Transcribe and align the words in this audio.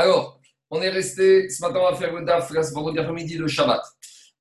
Alors, 0.00 0.40
on 0.70 0.80
est 0.80 0.90
resté, 0.90 1.50
ce 1.50 1.60
matin 1.60 1.80
on 1.80 1.90
va 1.90 1.96
faire 1.96 2.14
le 2.14 2.24
DAF, 2.24 2.52
vendredi 2.72 3.00
après-midi 3.00 3.36
de 3.36 3.48
Shabbat. 3.48 3.82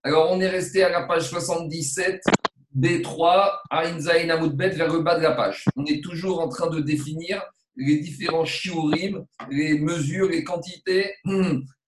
Alors, 0.04 0.30
on 0.32 0.40
est 0.40 0.48
resté 0.48 0.84
à 0.84 0.90
la 0.90 1.08
page 1.08 1.30
77, 1.30 2.22
B3, 2.78 3.54
à 3.72 3.88
Inzaïn 3.88 4.30
Amoudbet, 4.30 4.70
vers 4.70 4.94
le 4.94 5.00
bas 5.00 5.18
de 5.18 5.24
la 5.24 5.32
page. 5.32 5.66
On 5.76 5.84
est 5.86 6.04
toujours 6.04 6.42
en 6.42 6.48
train 6.48 6.68
de 6.68 6.80
définir 6.80 7.42
les 7.76 7.98
différents 7.98 8.46
shiurim, 8.46 9.26
les 9.50 9.80
mesures, 9.80 10.30
les 10.30 10.44
quantités, 10.44 11.16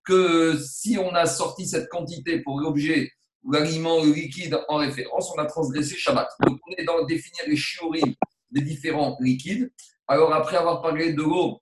que 0.03 0.57
si 0.57 0.97
on 0.97 1.13
a 1.13 1.27
sorti 1.27 1.67
cette 1.67 1.89
quantité 1.89 2.39
pour 2.39 2.59
l'objet 2.61 3.11
ou 3.43 3.51
l'aliment 3.51 4.03
liquide 4.03 4.59
en 4.67 4.77
référence, 4.77 5.31
on 5.37 5.39
a 5.39 5.45
transgressé 5.45 5.95
Shabbat. 5.95 6.27
Donc, 6.43 6.57
on 6.67 6.81
est 6.81 6.85
dans 6.85 7.05
définir 7.05 7.43
les 7.45 7.55
shiurim 7.55 8.15
des 8.49 8.61
différents 8.61 9.15
liquides. 9.19 9.71
Alors, 10.07 10.33
après 10.33 10.57
avoir 10.57 10.81
parlé 10.81 11.13
de 11.13 11.21
l'eau 11.21 11.61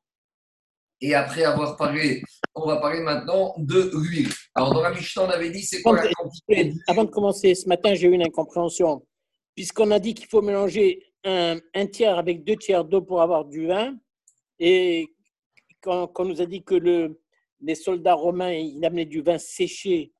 et 1.02 1.14
après 1.14 1.43
avoir 1.43 1.77
parlé, 1.77 2.23
on 2.55 2.66
va 2.66 2.77
parler 2.77 3.01
maintenant 3.01 3.54
de 3.57 3.92
l'huile. 3.93 4.29
Alors, 4.56 4.74
dans 4.74 4.82
la 4.82 4.92
Mishnah, 4.92 5.23
on 5.23 5.29
avait 5.29 5.51
dit 5.51 5.61
c'est 5.61 5.82
quoi 5.82 5.96
la 5.96 6.11
quantité 6.11 6.73
Avant 6.87 7.04
de 7.04 7.10
commencer, 7.10 7.54
ce 7.56 7.68
matin, 7.68 7.93
j'ai 7.93 8.07
eu 8.07 8.11
une 8.11 8.23
incompréhension. 8.23 9.06
Puisqu'on 9.56 9.92
a 9.92 10.00
dit 10.00 10.14
qu'il 10.14 10.28
faut 10.28 10.42
mélanger 10.42 11.04
un, 11.23 11.60
tiers 11.92 12.18
avec 12.18 12.43
deux 12.43 12.56
tiers 12.56 12.86
d'eau 12.86 13.01
pour 13.01 13.21
avoir 13.21 13.46
du 13.46 13.68
vin, 13.68 13.96
et 14.60 15.07
quand, 15.82 16.11
on 16.18 16.25
nous 16.25 16.42
a 16.42 16.46
dit 16.46 16.64
que 16.64 16.75
le, 16.75 17.20
les 17.61 17.75
soldats 17.75 18.14
romains, 18.14 18.54
ils 18.54 18.84
amenaient 18.84 19.06
du 19.06 19.21
vin 19.21 19.37
séché 19.37 20.11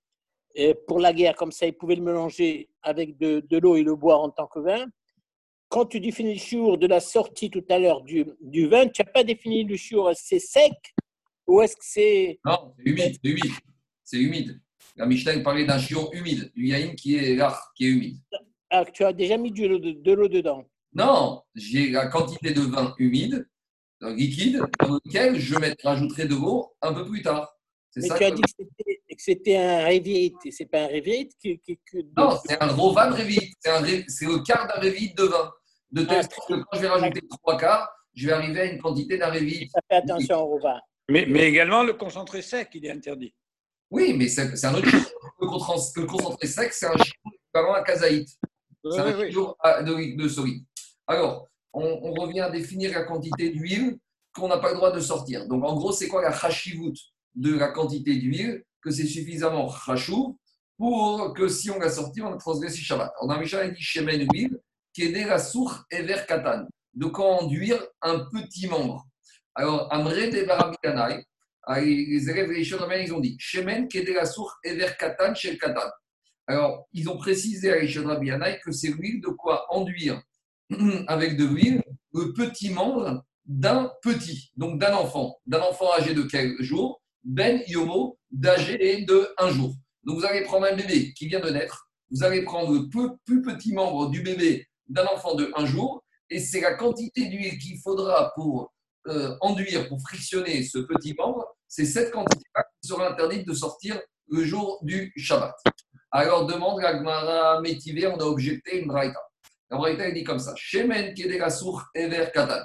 euh, 0.60 0.74
pour 0.88 1.00
la 1.00 1.14
guerre, 1.14 1.36
comme 1.36 1.52
ça, 1.52 1.66
ils 1.66 1.74
pouvaient 1.74 1.96
le 1.96 2.04
mélanger 2.04 2.70
avec 2.82 3.18
de, 3.18 3.40
de 3.40 3.58
l'eau 3.58 3.76
et 3.76 3.84
le 3.84 3.96
boire 3.96 4.22
en 4.22 4.30
tant 4.30 4.48
que 4.48 4.60
vin 4.60 4.86
quand 5.70 5.86
tu 5.86 6.00
définis 6.00 6.34
le 6.34 6.40
chiour 6.40 6.78
de 6.78 6.88
la 6.88 7.00
sortie 7.00 7.50
tout 7.50 7.64
à 7.70 7.80
l'heure 7.80 8.02
du, 8.02 8.26
du 8.42 8.68
vin, 8.68 8.88
tu 8.88 9.02
n'as 9.02 9.12
pas 9.12 9.24
défini 9.24 9.64
le 9.64 9.76
chiour, 9.76 10.12
c'est 10.16 10.40
sec 10.40 10.74
ou 11.46 11.62
est-ce 11.62 11.76
que 11.76 11.84
c'est. 11.84 12.40
Non, 12.46 12.74
c'est 12.78 12.90
humide, 12.90 13.18
c'est 13.24 13.30
humide. 13.30 13.54
C'est 14.04 14.18
humide. 14.18 14.62
La 14.96 15.06
Michelin 15.06 15.42
parlait 15.42 15.66
d'un 15.66 15.78
chiour 15.78 16.10
humide, 16.14 16.52
du 16.56 16.68
yaïm 16.68 16.96
qui 16.96 17.16
est 17.16 17.36
là, 17.36 17.58
qui 17.76 17.86
est 17.86 17.90
humide. 17.90 18.18
Ah, 18.70 18.84
tu 18.86 19.04
as 19.04 19.14
déjà 19.14 19.38
mis 19.38 19.52
de, 19.52 19.78
de 19.78 20.12
l'eau 20.12 20.28
dedans 20.28 20.66
Non, 20.94 21.44
j'ai 21.56 21.92
la 21.92 22.08
quantité 22.08 22.52
de 22.52 22.62
vin 22.62 22.94
humide, 22.98 23.48
liquide, 24.02 24.62
dans 24.80 24.96
lequel 24.96 25.40
je 25.40 25.56
rajouterai 25.84 26.28
de 26.28 26.36
l'eau 26.36 26.74
un 26.82 26.94
peu 26.94 27.06
plus 27.06 27.22
tard. 27.22 27.54
Mais 27.96 28.08
tu 28.08 28.24
as 28.24 28.32
dit 28.32 28.42
que 28.42 28.64
c'était 29.18 29.58
un 29.58 29.86
révite, 29.86 30.36
c'est 30.52 30.66
pas 30.66 30.84
un 30.84 30.88
révite 30.88 31.32
qui, 31.40 31.60
Non, 32.16 32.38
c'est 32.46 32.62
un 32.62 32.68
rovan 32.68 33.12
révite, 33.12 33.58
c'est 34.08 34.26
le 34.26 34.44
quart 34.44 34.68
d'un 34.68 34.80
révite 34.80 35.18
de 35.18 35.24
vin. 35.24 35.52
De 35.92 36.04
telle 36.04 36.18
ah, 36.20 36.24
sorte 36.24 36.50
que 36.50 36.54
quand 36.56 36.78
je 36.78 36.82
vais 36.82 36.88
rajouter 36.88 37.22
trois 37.30 37.58
quarts, 37.58 37.90
je 38.14 38.28
vais 38.28 38.34
arriver 38.34 38.60
à 38.60 38.66
une 38.66 38.82
quantité 38.82 39.18
d'un 39.18 39.30
révite. 39.30 39.72
Ça 39.72 39.80
fait 39.90 39.96
attention 39.96 40.42
au 40.42 40.46
rovan. 40.48 40.80
Mais, 41.10 41.26
mais, 41.26 41.48
également, 41.48 41.84
le 41.84 41.94
concentré 41.94 42.42
sec, 42.42 42.70
il 42.74 42.86
est 42.86 42.92
interdit. 42.92 43.34
Oui, 43.90 44.14
mais 44.14 44.28
c'est 44.28 44.66
un 44.66 44.74
autre 44.74 44.90
chose. 44.90 45.14
Le, 45.40 46.06
concentré 46.06 46.48
sec, 46.48 46.74
c'est 46.74 46.88
un 46.88 46.98
chiffre 46.98 47.16
équivalent 47.34 47.74
à 47.74 47.84
kazaït. 47.84 48.28
C'est 48.92 49.00
un 49.00 49.84
de, 49.84 50.18
de 50.22 50.28
solide. 50.28 50.66
Alors, 51.06 51.48
on, 51.74 52.12
revient 52.14 52.42
à 52.42 52.50
définir 52.50 52.92
la 52.92 53.04
quantité 53.04 53.50
d'huile 53.50 53.98
qu'on 54.34 54.48
n'a 54.48 54.58
pas 54.58 54.70
le 54.70 54.76
droit 54.76 54.92
de 54.92 55.00
sortir. 55.00 55.48
Donc, 55.48 55.64
en 55.64 55.76
gros, 55.76 55.92
c'est 55.92 56.08
quoi 56.08 56.22
la 56.22 56.30
hashivut 56.30 56.94
de 57.36 57.56
la 57.56 57.70
quantité 57.70 58.16
d'huile? 58.16 58.64
Que 58.88 58.94
c'est 58.94 59.06
suffisamment 59.06 59.70
chachou 59.70 60.40
pour 60.78 61.34
que 61.34 61.50
si 61.50 61.70
on 61.70 61.78
l'a 61.78 61.90
sorti, 61.90 62.22
on 62.22 62.32
a 62.32 62.38
transgressé 62.38 62.78
Shabbat. 62.78 63.12
On 63.22 63.30
a 63.30 63.38
déjà 63.38 63.68
dit 63.68 63.82
shemen 63.82 64.26
huile, 64.32 64.58
qui 64.94 65.04
est 65.04 65.26
la 65.26 65.40
source 65.40 65.84
ever 65.92 66.22
katan. 66.26 66.66
De 66.94 67.08
quoi 67.08 67.44
enduire 67.44 67.86
un 68.02 68.20
petit 68.32 68.66
membre. 68.66 69.06
Alors, 69.56 69.92
Amre 69.92 70.32
de 70.32 70.46
Barabikanai, 70.46 71.22
les 71.82 72.30
élèves 72.30 72.50
les 72.50 72.64
ils 73.04 73.14
ont 73.14 73.20
dit 73.20 73.36
Shemen 73.38 73.90
qui 73.90 73.98
est 73.98 74.14
la 74.14 74.26
source 74.26 74.54
ever 74.64 74.88
katan 74.98 75.36
chez 75.36 75.58
katan. 75.58 75.90
Alors, 76.48 76.88
ils 76.94 77.10
ont 77.10 77.18
précisé 77.18 77.74
à 77.74 77.76
Rishon 77.76 78.08
que 78.64 78.72
c'est 78.72 78.88
l'huile 78.88 79.20
de 79.20 79.28
quoi 79.28 79.66
enduire 79.70 80.22
avec 81.08 81.36
de 81.36 81.44
l'huile 81.44 81.84
le 82.14 82.32
petit 82.32 82.70
membre 82.70 83.26
d'un 83.44 83.92
petit, 84.02 84.54
donc 84.56 84.80
d'un 84.80 84.94
enfant, 84.94 85.42
d'un 85.46 85.60
enfant 85.60 85.92
âgé 85.94 86.14
de 86.14 86.22
quel 86.22 86.56
jour 86.62 87.02
Ben 87.26 87.62
Yomo, 87.68 88.17
d'âgé 88.32 89.06
de 89.06 89.30
un 89.38 89.50
jour. 89.50 89.74
Donc 90.04 90.20
vous 90.20 90.26
allez 90.26 90.42
prendre 90.42 90.66
un 90.66 90.76
bébé 90.76 91.14
qui 91.14 91.28
vient 91.28 91.40
de 91.40 91.50
naître, 91.50 91.90
vous 92.12 92.24
allez 92.24 92.44
prendre 92.44 92.74
le 92.74 92.88
plus 93.26 93.42
petit 93.42 93.74
membre 93.74 94.10
du 94.10 94.22
bébé 94.22 94.66
d'un 94.88 95.06
enfant 95.06 95.36
de 95.36 95.52
un 95.56 95.66
jour, 95.66 96.04
et 96.30 96.40
c'est 96.40 96.62
la 96.62 96.76
quantité 96.76 97.28
d'huile 97.28 97.58
qu'il 97.58 97.80
faudra 97.80 98.32
pour 98.36 98.74
euh, 99.08 99.36
enduire, 99.42 99.88
pour 99.88 100.02
frictionner 100.02 100.64
ce 100.64 100.80
petit 100.80 101.14
membre, 101.18 101.46
c'est 101.68 101.86
cette 101.86 102.12
quantité-là 102.12 102.66
qui 102.82 102.88
sera 102.88 103.10
interdite 103.10 103.48
de 103.48 103.54
sortir 103.54 104.00
le 104.30 104.44
jour 104.44 104.80
du 104.82 105.14
Shabbat. 105.16 105.56
Alors 106.12 106.46
demande 106.46 106.82
la 106.82 106.98
Gemara 106.98 107.62
Métivé, 107.62 108.08
on 108.08 108.18
a 108.18 108.24
objecté 108.24 108.80
une 108.80 108.88
braïta. 108.88 109.20
La 109.70 109.78
braïta, 109.78 110.08
elle 110.08 110.14
dit 110.14 110.24
comme 110.24 110.40
ça 110.40 110.54
Shemen 110.56 111.14
sour 111.50 111.84
ever 111.94 112.28
katan. 112.34 112.64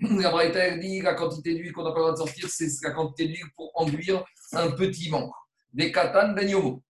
La 0.00 0.30
braïta, 0.30 0.76
dit 0.78 1.00
la 1.02 1.14
quantité 1.14 1.54
d'huile 1.54 1.72
qu'on 1.72 1.84
n'a 1.84 1.92
pas 1.92 1.98
le 1.98 2.04
droit 2.04 2.12
de 2.12 2.18
sortir, 2.18 2.48
c'est 2.48 2.68
la 2.82 2.90
quantité 2.90 3.26
d'huile 3.26 3.50
pour 3.56 3.70
enduire 3.74 4.24
un 4.52 4.70
petit 4.70 5.10
membre. 5.10 5.48
Des 5.72 5.92
katan 5.92 6.32
ben 6.32 6.48
yomo. 6.48 6.82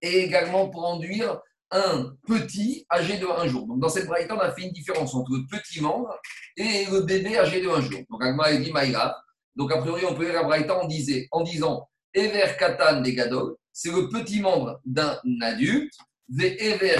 Et 0.00 0.20
également 0.24 0.68
pour 0.68 0.84
enduire 0.84 1.40
un 1.70 2.16
petit 2.26 2.86
âgé 2.90 3.18
de 3.18 3.26
un 3.26 3.46
jour. 3.46 3.66
Donc 3.66 3.80
dans 3.80 3.88
cette 3.88 4.06
braïta, 4.06 4.34
on 4.34 4.40
a 4.40 4.52
fait 4.52 4.62
une 4.62 4.72
différence 4.72 5.14
entre 5.14 5.32
le 5.32 5.46
petit 5.46 5.80
membre 5.80 6.18
et 6.56 6.86
le 6.86 7.00
bébé 7.02 7.38
âgé 7.38 7.60
de 7.60 7.68
un 7.68 7.80
jour. 7.80 8.00
Donc 8.10 8.22
Agma 8.22 8.54
dit 8.56 8.72
Maïra. 8.72 9.16
Donc 9.54 9.70
a 9.70 9.78
priori, 9.78 10.04
on 10.08 10.14
peut 10.14 10.24
lire 10.24 10.34
la 10.34 10.42
braïta 10.42 10.78
en, 10.78 10.86
disait, 10.86 11.28
en 11.30 11.42
disant 11.42 11.88
Ever 12.14 12.56
katan 12.58 13.00
des 13.02 13.14
gadol, 13.14 13.56
c'est 13.72 13.90
le 13.90 14.08
petit 14.08 14.40
membre 14.40 14.80
d'un 14.84 15.18
adulte 15.40 15.94
Ever 16.40 16.96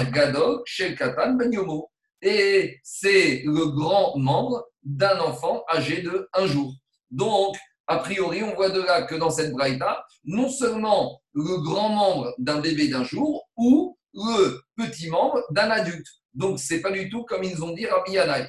Katan 0.97 1.33
Ben 1.33 1.51
Yomo. 1.51 1.89
Et 2.21 2.79
c'est 2.83 3.43
le 3.45 3.67
grand 3.67 4.17
membre 4.17 4.65
d'un 4.83 5.19
enfant 5.19 5.63
âgé 5.71 6.01
de 6.01 6.29
un 6.33 6.45
jour. 6.45 6.73
Donc, 7.11 7.55
a 7.87 7.97
priori, 7.97 8.43
on 8.43 8.55
voit 8.55 8.69
de 8.69 8.81
là 8.81 9.03
que 9.03 9.15
dans 9.15 9.29
cette 9.29 9.51
braïta, 9.51 10.05
non 10.23 10.49
seulement 10.49 11.21
le 11.33 11.61
grand 11.61 11.89
membre 11.89 12.33
d'un 12.37 12.59
bébé 12.59 12.87
d'un 12.87 13.03
jour 13.03 13.49
ou 13.57 13.97
le 14.13 14.61
petit 14.77 15.09
membre 15.09 15.43
d'un 15.51 15.69
adulte. 15.69 16.07
Donc, 16.33 16.59
c'est 16.59 16.81
pas 16.81 16.91
du 16.91 17.09
tout 17.09 17.23
comme 17.25 17.43
ils 17.43 17.63
ont 17.63 17.71
dit 17.71 17.85
Rabbi 17.85 18.13
Yanaï. 18.13 18.47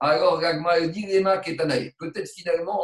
Alors, 0.00 0.40
Ragma 0.40 0.80
dit. 0.88 1.06
Peut-être 1.98 2.28
finalement, 2.28 2.80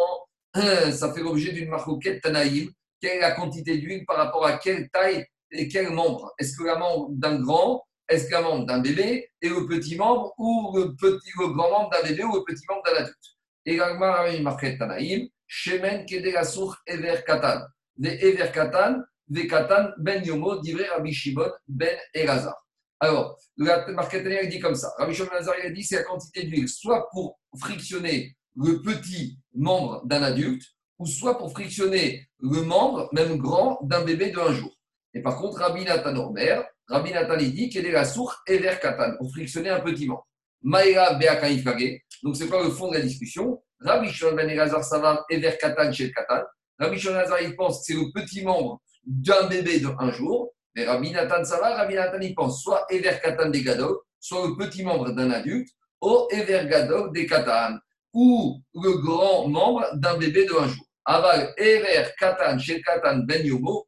ça 0.55 1.13
fait 1.13 1.21
l'objet 1.21 1.53
d'une 1.53 1.69
marquette 1.69 2.23
Tanaïm. 2.23 2.71
Quelle 3.01 3.19
est 3.19 3.21
la 3.21 3.33
quantité 3.33 3.79
d'huile 3.79 4.05
par 4.07 4.17
rapport 4.17 4.47
à 4.47 4.59
quelle 4.59 4.89
taille 4.91 5.27
et 5.51 5.69
quel 5.69 5.91
membre? 5.91 6.33
Est-ce 6.39 6.57
que 6.57 6.65
la 6.65 6.79
membre 6.79 7.09
d'un 7.11 7.41
grand 7.41 7.85
La 8.31 8.43
membre 8.43 8.67
d'un 8.67 8.81
bébé 8.81 9.31
Et 9.41 9.49
le 9.49 9.67
petit 9.67 9.97
membre 9.97 10.35
ou 10.37 10.77
le, 10.77 10.95
petit, 10.95 11.31
le 11.39 11.49
grand 11.49 11.71
membre 11.71 11.91
d'un 11.91 12.09
bébé 12.09 12.25
ou 12.25 12.35
le 12.35 12.45
petit 12.45 12.65
membre 12.69 12.83
d'un 12.85 13.03
adulte 13.03 13.17
Et 13.65 13.77
la 13.77 14.41
marqué 14.41 14.77
Tanaïm, 14.77 15.29
Shemen 15.47 16.05
Kedelasour 16.05 16.77
Ever 16.87 17.23
Katan. 17.27 17.63
Des 17.97 18.19
Ever 18.21 18.51
Katan, 18.53 19.01
des 19.29 19.47
Katan 19.47 19.93
Ben 19.97 20.23
Yomo, 20.23 20.61
d'Ivre 20.61 20.85
Rabbi 20.95 21.13
Shimon 21.13 21.51
Ben 21.67 21.97
Elazar. 22.13 22.55
Alors, 23.01 23.39
la 23.57 23.91
marquette 23.93 24.25
Tanaïm 24.25 24.51
dit 24.51 24.61
comme 24.61 24.75
ça. 24.75 24.93
Rabbi 24.99 25.15
Shimon 25.15 25.31
Elazar, 25.33 25.55
il 25.63 25.67
a 25.69 25.71
dit 25.71 25.83
c'est 25.83 25.97
la 25.97 26.03
quantité 26.03 26.45
d'huile, 26.45 26.69
soit 26.69 27.09
pour 27.13 27.39
frictionner 27.59 28.37
le 28.57 28.83
petit 28.83 29.39
membre 29.55 30.05
d'un 30.05 30.23
adulte, 30.23 30.65
ou 30.99 31.07
soit 31.07 31.39
pour 31.39 31.51
frictionner 31.51 32.29
le 32.41 32.61
membre, 32.61 33.09
même 33.15 33.39
grand, 33.39 33.79
d'un 33.85 34.05
bébé 34.05 34.31
de 34.31 34.39
un 34.39 34.53
jour. 34.53 34.71
Et 35.15 35.23
par 35.23 35.37
contre, 35.39 35.59
Rabbi 35.59 35.85
Nathan 35.85 36.15
Omer, 36.17 36.63
Rabbi 36.93 37.11
Nathan 37.11 37.39
dit 37.39 37.71
qu'il 37.71 37.87
est 37.87 37.91
la 37.91 38.05
source 38.05 38.37
Ever 38.47 38.75
Katan, 38.81 39.17
pour 39.17 39.31
frictionner 39.31 39.71
un 39.71 39.81
petit 39.81 40.07
membre. 40.07 40.27
Maïra 40.61 41.15
Beakaïfage, 41.15 42.03
donc 42.23 42.37
c'est 42.37 42.49
pas 42.49 42.63
le 42.63 42.69
fond 42.69 42.91
de 42.91 42.97
la 42.97 43.01
discussion. 43.01 43.63
Rabbi 43.81 44.11
Shon 44.11 44.35
Ben 44.35 44.49
Elazar 44.51 44.85
Savar 44.85 45.25
Ever 45.31 45.57
Katan 45.59 45.91
chez 45.91 46.13
Katan. 46.13 46.43
Rabbi 46.79 46.99
Shon 46.99 47.15
ben 47.15 47.37
il 47.43 47.57
pense 47.57 47.79
que 47.79 47.85
c'est 47.87 47.95
le 47.95 48.13
petit 48.13 48.45
membre 48.45 48.83
d'un 49.07 49.47
bébé 49.47 49.81
de 49.81 49.89
un 49.99 50.13
jour. 50.13 50.53
Mais 50.77 50.85
Rabbi 50.85 51.11
Nathan 51.13 51.43
Savar, 51.45 51.79
Rabbi 51.79 51.95
Nathan 51.95 52.21
il 52.21 52.35
pense 52.35 52.63
soit 52.63 52.85
Ever 52.91 53.19
Katan 53.23 53.49
des 53.49 53.63
Gadol, 53.63 53.97
soit 54.21 54.47
le 54.47 54.57
petit 54.57 54.85
membre 54.85 55.13
d'un 55.13 55.31
adulte, 55.31 55.71
ou 56.03 56.29
Ever 56.31 56.67
Gadol 56.69 57.11
des 57.13 57.25
Katan, 57.25 57.79
ou 58.13 58.61
le 58.75 58.99
grand 58.99 59.49
membre 59.49 59.87
d'un 59.95 60.19
bébé 60.19 60.45
de 60.45 60.53
un 60.53 60.69
jour. 60.69 60.85
Aval 61.07 61.55
Ever 61.57 62.05
Katan 62.19 62.59
chez 62.59 62.83
Katan 62.83 63.21
Ben 63.21 63.47
Yomo, 63.47 63.87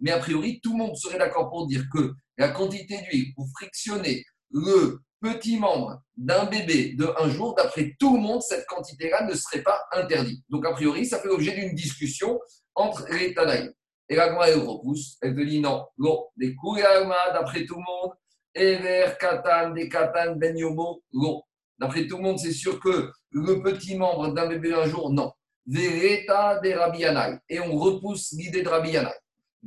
mais 0.00 0.10
a 0.10 0.18
priori, 0.18 0.60
tout 0.62 0.72
le 0.72 0.78
monde 0.78 0.96
serait 0.96 1.16
d'accord 1.16 1.48
pour 1.48 1.66
dire 1.66 1.84
que 1.90 2.12
la 2.38 2.48
quantité 2.48 3.00
d'huile 3.02 3.34
pour 3.34 3.46
frictionner 3.56 4.24
le 4.50 5.00
petit 5.20 5.58
membre 5.58 6.02
d'un 6.16 6.46
bébé 6.46 6.94
de 6.94 7.08
un 7.18 7.28
jour, 7.28 7.54
d'après 7.54 7.94
tout 7.98 8.16
le 8.16 8.20
monde, 8.20 8.42
cette 8.42 8.66
quantité-là 8.66 9.24
ne 9.24 9.34
serait 9.34 9.62
pas 9.62 9.80
interdite. 9.92 10.44
Donc, 10.48 10.66
a 10.66 10.72
priori, 10.72 11.06
ça 11.06 11.20
fait 11.20 11.28
l'objet 11.28 11.54
d'une 11.54 11.74
discussion 11.74 12.40
entre 12.74 13.06
les 13.12 13.32
Tanaïm. 13.32 13.72
Et 14.08 14.16
la 14.16 14.26
elle 14.46 14.58
repousse, 14.58 15.16
elle 15.22 15.34
te 15.34 15.40
dit 15.40 15.60
non, 15.60 15.86
non, 15.96 16.26
des 16.36 16.54
d'après 17.32 17.64
tout 17.64 17.76
le 17.76 17.80
monde, 17.80 18.12
Ever, 18.54 19.12
Katan, 19.18 19.70
des 19.70 19.88
Katan, 19.88 20.36
Ben 20.36 20.56
Yomo. 20.56 21.02
D'après 21.78 22.06
tout 22.06 22.18
le 22.18 22.22
monde, 22.22 22.38
c'est 22.38 22.52
sûr 22.52 22.78
que 22.78 23.10
le 23.30 23.62
petit 23.62 23.96
membre 23.96 24.34
d'un 24.34 24.48
bébé 24.48 24.70
d'un 24.70 24.86
jour, 24.86 25.10
non. 25.10 25.32
Vereta 25.66 26.60
de 26.60 26.72
Rabbi 26.72 27.04
Et 27.48 27.60
on 27.60 27.78
repousse 27.78 28.32
l'idée 28.32 28.62
de 28.62 28.68
Rabbi 28.68 28.90
Yanaï. 28.90 29.14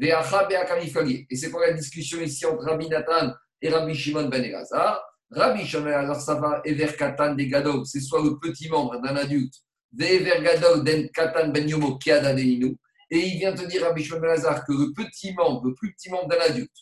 Et 0.01 1.35
c'est 1.35 1.51
quoi 1.51 1.67
la 1.67 1.73
discussion 1.73 2.19
ici 2.19 2.45
entre 2.45 2.65
Rabbi 2.65 2.89
Nathan 2.89 3.33
et 3.61 3.69
Rabbi 3.69 3.95
Shimon 3.95 4.27
ben 4.27 4.43
Elazar 4.43 5.01
Rabbi 5.31 5.65
Shimon 5.65 5.85
ben 5.85 5.91
Elazar, 5.91 6.19
ça 6.19 6.35
va, 6.35 6.61
Ever 6.65 6.93
Katan 6.97 7.35
de 7.35 7.43
Gadol, 7.43 7.85
c'est 7.85 8.01
soit 8.01 8.21
le 8.21 8.37
petit 8.37 8.67
membre 8.67 9.01
d'un 9.01 9.15
adulte, 9.15 9.53
Ever 9.97 10.41
Gadol 10.43 10.83
den 10.83 11.09
Katan 11.09 11.49
ben 11.49 11.67
Yomo 11.67 11.97
Kiada 11.97 12.37
Et 12.37 12.67
il 13.09 13.39
vient 13.39 13.53
te 13.53 13.65
dire, 13.65 13.83
Rabbi 13.83 14.03
Shimon 14.03 14.19
ben 14.19 14.31
Elazar, 14.31 14.65
que 14.65 14.73
le 14.73 14.93
petit 14.93 15.33
membre, 15.33 15.67
le 15.67 15.73
plus 15.73 15.93
petit 15.93 16.09
membre 16.09 16.27
d'un 16.27 16.41
adulte, 16.41 16.75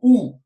ou 0.00 0.40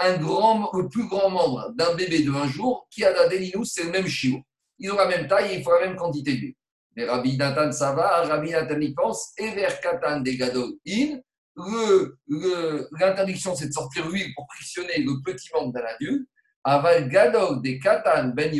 un 0.00 0.16
grand, 0.18 0.70
le 0.74 0.88
plus 0.88 1.06
grand 1.08 1.30
membre 1.30 1.72
d'un 1.76 1.94
bébé 1.94 2.22
de 2.22 2.30
un 2.30 2.46
jour, 2.46 2.88
Kiada 2.90 3.28
Delinu, 3.28 3.64
c'est 3.64 3.84
le 3.84 3.90
même 3.90 4.06
chiot. 4.06 4.40
Ils 4.78 4.90
ont 4.90 4.96
la 4.96 5.06
même 5.06 5.26
taille 5.26 5.54
et 5.54 5.58
il 5.58 5.64
faut 5.64 5.72
la 5.72 5.86
même 5.86 5.96
quantité 5.96 6.34
d'huile. 6.34 6.54
Mais 6.96 7.04
Rabbi 7.04 7.36
Nathan, 7.36 7.72
ça 7.72 7.92
va, 7.92 8.22
Rabbi 8.22 8.50
Nathan 8.50 8.80
y 8.80 8.92
pense, 8.92 9.32
Ever 9.38 9.68
Katan 9.82 10.20
de 10.20 10.30
Gadol 10.32 10.70
in, 10.86 11.18
l'interdiction, 11.56 13.54
c'est 13.54 13.68
de 13.68 13.72
sortir 13.72 14.08
l'huile 14.08 14.32
pour 14.34 14.46
frictionner 14.54 14.98
le 14.98 15.22
petit 15.24 15.48
membre 15.54 15.72
d'un 15.72 15.84
adulte. 15.84 16.28
Aval 16.64 17.08
gadol 17.08 17.62
des 17.62 17.78
katan 17.78 18.28
ben. 18.28 18.52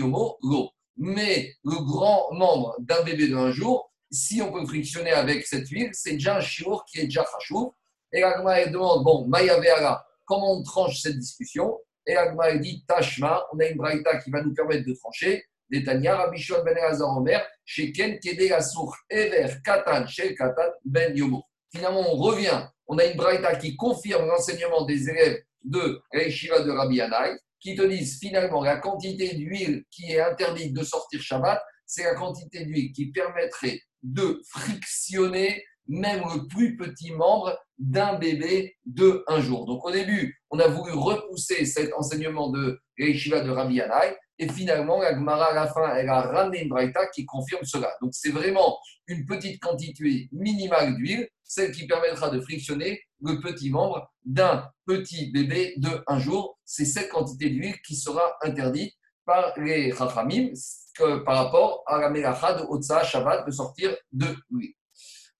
Mais 0.96 1.52
le 1.64 1.84
grand 1.84 2.32
membre 2.32 2.76
d'un 2.78 3.02
bébé 3.02 3.28
d'un 3.28 3.50
jour, 3.50 3.90
si 4.12 4.40
on 4.40 4.52
peut 4.52 4.64
frictionner 4.64 5.10
avec 5.10 5.44
cette 5.46 5.68
huile, 5.68 5.90
c'est 5.92 6.12
déjà 6.12 6.36
un 6.36 6.40
chiour 6.40 6.84
qui 6.84 7.00
est 7.00 7.04
déjà 7.04 7.24
chachou. 7.24 7.74
Et 8.12 8.20
l'agma 8.20 8.64
demande, 8.66 9.02
bon, 9.02 9.26
mayaveara, 9.26 10.06
comment 10.24 10.52
on 10.52 10.62
tranche 10.62 11.00
cette 11.00 11.18
discussion? 11.18 11.80
Et 12.06 12.14
l'agma 12.14 12.54
dit, 12.56 12.84
tashma, 12.86 13.44
on 13.52 13.58
a 13.58 13.66
une 13.66 13.76
braïta 13.76 14.18
qui 14.18 14.30
va 14.30 14.42
nous 14.42 14.54
permettre 14.54 14.86
de 14.86 14.94
trancher. 14.94 15.44
Détania, 15.68 16.16
Rabishon 16.16 16.62
ben 16.64 16.76
Elazar 16.76 17.16
Omer, 17.16 17.44
Sheken 17.64 18.20
Kede 18.20 18.52
Asour, 18.52 18.94
Ever 19.10 19.56
Katan, 19.64 20.06
Shel 20.06 20.36
Katan 20.36 20.70
ben 20.84 21.16
yomo. 21.16 21.42
Finalement, 21.74 22.04
on 22.12 22.16
revient 22.16 22.68
on 22.86 22.98
a 22.98 23.04
une 23.04 23.16
braïta 23.16 23.56
qui 23.56 23.76
confirme 23.76 24.26
l'enseignement 24.26 24.84
des 24.84 25.08
élèves 25.08 25.42
de 25.64 26.00
Reishiva 26.12 26.60
de 26.60 26.70
Rabbi 26.70 26.96
Yanaï, 26.96 27.36
qui 27.60 27.74
te 27.74 27.82
disent 27.82 28.18
finalement 28.18 28.62
la 28.62 28.76
quantité 28.76 29.34
d'huile 29.34 29.84
qui 29.90 30.12
est 30.12 30.20
interdite 30.20 30.74
de 30.74 30.82
sortir 30.84 31.20
Shabbat, 31.22 31.60
c'est 31.86 32.04
la 32.04 32.14
quantité 32.14 32.64
d'huile 32.64 32.92
qui 32.92 33.10
permettrait 33.10 33.80
de 34.02 34.42
frictionner 34.50 35.64
même 35.86 36.22
le 36.34 36.46
plus 36.46 36.76
petit 36.76 37.12
membre 37.12 37.58
d'un 37.78 38.18
bébé 38.18 38.74
de 38.84 39.24
un 39.28 39.40
jour. 39.40 39.66
Donc 39.66 39.84
au 39.84 39.90
début, 39.90 40.38
on 40.50 40.58
a 40.58 40.68
voulu 40.68 40.92
repousser 40.92 41.64
cet 41.66 41.92
enseignement 41.94 42.50
de 42.50 42.78
Reishiva 42.98 43.40
de 43.40 43.50
Rabbi 43.50 43.76
Yanaï, 43.76 44.14
et 44.38 44.48
finalement, 44.48 45.00
la 45.00 45.14
Gemara, 45.14 45.50
à 45.50 45.54
la 45.54 45.66
fin, 45.68 45.94
elle 45.94 46.08
a 46.08 46.22
ramené 46.22 46.62
une 46.62 46.68
braïta 46.68 47.06
qui 47.08 47.24
confirme 47.24 47.64
cela. 47.64 47.90
Donc, 48.00 48.12
c'est 48.14 48.30
vraiment 48.30 48.78
une 49.06 49.24
petite 49.26 49.60
quantité 49.60 50.28
minimale 50.32 50.96
d'huile, 50.96 51.28
celle 51.44 51.70
qui 51.72 51.86
permettra 51.86 52.30
de 52.30 52.40
frictionner 52.40 53.00
le 53.20 53.40
petit 53.40 53.70
membre 53.70 54.10
d'un 54.24 54.68
petit 54.86 55.30
bébé 55.30 55.74
de 55.76 56.02
un 56.08 56.18
jour. 56.18 56.58
C'est 56.64 56.84
cette 56.84 57.10
quantité 57.10 57.50
d'huile 57.50 57.76
qui 57.86 57.94
sera 57.94 58.36
interdite 58.42 58.92
par 59.24 59.52
les 59.58 59.92
Chachamim 59.92 60.50
par 61.24 61.44
rapport 61.44 61.82
à 61.86 61.98
la 61.98 62.10
Melacha 62.10 62.54
de 62.54 62.64
Otsa 62.68 63.04
Shabbat 63.04 63.46
de 63.46 63.50
sortir 63.50 63.96
de 64.12 64.26
l'huile. 64.50 64.74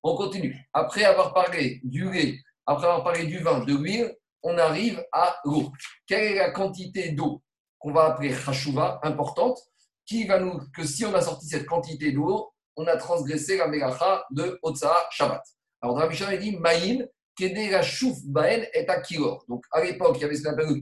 On 0.03 0.15
continue. 0.17 0.57
Après 0.73 1.05
avoir 1.05 1.33
parlé 1.33 1.81
du 1.83 2.11
lait, 2.11 2.39
après 2.67 2.87
avoir 2.87 3.05
parlé 3.05 3.27
du 3.27 3.39
vin, 3.39 3.65
de 3.65 3.75
l'huile, 3.75 4.15
on 4.43 4.57
arrive 4.59 5.03
à 5.13 5.37
l'eau. 5.45 5.73
Quelle 6.07 6.33
est 6.33 6.35
la 6.35 6.51
quantité 6.51 7.13
d'eau 7.13 7.43
qu'on 7.85 7.93
va 7.93 8.05
appeler 8.07 8.33
Chashuva, 8.33 8.99
importante, 9.03 9.59
qui 10.07 10.27
va 10.27 10.41
nous, 10.41 10.59
que 10.75 10.87
si 10.87 11.05
on 11.05 11.13
a 11.13 11.21
sorti 11.21 11.47
cette 11.47 11.67
quantité 11.67 12.13
d'eau, 12.13 12.51
on 12.77 12.87
a 12.87 12.97
transgressé 12.97 13.59
la 13.59 13.69
Melacha 13.69 14.25
de 14.31 14.59
Otsa 14.63 14.95
Shabbat. 15.11 15.43
Alors, 15.83 15.95
dans 15.95 16.07
la 16.07 16.35
il 16.35 16.41
dit 16.41 16.57
Maïn, 16.57 17.07
Kede 17.37 17.71
la 17.71 17.83
Chouf 17.83 18.17
Baen 18.25 18.63
est 18.73 18.89
à 18.89 19.03
Kilor. 19.03 19.45
Donc, 19.51 19.65
à 19.71 19.85
l'époque, 19.85 20.17
il 20.17 20.23
y 20.23 20.25
avait 20.25 20.35
ce 20.35 20.45
qu'on 20.45 20.53
appelle 20.53 20.69
le. 20.69 20.81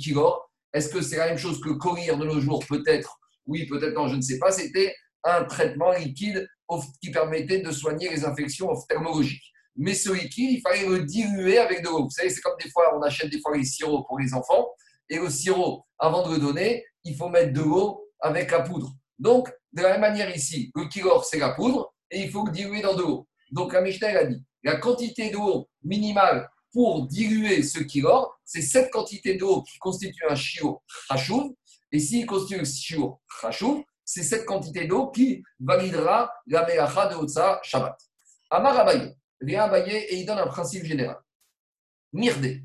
Est-ce 0.73 0.91
que 0.91 1.03
c'est 1.03 1.17
la 1.17 1.27
même 1.27 1.39
chose 1.39 1.61
que 1.61 1.71
courir 1.71 2.17
de 2.19 2.25
nos 2.25 2.41
jours 2.41 2.65
Peut-être, 2.69 3.19
oui, 3.47 3.67
peut-être 3.67 3.95
non, 3.95 4.07
je 4.07 4.15
ne 4.15 4.23
sais 4.23 4.39
pas. 4.39 4.53
C'était 4.53 4.95
un 5.25 5.43
traitement 5.43 5.91
liquide 5.91 6.49
qui 7.03 7.11
permettait 7.11 7.63
de 7.63 7.73
soigner 7.73 8.11
les 8.11 8.25
infections 8.25 8.71
ophtalmologiques. 8.71 9.53
Mais 9.75 9.95
ce 9.95 10.13
liquide, 10.13 10.53
il 10.53 10.61
fallait 10.61 10.87
le 10.87 11.01
diluer 11.01 11.59
avec 11.59 11.83
de 11.83 11.89
l'eau. 11.89 12.05
Vous 12.05 12.11
savez, 12.11 12.31
c'est 12.31 12.41
comme 12.43 12.57
des 12.63 12.71
fois, 12.71 12.97
on 12.97 13.03
achète 13.03 13.31
des 13.31 13.41
fois 13.41 13.57
les 13.57 13.65
sirops 13.65 14.07
pour 14.07 14.21
les 14.21 14.33
enfants. 14.35 14.69
Et 15.09 15.19
le 15.19 15.29
sirop, 15.29 15.85
avant 15.99 16.27
de 16.27 16.35
le 16.35 16.41
donner, 16.41 16.85
il 17.05 17.17
faut 17.17 17.29
mettre 17.29 17.53
de 17.53 17.61
l'eau 17.61 18.09
avec 18.21 18.51
la 18.51 18.61
poudre. 18.61 18.93
Donc, 19.19 19.53
de 19.73 19.83
la 19.83 19.93
même 19.93 20.01
manière 20.01 20.35
ici, 20.35 20.71
le 20.75 20.87
kilor, 20.87 21.25
c'est 21.25 21.39
la 21.39 21.51
poudre, 21.51 21.95
et 22.11 22.23
il 22.23 22.31
faut 22.31 22.49
diluer 22.49 22.83
dans 22.83 22.95
de 22.95 23.03
l'eau. 23.03 23.29
Donc, 23.51 23.73
la 23.73 23.81
Mishnah, 23.81 24.09
a 24.09 24.25
dit, 24.25 24.43
la 24.63 24.77
quantité 24.77 25.31
d'eau 25.31 25.69
minimale 25.83 26.49
pour 26.73 27.07
diluer 27.07 27.63
ce 27.63 27.81
kilor, 27.81 28.39
c'est 28.45 28.63
cette 28.63 28.91
quantité 28.91 29.37
d'eau 29.37 29.63
qui 29.63 29.79
constitue 29.79 30.25
un 30.29 30.35
chiot 30.35 30.83
et 31.91 31.99
s'il 31.99 32.27
constitue 32.27 32.61
un 32.61 33.51
chiot 33.51 33.85
c'est 34.05 34.23
cette 34.23 34.45
quantité 34.47 34.87
d'eau 34.87 35.11
qui 35.11 35.43
validera 35.61 36.33
la 36.47 36.67
melacha 36.67 37.07
de 37.09 37.15
Otsa 37.15 37.61
Shabbat. 37.63 37.99
Amar 38.51 38.79
Abaye, 38.81 39.15
vient 39.41 39.65
Abaye 39.65 39.91
et 39.91 40.17
il 40.17 40.27
donne 40.27 40.39
un 40.39 40.47
principe 40.47 40.85
général. 40.85 41.19
Mirde, 42.13 42.59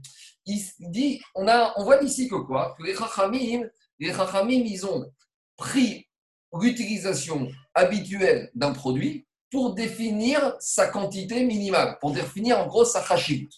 il 0.46 0.62
dit, 0.80 1.22
on, 1.36 1.48
a, 1.48 1.74
on 1.78 1.84
voit 1.84 1.98
d'ici 1.98 2.28
que 2.28 2.36
quoi? 2.36 2.76
Que 2.78 2.84
les 2.84 2.96
Chachamim, 2.96 3.64
les 4.00 4.14
Chachamim, 4.14 4.64
ils 4.66 4.86
ont 4.86 5.06
pris 5.56 6.08
l'utilisation 6.54 7.48
habituelle 7.74 8.50
d'un 8.56 8.74
produit 8.74 9.28
pour 9.52 9.74
définir 9.74 10.56
sa 10.60 10.88
quantité 10.88 11.44
minimale, 11.44 11.98
pour 12.00 12.12
définir 12.12 12.60
en 12.60 12.68
gros 12.68 12.86
sa 12.86 13.04
chachit. 13.04 13.50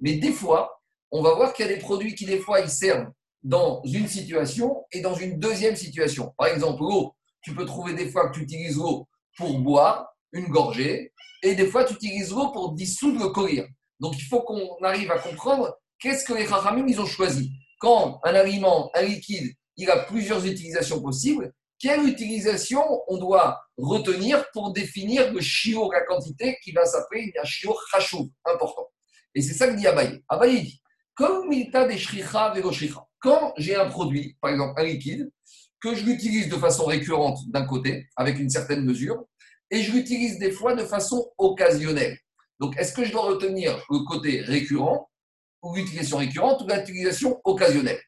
Mais 0.00 0.14
des 0.14 0.32
fois, 0.32 0.80
on 1.10 1.22
va 1.22 1.34
voir 1.34 1.52
qu'il 1.52 1.66
y 1.66 1.68
a 1.68 1.72
des 1.72 1.80
produits 1.80 2.14
qui, 2.14 2.26
des 2.26 2.38
fois, 2.38 2.60
ils 2.60 2.70
servent 2.70 3.10
dans 3.42 3.82
une 3.84 4.08
situation 4.08 4.84
et 4.92 5.00
dans 5.00 5.14
une 5.14 5.38
deuxième 5.38 5.76
situation. 5.76 6.34
Par 6.36 6.48
exemple, 6.48 6.82
l'eau, 6.82 7.14
tu 7.40 7.54
peux 7.54 7.64
trouver 7.64 7.94
des 7.94 8.10
fois 8.10 8.28
que 8.28 8.34
tu 8.34 8.42
utilises 8.42 8.76
l'eau 8.76 9.08
pour 9.36 9.58
boire 9.60 10.06
une 10.32 10.48
gorgée 10.48 11.12
et 11.42 11.54
des 11.54 11.66
fois, 11.66 11.84
tu 11.84 11.94
utilises 11.94 12.30
l'eau 12.30 12.50
pour 12.50 12.72
dissoudre 12.72 13.24
le 13.24 13.30
collier. 13.30 13.66
Donc, 14.00 14.14
il 14.16 14.24
faut 14.24 14.42
qu'on 14.42 14.76
arrive 14.82 15.10
à 15.10 15.18
comprendre 15.18 15.74
qu'est-ce 15.98 16.24
que 16.24 16.34
les 16.34 16.46
Chachamim, 16.46 16.86
ils 16.86 17.00
ont 17.00 17.06
choisi. 17.06 17.52
Quand 17.80 18.20
un 18.24 18.34
aliment, 18.34 18.90
un 18.94 19.02
liquide, 19.02 19.52
il 19.78 19.90
a 19.90 20.04
plusieurs 20.04 20.44
utilisations 20.44 21.00
possibles. 21.00 21.52
Quelle 21.78 22.06
utilisation 22.06 22.82
on 23.06 23.16
doit 23.16 23.60
retenir 23.76 24.44
pour 24.52 24.72
définir 24.72 25.32
le 25.32 25.40
chiot, 25.40 25.90
la 25.92 26.02
quantité 26.02 26.58
qui 26.62 26.72
va 26.72 26.84
s'appeler 26.84 27.32
un 27.40 27.44
chiot 27.44 27.76
chachou, 27.90 28.30
important 28.44 28.88
Et 29.34 29.40
c'est 29.40 29.54
ça 29.54 29.68
que 29.68 29.76
dit 29.76 29.86
Abaye. 29.86 30.20
Abaye 30.28 30.62
dit 30.62 30.82
comme 31.18 31.48
milta 31.48 31.84
des 31.84 31.98
shricha 31.98 32.54
Quand 33.18 33.52
j'ai 33.56 33.74
un 33.74 33.90
produit, 33.90 34.36
par 34.40 34.52
exemple 34.52 34.80
un 34.80 34.84
liquide, 34.84 35.28
que 35.80 35.94
je 35.96 36.04
l'utilise 36.04 36.48
de 36.48 36.54
façon 36.56 36.84
récurrente 36.84 37.40
d'un 37.48 37.66
côté, 37.66 38.06
avec 38.14 38.38
une 38.38 38.48
certaine 38.48 38.84
mesure, 38.84 39.24
et 39.70 39.82
je 39.82 39.90
l'utilise 39.90 40.38
des 40.38 40.52
fois 40.52 40.76
de 40.76 40.84
façon 40.84 41.28
occasionnelle. 41.36 42.16
Donc, 42.60 42.76
est-ce 42.76 42.92
que 42.92 43.04
je 43.04 43.10
dois 43.10 43.22
retenir 43.22 43.84
le 43.90 44.04
côté 44.06 44.42
récurrent, 44.42 45.10
ou 45.62 45.74
l'utilisation 45.74 46.18
récurrente, 46.18 46.62
ou 46.62 46.68
l'utilisation 46.68 47.40
occasionnelle? 47.42 48.00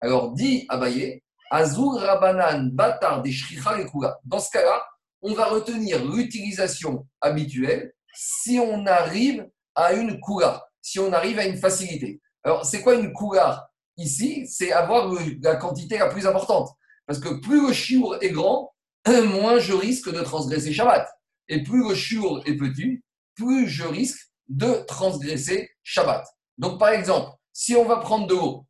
Alors, 0.00 0.32
dit 0.32 0.66
Abaye, 0.68 1.22
Azur 1.50 1.94
Rabanan 1.94 2.70
Batar 2.70 3.22
des 3.22 3.30
et 3.30 3.86
Dans 4.24 4.38
ce 4.38 4.50
cas-là, 4.50 4.84
on 5.22 5.32
va 5.32 5.46
retenir 5.46 6.04
l'utilisation 6.04 7.06
habituelle 7.20 7.92
si 8.14 8.58
on 8.58 8.84
arrive 8.86 9.48
à 9.74 9.92
une 9.94 10.20
Kula, 10.20 10.66
si 10.82 10.98
on 10.98 11.12
arrive 11.12 11.38
à 11.38 11.46
une 11.46 11.56
facilité. 11.56 12.20
Alors, 12.44 12.64
c'est 12.64 12.82
quoi 12.82 12.94
une 12.94 13.12
Kula 13.12 13.68
Ici, 13.98 14.46
c'est 14.46 14.72
avoir 14.72 15.10
la 15.42 15.56
quantité 15.56 15.98
la 15.98 16.08
plus 16.08 16.26
importante. 16.26 16.68
Parce 17.06 17.18
que 17.18 17.40
plus 17.40 17.66
le 17.66 17.72
chiour 17.72 18.16
est 18.20 18.30
grand, 18.30 18.74
moins 19.06 19.58
je 19.58 19.72
risque 19.72 20.12
de 20.12 20.20
transgresser 20.20 20.72
Shabbat. 20.72 21.08
Et 21.48 21.62
plus 21.62 21.88
le 21.88 21.94
chiour 21.94 22.42
est 22.44 22.56
petit, 22.56 23.00
plus 23.34 23.66
je 23.66 23.84
risque 23.84 24.30
de 24.48 24.84
transgresser 24.86 25.70
Shabbat. 25.82 26.26
Donc, 26.58 26.78
par 26.78 26.90
exemple, 26.90 27.30
si 27.52 27.74
on 27.74 27.86
va 27.86 27.96
prendre 27.96 28.26
de 28.26 28.34
l'eau 28.34 28.66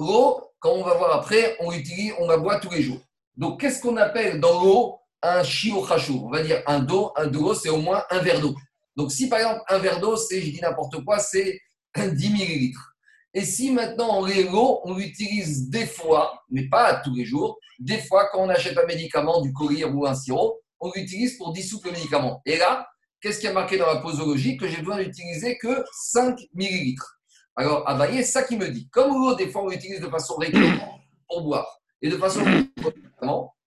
L'eau, 0.00 0.40
quand 0.60 0.72
on 0.72 0.82
va 0.82 0.94
voir 0.94 1.14
après, 1.14 1.56
on 1.60 1.70
l'utilise, 1.70 2.14
on 2.18 2.26
la 2.26 2.38
boit 2.38 2.58
tous 2.58 2.70
les 2.70 2.80
jours. 2.82 3.00
Donc, 3.36 3.60
qu'est-ce 3.60 3.82
qu'on 3.82 3.98
appelle 3.98 4.40
dans 4.40 4.64
l'eau 4.64 4.98
un 5.20 5.42
chio 5.44 5.86
On 6.24 6.30
va 6.30 6.42
dire 6.42 6.62
un 6.66 6.78
dos, 6.78 7.12
un 7.16 7.26
dos, 7.26 7.52
c'est 7.52 7.68
au 7.68 7.76
moins 7.76 8.02
un 8.08 8.20
verre 8.20 8.40
d'eau. 8.40 8.54
Donc, 8.96 9.12
si 9.12 9.28
par 9.28 9.40
exemple 9.40 9.60
un 9.68 9.78
verre 9.78 10.00
d'eau, 10.00 10.16
c'est, 10.16 10.40
je 10.40 10.50
dis 10.50 10.60
n'importe 10.60 11.04
quoi, 11.04 11.18
c'est 11.18 11.60
10 11.96 12.30
millilitres. 12.30 12.94
Et 13.34 13.44
si 13.44 13.70
maintenant 13.70 14.26
l'eau, 14.26 14.80
on 14.84 14.94
l'utilise 14.94 15.68
des 15.68 15.86
fois, 15.86 16.42
mais 16.48 16.66
pas 16.68 16.94
tous 17.04 17.14
les 17.14 17.26
jours, 17.26 17.58
des 17.78 17.98
fois 17.98 18.28
quand 18.32 18.40
on 18.40 18.48
achète 18.48 18.78
un 18.78 18.86
médicament, 18.86 19.42
du 19.42 19.52
courrier 19.52 19.84
ou 19.84 20.06
un 20.06 20.14
sirop, 20.14 20.60
on 20.80 20.90
l'utilise 20.94 21.36
pour 21.36 21.52
dissoudre 21.52 21.86
le 21.86 21.92
médicament. 21.92 22.40
Et 22.46 22.56
là, 22.56 22.88
qu'est-ce 23.20 23.38
qui 23.38 23.46
a 23.46 23.52
marqué 23.52 23.76
dans 23.76 23.86
la 23.86 24.00
posologie? 24.00 24.56
Que 24.56 24.66
j'ai 24.66 24.78
besoin 24.78 24.96
d'utiliser 25.02 25.58
que 25.58 25.84
5 25.92 26.40
millilitres. 26.54 27.19
Alors, 27.56 27.88
Abaye, 27.88 28.18
c'est 28.18 28.32
ça 28.32 28.42
qui 28.42 28.56
me 28.56 28.68
dit. 28.68 28.88
Comme 28.90 29.10
l'eau, 29.10 29.34
des 29.34 29.50
fois, 29.50 29.62
on 29.62 29.68
l'utilise 29.68 30.00
de 30.00 30.08
façon 30.08 30.36
récurrente 30.36 31.00
pour 31.28 31.42
boire 31.42 31.80
et 32.02 32.08
de 32.08 32.16
façon 32.16 32.42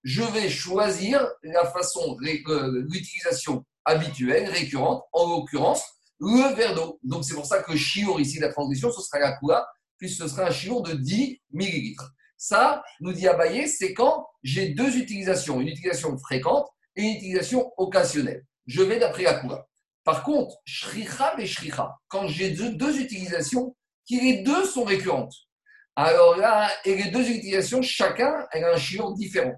je 0.03 0.21
vais 0.21 0.49
choisir 0.49 1.25
la 1.43 1.65
façon, 1.65 2.17
euh, 2.21 2.85
l'utilisation 2.89 3.65
habituelle, 3.85 4.49
récurrente, 4.49 5.03
en 5.13 5.29
l'occurrence, 5.29 5.81
le 6.19 6.53
verre 6.55 6.75
d'eau. 6.75 6.99
Donc 7.03 7.23
c'est 7.23 7.33
pour 7.33 7.45
ça 7.45 7.63
que 7.63 7.75
chiour 7.75 8.19
ici, 8.19 8.39
la 8.39 8.49
transition, 8.49 8.91
ce 8.91 9.01
sera 9.01 9.19
la 9.19 9.33
coula, 9.37 9.65
puisque 9.97 10.23
ce 10.23 10.27
sera 10.27 10.47
un 10.47 10.51
chiour 10.51 10.83
de 10.83 10.93
10 10.93 11.41
millilitres. 11.51 12.11
Ça, 12.37 12.83
nous 12.99 13.13
dit 13.13 13.27
Abaye, 13.27 13.67
c'est 13.67 13.93
quand 13.93 14.27
j'ai 14.43 14.69
deux 14.69 14.97
utilisations, 14.97 15.61
une 15.61 15.69
utilisation 15.69 16.17
fréquente 16.17 16.67
et 16.97 17.03
une 17.03 17.15
utilisation 17.15 17.71
occasionnelle. 17.77 18.45
Je 18.67 18.81
vais 18.81 18.99
d'après 18.99 19.23
la 19.23 19.35
coula. 19.35 19.65
Par 20.03 20.23
contre, 20.23 20.57
shricha 20.65 21.33
et 21.37 21.45
shricha, 21.45 21.95
quand 22.07 22.27
j'ai 22.27 22.51
deux, 22.51 22.99
utilisations, 22.99 23.75
qui 24.05 24.19
les 24.19 24.43
deux 24.43 24.65
sont 24.65 24.83
récurrentes. 24.83 25.33
Alors 25.95 26.35
là, 26.37 26.69
et 26.83 26.95
les 26.95 27.11
deux 27.11 27.29
utilisations, 27.29 27.81
chacun, 27.81 28.45
a 28.51 28.57
un 28.57 28.77
chiour 28.77 29.13
différent. 29.13 29.53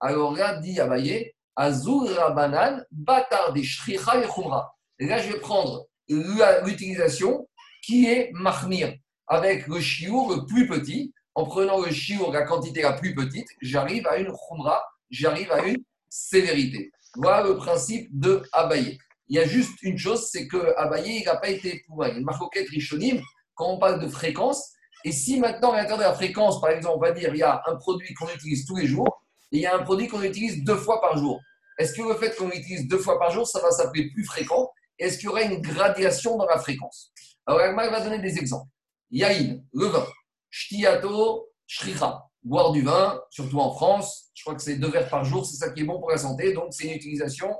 Alors 0.00 0.36
là, 0.36 0.58
dit 0.58 0.78
Abaye, 0.78 1.32
Azur 1.54 2.14
Rabanan, 2.14 2.84
Batar 2.90 3.54
des 3.54 3.62
Shricha 3.62 4.22
et 4.22 4.26
Khumra. 4.26 4.74
Et 4.98 5.06
là, 5.06 5.18
je 5.18 5.32
vais 5.32 5.40
prendre 5.40 5.86
l'utilisation 6.08 7.48
qui 7.82 8.06
est 8.06 8.30
Mahmir, 8.34 8.94
avec 9.26 9.66
le 9.66 9.80
chiour 9.80 10.34
le 10.34 10.44
plus 10.44 10.66
petit. 10.66 11.14
En 11.34 11.44
prenant 11.44 11.80
le 11.80 11.90
chiour, 11.90 12.32
la 12.32 12.42
quantité 12.42 12.82
la 12.82 12.94
plus 12.94 13.14
petite, 13.14 13.48
j'arrive 13.60 14.06
à 14.06 14.16
une 14.16 14.32
Khumra, 14.32 14.82
j'arrive 15.10 15.52
à 15.52 15.62
une 15.64 15.82
sévérité. 16.08 16.90
Voilà 17.14 17.46
le 17.46 17.56
principe 17.56 18.08
de 18.12 18.42
Abaye. 18.52 18.98
Il 19.28 19.36
y 19.36 19.40
a 19.40 19.46
juste 19.46 19.82
une 19.82 19.98
chose, 19.98 20.28
c'est 20.30 20.46
que 20.46 20.74
Abaye, 20.76 21.20
il 21.20 21.24
n'a 21.24 21.36
pas 21.36 21.48
été 21.48 21.82
pour 21.86 22.04
une 22.04 22.24
marcoquette 22.24 22.68
Rishonim, 22.68 23.20
quand 23.54 23.70
on 23.70 23.78
parle 23.78 24.00
de 24.00 24.08
fréquence, 24.08 24.72
et 25.04 25.12
si 25.12 25.38
maintenant, 25.38 25.72
à 25.72 25.76
l'intérieur 25.76 25.98
de 25.98 26.02
la 26.04 26.14
fréquence, 26.14 26.60
par 26.60 26.70
exemple, 26.70 26.96
on 26.96 27.00
va 27.00 27.12
dire, 27.12 27.34
il 27.34 27.38
y 27.38 27.42
a 27.42 27.62
un 27.66 27.76
produit 27.76 28.12
qu'on 28.14 28.28
utilise 28.28 28.64
tous 28.66 28.76
les 28.76 28.86
jours, 28.86 29.22
et 29.52 29.56
il 29.58 29.62
y 29.62 29.66
a 29.66 29.74
un 29.74 29.82
produit 29.82 30.08
qu'on 30.08 30.22
utilise 30.22 30.64
deux 30.64 30.76
fois 30.76 31.00
par 31.00 31.16
jour. 31.16 31.40
Est-ce 31.78 31.92
que 31.92 32.02
le 32.02 32.14
fait 32.14 32.34
qu'on 32.36 32.48
l'utilise 32.48 32.88
deux 32.88 32.98
fois 32.98 33.18
par 33.18 33.30
jour, 33.30 33.46
ça 33.46 33.60
va 33.60 33.70
s'appeler 33.70 34.10
plus 34.10 34.24
fréquent? 34.24 34.70
Est-ce 34.98 35.18
qu'il 35.18 35.26
y 35.26 35.28
aura 35.28 35.42
une 35.42 35.60
gradation 35.60 36.36
dans 36.36 36.46
la 36.46 36.58
fréquence? 36.58 37.12
Alors, 37.46 37.60
elle 37.60 37.74
va 37.74 38.00
donner 38.00 38.18
des 38.18 38.38
exemples. 38.38 38.68
Yaïn, 39.10 39.62
le 39.72 39.86
vin. 39.86 40.06
Shtiato, 40.50 41.48
shricha. 41.66 42.22
Boire 42.42 42.72
du 42.72 42.82
vin, 42.82 43.20
surtout 43.30 43.58
en 43.58 43.74
France, 43.74 44.30
je 44.34 44.42
crois 44.42 44.54
que 44.54 44.62
c'est 44.62 44.76
deux 44.76 44.88
verres 44.88 45.08
par 45.08 45.24
jour, 45.24 45.44
c'est 45.44 45.56
ça 45.56 45.70
qui 45.70 45.80
est 45.80 45.84
bon 45.84 45.98
pour 45.98 46.10
la 46.10 46.16
santé, 46.16 46.52
donc 46.52 46.68
c'est 46.70 46.84
une 46.84 46.94
utilisation 46.94 47.52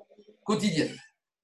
quotidienne. 0.45 0.97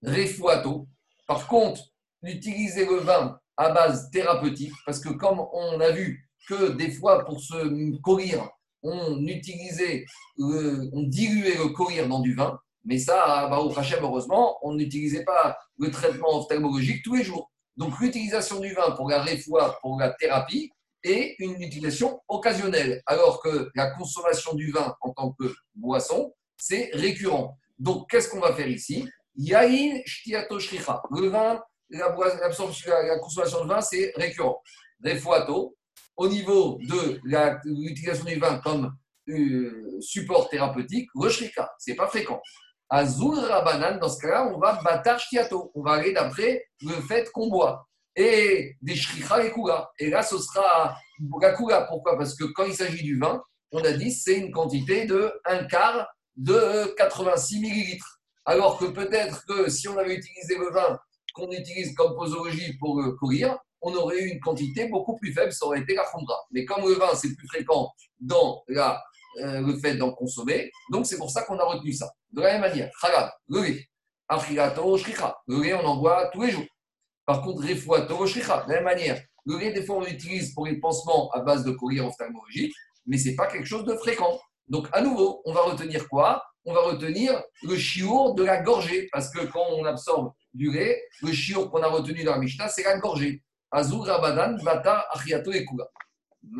Refuato. 0.03 0.87
Par 1.27 1.47
contre, 1.47 1.83
utiliser 2.23 2.85
le 2.85 2.97
vin 2.97 3.39
à 3.57 3.71
base 3.71 4.11
thérapeutique, 4.11 4.73
parce 4.87 5.01
que 5.01 5.11
comme 5.11 5.41
on 5.53 5.81
a 5.81 5.91
vu 5.91 6.29
que 6.49 6.71
des 6.73 6.91
fois, 6.91 7.25
pour 7.25 7.41
se 7.41 8.01
courir, 8.01 8.49
on 8.83 9.25
utilisait, 9.27 10.05
on 10.39 11.03
diluait 11.05 11.57
le 11.57 11.69
courir 11.69 12.09
dans 12.09 12.21
du 12.21 12.35
vin, 12.35 12.59
mais 12.85 12.99
ça, 12.99 13.47
bah, 13.49 13.61
au 13.61 13.79
Hachem, 13.79 14.03
heureusement, 14.03 14.59
on 14.63 14.75
n'utilisait 14.75 15.25
pas 15.25 15.57
le 15.79 15.91
traitement 15.91 16.37
ophtalmologique 16.41 17.05
tous 17.05 17.15
les 17.15 17.23
jours. 17.23 17.53
Donc 17.77 17.99
l'utilisation 18.01 18.59
du 18.59 18.73
vin 18.75 18.91
pour 18.93 19.09
la 19.09 19.23
réfoie, 19.23 19.79
pour 19.81 20.01
la 20.01 20.11
thérapie, 20.11 20.71
est 21.05 21.37
une 21.39 21.61
utilisation 21.63 22.21
occasionnelle, 22.29 23.03
alors 23.07 23.41
que 23.43 23.71
la 23.75 23.91
consommation 23.93 24.55
du 24.55 24.71
vin 24.73 24.95
en 25.01 25.11
tant 25.11 25.33
que 25.33 25.53
boisson, 25.75 26.33
c'est 26.57 26.91
récurrent. 26.93 27.59
Donc 27.79 28.11
qu'est-ce 28.11 28.29
qu'on 28.29 28.41
va 28.41 28.55
faire 28.55 28.69
ici? 28.69 29.09
Yain 29.37 30.01
shtiato 30.05 30.59
shricha. 30.59 31.03
Le 31.11 31.29
vin, 31.29 31.61
la, 31.91 32.09
la, 32.09 33.19
consommation 33.19 33.65
de 33.65 33.69
vin, 33.69 33.81
c'est 33.81 34.13
récurrent. 34.17 34.63
Refuato, 35.05 35.77
au 36.17 36.29
niveau 36.29 36.79
de 36.83 37.21
l'utilisation 37.65 38.25
du 38.25 38.39
vin 38.39 38.59
comme 38.59 38.95
euh, 39.29 39.99
support 40.01 40.49
thérapeutique, 40.49 41.09
le 41.21 41.29
shrika, 41.29 41.73
ce 41.79 41.91
n'est 41.91 41.97
pas 41.97 42.07
fréquent. 42.07 42.41
Azul 42.89 43.39
Rabanan, 43.39 43.99
dans 43.99 44.09
ce 44.09 44.21
cas-là, 44.21 44.53
on 44.55 44.59
va 44.59 44.81
batar 44.83 45.19
shtiato. 45.19 45.73
On 45.75 45.83
va 45.83 45.93
aller 45.93 46.13
d'après 46.13 46.67
le 46.83 46.95
fait 47.01 47.31
qu'on 47.33 47.49
boit. 47.49 47.87
Et 48.15 48.77
des 48.83 48.95
shrika 48.95 49.43
et 49.45 49.51
kula. 49.51 49.91
Et 49.99 50.11
là, 50.11 50.23
ce 50.23 50.37
sera 50.39 50.97
la 51.41 51.55
kula. 51.55 51.83
Pourquoi? 51.83 52.19
Parce 52.19 52.35
que 52.35 52.45
quand 52.53 52.65
il 52.65 52.75
s'agit 52.75 53.03
du 53.03 53.19
vin, 53.19 53.43
on 53.71 53.83
a 53.83 53.93
dit 53.93 54.13
c'est 54.13 54.35
une 54.35 54.53
quantité 54.53 55.07
de 55.07 55.33
un 55.47 55.65
quart 55.65 56.07
de 56.37 56.95
86 56.97 57.61
millilitres. 57.61 58.21
Alors 58.45 58.79
que 58.79 58.87
peut-être 58.87 59.45
que 59.47 59.71
si 59.71 59.89
on 59.89 59.97
avait 59.97 60.15
utilisé 60.15 60.57
le 60.57 60.71
vin 60.71 60.99
qu'on 61.35 61.51
utilise 61.51 61.95
comme 61.95 62.15
posologie 62.15 62.77
pour 62.79 63.01
courir, 63.19 63.59
on 63.81 63.95
aurait 63.95 64.19
eu 64.19 64.29
une 64.31 64.41
quantité 64.41 64.89
beaucoup 64.89 65.17
plus 65.17 65.33
faible, 65.33 65.53
ça 65.53 65.67
aurait 65.67 65.81
été 65.81 65.95
la 65.95 66.05
khumra. 66.05 66.37
Mais 66.51 66.65
comme 66.65 66.87
le 66.87 66.95
vin, 66.95 67.15
c'est 67.15 67.35
plus 67.35 67.49
fréquent 67.49 67.91
dans 68.21 68.63
la, 68.69 69.03
euh, 69.41 69.61
le 69.61 69.77
fait 69.79 69.97
d'en 69.97 70.13
consommer, 70.13 70.71
donc 70.91 71.07
c'est 71.07 71.19
pour 71.19 71.31
ça 71.31 71.43
qu'on 71.43 71.59
a 71.59 71.65
retenu 71.65 71.93
ça. 71.93 72.11
De 72.31 72.41
la 72.43 72.53
même 72.53 72.61
manière, 72.61 72.91
khalab, 73.01 73.31
le 73.49 73.63
lait, 73.63 73.89
le 75.49 75.63
lait, 75.63 75.75
on 75.75 75.85
en 75.85 75.97
boit 75.97 76.31
tous 76.33 76.43
les 76.43 76.51
jours. 76.53 76.65
Par 77.27 77.43
contre, 77.43 77.63
refuato, 77.63 78.27
shricha, 78.27 78.65
de 78.65 78.71
la 78.71 78.77
même 78.77 78.85
manière, 78.85 79.21
le 79.45 79.59
des 79.59 79.83
fois, 79.85 79.97
on 79.97 80.05
l'utilise 80.05 80.55
pour 80.55 80.67
les 80.67 80.79
pansements 80.79 81.31
à 81.33 81.41
base 81.41 81.65
de 81.65 81.73
courir 81.73 82.07
ophtalmologique, 82.07 82.75
mais 83.07 83.19
ce 83.19 83.29
n'est 83.29 83.35
pas 83.35 83.47
quelque 83.47 83.67
chose 83.67 83.85
de 83.85 83.95
fréquent. 83.97 84.39
Donc, 84.69 84.87
à 84.93 85.01
nouveau, 85.01 85.43
on 85.45 85.53
va 85.53 85.63
retenir 85.63 86.09
quoi? 86.09 86.43
On 86.65 86.73
va 86.73 86.83
retenir 86.83 87.43
le 87.63 87.77
chiour 87.77 88.35
de 88.35 88.45
la 88.45 88.63
gorgée, 88.63 89.09
parce 89.13 89.31
que 89.31 89.45
quand 89.47 89.67
on 89.71 89.85
absorbe 89.85 90.33
du 90.55 90.71
lait, 90.71 91.03
le 91.23 91.33
chiour 91.33 91.71
qu'on 91.71 91.83
a 91.83 91.89
retenu 91.89 92.23
dans 92.23 92.33
la 92.33 92.39
Mishnah, 92.39 92.69
c'est 92.69 92.85
la 92.85 92.99
gorgée. 92.99 93.43
Azur, 93.71 94.05
Rabadan, 94.05 94.63
Bata, 94.63 95.07
Achiato 95.13 95.51
et 95.51 95.65
Kula. 95.65 95.89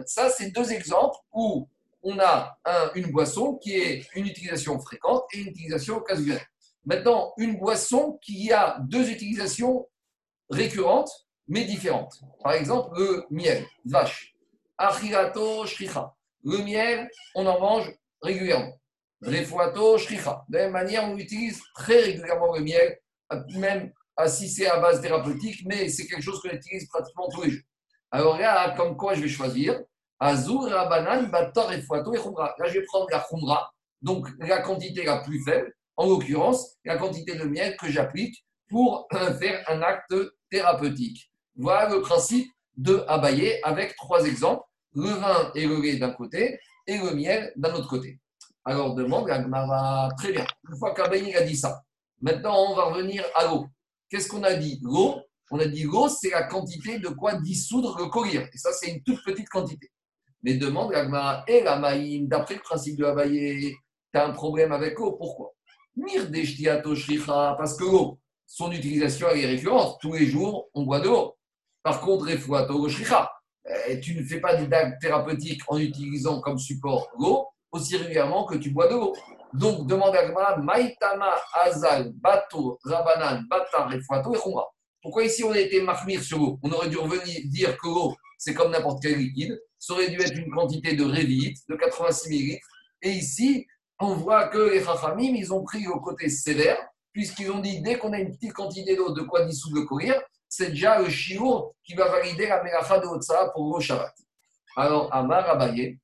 Ça, 0.07 0.31
c'est 0.31 0.51
deux 0.51 0.73
exemples 0.73 1.19
où 1.33 1.69
on 2.03 2.19
a 2.19 2.59
une 2.95 3.13
boisson 3.13 3.57
qui 3.57 3.77
est 3.77 4.07
une 4.15 4.27
utilisation 4.27 4.79
fréquente 4.81 5.25
et 5.33 5.39
une 5.41 5.49
utilisation 5.49 5.97
occasionnelle. 5.97 6.47
Maintenant, 6.85 7.33
une 7.37 7.59
boisson 7.59 8.19
qui 8.23 8.51
a 8.53 8.79
deux 8.81 9.09
utilisations 9.09 9.87
récurrentes 10.51 11.11
mais 11.47 11.65
différentes. 11.65 12.21
Par 12.43 12.55
exemple, 12.55 12.99
le 12.99 13.25
miel, 13.31 13.67
vache. 13.85 14.35
Achiato, 14.79 15.67
shricha. 15.67 16.13
Le 16.45 16.59
miel, 16.59 17.09
on 17.35 17.47
en 17.47 17.61
mange 17.61 17.93
régulièrement. 18.21 18.73
Refuato, 19.23 19.99
shricha. 19.99 20.45
De 20.49 20.59
la 20.59 20.65
même 20.65 20.73
manière, 20.73 21.05
on 21.05 21.17
utilise 21.17 21.61
très 21.75 22.01
régulièrement 22.01 22.55
le 22.55 22.63
miel, 22.63 22.99
même 23.55 23.93
si 24.27 24.49
c'est 24.49 24.67
à 24.67 24.79
base 24.81 25.01
thérapeutique, 25.01 25.63
mais 25.65 25.89
c'est 25.89 26.07
quelque 26.07 26.23
chose 26.23 26.41
qu'on 26.41 26.51
utilise 26.51 26.89
pratiquement 26.89 27.29
tous 27.29 27.43
les 27.43 27.51
jours. 27.51 27.63
Alors 28.11 28.39
là, 28.39 28.75
comme 28.77 28.97
quoi 28.97 29.15
je 29.15 29.23
vais 29.23 29.29
choisir 29.29 29.81
Azur, 30.19 30.63
Rabanan, 30.63 31.31
Bator 31.31 31.73
et 31.73 31.83
Fouato 31.83 32.15
et 32.15 32.19
Khumra. 32.19 32.55
Là, 32.59 32.69
je 32.69 32.79
vais 32.79 32.85
prendre 32.85 33.07
la 33.11 33.21
Khumra, 33.21 33.73
donc 34.03 34.29
la 34.39 34.61
quantité 34.61 35.05
la 35.05 35.19
plus 35.19 35.43
faible, 35.43 35.73
en 35.97 36.07
l'occurrence, 36.07 36.77
la 36.85 36.97
quantité 36.97 37.35
de 37.35 37.45
miel 37.45 37.77
que 37.77 37.91
j'applique 37.91 38.45
pour 38.69 39.09
faire 39.11 39.65
un 39.69 39.83
acte 39.83 40.15
thérapeutique. 40.51 41.31
Voilà 41.57 41.89
le 41.89 42.01
principe 42.01 42.49
de 42.77 43.05
Abaye 43.09 43.61
avec 43.63 43.97
trois 43.97 44.25
exemples 44.25 44.65
le 44.95 45.09
vin 45.09 45.51
et 45.55 45.67
le 45.67 45.81
lait 45.81 45.97
d'un 45.97 46.13
côté 46.13 46.59
et 46.87 46.99
le 46.99 47.15
miel 47.15 47.53
d'un 47.57 47.75
autre 47.75 47.89
côté. 47.89 48.19
Alors 48.65 48.95
demande 48.95 49.29
la 49.29 50.09
très 50.17 50.33
bien. 50.33 50.47
Une 50.71 50.79
fois 50.79 50.95
qu'Abaye 50.95 51.35
a 51.35 51.43
dit 51.43 51.57
ça, 51.57 51.83
maintenant 52.21 52.71
on 52.71 52.75
va 52.75 52.85
revenir 52.85 53.25
à 53.35 53.47
l'eau. 53.47 53.67
Qu'est-ce 54.09 54.29
qu'on 54.29 54.43
a 54.45 54.55
dit? 54.55 54.79
L'eau, 54.83 55.21
on 55.51 55.59
a 55.59 55.67
dit 55.67 55.83
l'eau, 55.85 56.09
c'est 56.09 56.31
la 56.31 56.45
quantité 56.45 56.99
de 56.99 57.09
quoi 57.09 57.35
dissoudre 57.35 57.99
le 57.99 58.07
collier. 58.07 58.47
Et 58.53 58.59
ça, 58.59 58.71
c'est 58.73 58.91
une 58.91 59.03
toute 59.03 59.25
petite 59.25 59.49
quantité. 59.49 59.91
Mais 60.43 60.55
demande 60.55 60.93
Gagmara, 60.93 61.45
et 61.47 61.63
la 61.63 61.79
maïm, 61.79 62.29
d'après 62.29 62.55
le 62.55 62.61
principe 62.61 62.99
de 62.99 63.05
Abaye, 63.05 63.75
tu 64.13 64.19
as 64.19 64.27
un 64.27 64.33
problème 64.33 64.73
avec 64.73 64.99
l'eau. 64.99 65.13
Pourquoi? 65.13 65.53
Parce 65.97 67.77
que 67.77 67.85
l'eau, 67.85 68.19
son 68.47 68.71
utilisation 68.73 69.29
est 69.31 69.47
récurrente. 69.47 69.99
Tous 70.01 70.13
les 70.15 70.27
jours, 70.27 70.69
on 70.75 70.85
boit 70.85 71.01
de 71.01 71.09
l'eau. 71.09 71.37
Par 71.83 72.01
contre, 72.01 72.29
euh, 72.29 74.01
tu 74.01 74.15
ne 74.15 74.25
fais 74.25 74.41
pas 74.41 74.57
des 74.57 74.69
thérapeutiques 75.01 75.63
en 75.69 75.79
utilisant 75.79 76.41
comme 76.41 76.59
support 76.59 77.09
l'eau 77.19 77.47
aussi 77.73 77.97
régulièrement 77.97 78.45
que 78.45 78.57
tu 78.57 78.71
bois 78.71 78.87
de 78.87 78.95
l'eau. 78.95 79.17
Donc, 79.55 79.87
demande 79.87 80.15
à 80.15 80.57
Maïtama, 80.57 81.35
Azal, 81.55 82.13
Bato, 82.15 82.79
Rabanan, 82.85 83.45
Batar, 83.49 83.91
Refuato 83.91 84.35
et 84.35 84.39
Khumra. 84.39 84.69
Pourquoi 85.03 85.25
ici 85.25 85.43
on 85.43 85.51
a 85.51 85.59
été 85.59 85.81
marmire 85.83 86.23
sur 86.23 86.39
l'eau? 86.39 86.59
On 86.63 86.71
aurait 86.71 86.89
dû 86.89 86.99
revenir 86.99 87.41
dire 87.47 87.77
que 87.77 87.89
l'eau, 87.89 88.15
c'est 88.39 88.55
comme 88.55 88.71
n'importe 88.71 89.03
quel 89.03 89.19
liquide. 89.19 89.61
Ça 89.79 89.95
aurait 89.95 90.09
dû 90.09 90.21
être 90.21 90.37
une 90.37 90.51
quantité 90.51 90.95
de 90.95 91.05
révite, 91.05 91.59
de 91.69 91.75
86 91.75 92.29
ml. 92.29 92.61
Et 93.03 93.11
ici, 93.11 93.67
on 93.99 94.15
voit 94.15 94.49
que 94.49 94.71
les 94.71 94.83
Chachamim, 94.83 95.35
ils 95.35 95.53
ont 95.53 95.65
pris 95.65 95.83
le 95.83 95.99
côté 96.01 96.29
sévère, 96.29 96.79
puisqu'ils 97.13 97.51
ont 97.51 97.59
dit 97.59 97.83
dès 97.83 97.99
qu'on 97.99 98.13
a 98.13 98.21
une 98.21 98.33
petite 98.33 98.53
quantité 98.53 98.95
d'eau 98.97 99.13
de 99.13 99.23
quoi 99.23 99.45
dissoudre 99.45 99.81
le 99.81 99.87
courir, 99.87 100.21
c'est 100.49 100.71
déjà 100.71 101.01
le 101.01 101.09
chiour 101.09 101.75
qui 101.83 101.95
va 101.95 102.09
valider 102.09 102.47
la 102.47 102.63
mélacha 102.63 102.99
de 103.01 103.07
Otsa 103.07 103.51
pour 103.55 103.77
le 103.77 103.83
Shabbat. 103.83 104.15
Alors, 104.77 105.13
Amar 105.13 105.49
Abaye, 105.49 105.99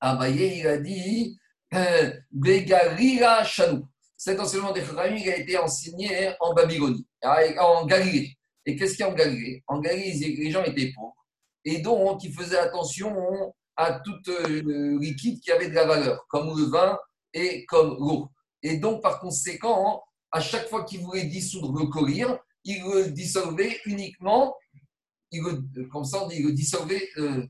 Abaye, 0.00 0.60
il 0.60 0.66
a 0.66 0.78
dit 0.78 1.38
euh, 1.74 2.12
Begarira 2.30 3.44
Shanou. 3.44 3.86
Cet 4.16 4.40
enseignement 4.40 4.72
des 4.72 4.84
Chachamim 4.84 5.20
a 5.30 5.36
été 5.36 5.58
enseigné 5.58 6.32
en 6.40 6.54
Babylonie, 6.54 7.06
en 7.22 7.84
Galilée. 7.86 8.36
Et 8.64 8.74
qu'est-ce 8.74 8.92
qu'il 8.92 9.00
y 9.00 9.08
a 9.08 9.10
en 9.10 9.14
Galilée? 9.14 9.62
En 9.66 9.78
Galilée, 9.78 10.36
les 10.36 10.50
gens 10.50 10.64
étaient 10.64 10.92
pauvres. 10.94 11.14
Et 11.64 11.78
donc, 11.78 12.24
ils 12.24 12.32
faisaient 12.32 12.58
attention 12.58 13.14
à 13.76 14.00
tout 14.00 14.30
euh, 14.30 14.98
liquide 15.00 15.40
qui 15.40 15.52
avait 15.52 15.68
de 15.68 15.74
la 15.74 15.84
valeur, 15.84 16.24
comme 16.28 16.56
le 16.56 16.64
vin 16.64 16.98
et 17.34 17.64
comme 17.66 17.96
l'eau. 17.98 18.30
Et 18.62 18.78
donc, 18.78 19.02
par 19.02 19.20
conséquent, 19.20 20.02
à 20.32 20.40
chaque 20.40 20.68
fois 20.68 20.84
qu'il 20.84 21.00
voulait 21.00 21.24
dissoudre 21.24 21.78
le 21.78 21.86
collyre, 21.86 22.38
il 22.64 22.82
le 22.82 23.10
dissolvait 23.10 23.80
uniquement, 23.84 24.56
il 25.30 25.42
le, 25.42 25.84
comme 25.88 26.04
ça 26.04 26.26
il 26.32 26.46
le 26.46 26.52
dissolvait, 26.52 27.08
euh, 27.18 27.46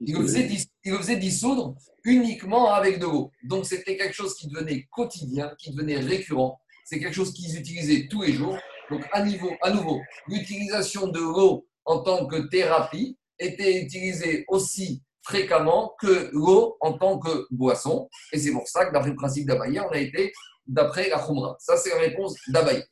il, 0.00 0.14
le, 0.14 0.98
faisait, 0.98 1.16
dissoudre 1.16 1.74
uniquement 2.04 2.72
avec 2.72 2.98
de 2.98 3.04
l'eau. 3.04 3.30
Donc 3.44 3.66
c'était 3.66 3.96
quelque 3.96 4.14
chose 4.14 4.34
qui 4.34 4.48
devenait 4.48 4.86
quotidien, 4.90 5.52
qui 5.58 5.72
devenait 5.72 5.98
récurrent. 5.98 6.60
C'est 6.84 6.98
quelque 6.98 7.14
chose 7.14 7.32
qu'ils 7.32 7.56
utilisaient 7.56 8.08
tous 8.08 8.22
les 8.22 8.32
jours. 8.32 8.58
Donc 8.90 9.06
à, 9.12 9.22
niveau, 9.22 9.50
à 9.62 9.70
nouveau, 9.70 10.00
l'utilisation 10.26 11.08
de 11.08 11.20
l'eau 11.20 11.66
en 11.84 12.00
tant 12.00 12.26
que 12.26 12.48
thérapie 12.48 13.16
était 13.38 13.82
utilisée 13.82 14.44
aussi 14.48 15.02
fréquemment 15.22 15.94
que 16.00 16.30
l'eau 16.32 16.76
en 16.80 16.94
tant 16.94 17.18
que 17.18 17.46
boisson. 17.50 18.08
Et 18.32 18.38
c'est 18.38 18.52
pour 18.52 18.66
ça 18.66 18.86
que 18.86 18.92
d'après 18.92 19.10
le 19.10 19.16
principe 19.16 19.46
d'Abaye, 19.46 19.80
on 19.80 19.90
a 19.90 19.98
été 19.98 20.32
d'après 20.66 21.08
la 21.08 21.18
Khumra. 21.18 21.56
Ça, 21.58 21.76
c'est 21.76 21.90
la 21.90 22.00
réponse 22.00 22.34
d'Abaye. 22.48 22.82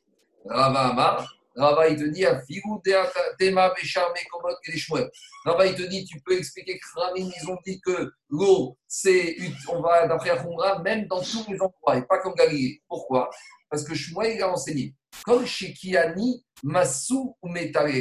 Rava 0.45 1.25
Rava, 1.59 1.89
il 1.89 1.97
te 1.97 2.05
dit, 2.05 2.25
Tema, 3.39 3.75
Rava, 5.45 5.67
il 5.67 5.75
te 5.75 5.83
dit, 5.83 6.05
tu 6.05 6.21
peux 6.21 6.39
expliquer 6.39 6.79
que 6.79 7.01
Ramin, 7.01 7.29
ils 7.37 7.51
ont 7.51 7.59
dit 7.67 7.81
que 7.81 8.13
l'eau, 8.29 8.79
c'est, 8.87 9.37
on 9.69 9.81
va, 9.81 10.07
d'après 10.07 10.31
la 10.31 10.43
Khumra, 10.43 10.79
même 10.83 11.07
dans 11.09 11.21
tous 11.21 11.45
les 11.49 11.61
endroits, 11.61 11.97
et 11.97 12.03
pas 12.03 12.19
comme 12.19 12.35
Galilée. 12.35 12.81
Pourquoi? 12.87 13.29
Parce 13.69 13.83
que 13.83 13.95
Shmuel, 13.95 14.37
il 14.37 14.43
a 14.43 14.51
enseigné. 14.51 14.95
Comme 15.25 15.47
chez 15.47 15.73
Kiani, 15.73 16.45
Massou 16.63 17.37
ou 17.43 17.49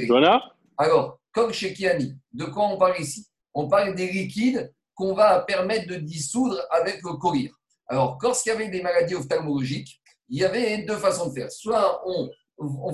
Voilà. 0.07 0.41
Alors, 0.77 1.19
comme 1.31 1.51
chez 1.51 1.73
Kiani, 1.73 2.15
de 2.33 2.45
quoi 2.45 2.67
on 2.67 2.77
parle 2.77 3.01
ici? 3.01 3.27
On 3.53 3.67
parle 3.67 3.95
des 3.95 4.11
liquides 4.11 4.71
qu'on 4.93 5.15
va 5.15 5.39
permettre 5.41 5.87
de 5.87 5.95
dissoudre 5.95 6.61
avec 6.69 7.01
le 7.03 7.13
courir. 7.13 7.51
Alors, 7.87 8.19
lorsqu'il 8.21 8.51
y 8.51 8.55
avait 8.55 8.69
des 8.69 8.81
maladies 8.81 9.15
ophtalmologiques, 9.15 9.99
il 10.29 10.39
y 10.39 10.45
avait 10.45 10.83
deux 10.83 10.97
façons 10.97 11.29
de 11.29 11.33
faire. 11.33 11.51
Soit 11.51 12.01
on, 12.05 12.29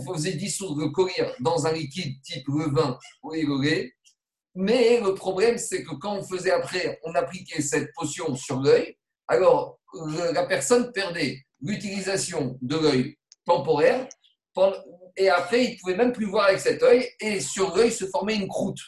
faisait 0.06 0.34
dissoudre 0.34 0.82
le 0.82 0.90
courir 0.90 1.34
dans 1.40 1.66
un 1.66 1.72
liquide 1.72 2.22
type 2.22 2.48
le 2.48 2.70
vin 2.70 2.98
ou 3.24 3.32
le 3.34 3.90
mais 4.56 5.00
le 5.00 5.16
problème, 5.16 5.58
c'est 5.58 5.84
que 5.84 5.96
quand 5.96 6.18
on 6.18 6.24
faisait 6.24 6.52
après, 6.52 7.00
on 7.04 7.16
appliquait 7.16 7.64
cette 7.64 7.92
potion 7.96 8.36
sur 8.36 8.60
l'œil, 8.60 8.96
alors 9.28 9.80
la 10.32 10.46
personne 10.46 10.92
perdait 10.92 11.40
l'utilisation 11.60 12.60
de 12.62 12.78
l'œil 12.78 13.18
temporaire. 13.46 14.08
Et 15.18 15.30
après, 15.30 15.66
il 15.66 15.74
ne 15.74 15.80
pouvait 15.80 15.96
même 15.96 16.14
plus 16.14 16.28
voir 16.28 16.50
avec 16.50 16.60
cet 16.60 16.84
œil 16.84 17.10
et 17.20 17.40
sur 17.40 17.76
l'œil 17.76 17.92
se 17.92 18.06
formait 18.06 18.36
une 18.36 18.48
croûte. 18.48 18.80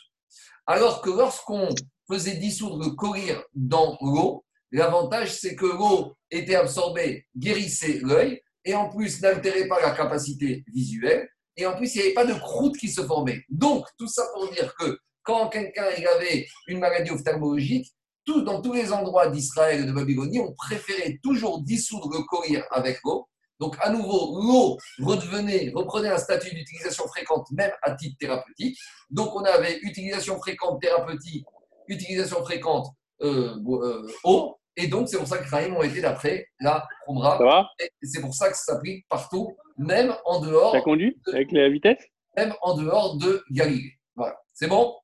Alors 0.67 1.01
que 1.01 1.09
lorsqu'on 1.09 1.69
faisait 2.07 2.35
dissoudre 2.35 2.83
le 2.83 2.91
courir 2.91 3.43
dans 3.55 3.97
l'eau, 4.01 4.45
L'avantage, 4.75 5.33
c'est 5.33 5.55
que 5.55 5.65
l'eau 5.65 6.17
était 6.29 6.55
absorbée, 6.55 7.27
guérissait 7.37 8.01
l'œil, 8.03 8.41
et 8.65 8.75
en 8.75 8.89
plus 8.89 9.21
n'altérait 9.21 9.67
pas 9.67 9.79
la 9.81 9.91
capacité 9.91 10.63
visuelle, 10.73 11.29
et 11.57 11.65
en 11.65 11.75
plus, 11.75 11.95
il 11.95 11.99
n'y 11.99 12.03
avait 12.05 12.13
pas 12.13 12.25
de 12.25 12.33
croûte 12.33 12.75
qui 12.77 12.89
se 12.89 13.01
formait. 13.01 13.43
Donc, 13.49 13.85
tout 13.97 14.07
ça 14.07 14.23
pour 14.33 14.49
dire 14.51 14.73
que 14.75 14.99
quand 15.23 15.47
quelqu'un 15.49 15.85
avait 15.85 16.47
une 16.67 16.79
maladie 16.79 17.11
ophtalmologique, 17.11 17.87
dans 18.27 18.61
tous 18.61 18.73
les 18.73 18.91
endroits 18.91 19.27
d'Israël 19.27 19.81
et 19.81 19.85
de 19.85 19.91
Babylonie, 19.91 20.39
on 20.39 20.53
préférait 20.53 21.19
toujours 21.23 21.61
dissoudre 21.61 22.09
le 22.11 22.23
courir 22.23 22.65
avec 22.71 22.99
l'eau. 23.03 23.27
Donc, 23.59 23.77
à 23.79 23.89
nouveau, 23.89 24.41
l'eau 24.41 24.77
redevenait, 24.99 25.71
reprenait 25.73 26.09
un 26.09 26.17
statut 26.17 26.53
d'utilisation 26.53 27.07
fréquente, 27.07 27.47
même 27.51 27.71
à 27.83 27.91
titre 27.95 28.17
thérapeutique. 28.19 28.77
Donc, 29.09 29.33
on 29.35 29.43
avait 29.43 29.77
utilisation 29.81 30.37
fréquente 30.39 30.81
thérapeutique, 30.81 31.45
utilisation 31.87 32.43
fréquente 32.43 32.87
euh, 33.21 33.55
euh, 33.65 34.11
eau, 34.25 34.57
et 34.77 34.87
donc, 34.87 35.07
c'est 35.07 35.17
pour 35.17 35.27
ça 35.27 35.37
que 35.37 35.49
Rahim 35.49 35.75
ont 35.75 35.83
été 35.83 36.01
d'après 36.01 36.47
la 36.59 36.87
Khumra. 37.05 37.67
C'est 38.01 38.21
pour 38.21 38.33
ça 38.33 38.49
que 38.49 38.55
ça 38.57 38.73
s'applique 38.73 39.05
partout, 39.09 39.55
même 39.77 40.13
en 40.25 40.39
dehors. 40.41 40.73
Ça 40.73 40.81
conduit 40.81 41.17
avec 41.27 41.51
la 41.51 41.69
vitesse? 41.69 42.03
Même 42.35 42.53
en 42.61 42.75
dehors 42.75 43.17
de 43.17 43.43
Galilée. 43.51 43.93
Voilà. 44.15 44.37
C'est 44.53 44.67
bon? 44.67 44.95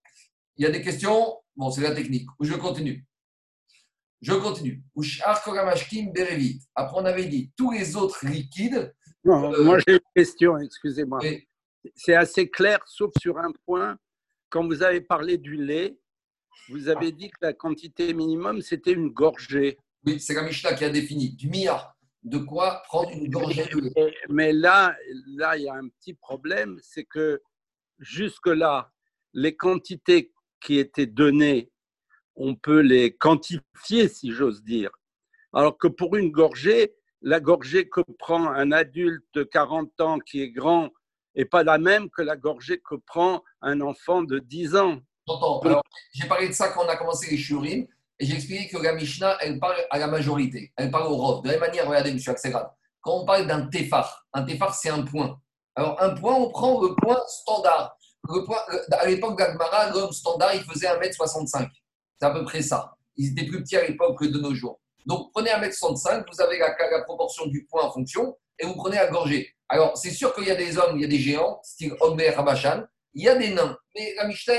Il 0.57 0.65
y 0.65 0.67
a 0.67 0.71
des 0.71 0.81
questions? 0.81 1.37
Bon, 1.55 1.71
c'est 1.71 1.81
la 1.81 1.95
technique. 1.95 2.27
Je 2.39 2.53
continue. 2.53 3.05
Je 4.21 4.33
continue. 4.33 4.83
Après, 5.23 5.51
on 5.51 7.05
avait 7.05 7.25
dit 7.25 7.51
tous 7.57 7.71
les 7.71 7.95
autres 7.95 8.25
liquides. 8.25 8.93
Non, 9.23 9.53
euh, 9.53 9.63
moi, 9.63 9.77
j'ai 9.79 9.93
une 9.93 9.99
question, 10.15 10.57
excusez-moi. 10.57 11.19
C'est 11.95 12.15
assez 12.15 12.49
clair, 12.49 12.79
sauf 12.85 13.11
sur 13.19 13.37
un 13.37 13.51
point. 13.65 13.97
Quand 14.49 14.65
vous 14.67 14.83
avez 14.83 15.01
parlé 15.01 15.37
du 15.37 15.55
lait, 15.55 15.97
vous 16.69 16.89
avez 16.89 17.11
dit 17.11 17.29
que 17.29 17.37
la 17.41 17.53
quantité 17.53 18.13
minimum, 18.13 18.61
c'était 18.61 18.93
une 18.93 19.09
gorgée. 19.09 19.77
Oui, 20.05 20.19
c'est 20.19 20.33
la 20.33 20.43
Mishnah 20.43 20.73
qui 20.73 20.85
a 20.85 20.89
défini. 20.89 21.31
Du 21.31 21.49
mia, 21.49 21.95
de 22.23 22.37
quoi 22.37 22.81
prendre 22.85 23.11
une 23.11 23.29
gorgée 23.29 23.65
de 23.65 23.79
lait. 23.79 24.15
Mais 24.29 24.53
là, 24.53 24.95
là, 25.35 25.57
il 25.57 25.63
y 25.63 25.69
a 25.69 25.73
un 25.73 25.87
petit 25.89 26.13
problème, 26.13 26.79
c'est 26.81 27.05
que 27.05 27.41
jusque-là, 27.99 28.91
les 29.33 29.55
quantités 29.55 30.33
qui 30.59 30.77
étaient 30.77 31.05
données, 31.05 31.71
on 32.35 32.55
peut 32.55 32.79
les 32.79 33.15
quantifier, 33.15 34.07
si 34.07 34.31
j'ose 34.31 34.63
dire. 34.63 34.91
Alors 35.53 35.77
que 35.77 35.87
pour 35.87 36.15
une 36.15 36.31
gorgée, 36.31 36.95
la 37.21 37.39
gorgée 37.39 37.87
que 37.89 38.01
prend 38.17 38.47
un 38.47 38.71
adulte 38.71 39.25
de 39.33 39.43
40 39.43 40.01
ans 40.01 40.19
qui 40.19 40.41
est 40.41 40.51
grand 40.51 40.89
n'est 41.35 41.45
pas 41.45 41.63
la 41.63 41.77
même 41.77 42.09
que 42.09 42.21
la 42.21 42.35
gorgée 42.35 42.79
que 42.79 42.95
prend 42.95 43.43
un 43.61 43.81
enfant 43.81 44.23
de 44.23 44.39
10 44.39 44.75
ans. 44.75 45.01
Alors, 45.39 45.83
j'ai 46.13 46.27
parlé 46.27 46.47
de 46.47 46.53
ça 46.53 46.69
quand 46.69 46.85
on 46.85 46.89
a 46.89 46.95
commencé 46.95 47.29
les 47.29 47.37
shurim, 47.37 47.85
et 48.19 48.25
j'ai 48.25 48.35
expliqué 48.35 48.67
que 48.67 48.77
la 48.81 48.93
Mishnah, 48.93 49.37
elle 49.41 49.59
parle 49.59 49.77
à 49.89 49.97
la 49.97 50.07
majorité, 50.07 50.71
elle 50.77 50.91
parle 50.91 51.11
au 51.11 51.15
Rov. 51.15 51.41
De 51.41 51.47
la 51.47 51.53
même 51.53 51.69
manière, 51.69 51.87
regardez, 51.87 52.13
monsieur 52.13 52.31
Axelrad, 52.31 52.69
quand 53.01 53.13
on 53.13 53.25
parle 53.25 53.47
d'un 53.47 53.67
tefar, 53.67 54.27
un 54.33 54.43
tefar, 54.43 54.75
c'est 54.75 54.89
un 54.89 55.01
point. 55.01 55.39
Alors, 55.75 56.01
un 56.01 56.11
point, 56.11 56.35
on 56.35 56.49
prend 56.49 56.81
le 56.81 56.95
point 56.95 57.19
standard. 57.27 57.97
Le 58.29 58.43
point, 58.43 58.59
à 58.91 59.07
l'époque 59.07 59.37
d'Agmara, 59.37 59.89
l'homme 59.89 60.11
standard, 60.11 60.53
il 60.53 60.61
faisait 60.61 60.87
1m65. 60.87 61.67
C'est 62.19 62.25
à 62.25 62.29
peu 62.29 62.43
près 62.43 62.61
ça. 62.61 62.95
Ils 63.17 63.31
étaient 63.31 63.47
plus 63.47 63.63
petits 63.63 63.77
à 63.77 63.87
l'époque 63.87 64.19
que 64.19 64.25
de 64.25 64.39
nos 64.39 64.53
jours. 64.53 64.79
Donc, 65.07 65.31
prenez 65.33 65.49
1m65, 65.49 66.25
vous 66.31 66.41
avez 66.41 66.59
la, 66.59 66.75
la, 66.91 67.01
proportion 67.03 67.47
du 67.47 67.65
point 67.65 67.83
en 67.83 67.91
fonction, 67.91 68.37
et 68.59 68.65
vous 68.67 68.75
prenez 68.75 68.97
la 68.97 69.07
gorgée. 69.07 69.49
Alors, 69.67 69.97
c'est 69.97 70.11
sûr 70.11 70.35
qu'il 70.35 70.43
y 70.45 70.51
a 70.51 70.55
des 70.55 70.77
hommes, 70.77 70.97
il 70.97 71.01
y 71.01 71.05
a 71.05 71.07
des 71.07 71.17
géants, 71.17 71.59
style 71.63 71.95
Omer 72.01 72.35
Rabachan, 72.35 72.83
il 73.13 73.23
y 73.23 73.29
a 73.29 73.35
des 73.35 73.53
nains. 73.53 73.77
Mais 73.95 74.13
la 74.15 74.27
Mishnah, 74.27 74.53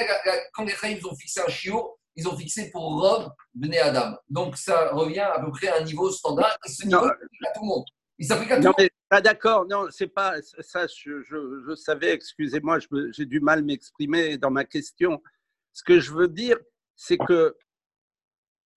quand 0.52 0.64
les 0.64 0.74
Chaïms 0.74 1.04
ont 1.06 1.16
fixé 1.16 1.40
un 1.40 1.48
chiot, 1.48 1.98
ils 2.16 2.28
ont 2.28 2.36
fixé 2.36 2.70
pour 2.70 3.00
Rov 3.00 3.30
Bnei 3.54 3.78
Adam. 3.78 4.16
Donc 4.28 4.56
ça 4.56 4.90
revient 4.90 5.20
à 5.20 5.40
peu 5.40 5.50
près 5.50 5.68
à 5.68 5.78
un 5.78 5.84
niveau 5.84 6.10
standard. 6.10 6.56
Et 6.66 6.70
ce 6.70 6.86
niveau, 6.86 7.06
il 7.06 7.46
à 7.46 7.52
tout 7.52 7.62
le 7.62 7.66
monde. 7.66 7.84
Il 8.18 8.26
s'applique 8.26 8.50
à 8.50 8.56
tout 8.56 8.62
le 8.62 8.68
monde. 8.68 8.88
Ah, 9.10 9.20
d'accord, 9.20 9.66
non, 9.66 9.88
c'est 9.90 10.08
pas 10.08 10.36
ça. 10.60 10.86
Je, 10.86 11.22
je, 11.22 11.74
savais, 11.74 12.12
excusez-moi, 12.12 12.78
j'ai 13.10 13.26
du 13.26 13.40
mal 13.40 13.62
m'exprimer 13.62 14.38
dans 14.38 14.50
ma 14.50 14.64
question. 14.64 15.22
Ce 15.72 15.82
que 15.82 16.00
je 16.00 16.12
veux 16.12 16.28
dire, 16.28 16.56
c'est 16.96 17.18
que 17.18 17.54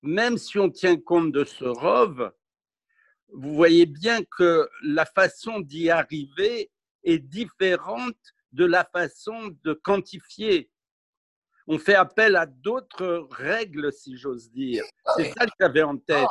même 0.02 0.38
si 0.38 0.60
on 0.60 0.70
tient 0.70 0.98
compte 0.98 1.32
de 1.32 1.46
ce 1.46 1.66
Rov, 1.66 2.32
vous 3.30 3.56
voyez 3.56 3.86
bien 3.86 4.20
que 4.38 4.70
la 4.82 5.06
façon 5.06 5.60
d'y 5.60 5.90
arriver 5.90 6.70
est 7.04 7.20
différente 7.20 8.18
de 8.56 8.66
la 8.66 8.86
façon 8.86 9.56
de 9.64 9.74
quantifier. 9.74 10.72
On 11.68 11.78
fait 11.78 11.96
appel 11.96 12.36
à 12.36 12.46
d'autres 12.46 13.28
règles, 13.32 13.92
si 13.92 14.18
j'ose 14.18 14.50
dire. 14.52 14.84
C'est 15.18 15.34
ça 15.34 15.46
que 15.46 15.52
j'avais 15.60 15.84
en 15.84 15.98
tête. 15.98 16.28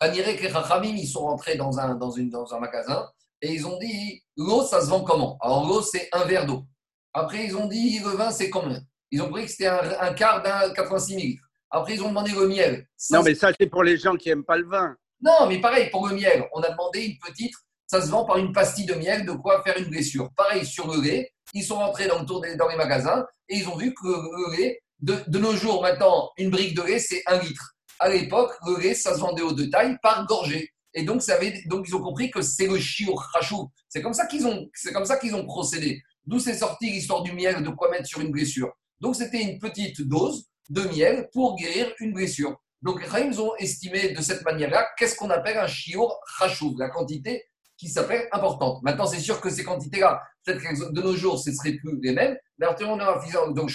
On 0.00 0.10
dirait 0.12 0.36
que 0.36 0.42
les 0.42 0.88
ils 0.90 1.06
sont 1.06 1.26
rentrés 1.26 1.56
dans 1.56 1.78
un, 1.78 1.94
dans, 1.94 2.10
une, 2.10 2.30
dans 2.30 2.54
un 2.54 2.60
magasin 2.60 3.08
et 3.40 3.52
ils 3.52 3.66
ont 3.66 3.78
dit 3.78 4.22
l'eau, 4.36 4.62
ça 4.62 4.80
se 4.80 4.88
vend 4.88 5.04
comment? 5.04 5.38
Alors, 5.40 5.66
l'eau, 5.66 5.82
c'est 5.82 6.08
un 6.12 6.24
verre 6.24 6.46
d'eau. 6.46 6.64
Après, 7.12 7.44
ils 7.44 7.56
ont 7.56 7.66
dit 7.66 7.98
le 8.00 8.10
vin, 8.10 8.30
c'est 8.30 8.50
combien? 8.50 8.80
Ils 9.10 9.22
ont 9.22 9.30
pris 9.30 9.44
que 9.44 9.50
c'était 9.50 9.66
un, 9.66 10.12
quart 10.14 10.42
d'un 10.42 10.72
86 10.72 11.14
ml. 11.14 11.38
Après, 11.70 11.94
ils 11.94 12.02
ont 12.02 12.08
demandé 12.08 12.32
le 12.32 12.48
miel. 12.48 12.86
non, 13.10 13.22
mais 13.22 13.34
ça, 13.34 13.50
c'est 13.58 13.66
pour 13.66 13.82
les 13.82 13.96
gens 13.96 14.16
qui 14.16 14.28
n'aiment 14.28 14.44
pas 14.44 14.56
le 14.56 14.66
vin. 14.66 14.96
Non, 15.20 15.46
mais 15.48 15.60
pareil, 15.60 15.90
pour 15.90 16.08
le 16.08 16.14
miel, 16.14 16.46
on 16.52 16.60
a 16.62 16.70
demandé 16.70 17.04
une 17.04 17.18
petite, 17.18 17.54
ça 17.88 18.02
se 18.02 18.10
vend 18.10 18.24
par 18.24 18.36
une 18.36 18.52
pastille 18.52 18.86
de 18.86 18.94
miel, 18.94 19.24
de 19.24 19.32
quoi 19.32 19.62
faire 19.62 19.78
une 19.78 19.88
blessure. 19.88 20.30
Pareil 20.36 20.64
sur 20.64 20.92
le 20.92 21.00
lait, 21.00 21.32
ils 21.54 21.64
sont 21.64 21.76
rentrés 21.76 22.06
dans, 22.06 22.20
le 22.20 22.26
tour 22.26 22.44
dans 22.56 22.68
les 22.68 22.76
magasins 22.76 23.24
et 23.48 23.56
ils 23.56 23.68
ont 23.68 23.76
vu 23.76 23.94
que 23.94 24.06
le 24.06 24.56
lait, 24.56 24.80
de, 25.00 25.38
nos 25.38 25.54
jours 25.56 25.82
maintenant, 25.82 26.30
une 26.36 26.50
brique 26.50 26.76
de 26.76 26.82
lait, 26.82 26.98
c'est 26.98 27.22
un 27.26 27.38
litre. 27.38 27.74
À 27.98 28.10
l'époque, 28.10 28.52
le 28.66 28.78
lait, 28.78 28.94
ça 28.94 29.14
se 29.14 29.20
vendait 29.20 29.42
au 29.42 29.52
détail 29.52 29.96
par 30.02 30.26
gorgée. 30.26 30.70
Et 30.94 31.02
donc, 31.02 31.22
ça 31.22 31.34
avait, 31.34 31.62
donc 31.66 31.86
ils 31.88 31.96
ont 31.96 32.02
compris 32.02 32.30
que 32.30 32.42
c'est 32.42 32.66
le 32.66 32.78
chiour 32.78 33.20
rachou. 33.32 33.70
C'est 33.88 34.02
comme 34.02 34.14
ça 34.14 34.26
qu'ils 34.26 34.46
ont, 34.46 34.68
c'est 34.74 34.94
ont 35.34 35.46
procédé. 35.46 36.02
D'où 36.26 36.38
c'est 36.38 36.54
sorti 36.54 36.90
l'histoire 36.90 37.22
du 37.22 37.32
miel, 37.32 37.62
de 37.62 37.70
quoi 37.70 37.90
mettre 37.90 38.06
sur 38.06 38.20
une 38.20 38.30
blessure. 38.30 38.70
Donc, 39.00 39.16
c'était 39.16 39.40
une 39.40 39.58
petite 39.58 40.02
dose 40.02 40.46
de 40.68 40.82
miel 40.82 41.28
pour 41.32 41.56
guérir 41.56 41.90
une 42.00 42.12
blessure. 42.12 42.56
Donc, 42.82 43.00
les 43.02 43.40
ont 43.40 43.56
estimé 43.56 44.10
de 44.10 44.20
cette 44.20 44.44
manière-là 44.44 44.88
qu'est-ce 44.98 45.16
qu'on 45.16 45.30
appelle 45.30 45.56
un 45.56 45.66
chiour 45.66 46.20
rachou, 46.38 46.76
la 46.78 46.90
quantité 46.90 47.47
qui 47.78 47.88
s'appelle 47.88 48.28
importante. 48.32 48.82
Maintenant, 48.82 49.06
c'est 49.06 49.20
sûr 49.20 49.40
que 49.40 49.48
ces 49.48 49.64
quantités-là, 49.64 50.20
peut-être 50.44 50.60
que 50.60 50.92
de 50.92 51.00
nos 51.00 51.14
jours, 51.16 51.38
ce 51.38 51.50
ne 51.50 51.54
serait 51.54 51.74
plus 51.74 51.98
les 52.02 52.12
mêmes, 52.12 52.36
mais 52.58 52.66
alors, 52.66 52.76
on 52.82 52.98
a 52.98 53.20
fixé 53.20 53.38
donc 53.54 53.70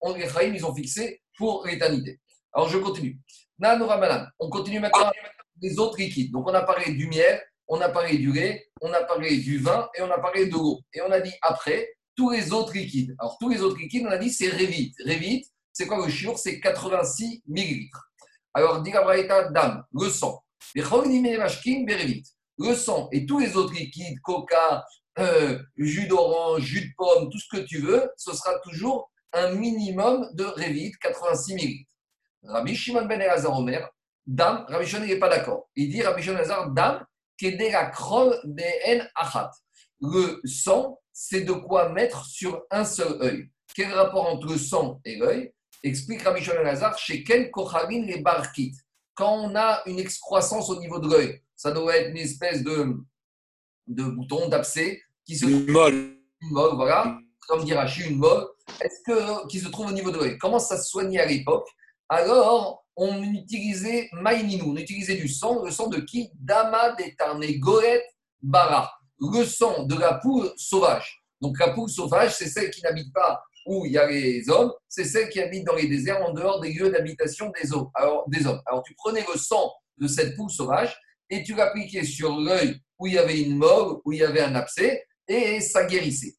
on 0.00 0.14
les 0.14 0.28
Chaim, 0.28 0.52
ils 0.54 0.64
ont 0.64 0.74
fixé 0.74 1.20
pour 1.36 1.66
l'éternité. 1.66 2.20
Alors, 2.52 2.68
je 2.68 2.78
continue. 2.78 3.18
On 4.38 4.50
continue 4.50 4.78
maintenant 4.78 5.10
les 5.60 5.78
autres 5.78 5.98
liquides. 5.98 6.30
Donc, 6.32 6.46
on 6.48 6.54
a 6.54 6.62
parlé 6.62 6.92
du 6.92 7.08
miel, 7.08 7.42
on 7.66 7.80
a 7.80 7.88
parlé 7.88 8.18
du 8.18 8.32
lait, 8.32 8.68
on 8.80 8.92
a 8.92 9.02
parlé 9.02 9.38
du 9.38 9.58
vin 9.58 9.88
et 9.96 10.02
on 10.02 10.10
a 10.10 10.18
parlé 10.18 10.46
de 10.46 10.52
l'eau. 10.52 10.80
Et 10.92 11.00
on 11.00 11.10
a 11.10 11.20
dit 11.20 11.32
après, 11.42 11.96
tous 12.14 12.30
les 12.30 12.52
autres 12.52 12.74
liquides. 12.74 13.16
Alors, 13.18 13.36
tous 13.40 13.48
les 13.48 13.60
autres 13.60 13.78
liquides, 13.78 14.06
on 14.06 14.10
a 14.10 14.18
dit 14.18 14.30
c'est 14.30 14.50
Revit. 14.50 14.94
Revit, 15.04 15.46
c'est 15.72 15.86
quoi 15.86 16.04
le 16.04 16.10
chiur 16.10 16.38
C'est 16.38 16.60
86 16.60 17.42
millilitres. 17.46 18.10
Alors, 18.54 18.82
dit 18.82 18.92
la 18.92 19.48
dame, 19.50 19.84
le 19.92 20.08
sang. 20.10 20.42
Le 22.58 22.74
sang 22.74 23.08
et 23.12 23.26
tous 23.26 23.38
les 23.38 23.56
autres 23.56 23.74
liquides, 23.74 24.20
coca, 24.20 24.84
euh, 25.18 25.58
jus 25.76 26.06
d'orange, 26.06 26.62
jus 26.62 26.88
de 26.88 26.94
pomme, 26.96 27.30
tout 27.30 27.38
ce 27.38 27.48
que 27.56 27.62
tu 27.62 27.78
veux, 27.78 28.10
ce 28.16 28.34
sera 28.34 28.58
toujours 28.60 29.10
un 29.32 29.52
minimum 29.52 30.28
de 30.34 30.44
Revit, 30.44 30.92
86 31.00 31.54
millilitres. 31.54 31.90
Rabbi 32.42 32.74
Shimon 32.74 33.06
ben 33.06 33.20
Elazar 33.20 33.58
Omer, 33.58 33.88
dame, 34.26 34.64
Rabbi 34.68 34.86
Shimon 34.86 35.06
n'est 35.06 35.18
pas 35.18 35.28
d'accord. 35.28 35.68
Il 35.74 35.90
dit 35.90 36.02
Rabbi 36.02 36.22
Shimon 36.22 36.36
Elazar, 36.36 36.70
dame, 36.70 37.04
la 37.42 37.86
krol 37.86 38.38
ben 38.44 39.08
achat. 39.14 39.50
Le 40.00 40.40
sang, 40.44 40.98
c'est 41.12 41.42
de 41.42 41.52
quoi 41.52 41.90
mettre 41.90 42.24
sur 42.24 42.62
un 42.70 42.84
seul 42.84 43.20
œil. 43.22 43.50
Quel 43.74 43.92
rapport 43.92 44.26
entre 44.26 44.46
le 44.48 44.58
sang 44.58 45.00
et 45.04 45.16
l'œil? 45.16 45.52
Explique 45.82 46.22
Rabbi 46.22 46.42
Shimon 46.42 46.60
Elazar, 46.60 46.96
chez 46.98 47.22
quel 47.22 47.50
kochalin 47.50 48.04
les 48.06 48.20
barkit 48.20 48.72
quand 49.16 49.32
on 49.32 49.56
a 49.56 49.82
une 49.86 49.98
excroissance 49.98 50.68
au 50.68 50.78
niveau 50.78 50.98
de 50.98 51.08
l'œil, 51.08 51.42
ça 51.56 51.72
doit 51.72 51.96
être 51.96 52.10
une 52.10 52.18
espèce 52.18 52.62
de, 52.62 52.94
de 53.86 54.04
bouton, 54.04 54.48
d'abcès, 54.48 55.00
qui 55.24 55.36
se 55.36 55.46
une 55.46 55.70
molle. 55.70 56.16
Une 56.42 56.50
molle, 56.50 56.74
voilà, 56.74 57.18
comme 57.48 57.64
dit 57.64 57.74
Rachid, 57.74 58.10
une 58.10 58.18
molle, 58.18 58.46
est-ce 58.80 59.00
que, 59.06 59.46
qui 59.48 59.58
se 59.58 59.68
trouve 59.68 59.88
au 59.88 59.92
niveau 59.92 60.10
de 60.10 60.18
l'œil? 60.18 60.38
Comment 60.38 60.58
ça 60.58 60.76
se 60.76 60.88
soignait 60.88 61.20
à 61.20 61.26
l'époque? 61.26 61.66
Alors, 62.08 62.84
on 62.96 63.22
utilisait 63.22 64.08
maïninou, 64.12 64.72
on 64.72 64.76
utilisait 64.76 65.16
du 65.16 65.28
sang, 65.28 65.62
le 65.64 65.70
sang 65.70 65.88
de 65.88 66.00
qui? 66.00 66.30
Dama 66.34 66.92
d'étarné 66.92 67.58
Goret 67.58 68.04
Bara, 68.42 68.92
le 69.20 69.44
sang 69.44 69.84
de 69.84 69.96
la 69.96 70.14
poule 70.14 70.50
sauvage. 70.56 71.22
Donc 71.40 71.58
la 71.58 71.70
poule 71.70 71.90
sauvage, 71.90 72.34
c'est 72.34 72.48
celle 72.48 72.70
qui 72.70 72.82
n'habite 72.82 73.12
pas 73.12 73.42
où 73.66 73.84
il 73.84 73.92
y 73.92 73.98
a 73.98 74.06
les 74.06 74.48
hommes, 74.48 74.72
c'est 74.88 75.04
celle 75.04 75.28
qui 75.28 75.40
habite 75.40 75.64
dans 75.64 75.74
les 75.74 75.88
déserts 75.88 76.22
en 76.22 76.32
dehors 76.32 76.60
des 76.60 76.72
lieux 76.72 76.90
d'habitation 76.90 77.52
des, 77.60 77.72
hommes. 77.72 77.90
Alors, 77.94 78.24
des 78.28 78.46
hommes. 78.46 78.62
Alors 78.66 78.82
tu 78.84 78.94
prenais 78.94 79.24
le 79.32 79.38
sang 79.38 79.72
de 79.98 80.06
cette 80.06 80.36
poule 80.36 80.50
sauvage 80.50 80.96
et 81.30 81.42
tu 81.42 81.54
l'appliquais 81.54 82.04
sur 82.04 82.36
l'œil 82.36 82.80
où 82.98 83.06
il 83.06 83.14
y 83.14 83.18
avait 83.18 83.40
une 83.40 83.56
mogue, 83.56 84.00
où 84.04 84.12
il 84.12 84.20
y 84.20 84.24
avait 84.24 84.40
un 84.40 84.54
abcès, 84.54 85.06
et 85.28 85.60
ça 85.60 85.84
guérissait. 85.84 86.34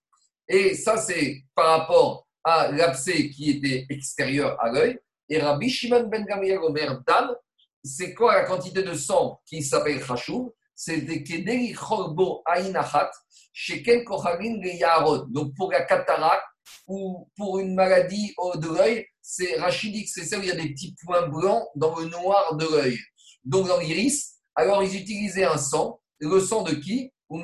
Et 0.48 0.76
ça, 0.76 0.98
c'est 0.98 1.44
par 1.54 1.80
rapport 1.80 2.28
à 2.44 2.72
l'abcès 2.72 3.30
qui 3.30 3.52
était 3.52 3.86
extérieur 3.90 4.58
à 4.62 4.72
l'œil. 4.72 4.98
Et 5.30 5.40
Rabbi 5.40 5.70
Shimon 5.70 6.08
ben 6.08 6.26
Gamriel 6.26 6.60
Omer 6.60 7.02
Dan, 7.06 7.36
c'est 7.84 8.14
quoi 8.14 8.36
la 8.36 8.46
quantité 8.46 8.82
de 8.82 8.94
sang 8.94 9.42
qui 9.46 9.62
s'appelle 9.62 10.04
Khashou 10.04 10.54
C'est 10.74 11.02
des 11.02 11.24
Kederi 11.24 11.74
Chorbo 11.74 12.42
Aïnachat, 12.46 13.12
Sheken 13.52 14.06
Kochalin 14.06 14.62
Yarod. 14.64 15.32
Donc 15.32 15.54
pour 15.56 15.72
la 15.72 15.82
cataracte, 15.82 16.46
ou 16.88 17.30
pour 17.36 17.60
une 17.60 17.76
maladie 17.76 18.34
de 18.56 18.68
l'œil, 18.68 19.06
c'est 19.22 19.58
rachidique, 19.60 20.08
c'est 20.08 20.26
ça 20.26 20.38
où 20.38 20.42
il 20.42 20.48
y 20.48 20.52
a 20.52 20.56
des 20.56 20.70
petits 20.70 20.96
points 21.04 21.28
blancs 21.28 21.68
dans 21.76 21.98
le 22.00 22.06
noir 22.08 22.56
de 22.56 22.66
l'œil. 22.66 22.98
Donc 23.44 23.68
dans 23.68 23.80
l'iris, 23.80 24.37
alors 24.58 24.84
ils 24.84 25.00
utilisaient 25.00 25.46
un 25.46 25.58
sang, 25.58 26.02
le 26.20 26.40
sang 26.42 26.64
de 26.64 26.74
qui? 26.74 27.14
Ou 27.30 27.42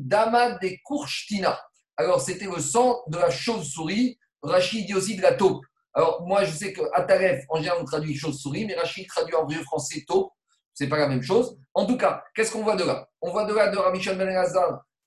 Dama 0.00 0.52
de 0.58 0.68
Kurshtina. 0.86 1.60
Alors 1.96 2.20
c'était 2.20 2.46
le 2.46 2.60
sang 2.60 3.02
de 3.08 3.18
la 3.18 3.30
chauve-souris, 3.30 4.18
Rachid 4.42 4.86
dit 4.86 4.94
aussi 4.94 5.16
de 5.16 5.22
la 5.22 5.34
taupe. 5.34 5.64
Alors 5.92 6.22
moi 6.26 6.44
je 6.44 6.52
sais 6.52 6.72
qu'à 6.72 7.02
Taref, 7.02 7.44
en 7.48 7.56
général 7.56 7.78
on 7.82 7.84
traduit 7.84 8.16
chauve-souris, 8.16 8.66
mais 8.66 8.74
Rachid 8.74 9.06
traduit 9.08 9.34
en 9.34 9.46
vieux 9.46 9.62
français 9.62 10.04
taupe, 10.06 10.32
c'est 10.74 10.88
pas 10.88 10.98
la 10.98 11.08
même 11.08 11.22
chose. 11.22 11.56
En 11.74 11.86
tout 11.86 11.96
cas, 11.96 12.22
qu'est-ce 12.34 12.52
qu'on 12.52 12.62
voit 12.62 12.76
de 12.76 12.84
là? 12.84 13.08
On 13.20 13.30
voit 13.30 13.44
de 13.44 13.54
là 13.54 13.68
de 13.68 13.76
Rabbi 13.76 14.00
Ben 14.04 14.46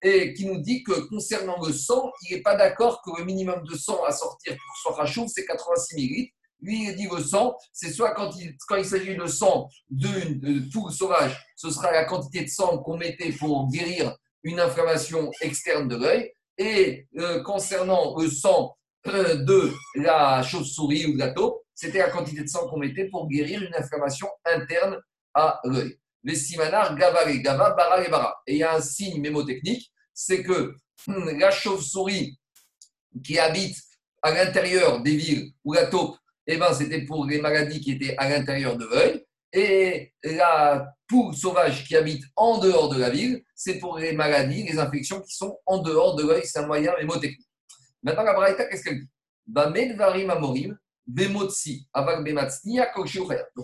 et 0.04 0.34
qui 0.34 0.46
nous 0.46 0.60
dit 0.60 0.84
que 0.84 1.08
concernant 1.10 1.60
le 1.66 1.74
sang, 1.74 2.12
il 2.22 2.36
n'est 2.36 2.42
pas 2.42 2.56
d'accord 2.56 3.02
que 3.02 3.12
le 3.18 3.26
minimum 3.26 3.64
de 3.64 3.76
sang 3.76 4.04
à 4.04 4.12
sortir 4.12 4.56
pour 4.84 4.96
rachouf, 4.96 5.28
c'est 5.34 5.46
86 5.46 5.96
millilitres. 5.96 6.34
Lui, 6.68 6.90
il 6.90 6.96
dit 6.96 7.08
le 7.10 7.24
sang, 7.24 7.58
c'est 7.72 7.92
soit 7.92 8.12
quand 8.12 8.30
il, 8.36 8.56
quand 8.68 8.76
il 8.76 8.86
s'agit 8.86 9.16
de 9.16 9.26
sang 9.26 9.70
d'une 9.90 10.70
poule 10.70 10.92
sauvage, 10.92 11.36
ce 11.56 11.72
sera 11.72 11.92
la 11.92 12.04
quantité 12.04 12.44
de 12.44 12.50
sang 12.50 12.78
qu'on 12.80 12.98
mettait 12.98 13.32
pour 13.32 13.68
guérir 13.70 14.16
une 14.44 14.60
inflammation 14.60 15.32
externe 15.42 15.88
de 15.88 15.96
l'œil. 15.96 16.32
Et 16.58 17.08
euh, 17.18 17.42
concernant 17.42 18.16
le 18.20 18.30
sang 18.30 18.78
euh, 19.08 19.36
de 19.36 19.72
la 19.96 20.44
chauve-souris 20.44 21.06
ou 21.06 21.14
de 21.14 21.20
la 21.20 21.32
taupe, 21.32 21.64
c'était 21.74 22.00
la 22.00 22.10
quantité 22.10 22.44
de 22.44 22.48
sang 22.48 22.68
qu'on 22.68 22.80
mettait 22.80 23.10
pour 23.10 23.28
guérir 23.28 23.64
une 23.64 23.74
inflammation 23.74 24.28
interne 24.46 25.00
à 25.34 25.60
l'œil 25.64 25.98
les 26.28 26.36
simanar 26.36 26.96
gavare, 26.96 27.42
gava, 27.42 27.72
bara 27.72 28.06
et 28.06 28.10
bara. 28.10 28.36
Et 28.46 28.54
il 28.56 28.60
y 28.60 28.64
a 28.64 28.76
un 28.76 28.82
signe 28.82 29.22
mémotechnique, 29.22 29.92
c'est 30.14 30.44
que 30.44 30.76
hmm, 31.08 31.40
la 31.40 31.52
chauve-souris 31.52 32.38
qui 33.24 33.40
habite 33.40 33.78
à 34.22 34.32
l'intérieur 34.32 35.02
des 35.02 35.16
villes 35.16 35.54
ou 35.64 35.74
la 35.74 35.88
taupe, 35.88 36.18
eh 36.48 36.58
ben, 36.58 36.74
c'était 36.74 37.02
pour 37.02 37.26
les 37.26 37.40
maladies 37.42 37.82
qui 37.82 37.92
étaient 37.92 38.16
à 38.18 38.30
l'intérieur 38.30 38.78
de 38.78 38.86
l'œil. 38.86 39.24
Et 39.54 40.14
la 40.24 40.94
poule 41.08 41.34
sauvage 41.36 41.86
qui 41.86 41.96
habite 41.96 42.24
en 42.36 42.58
dehors 42.60 42.90
de 42.90 43.00
la 43.00 43.10
ville, 43.10 43.42
c'est 43.56 43.80
pour 43.80 43.98
les 43.98 44.14
maladies, 44.14 44.64
les 44.64 44.78
infections 44.80 45.22
qui 45.22 45.36
sont 45.36 45.60
en 45.66 45.80
dehors 45.80 46.16
de 46.16 46.24
l'œil. 46.24 46.42
C'est 46.44 46.60
un 46.60 46.68
moyen 46.68 46.94
mémotechnique. 46.98 47.48
Maintenant, 48.04 48.24
la 48.24 48.34
Braïta, 48.34 48.66
qu'est-ce 48.66 48.84
qu'elle 48.84 49.00
dit? 49.00 49.10
Donc 49.48 49.70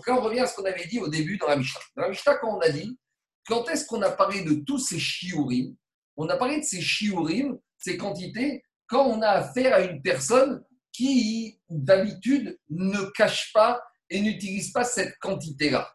là, 0.06 0.14
on 0.16 0.20
revient 0.22 0.40
à 0.40 0.46
ce 0.46 0.56
qu'on 0.56 0.64
avait 0.64 0.86
dit 0.86 0.98
au 0.98 1.08
début 1.08 1.36
dans 1.36 1.48
la 1.48 1.56
Mishnah. 1.56 1.80
Dans 1.96 2.02
la 2.04 2.08
Mishnah, 2.08 2.36
quand 2.36 2.56
on 2.56 2.60
a 2.60 2.70
dit, 2.70 2.98
quand 3.46 3.68
est-ce 3.68 3.86
qu'on 3.86 4.00
a 4.00 4.10
parlé 4.10 4.42
de 4.42 4.54
tous 4.64 4.78
ces 4.78 4.98
shiurim? 4.98 5.76
On 6.16 6.28
a 6.28 6.36
parlé 6.36 6.60
de 6.60 6.64
ces 6.64 6.80
shiurim, 6.80 7.58
ces 7.76 7.98
quantités, 7.98 8.64
quand 8.86 9.06
on 9.06 9.20
a 9.20 9.28
affaire 9.28 9.74
à 9.74 9.80
une 9.80 10.00
personne 10.00 10.64
qui, 10.94 11.58
d'habitude, 11.68 12.58
ne 12.70 13.10
cache 13.16 13.52
pas 13.52 13.82
et 14.08 14.20
n'utilise 14.20 14.72
pas 14.72 14.84
cette 14.84 15.18
quantité-là. 15.18 15.92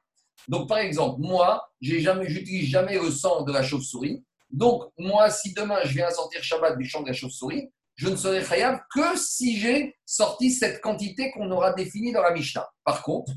Donc, 0.48 0.68
par 0.68 0.80
exemple, 0.80 1.22
moi, 1.22 1.68
je 1.82 1.96
n'utilise 1.96 2.70
jamais 2.70 3.00
le 3.00 3.10
sang 3.10 3.44
de 3.44 3.52
la 3.52 3.64
chauve-souris. 3.64 4.24
Donc, 4.52 4.84
moi, 4.98 5.30
si 5.30 5.54
demain 5.54 5.80
je 5.86 5.94
viens 5.94 6.10
sortir 6.10 6.44
Shabbat 6.44 6.78
du 6.78 6.86
champ 6.86 7.02
de 7.02 7.08
la 7.08 7.14
chauve-souris, 7.14 7.70
je 7.96 8.10
ne 8.10 8.16
serai 8.16 8.44
khayab 8.44 8.80
que 8.94 9.18
si 9.18 9.60
j'ai 9.60 9.96
sorti 10.06 10.52
cette 10.52 10.82
quantité 10.82 11.32
qu'on 11.32 11.52
aura 11.52 11.74
définie 11.74 12.12
dans 12.12 12.22
la 12.22 12.32
Mishnah. 12.32 12.68
Par 12.84 13.04
contre, 13.04 13.32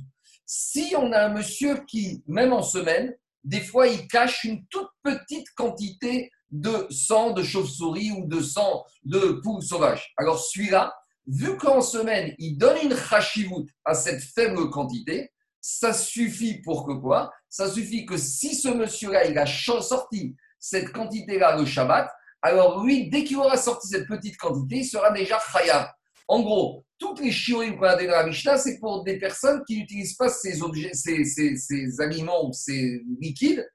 si 0.46 0.94
on 0.96 1.12
a 1.12 1.26
un 1.26 1.28
monsieur 1.30 1.84
qui, 1.86 2.22
même 2.26 2.52
en 2.52 2.62
semaine, 2.62 3.14
des 3.44 3.60
fois, 3.60 3.88
il 3.88 4.06
cache 4.08 4.44
une 4.44 4.64
toute 4.66 4.88
petite 5.02 5.50
quantité 5.56 6.30
de 6.50 6.86
sang 6.90 7.32
de 7.32 7.42
chauve-souris 7.42 8.12
ou 8.12 8.26
de 8.26 8.40
sang 8.40 8.84
de 9.04 9.40
poule 9.42 9.62
sauvage. 9.62 10.12
Alors 10.16 10.38
celui-là, 10.38 10.94
vu 11.26 11.56
qu'en 11.56 11.80
semaine, 11.80 12.34
il 12.38 12.56
donne 12.56 12.78
une 12.82 12.96
chashivut 12.96 13.68
à 13.84 13.94
cette 13.94 14.22
faible 14.22 14.70
quantité, 14.70 15.32
ça 15.60 15.92
suffit 15.92 16.60
pour 16.62 16.86
que 16.86 16.92
quoi? 16.92 17.32
Ça 17.48 17.70
suffit 17.70 18.04
que 18.04 18.16
si 18.16 18.54
ce 18.54 18.68
monsieur-là, 18.68 19.26
il 19.26 19.38
a 19.38 19.46
sorti 19.46 20.34
cette 20.58 20.90
quantité-là 20.92 21.56
le 21.56 21.64
Shabbat, 21.64 22.10
alors 22.42 22.84
lui, 22.84 23.08
dès 23.08 23.22
qu'il 23.22 23.36
aura 23.36 23.56
sorti 23.56 23.88
cette 23.88 24.08
petite 24.08 24.36
quantité, 24.36 24.78
il 24.78 24.84
sera 24.84 25.12
déjà 25.12 25.40
khayab. 25.52 25.88
En 26.26 26.40
gros, 26.40 26.84
toutes 26.98 27.20
les 27.20 27.30
shiurim 27.30 27.76
qu'on 27.76 27.84
a 27.84 27.96
dans 27.96 28.10
la 28.10 28.26
Mishnah, 28.26 28.58
c'est 28.58 28.80
pour 28.80 29.04
des 29.04 29.18
personnes 29.18 29.62
qui 29.66 29.78
n'utilisent 29.78 30.14
pas 30.14 30.28
ces, 30.28 30.62
objets, 30.62 30.92
ces, 30.92 31.24
ces, 31.24 32.00
aliments 32.00 32.48
ou 32.48 32.52
ces 32.52 33.02
liquides 33.20 33.68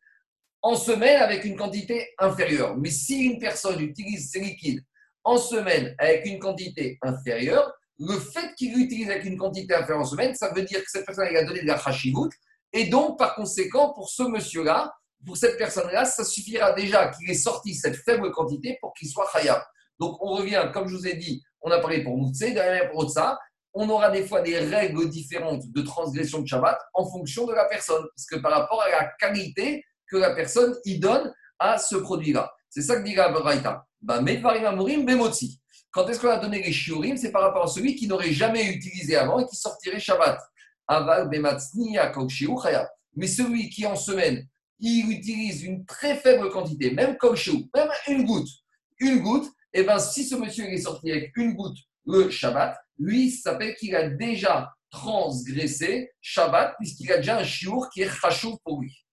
en 0.61 0.75
semaine 0.75 1.21
avec 1.21 1.45
une 1.45 1.55
quantité 1.55 2.09
inférieure. 2.19 2.75
Mais 2.77 2.89
si 2.89 3.25
une 3.25 3.39
personne 3.39 3.79
utilise 3.79 4.31
ces 4.31 4.39
liquides 4.39 4.83
en 5.27 5.37
semaine 5.37 5.93
avec 5.99 6.25
une 6.25 6.39
quantité 6.39 6.97
inférieure, 7.01 7.73
le 7.99 8.17
fait 8.17 8.55
qu'il 8.55 8.73
l'utilise 8.73 9.09
avec 9.09 9.25
une 9.25 9.37
quantité 9.37 9.75
inférieure 9.75 9.99
en 9.99 10.05
semaine, 10.05 10.33
ça 10.35 10.53
veut 10.53 10.61
dire 10.61 10.79
que 10.79 10.89
cette 10.89 11.05
personne 11.05 11.27
a 11.35 11.43
donné 11.43 11.61
de 11.61 11.67
la 11.67 11.77
chashivut. 11.77 12.31
Et 12.71 12.85
donc, 12.85 13.19
par 13.19 13.35
conséquent, 13.35 13.93
pour 13.93 14.09
ce 14.09 14.23
monsieur-là, 14.23 14.93
pour 15.25 15.35
cette 15.35 15.57
personne-là, 15.57 16.05
ça 16.05 16.23
suffira 16.23 16.71
déjà 16.71 17.09
qu'il 17.09 17.29
ait 17.29 17.33
sorti 17.33 17.75
cette 17.75 17.97
faible 17.97 18.31
quantité 18.31 18.77
pour 18.79 18.93
qu'il 18.93 19.09
soit 19.09 19.29
khayab. 19.33 19.61
Donc 19.99 20.17
on 20.21 20.35
revient, 20.35 20.63
comme 20.73 20.87
je 20.87 20.95
vous 20.95 21.07
ai 21.07 21.15
dit, 21.15 21.43
on 21.59 21.71
a 21.71 21.79
parlé 21.79 22.03
pour 22.03 22.15
Moutse, 22.15 22.39
derrière 22.39 22.89
pour 22.91 23.09
ça, 23.09 23.37
on 23.73 23.89
aura 23.89 24.09
des 24.09 24.25
fois 24.25 24.41
des 24.41 24.57
règles 24.59 25.09
différentes 25.09 25.63
de 25.67 25.81
transgression 25.81 26.41
de 26.41 26.47
Shabbat 26.47 26.79
en 26.93 27.05
fonction 27.05 27.45
de 27.45 27.53
la 27.53 27.65
personne, 27.65 28.05
parce 28.15 28.27
que 28.27 28.37
par 28.37 28.51
rapport 28.51 28.81
à 28.81 28.89
la 28.89 29.11
qualité 29.19 29.83
que 30.09 30.15
la 30.15 30.33
personne 30.33 30.73
y 30.85 30.99
donne 30.99 31.33
à 31.59 31.77
ce 31.77 31.97
produit-là. 31.97 32.49
C'est 32.69 32.81
ça 32.81 32.95
que 32.95 33.03
dit 33.03 33.15
la 33.15 33.29
Braïta. 33.29 33.86
Bah, 34.01 34.21
Quand 35.91 36.07
est-ce 36.07 36.19
qu'on 36.19 36.29
a 36.29 36.37
donné 36.37 36.61
les 36.61 36.71
shiurim? 36.71 37.17
C'est 37.17 37.31
par 37.31 37.41
rapport 37.41 37.63
à 37.63 37.67
celui 37.67 37.95
qui 37.95 38.07
n'aurait 38.07 38.33
jamais 38.33 38.65
utilisé 38.65 39.15
avant 39.15 39.39
et 39.39 39.45
qui 39.45 39.55
sortirait 39.55 39.99
Shabbat. 39.99 40.39
Mais 43.15 43.27
celui 43.27 43.69
qui 43.69 43.85
en 43.85 43.95
semaine 43.95 44.47
il 44.79 45.11
utilise 45.11 45.63
une 45.63 45.85
très 45.85 46.17
faible 46.17 46.49
quantité, 46.49 46.91
même 46.91 47.17
comme 47.17 47.35
même 47.75 47.89
une 48.07 48.25
goutte, 48.25 48.49
une 48.99 49.19
goutte, 49.21 49.47
et 49.73 49.81
eh 49.81 49.83
bien 49.83 49.99
si 49.99 50.25
ce 50.25 50.35
monsieur 50.35 50.65
est 50.65 50.77
sorti 50.77 51.11
avec 51.11 51.35
une 51.35 51.53
goutte 51.53 51.77
le 52.05 52.29
Shabbat, 52.29 52.77
lui, 52.99 53.29
ça 53.29 53.51
s'appelle 53.51 53.75
qu'il 53.75 53.95
a 53.95 54.09
déjà 54.09 54.73
transgressé 54.89 56.11
Shabbat, 56.21 56.75
puisqu'il 56.79 57.11
a 57.11 57.17
déjà 57.17 57.37
un 57.37 57.43
chiour 57.43 57.89
qui 57.89 58.01
est 58.01 58.09
chachou 58.09 58.57
pour 58.63 58.81
lui. 58.81 59.05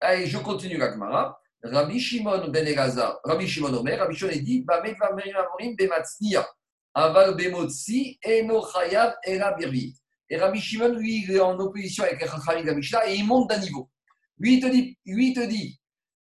Allez, 0.00 0.26
je 0.26 0.38
continue 0.38 0.78
la 0.78 0.92
Gemara. 0.92 1.39
Rabbi 1.62 1.98
Shimon 1.98 2.48
ben 2.48 2.66
Elazar, 2.66 3.20
Rabbi 3.24 3.46
Shimon 3.46 3.74
Omer, 3.74 3.98
Rabbi 3.98 4.14
Shimon 4.14 4.32
dit, 4.42 4.62
Bamed 4.62 4.96
Vamerim 4.98 5.36
Amorim 5.36 5.76
bematznia, 5.76 6.46
aval 6.94 7.34
bemotzi, 7.34 8.18
eno 8.22 8.62
chayav. 8.62 9.14
Et 9.26 10.36
Rabbi 10.36 10.60
Shimon, 10.60 10.94
lui, 10.94 11.24
il 11.24 11.32
est 11.32 11.40
en 11.40 11.58
opposition 11.58 12.04
avec 12.04 12.20
Chachamim 12.20 12.64
de 12.64 12.72
Mishnah 12.72 13.08
et 13.08 13.16
il 13.16 13.26
monte 13.26 13.50
d'un 13.50 13.58
niveau. 13.58 13.90
Lui, 14.38 14.54
il 14.54 14.60
te 14.60 14.68
dit, 14.68 14.96
lui, 15.04 15.28
il 15.28 15.34
te 15.34 15.46
dit 15.46 15.80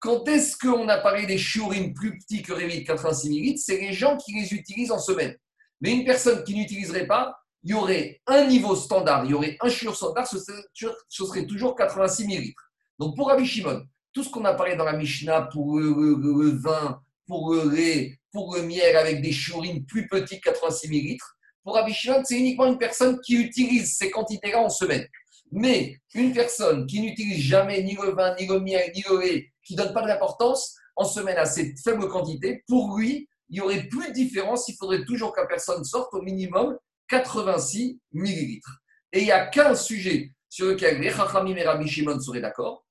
quand 0.03 0.27
est-ce 0.27 0.57
qu'on 0.57 0.89
a 0.89 0.99
parlé 0.99 1.27
des 1.27 1.39
shiurim 1.39 1.95
plus 1.95 2.19
petits 2.19 2.43
que 2.43 2.53
Révit 2.53 2.83
86 2.83 3.29
millilitres 3.29 3.63
C'est 3.65 3.81
les 3.81 3.93
gens 3.93 4.17
qui 4.17 4.35
les 4.35 4.53
utilisent 4.53 4.91
en 4.91 4.99
semaine. 4.99 5.37
Mais 5.81 5.93
une 5.93 6.05
personne 6.05 6.43
qui 6.43 6.57
n'utiliserait 6.57 7.07
pas, 7.07 7.37
il 7.63 7.71
y 7.71 7.75
aurait 7.75 8.21
un 8.27 8.45
niveau 8.47 8.75
standard, 8.75 9.25
il 9.25 9.31
y 9.31 9.35
aurait 9.35 9.57
un 9.61 9.69
shiur 9.69 9.95
standard, 9.95 10.27
ce 10.27 10.39
serait, 10.41 11.47
toujours 11.47 11.77
86 11.77 12.27
millilitres. 12.27 12.73
Donc 12.99 13.15
pour 13.17 13.29
Rabbi 13.29 13.47
Shimon, 13.47 13.85
tout 14.12 14.22
ce 14.22 14.31
qu'on 14.31 14.44
a 14.44 14.55
parlé 14.55 14.77
dans 14.77 14.85
la 14.85 14.96
Mishnah 14.96 15.42
pour 15.53 15.79
le, 15.79 16.51
vin, 16.51 17.01
pour 17.27 17.55
le 17.55 17.70
lait, 17.70 18.18
pour 18.31 18.55
le 18.55 18.62
miel 18.62 18.96
avec 18.96 19.22
des 19.22 19.33
shiurim 19.33 19.85
plus 19.85 20.09
petits 20.09 20.40
que 20.40 20.51
86 20.51 20.88
millilitres, 20.88 21.37
pour 21.64 21.77
Rabbi 21.77 21.92
Shimon, 21.92 22.22
c'est 22.25 22.38
uniquement 22.38 22.66
une 22.66 22.79
personne 22.79 23.20
qui 23.20 23.35
utilise 23.35 23.96
ces 23.96 24.11
quantités-là 24.11 24.61
en 24.61 24.68
semaine. 24.68 25.07
Mais 25.53 25.98
une 26.14 26.33
personne 26.33 26.87
qui 26.87 27.01
n'utilise 27.01 27.40
jamais 27.44 27.83
ni 27.83 27.94
le 27.94 28.14
vin, 28.14 28.35
ni 28.38 28.46
le 28.46 28.59
miel, 28.59 28.90
ni 28.94 29.05
le 29.09 29.20
lait, 29.20 29.53
qui 29.62 29.75
ne 29.75 29.83
donne 29.83 29.92
pas 29.92 30.03
de 30.03 30.09
l'importance, 30.09 30.75
en 30.96 31.05
semaine 31.05 31.37
à 31.37 31.44
cette 31.44 31.79
faible 31.79 32.09
quantité, 32.09 32.64
pour 32.66 32.98
lui, 32.98 33.29
il 33.48 33.55
n'y 33.55 33.61
aurait 33.61 33.85
plus 33.85 34.09
de 34.09 34.12
différence. 34.12 34.68
Il 34.68 34.77
faudrait 34.77 35.05
toujours 35.05 35.33
qu'une 35.33 35.46
personne 35.46 35.85
sorte 35.85 36.12
au 36.14 36.22
minimum 36.22 36.77
86 37.09 38.01
millilitres. 38.12 38.81
Et 39.12 39.20
il 39.20 39.25
n'y 39.25 39.33
a 39.33 39.46
qu'un 39.46 39.75
sujet 39.75 40.33
sur 40.48 40.66
lequel 40.66 41.01
les 41.01 41.11
Chachamim 41.11 41.57
et 41.57 41.64
Rabbi 41.64 41.87
Shimon 41.87 42.18
seraient 42.18 42.40
d'accord. 42.40 42.85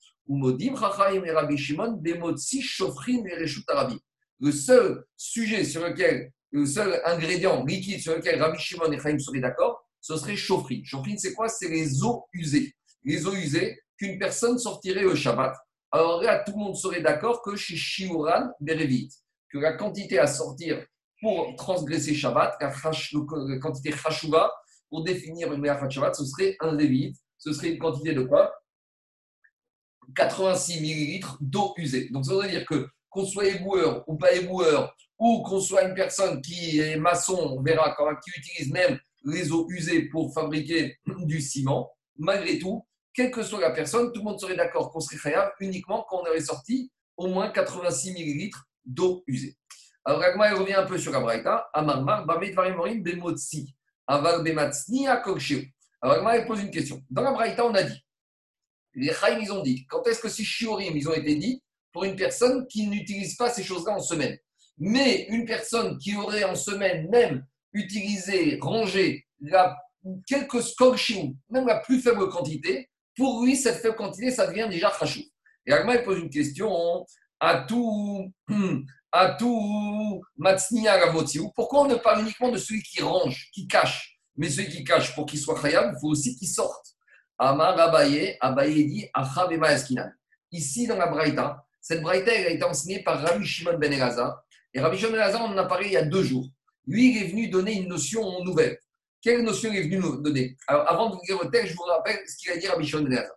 Le 4.39 4.51
seul 4.53 5.03
sujet 5.17 5.65
sur 5.65 5.83
lequel, 5.83 6.31
le 6.51 6.65
seul 6.65 7.01
ingrédient 7.03 7.65
liquide 7.65 7.99
sur 7.99 8.15
lequel 8.15 8.41
Rabbi 8.41 8.57
Shimon 8.57 8.89
et 8.93 8.97
Chaim 8.97 9.19
seraient 9.19 9.41
d'accord, 9.41 9.85
ce 9.99 10.15
serait 10.15 10.37
chauffrine. 10.37 10.85
Chauffrine, 10.85 11.17
c'est 11.17 11.33
quoi? 11.33 11.49
C'est 11.49 11.67
les 11.67 12.01
eaux 12.01 12.23
usées. 12.31 12.73
Les 13.03 13.27
eaux 13.27 13.33
usées 13.33 13.77
qu'une 13.97 14.17
personne 14.17 14.57
sortirait 14.57 15.03
au 15.03 15.15
Shabbat. 15.17 15.53
Alors 15.91 16.23
là, 16.23 16.39
tout 16.45 16.53
le 16.53 16.59
monde 16.59 16.77
serait 16.77 17.01
d'accord 17.01 17.41
que 17.41 17.57
chez 17.57 17.75
Shiuran, 17.75 18.51
Berevit, 18.61 19.09
que 19.49 19.57
la 19.57 19.73
quantité 19.73 20.17
à 20.17 20.27
sortir 20.27 20.81
pour 21.19 21.53
transgresser 21.57 22.15
Shabbat, 22.15 22.55
la, 22.61 23.59
quantité 23.59 23.91
Chashuva, 23.91 24.49
pour 24.89 25.03
définir 25.03 25.51
une 25.51 25.59
meilleure 25.59 25.91
Shabbat, 25.91 26.15
ce 26.15 26.23
serait 26.23 26.55
un 26.61 26.73
Lévite. 26.73 27.17
Ce 27.37 27.51
serait 27.51 27.71
une 27.71 27.79
quantité 27.79 28.13
de 28.13 28.23
quoi? 28.23 28.60
86 30.15 30.81
millilitres 30.81 31.37
d'eau 31.41 31.73
usée. 31.77 32.09
Donc 32.09 32.25
ça 32.25 32.33
veut 32.35 32.47
dire 32.47 32.65
que 32.65 32.87
qu'on 33.09 33.25
soit 33.25 33.47
éboueur 33.47 34.03
ou 34.07 34.15
pas 34.15 34.31
éboueur, 34.33 34.95
ou 35.19 35.43
qu'on 35.43 35.59
soit 35.59 35.83
une 35.83 35.93
personne 35.93 36.41
qui 36.41 36.79
est 36.79 36.97
maçon, 36.97 37.37
on 37.57 37.61
verra 37.61 37.93
quand 37.95 38.07
qui 38.23 38.31
utilise 38.37 38.71
même 38.71 38.97
les 39.25 39.51
eaux 39.51 39.67
usées 39.69 40.03
pour 40.09 40.33
fabriquer 40.33 40.97
du 41.25 41.41
ciment, 41.41 41.91
malgré 42.17 42.57
tout, 42.57 42.85
quelle 43.13 43.31
que 43.31 43.43
soit 43.43 43.59
la 43.59 43.71
personne, 43.71 44.11
tout 44.11 44.21
le 44.21 44.25
monde 44.25 44.39
serait 44.39 44.55
d'accord 44.55 44.91
qu'on 44.91 45.01
serait 45.01 45.17
khayab 45.17 45.51
uniquement 45.59 46.05
quand 46.09 46.21
on 46.23 46.29
aurait 46.29 46.39
sorti 46.39 46.91
au 47.17 47.27
moins 47.27 47.49
86 47.49 48.13
millilitres 48.13 48.67
d'eau 48.85 49.23
usée. 49.27 49.57
Alors, 50.03 50.21
Ragma, 50.21 50.49
il 50.49 50.55
revient 50.55 50.73
un 50.73 50.85
peu 50.85 50.97
sur 50.97 51.11
la 51.11 51.19
braïta. 51.19 51.69
Amarmar, 51.73 52.25
Bamet 52.25 52.51
Varimorim, 52.51 53.03
Bemotsi, 53.03 53.75
Avar 54.07 54.41
Bematsni. 54.41 55.07
Alors, 55.07 55.25
Ragma, 56.01 56.37
il 56.37 56.45
pose 56.47 56.61
une 56.61 56.71
question. 56.71 57.01
Dans 57.09 57.21
la 57.21 57.31
braïta, 57.31 57.65
on 57.65 57.73
a 57.75 57.83
dit, 57.83 58.03
les 58.93 59.13
Chaim, 59.13 59.39
ils 59.41 59.51
ont 59.51 59.61
dit, 59.61 59.85
quand 59.87 60.05
est-ce 60.07 60.19
que 60.19 60.29
ces 60.29 60.43
Shiorim, 60.43 60.95
ils 60.95 61.07
ont 61.07 61.13
été 61.13 61.35
dit 61.35 61.63
pour 61.91 62.03
une 62.03 62.15
personne 62.15 62.67
qui 62.67 62.87
n'utilise 62.87 63.35
pas 63.35 63.49
ces 63.49 63.63
choses-là 63.63 63.93
en 63.93 63.99
semaine? 63.99 64.37
Mais 64.77 65.27
une 65.29 65.45
personne 65.45 65.97
qui 65.97 66.15
aurait 66.15 66.43
en 66.43 66.55
semaine 66.55 67.09
même 67.09 67.45
utiliser, 67.73 68.57
ranger 68.61 69.25
la, 69.39 69.77
quelques 70.27 70.63
scorchions, 70.63 71.35
même 71.49 71.67
la 71.67 71.79
plus 71.79 72.01
faible 72.01 72.29
quantité, 72.29 72.89
pour 73.15 73.43
lui, 73.43 73.55
cette 73.55 73.81
faible 73.81 73.95
quantité, 73.95 74.31
ça 74.31 74.47
devient 74.47 74.67
déjà 74.69 74.91
chachou. 74.97 75.21
Et 75.65 75.73
Agma, 75.73 75.95
il 75.95 76.03
pose 76.03 76.19
une 76.19 76.29
question 76.29 77.05
à 77.39 77.65
tout, 77.67 78.31
à 79.11 79.35
tout 79.35 80.21
Pourquoi 81.55 81.81
on 81.81 81.87
ne 81.87 81.95
parle 81.95 82.21
uniquement 82.21 82.49
de 82.49 82.57
celui 82.57 82.81
qui 82.81 83.01
range, 83.01 83.49
qui 83.53 83.67
cache? 83.67 84.19
Mais 84.37 84.49
celui 84.49 84.69
qui 84.69 84.83
cache, 84.83 85.13
pour 85.13 85.25
qu'il 85.25 85.39
soit 85.39 85.59
khayab, 85.61 85.93
il 85.95 85.99
faut 85.99 86.07
aussi 86.07 86.35
qu'il 86.35 86.47
sorte. 86.47 86.95
Amar 87.43 87.79
Abaye, 87.79 88.37
Abaye 88.39 88.85
dit 88.85 89.09
Ici, 90.51 90.85
dans 90.85 90.95
la 90.95 91.07
Braïta, 91.07 91.65
cette 91.81 92.03
Braïta, 92.03 92.31
elle 92.31 92.45
a 92.45 92.49
été 92.51 92.63
enseignée 92.63 93.01
par 93.01 93.19
Rabbi 93.19 93.43
Shimon 93.43 93.79
ben 93.79 93.91
Elazar. 93.91 94.43
Et 94.75 94.79
Rabbi 94.79 94.95
Shimon 94.95 95.13
ben 95.13 95.17
Elazar, 95.17 95.41
on 95.43 95.47
en 95.47 95.57
a 95.57 95.63
parlé 95.63 95.87
il 95.87 95.93
y 95.93 95.97
a 95.97 96.03
deux 96.03 96.21
jours. 96.21 96.45
Lui, 96.85 97.15
il 97.15 97.23
est 97.23 97.27
venu 97.29 97.47
donner 97.47 97.73
une 97.73 97.87
notion 97.87 98.43
nouvelle. 98.43 98.77
Quelle 99.23 99.41
notion 99.41 99.73
est 99.73 99.81
venu 99.81 99.97
nous 99.97 100.21
donner? 100.21 100.55
Alors, 100.67 100.87
avant 100.87 101.09
de 101.09 101.15
vous 101.15 101.21
dire 101.25 101.39
le 101.43 101.49
texte, 101.49 101.71
je 101.71 101.77
vous 101.77 101.83
rappelle 101.83 102.19
ce 102.27 102.37
qu'il 102.37 102.51
a 102.51 102.57
dit 102.57 102.67
à 102.67 102.77
Bichon 102.77 103.01
Benazar. 103.01 103.31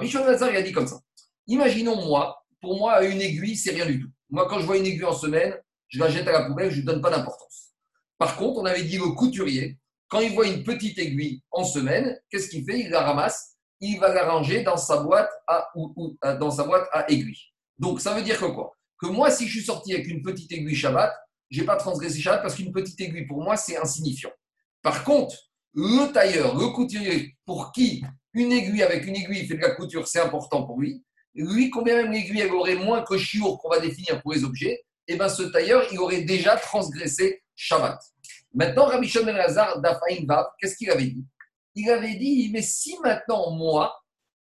Bichon 0.00 0.24
Benazar, 0.24 0.50
il 0.50 0.56
a 0.56 0.62
dit 0.62 0.72
comme 0.72 0.88
ça. 0.88 0.98
Imaginons, 1.46 2.04
moi, 2.04 2.36
pour 2.60 2.76
moi, 2.76 3.04
une 3.04 3.20
aiguille, 3.20 3.56
c'est 3.56 3.70
rien 3.70 3.86
du 3.86 4.00
tout. 4.00 4.10
Moi, 4.30 4.48
quand 4.48 4.58
je 4.58 4.66
vois 4.66 4.78
une 4.78 4.86
aiguille 4.86 5.04
en 5.04 5.12
semaine, 5.12 5.54
je 5.86 6.00
la 6.00 6.10
jette 6.10 6.26
à 6.26 6.32
la 6.32 6.46
poubelle, 6.46 6.70
je 6.70 6.76
ne 6.76 6.80
lui 6.80 6.86
donne 6.86 7.00
pas 7.00 7.10
d'importance. 7.10 7.70
Par 8.18 8.36
contre, 8.36 8.58
on 8.58 8.64
avait 8.64 8.82
dit 8.82 8.98
le 8.98 9.14
couturier, 9.14 9.78
quand 10.14 10.20
il 10.20 10.32
voit 10.32 10.46
une 10.46 10.62
petite 10.62 10.96
aiguille 11.00 11.42
en 11.50 11.64
semaine, 11.64 12.16
qu'est-ce 12.30 12.48
qu'il 12.48 12.64
fait? 12.64 12.78
Il 12.78 12.90
la 12.90 13.00
ramasse, 13.00 13.56
il 13.80 13.98
va 13.98 14.14
la 14.14 14.30
ranger 14.30 14.62
dans 14.62 14.76
sa 14.76 14.98
boîte 14.98 15.28
à, 15.48 15.68
ou, 15.74 16.16
dans 16.38 16.52
sa 16.52 16.62
boîte 16.62 16.86
à 16.92 17.10
aiguilles. 17.10 17.50
Donc, 17.80 18.00
ça 18.00 18.14
veut 18.14 18.22
dire 18.22 18.38
que 18.38 18.44
quoi? 18.44 18.76
Que 18.96 19.08
moi, 19.08 19.32
si 19.32 19.48
je 19.48 19.56
suis 19.56 19.64
sorti 19.64 19.92
avec 19.92 20.06
une 20.06 20.22
petite 20.22 20.52
aiguille 20.52 20.76
Shabbat, 20.76 21.12
je 21.50 21.58
n'ai 21.58 21.66
pas 21.66 21.74
transgressé 21.74 22.20
Shabbat 22.20 22.42
parce 22.42 22.54
qu'une 22.54 22.70
petite 22.70 23.00
aiguille, 23.00 23.26
pour 23.26 23.42
moi, 23.42 23.56
c'est 23.56 23.76
insignifiant. 23.76 24.30
Par 24.82 25.02
contre, 25.02 25.34
le 25.72 26.12
tailleur, 26.12 26.56
le 26.56 26.68
couturier, 26.68 27.34
pour 27.44 27.72
qui 27.72 28.04
une 28.34 28.52
aiguille 28.52 28.84
avec 28.84 29.04
une 29.06 29.16
aiguille 29.16 29.48
fait 29.48 29.56
de 29.56 29.62
la 29.62 29.72
couture, 29.72 30.06
c'est 30.06 30.20
important 30.20 30.64
pour 30.64 30.80
lui, 30.80 31.02
lui, 31.34 31.70
combien 31.70 31.96
même 31.96 32.12
l'aiguille 32.12 32.42
elle 32.42 32.52
aurait 32.52 32.76
moins 32.76 33.02
que 33.02 33.18
chiour 33.18 33.58
qu'on 33.58 33.68
va 33.68 33.80
définir 33.80 34.22
pour 34.22 34.32
les 34.32 34.44
objets, 34.44 34.84
et 35.08 35.14
eh 35.14 35.16
bien 35.16 35.28
ce 35.28 35.42
tailleur, 35.42 35.84
il 35.90 35.98
aurait 35.98 36.22
déjà 36.22 36.56
transgressé 36.56 37.42
Shabbat. 37.56 37.98
Maintenant, 38.54 38.86
Rabbi 38.86 39.08
Shimon 39.08 39.32
Lazar 39.32 39.80
qu'est-ce 40.60 40.76
qu'il 40.76 40.90
avait 40.90 41.06
dit? 41.06 41.24
Il 41.74 41.90
avait 41.90 42.14
dit, 42.14 42.50
mais 42.52 42.62
si 42.62 42.96
maintenant, 43.02 43.50
moi, 43.50 44.00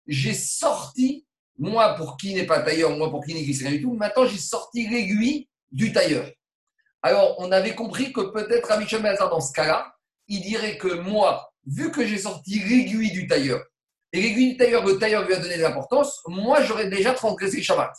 j'ai 0.07 0.35
sorti, 0.35 1.25
moi 1.57 1.95
pour 1.95 2.17
qui 2.17 2.35
n'est 2.35 2.47
pas 2.47 2.61
tailleur, 2.61 2.91
moi 2.91 3.09
pour 3.09 3.25
qui 3.25 3.35
n'est 3.35 3.41
rien 3.41 3.71
du 3.71 3.83
tout, 3.83 3.95
maintenant 3.95 4.27
j'ai 4.27 4.39
sorti 4.39 4.89
l'aiguille 4.89 5.49
du 5.71 5.93
tailleur. 5.93 6.29
Alors, 7.03 7.37
on 7.39 7.53
avait 7.53 7.75
compris 7.75 8.13
que 8.13 8.21
peut-être 8.33 8.69
Rabbi 8.69 8.87
Shimon 8.89 9.15
dans 9.19 9.41
ce 9.41 9.53
cas-là, 9.53 9.95
il 10.27 10.41
dirait 10.43 10.77
que 10.77 10.95
moi, 10.95 11.53
vu 11.65 11.93
que 11.93 12.05
j'ai 12.05 12.19
sorti 12.19 12.59
l'aiguille 12.59 13.13
du 13.13 13.29
tailleur, 13.29 13.65
et 14.13 14.21
l'aiguille 14.21 14.53
du 14.53 14.57
tailleur, 14.57 14.85
le 14.85 14.99
tailleur 14.99 15.25
lui 15.25 15.35
a 15.35 15.39
donné 15.39 15.57
de 15.57 15.63
l'importance, 15.63 16.21
moi, 16.27 16.63
j'aurais 16.63 16.89
déjà 16.89 17.15
transgressé 17.15 17.63
Shabbat. 17.63 17.93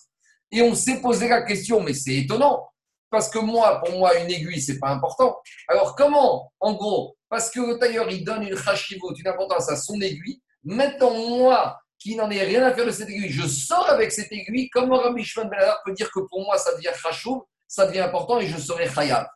Et 0.52 0.62
on 0.62 0.76
s'est 0.76 1.00
posé 1.00 1.30
la 1.30 1.42
question, 1.44 1.80
mais 1.82 1.94
c'est 1.94 2.16
étonnant, 2.16 2.68
parce 3.12 3.30
que 3.30 3.40
moi, 3.40 3.82
pour 3.82 4.00
moi, 4.00 4.18
une 4.18 4.32
aiguille, 4.32 4.62
c'est 4.62 4.80
pas 4.80 4.90
important. 4.90 5.38
Alors, 5.68 5.96
comment, 5.96 6.52
en 6.62 6.74
gros, 6.74 7.16
parce 7.30 7.52
que 7.52 7.60
le 7.60 7.78
tailleur, 7.78 8.10
il 8.10 8.24
donne 8.24 8.44
une 8.44 8.58
chashivot, 8.58 9.14
une 9.14 9.28
importance 9.28 9.70
à 9.70 9.76
son 9.76 10.00
aiguille, 10.02 10.42
maintenant, 10.64 11.12
moi, 11.12 11.78
qui 12.00 12.16
n'en 12.16 12.32
ai 12.32 12.42
rien 12.42 12.64
à 12.64 12.74
faire 12.74 12.86
de 12.86 12.92
cette 12.92 13.10
aiguille, 13.10 13.30
je 13.30 13.46
sors 13.46 13.88
avec 13.90 14.12
cette 14.12 14.32
aiguille, 14.32 14.70
comment 14.70 14.98
Rabbi 14.98 15.24
Shimon 15.24 15.50
Ben 15.50 15.60
peut 15.86 15.94
dire 15.94 16.10
que 16.10 16.22
pour 16.22 16.44
moi, 16.44 16.58
ça 16.58 16.74
devient 16.74 16.90
chashouv, 17.00 17.42
ça 17.68 17.86
devient 17.86 18.00
important 18.00 18.40
et 18.40 18.48
je 18.48 18.58
serai 18.58 18.90
chayav. 18.90 19.28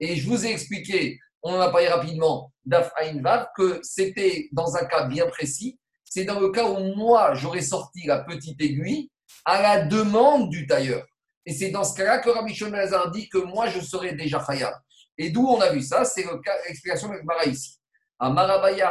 Et 0.00 0.16
je 0.16 0.28
vous 0.28 0.44
ai 0.44 0.50
expliqué, 0.50 1.18
on 1.42 1.54
en 1.54 1.60
a 1.60 1.70
parlé 1.70 1.88
rapidement, 1.88 2.52
d'Af 2.64 2.92
Vav, 3.20 3.46
que 3.56 3.80
c'était 3.82 4.48
dans 4.52 4.76
un 4.76 4.84
cas 4.84 5.04
bien 5.04 5.26
précis. 5.28 5.78
C'est 6.04 6.24
dans 6.24 6.40
le 6.40 6.50
cas 6.50 6.64
où 6.64 6.94
moi, 6.96 7.34
j'aurais 7.34 7.62
sorti 7.62 8.06
la 8.06 8.18
petite 8.18 8.60
aiguille 8.60 9.10
à 9.44 9.62
la 9.62 9.82
demande 9.86 10.50
du 10.50 10.66
tailleur. 10.66 11.06
Et 11.46 11.52
c'est 11.52 11.70
dans 11.70 11.84
ce 11.84 11.96
cas-là 11.96 12.18
que 12.18 12.30
Rabbi 12.30 12.54
Shimon 12.54 12.76
dit 13.12 13.28
que 13.28 13.38
moi, 13.38 13.68
je 13.68 13.80
serais 13.80 14.14
déjà 14.14 14.44
chayav. 14.44 14.74
Et 15.16 15.30
d'où 15.30 15.46
on 15.46 15.60
a 15.60 15.70
vu 15.70 15.82
ça 15.82 16.04
C'est 16.04 16.24
l'explication 16.66 17.08
de 17.08 17.20
Mara 17.22 17.44
ici. 17.44 17.78
À 18.18 18.30
Marabaya, 18.30 18.90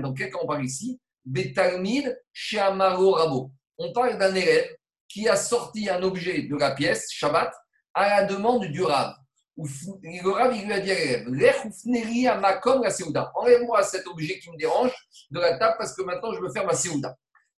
dans 0.00 0.14
quel 0.14 0.30
cas 0.30 0.38
on 0.42 0.46
parle 0.46 0.64
ici? 0.64 0.98
Betalmid, 1.24 2.16
Amaro 2.58 3.12
Rabo. 3.12 3.50
On 3.78 3.92
parle 3.92 4.18
d'un 4.18 4.34
élève 4.34 4.68
qui 5.08 5.28
a 5.28 5.36
sorti 5.36 5.88
un 5.88 6.02
objet 6.02 6.42
de 6.42 6.56
la 6.56 6.72
pièce, 6.72 7.10
Shabbat, 7.12 7.52
à 7.94 8.08
la 8.08 8.24
demande 8.24 8.66
du 8.66 8.82
Rav. 8.82 9.14
Le 9.56 10.30
Rav, 10.30 10.52
lui 10.52 10.72
a 10.72 10.80
dit 10.80 10.92
à 10.92 10.94
l'élève 10.94 12.40
la 12.82 12.90
Seouda. 12.90 13.32
Enlève-moi 13.34 13.82
cet 13.82 14.06
objet 14.06 14.38
qui 14.38 14.50
me 14.50 14.56
dérange 14.56 14.92
de 15.30 15.40
la 15.40 15.56
table 15.58 15.76
parce 15.78 15.94
que 15.94 16.02
maintenant 16.02 16.32
je 16.34 16.40
veux 16.40 16.50
faire 16.50 16.66
ma 16.66 16.74
Seouda. 16.74 17.16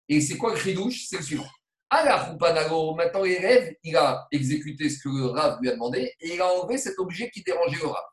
Et 0.07 0.21
c'est 0.21 0.37
quoi 0.37 0.53
le 0.53 0.57
cri 0.57 0.73
douche 0.73 1.05
C'est 1.07 1.17
le 1.17 1.23
suivant. 1.23 1.47
Maintenant 1.89 3.23
l'élève, 3.23 3.73
il 3.83 3.95
a 3.95 4.27
exécuté 4.31 4.89
ce 4.89 4.99
que 4.99 5.09
le 5.09 5.27
Rav 5.27 5.59
lui 5.61 5.69
a 5.69 5.73
demandé 5.73 6.13
et 6.19 6.35
il 6.35 6.41
a 6.41 6.47
enlevé 6.47 6.77
cet 6.77 6.99
objet 6.99 7.29
qui 7.29 7.43
dérangeait 7.43 7.79
le 7.81 7.87
Rav. 7.87 8.03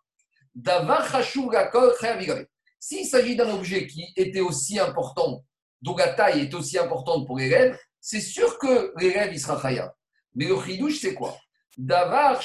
S'il 2.78 3.06
s'agit 3.06 3.34
d'un 3.34 3.50
objet 3.50 3.86
qui 3.86 4.12
était 4.16 4.40
aussi 4.40 4.78
important, 4.78 5.44
dont 5.82 5.96
la 5.96 6.14
taille 6.14 6.42
est 6.42 6.54
aussi 6.54 6.78
importante 6.78 7.26
pour 7.26 7.38
l'élève, 7.38 7.78
c'est 8.00 8.20
sûr 8.20 8.58
que 8.58 8.92
l'élève, 8.98 9.32
il 9.32 9.40
sera 9.40 9.60
khayab. 9.60 9.90
Mais 10.34 10.46
le 10.46 10.60
chidouche, 10.60 11.00
c'est 11.00 11.14
quoi? 11.14 11.36
Davar 11.76 12.42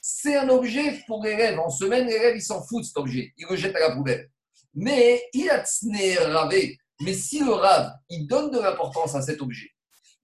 C'est 0.00 0.36
un 0.36 0.48
objet 0.48 1.02
pour 1.06 1.24
l'élève. 1.24 1.58
En 1.58 1.70
semaine, 1.70 2.06
l'élève, 2.06 2.36
il 2.36 2.42
s'en 2.42 2.62
fout 2.66 2.82
de 2.82 2.86
cet 2.86 2.96
objet. 2.96 3.32
Il 3.36 3.46
le 3.48 3.56
jette 3.56 3.76
à 3.76 3.80
la 3.80 3.94
poubelle. 3.94 4.28
Mais 4.74 5.22
il 5.32 5.48
a 5.50 5.64
ravé. 6.32 6.78
Mais 7.00 7.14
si 7.14 7.44
le 7.44 7.52
rave, 7.52 7.92
il 8.08 8.26
donne 8.26 8.50
de 8.50 8.58
l'importance 8.58 9.14
à 9.14 9.22
cet 9.22 9.40
objet, 9.40 9.70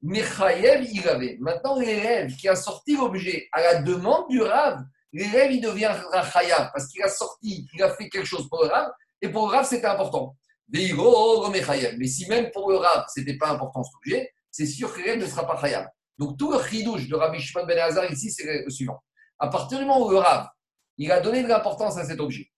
mais 0.02 0.22
Chayev, 0.22 0.84
il 0.92 1.08
avait. 1.08 1.38
Maintenant, 1.40 1.78
l'élève 1.78 2.34
qui 2.36 2.48
a 2.48 2.56
sorti 2.56 2.96
l'objet 2.96 3.48
à 3.52 3.62
la 3.62 3.82
demande 3.82 4.28
du 4.28 4.42
rave, 4.42 4.84
l'élève, 5.12 5.50
il 5.52 5.60
devient 5.60 5.94
Chayav 6.32 6.70
parce 6.72 6.88
qu'il 6.88 7.02
a 7.02 7.08
sorti, 7.08 7.66
il 7.72 7.82
a 7.82 7.94
fait 7.94 8.08
quelque 8.10 8.26
chose 8.26 8.48
pour 8.48 8.62
le 8.64 8.68
rave, 8.68 8.90
et 9.22 9.28
pour 9.30 9.46
le 9.46 9.52
rave, 9.56 9.66
c'était 9.66 9.86
important. 9.86 10.36
Mais 10.68 12.06
si 12.06 12.28
même 12.28 12.50
pour 12.50 12.70
le 12.70 12.76
rave, 12.76 13.06
ce 13.14 13.20
n'était 13.20 13.38
pas 13.38 13.48
important 13.48 13.82
cet 13.82 13.94
objet, 13.94 14.32
c'est 14.50 14.66
sûr 14.66 14.92
que 14.92 14.98
l'élève 14.98 15.20
ne 15.20 15.26
sera 15.26 15.46
pas 15.46 15.58
Chayav. 15.60 15.88
Donc, 16.18 16.36
tout 16.36 16.52
le 16.52 16.62
chidouche 16.62 17.08
de 17.08 17.14
Rabbi 17.16 17.40
Shimon 17.40 17.64
Ben 17.64 17.78
Hazar 17.78 18.10
ici, 18.12 18.30
c'est 18.30 18.64
le 18.64 18.70
suivant. 18.70 19.02
À 19.38 19.48
partir 19.48 19.78
du 19.78 19.84
moment 19.84 20.06
où 20.06 20.10
le 20.10 20.18
rave, 20.18 20.48
il 20.98 21.10
a 21.10 21.20
donné 21.20 21.42
de 21.42 21.48
l'importance 21.48 21.96
à 21.96 22.04
cet 22.04 22.20
objet, 22.20 22.50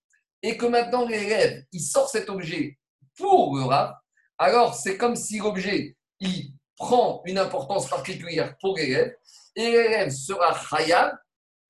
et 0.42 0.56
que 0.56 0.66
maintenant 0.66 1.06
l'élève, 1.06 1.64
il 1.72 1.80
sort 1.80 2.08
cet 2.08 2.28
objet 2.28 2.78
pour 3.16 3.56
le 3.56 3.64
rave, 3.64 3.94
alors 4.38 4.74
c'est 4.74 4.96
comme 4.96 5.16
si 5.16 5.38
l'objet, 5.38 5.96
il 6.20 6.52
prend 6.76 7.22
une 7.24 7.38
importance 7.38 7.88
particulière 7.88 8.56
pour 8.60 8.76
l'élève, 8.76 9.14
et 9.54 9.70
l'élève 9.70 10.10
sera 10.10 10.54
khayab 10.70 11.16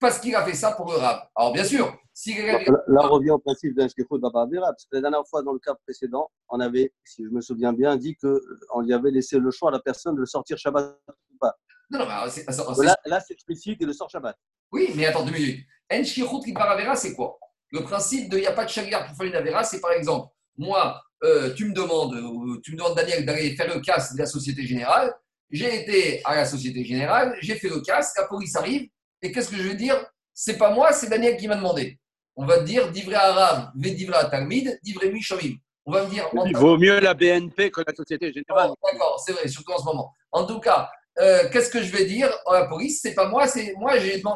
parce 0.00 0.18
qu'il 0.18 0.34
a 0.34 0.44
fait 0.44 0.54
ça 0.54 0.72
pour 0.72 0.90
le 0.90 0.98
rab. 0.98 1.22
Alors 1.34 1.52
bien 1.52 1.64
sûr, 1.64 1.96
si 2.12 2.34
l'élève... 2.34 2.66
Là, 2.88 3.02
on 3.04 3.08
revient 3.08 3.30
au 3.30 3.38
principe 3.38 3.74
d'un 3.76 3.88
shkichut 3.88 4.18
babavira, 4.20 4.66
parce 4.66 4.84
que 4.84 4.96
la 4.96 5.02
dernière 5.02 5.26
fois, 5.28 5.42
dans 5.42 5.52
le 5.52 5.58
cas 5.58 5.74
précédent, 5.84 6.30
on 6.48 6.60
avait, 6.60 6.92
si 7.04 7.24
je 7.24 7.30
me 7.30 7.40
souviens 7.40 7.72
bien, 7.72 7.96
dit 7.96 8.16
qu'on 8.16 8.80
lui 8.80 8.92
avait 8.92 9.10
laissé 9.10 9.38
le 9.38 9.50
choix 9.50 9.70
à 9.70 9.72
la 9.72 9.80
personne 9.80 10.14
de 10.14 10.20
le 10.20 10.26
sortir 10.26 10.58
Shabbat 10.58 10.98
ou 11.08 11.36
pas. 11.40 11.54
Non, 11.90 12.00
non, 12.00 12.06
mais 12.06 12.30
c'est, 12.30 12.44
là, 12.82 12.96
là 13.04 13.20
c'est 13.20 13.34
explicite 13.34 13.80
et 13.80 13.84
le 13.84 13.92
sort 13.92 14.10
Shabbat. 14.10 14.36
Oui, 14.72 14.90
mais 14.96 15.06
attends 15.06 15.24
deux 15.24 15.32
minutes. 15.32 15.64
En 15.92 16.02
shkichut 16.02 16.52
c'est 16.96 17.14
quoi? 17.14 17.38
Le 17.70 17.82
principe 17.82 18.28
de 18.28 18.38
il 18.38 18.40
n'y 18.40 18.46
a 18.46 18.52
pas 18.52 18.64
de 18.64 18.70
chagar 18.70 19.06
pour 19.06 19.16
faire 19.16 19.26
une 19.26 19.34
avera, 19.34 19.62
c'est 19.64 19.80
par 19.80 19.92
exemple, 19.92 20.28
moi, 20.58 21.02
euh, 21.24 21.54
tu 21.54 21.66
me 21.66 21.72
demandes, 21.72 22.14
tu 22.62 22.72
me 22.72 22.76
demandes 22.76 22.96
Daniel 22.96 23.24
d'aller 23.24 23.54
faire 23.56 23.72
le 23.72 23.80
casse 23.80 24.14
de 24.14 24.18
la 24.18 24.26
Société 24.26 24.66
Générale. 24.66 25.12
J'ai 25.50 25.82
été 25.82 26.20
à 26.24 26.34
la 26.34 26.44
Société 26.44 26.84
Générale, 26.84 27.36
j'ai 27.40 27.54
fait 27.54 27.68
le 27.68 27.80
casse, 27.80 28.12
la 28.16 28.24
police 28.24 28.56
arrive, 28.56 28.88
et 29.22 29.32
qu'est-ce 29.32 29.48
que 29.48 29.56
je 29.56 29.62
vais 29.62 29.74
dire? 29.74 29.96
C'est 30.34 30.58
pas 30.58 30.70
moi, 30.70 30.92
c'est 30.92 31.08
Daniel 31.08 31.36
qui 31.36 31.48
m'a 31.48 31.56
demandé. 31.56 31.98
On 32.34 32.44
va 32.44 32.58
dire 32.58 32.90
divré 32.90 33.14
arabe, 33.14 33.70
ve 33.74 34.30
talmid, 34.30 34.78
divré 34.82 35.10
mishamim. 35.10 35.56
On 35.86 35.92
va 35.92 36.04
me 36.04 36.10
dire. 36.10 36.28
Il 36.46 36.56
vaut 36.56 36.76
mieux 36.76 36.98
la 36.98 37.14
BNP 37.14 37.70
que 37.70 37.80
la 37.86 37.94
Société 37.94 38.32
Générale. 38.32 38.70
Oh, 38.70 38.76
d'accord, 38.84 39.22
c'est 39.24 39.32
vrai, 39.32 39.48
surtout 39.48 39.72
en 39.72 39.78
ce 39.78 39.84
moment. 39.84 40.12
En 40.32 40.44
tout 40.44 40.58
cas, 40.58 40.90
euh, 41.18 41.48
qu'est-ce 41.50 41.70
que 41.70 41.82
je 41.82 41.90
vais 41.90 42.04
dire 42.04 42.28
à 42.46 42.60
la 42.60 42.66
police? 42.66 43.00
C'est 43.00 43.14
pas 43.14 43.28
moi, 43.28 43.46
c'est 43.46 43.72
moi, 43.78 43.92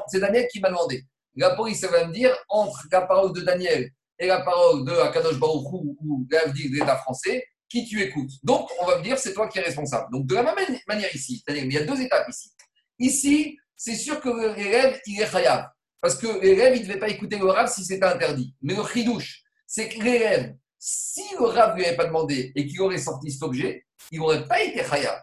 c'est 0.07 0.21
Daniel 0.21 0.47
qui 0.49 0.61
m'a 0.61 0.69
demandé. 0.69 1.05
La 1.37 1.55
police 1.55 1.85
va 1.85 2.07
me 2.07 2.13
dire 2.13 2.35
entre 2.49 2.87
la 2.91 3.03
parole 3.03 3.33
de 3.33 3.41
Daniel 3.41 3.91
et 4.21 4.27
la 4.27 4.43
parole 4.43 4.85
de 4.85 4.93
Akadosh 4.93 5.41
Baruchou 5.41 5.97
ou 5.99 6.27
de 6.29 6.75
l'État 6.75 6.97
français, 6.99 7.45
qui 7.69 7.87
tu 7.87 8.03
écoutes. 8.03 8.31
Donc, 8.43 8.69
on 8.81 8.87
va 8.87 8.99
me 8.99 9.03
dire, 9.03 9.19
c'est 9.19 9.33
toi 9.33 9.49
qui 9.49 9.59
es 9.59 9.63
responsable. 9.63 10.09
Donc, 10.13 10.27
de 10.27 10.35
la 10.35 10.55
même 10.55 10.79
manière 10.87 11.15
ici, 11.15 11.43
c'est-à-dire, 11.43 11.65
il 11.65 11.73
y 11.73 11.79
a 11.79 11.85
deux 11.85 12.01
étapes 12.01 12.29
ici. 12.29 12.51
Ici, 12.99 13.59
c'est 13.77 13.95
sûr 13.95 14.21
que 14.21 14.29
l'élève, 14.29 15.01
il 15.07 15.23
est 15.23 15.31
khayab. 15.31 15.71
Parce 16.03 16.17
que 16.17 16.41
l'élève, 16.41 16.77
il 16.77 16.83
ne 16.83 16.87
devait 16.87 16.99
pas 16.99 17.09
écouter 17.09 17.39
le 17.39 17.47
rab 17.47 17.69
si 17.69 17.85
c'était 17.85 18.05
interdit. 18.05 18.55
Mais 18.61 18.75
le 18.75 18.85
chidouche, 18.85 19.43
c'est 19.67 19.89
que 19.89 20.03
l'élève, 20.03 20.55
si 20.79 21.23
le 21.39 21.47
rab 21.47 21.73
ne 21.73 21.77
lui 21.77 21.87
avait 21.87 21.97
pas 21.97 22.07
demandé 22.07 22.53
et 22.55 22.67
qu'il 22.67 22.81
aurait 22.83 22.99
sorti 22.99 23.31
cet 23.31 23.43
objet, 23.43 23.87
il 24.11 24.19
n'aurait 24.19 24.47
pas 24.47 24.63
été 24.63 24.83
khayab. 24.83 25.19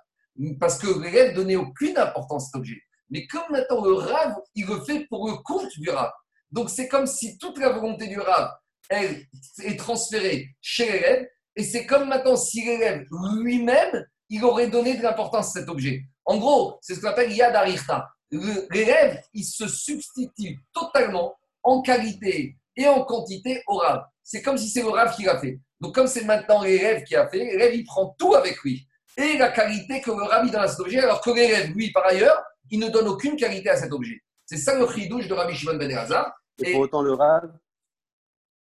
Parce 0.59 0.77
que 0.77 0.87
l'élève 1.01 1.35
donnait 1.35 1.55
aucune 1.55 1.97
importance 1.97 2.43
à 2.43 2.45
cet 2.47 2.55
objet. 2.55 2.81
Mais 3.09 3.27
comme 3.27 3.43
maintenant 3.51 3.83
le 3.83 3.93
rab, 3.93 4.35
il 4.55 4.65
le 4.65 4.81
fait 4.81 5.05
pour 5.07 5.29
le 5.29 5.37
compte 5.37 5.71
du 5.77 5.89
rab. 5.89 6.11
Donc 6.51 6.69
c'est 6.69 6.87
comme 6.87 7.07
si 7.07 7.37
toute 7.37 7.59
la 7.59 7.69
volonté 7.69 8.07
du 8.07 8.19
rab, 8.19 8.51
elle 8.89 9.25
est 9.63 9.77
transférée 9.77 10.49
chez 10.61 10.91
l'élève. 10.91 11.27
Et 11.55 11.63
c'est 11.63 11.85
comme 11.85 12.07
maintenant 12.07 12.35
si 12.35 12.63
l'élève 12.63 13.05
lui-même, 13.41 14.05
il 14.29 14.43
aurait 14.43 14.67
donné 14.67 14.95
de 14.95 15.03
l'importance 15.03 15.55
à 15.55 15.59
cet 15.59 15.69
objet. 15.69 16.03
En 16.25 16.37
gros, 16.37 16.77
c'est 16.81 16.95
ce 16.95 17.01
qu'on 17.01 17.07
appelle 17.07 17.31
Yad 17.31 17.55
Arichta. 17.55 18.07
L'élève, 18.31 19.21
il 19.33 19.45
se 19.45 19.67
substitue 19.67 20.59
totalement 20.73 21.37
en 21.63 21.81
qualité 21.81 22.57
et 22.75 22.87
en 22.87 23.03
quantité 23.03 23.63
au 23.67 23.77
rave. 23.77 24.03
C'est 24.23 24.41
comme 24.41 24.57
si 24.57 24.69
c'est 24.69 24.81
le 24.81 24.89
rave 24.89 25.15
qui 25.15 25.23
l'a 25.23 25.39
fait. 25.39 25.59
Donc, 25.79 25.95
comme 25.95 26.07
c'est 26.07 26.25
maintenant 26.25 26.63
l'élève 26.63 27.03
qui 27.03 27.15
a 27.15 27.27
fait, 27.27 27.39
l'élève, 27.39 27.73
il 27.73 27.85
prend 27.85 28.15
tout 28.19 28.35
avec 28.35 28.61
lui. 28.63 28.87
Et 29.17 29.37
la 29.37 29.49
qualité 29.49 30.01
que 30.01 30.11
le 30.11 30.23
rave 30.23 30.45
il 30.45 30.51
donne 30.51 30.61
à 30.61 30.67
cet 30.67 30.79
objet, 30.79 30.99
alors 30.99 31.21
que 31.21 31.31
l'élève, 31.31 31.71
lui, 31.71 31.91
par 31.91 32.05
ailleurs, 32.05 32.43
il 32.69 32.79
ne 32.79 32.89
donne 32.89 33.07
aucune 33.07 33.35
qualité 33.35 33.69
à 33.69 33.77
cet 33.77 33.91
objet. 33.91 34.21
C'est 34.45 34.57
ça 34.57 34.77
le 34.77 34.87
chidouche 34.87 35.27
de 35.27 35.33
Rabbi 35.33 35.55
Shimon 35.55 35.75
Ben 35.75 35.89
Elazar. 35.89 36.31
Et, 36.63 36.71
pour 36.71 36.81
autant, 36.81 37.01
le 37.01 37.13
rave, 37.13 37.51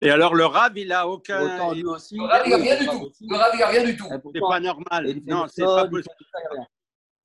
et 0.02 0.10
alors, 0.10 0.34
le 0.34 0.46
rab, 0.46 0.76
il 0.78 0.88
n'a 0.88 1.06
aucun. 1.06 1.40
aussi, 1.70 2.16
le 2.16 2.24
rab, 2.24 2.42
il 2.46 2.50
n'a 2.50 2.56
rien 2.56 2.78
du 2.78 2.86
tout. 2.86 3.10
Le 3.28 3.36
rab, 3.36 3.50
il 3.54 3.58
n'a 3.60 3.66
rien 3.66 3.84
du 3.84 3.96
tout. 3.96 4.08
C'est 4.34 4.40
pas 4.40 4.60
normal. 4.60 5.14
Non, 5.26 5.46
c'est 5.48 5.64
pas 5.64 5.86
possible. 5.86 6.14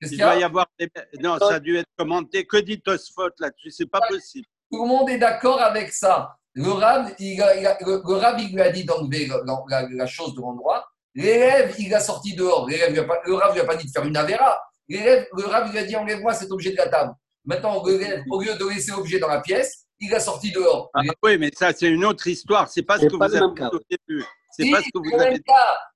Il 0.01 0.17
doit 0.17 0.35
y 0.35 0.43
avoir 0.43 0.67
des... 0.77 0.89
Non, 1.21 1.37
ça 1.39 1.55
a 1.55 1.59
dû 1.59 1.77
être 1.77 1.89
commenté. 1.97 2.45
Que 2.45 2.57
dit 2.57 2.81
Tosfot 2.81 3.29
là-dessus? 3.39 3.71
C'est 3.71 3.89
pas 3.89 4.01
possible. 4.07 4.45
Tout 4.71 4.83
le 4.83 4.89
monde 4.89 5.09
est 5.09 5.17
d'accord 5.17 5.61
avec 5.61 5.91
ça. 5.91 6.35
Le 6.53 6.69
rab, 6.69 7.09
il, 7.19 7.41
a, 7.41 7.55
il 7.55 7.65
a, 7.65 7.77
le, 7.81 8.01
il 8.39 8.53
lui 8.53 8.61
a 8.61 8.71
dit 8.71 8.85
d'enlever 8.85 9.27
la, 9.27 9.87
la, 9.89 10.05
chose 10.05 10.35
de 10.35 10.41
l'endroit. 10.41 10.87
L'élève, 11.13 11.73
il 11.79 11.89
l'a 11.89 11.99
sorti 11.99 12.35
dehors. 12.35 12.67
L'élève, 12.67 12.93
le 12.93 13.33
rab, 13.35 13.53
lui 13.53 13.61
a 13.61 13.65
pas 13.65 13.75
dit 13.75 13.85
de 13.85 13.91
faire 13.91 14.05
une 14.05 14.17
avéra. 14.17 14.61
L'élève, 14.87 15.27
le 15.35 15.45
rab, 15.45 15.67
il 15.67 15.71
lui 15.71 15.79
a 15.79 15.83
dit 15.83 15.95
enlève-moi 15.95 16.33
cet 16.33 16.51
objet 16.51 16.71
de 16.71 16.77
la 16.77 16.87
table. 16.87 17.13
Maintenant, 17.45 17.83
l'élève, 17.85 18.23
au 18.29 18.41
lieu 18.41 18.55
de 18.55 18.69
laisser 18.69 18.91
l'objet 18.91 19.19
dans 19.19 19.27
la 19.27 19.41
pièce, 19.41 19.84
il 19.99 20.13
a 20.13 20.19
sorti 20.19 20.51
dehors. 20.51 20.89
Ah, 20.93 21.01
oui, 21.23 21.37
mais 21.37 21.51
ça, 21.55 21.71
c'est 21.73 21.87
une 21.87 22.05
autre 22.05 22.27
histoire. 22.27 22.69
C'est 22.69 22.83
pas 22.83 22.99
ce 22.99 23.05
que 23.05 23.15
vous 23.15 23.23
avez 23.23 23.39
dit 23.39 23.63
au 23.63 23.79
début. 23.89 24.25
C'est 24.51 24.69
pas 24.69 24.81
ce 24.81 24.87
que 24.87 25.09
vous 25.09 25.21
avez 25.21 25.35
dit. 25.35 25.43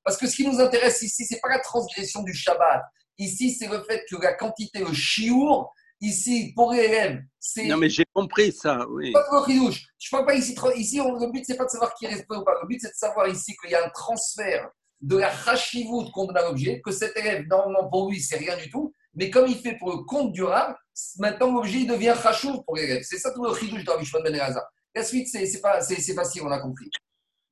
Parce 0.04 0.18
que 0.18 0.28
ce 0.28 0.36
qui 0.36 0.48
nous 0.48 0.60
intéresse 0.60 1.02
ici, 1.02 1.26
c'est 1.26 1.40
pas 1.40 1.50
la 1.50 1.60
transgression 1.60 2.24
du 2.24 2.34
Shabbat. 2.34 2.84
Ici, 3.18 3.52
c'est 3.52 3.68
le 3.68 3.84
fait 3.84 4.06
que 4.10 4.16
la 4.22 4.34
quantité, 4.34 4.80
le 4.80 4.94
chiour, 4.94 5.74
ici, 6.02 6.54
pour 6.56 6.72
l'élève, 6.72 7.22
c'est. 7.40 7.66
Non, 7.66 7.78
mais 7.78 7.90
j'ai 7.90 8.06
compris 8.14 8.52
ça, 8.52 8.86
oui. 8.90 9.12
Pas 9.12 9.24
pour 9.30 9.50
Je 9.50 10.10
parle 10.10 10.26
pas 10.26 10.36
ici. 10.36 10.56
Ici, 10.76 10.98
le 10.98 11.32
but, 11.32 11.44
c'est 11.46 11.58
pas 11.58 11.66
de 11.66 11.70
savoir 11.70 11.94
qui 11.96 12.08
reste 12.08 12.26
ou 12.30 12.44
pas. 12.44 12.54
Le 12.62 12.68
but, 12.68 12.80
c'est 12.82 12.90
de 12.90 12.96
savoir 12.96 13.28
ici 13.28 13.56
qu'il 13.62 13.72
y 13.72 13.76
a 13.76 13.86
un 13.86 13.90
transfert 13.90 14.70
de 15.02 15.18
la 15.18 15.30
rachivout 15.30 16.10
qu'on 16.12 16.26
donne 16.26 16.38
à 16.38 16.44
l'objet, 16.44 16.82
que 16.82 16.92
cet 16.92 17.16
élève, 17.18 17.46
normalement, 17.48 17.90
pour 17.90 18.10
lui, 18.10 18.20
c'est 18.20 18.38
rien 18.38 18.58
du 18.58 18.70
tout. 18.70 18.94
Mais 19.16 19.30
comme 19.30 19.48
il 19.48 19.58
fait 19.58 19.78
pour 19.78 19.92
le 19.92 20.04
compte 20.04 20.32
durable, 20.32 20.76
maintenant 21.18 21.52
l'objet 21.54 21.86
devient 21.86 22.12
rachou 22.12 22.62
pour 22.64 22.76
l'élève. 22.76 23.02
C'est 23.04 23.18
ça 23.18 23.32
tout 23.32 23.44
le 23.44 23.54
chidouche 23.56 23.84
de 23.84 23.90
Rabbi 23.90 24.10
Ben 24.24 24.56
La 24.96 25.04
suite, 25.04 25.28
c'est 25.28 26.14
facile, 26.14 26.42
on 26.44 26.52
a 26.52 26.60
compris. 26.60 26.90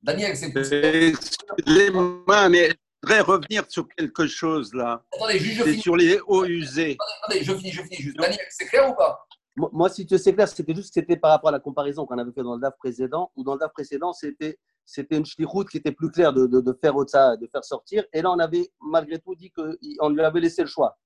Daniel, 0.02 0.36
c'est 0.36 0.52
Excusez-moi, 0.54 2.48
mais 2.48 2.70
je 2.70 2.74
voudrais 3.02 3.20
revenir 3.20 3.64
sur 3.68 3.88
quelque 3.88 4.26
chose 4.26 4.72
là. 4.74 5.02
Attendez, 5.12 5.38
juste, 5.38 5.58
je 5.58 5.64
finis. 5.64 5.82
sur 5.82 5.96
les 5.96 6.18
eaux 6.26 6.44
usées. 6.44 6.96
Attendez, 7.24 7.44
je 7.44 7.54
finis, 7.54 7.72
je 7.72 7.82
finis 7.82 7.96
juste. 7.96 8.16
Daniel, 8.16 8.46
c'est 8.50 8.66
clair 8.66 8.90
ou 8.90 8.94
pas? 8.94 9.26
Moi, 9.56 9.88
si 9.88 10.06
tu 10.06 10.16
sais 10.18 10.32
clair, 10.32 10.48
c'était 10.48 10.74
juste 10.74 10.94
que 10.94 11.00
c'était 11.00 11.16
par 11.16 11.32
rapport 11.32 11.48
à 11.48 11.52
la 11.52 11.58
comparaison 11.58 12.06
qu'on 12.06 12.16
avait 12.18 12.30
fait 12.30 12.44
dans 12.44 12.54
le 12.54 12.60
DAF 12.60 12.76
précédent, 12.78 13.32
ou 13.34 13.42
dans 13.42 13.54
le 13.54 13.58
DAF 13.58 13.72
précédent, 13.72 14.12
c'était 14.12 14.58
c'était 14.84 15.18
une 15.18 15.24
route 15.44 15.68
qui 15.68 15.76
était 15.76 15.92
plus 15.92 16.10
claire 16.10 16.32
de, 16.32 16.46
de, 16.46 16.60
de 16.62 16.78
faire 16.80 16.94
ça, 17.08 17.36
de 17.36 17.46
faire 17.52 17.64
sortir. 17.64 18.04
Et 18.12 18.22
là, 18.22 18.30
on 18.30 18.38
avait 18.38 18.70
malgré 18.80 19.18
tout 19.18 19.34
dit 19.34 19.50
qu'on 19.50 20.08
lui 20.08 20.22
avait 20.22 20.40
laissé 20.40 20.62
le 20.62 20.68
choix 20.68 20.96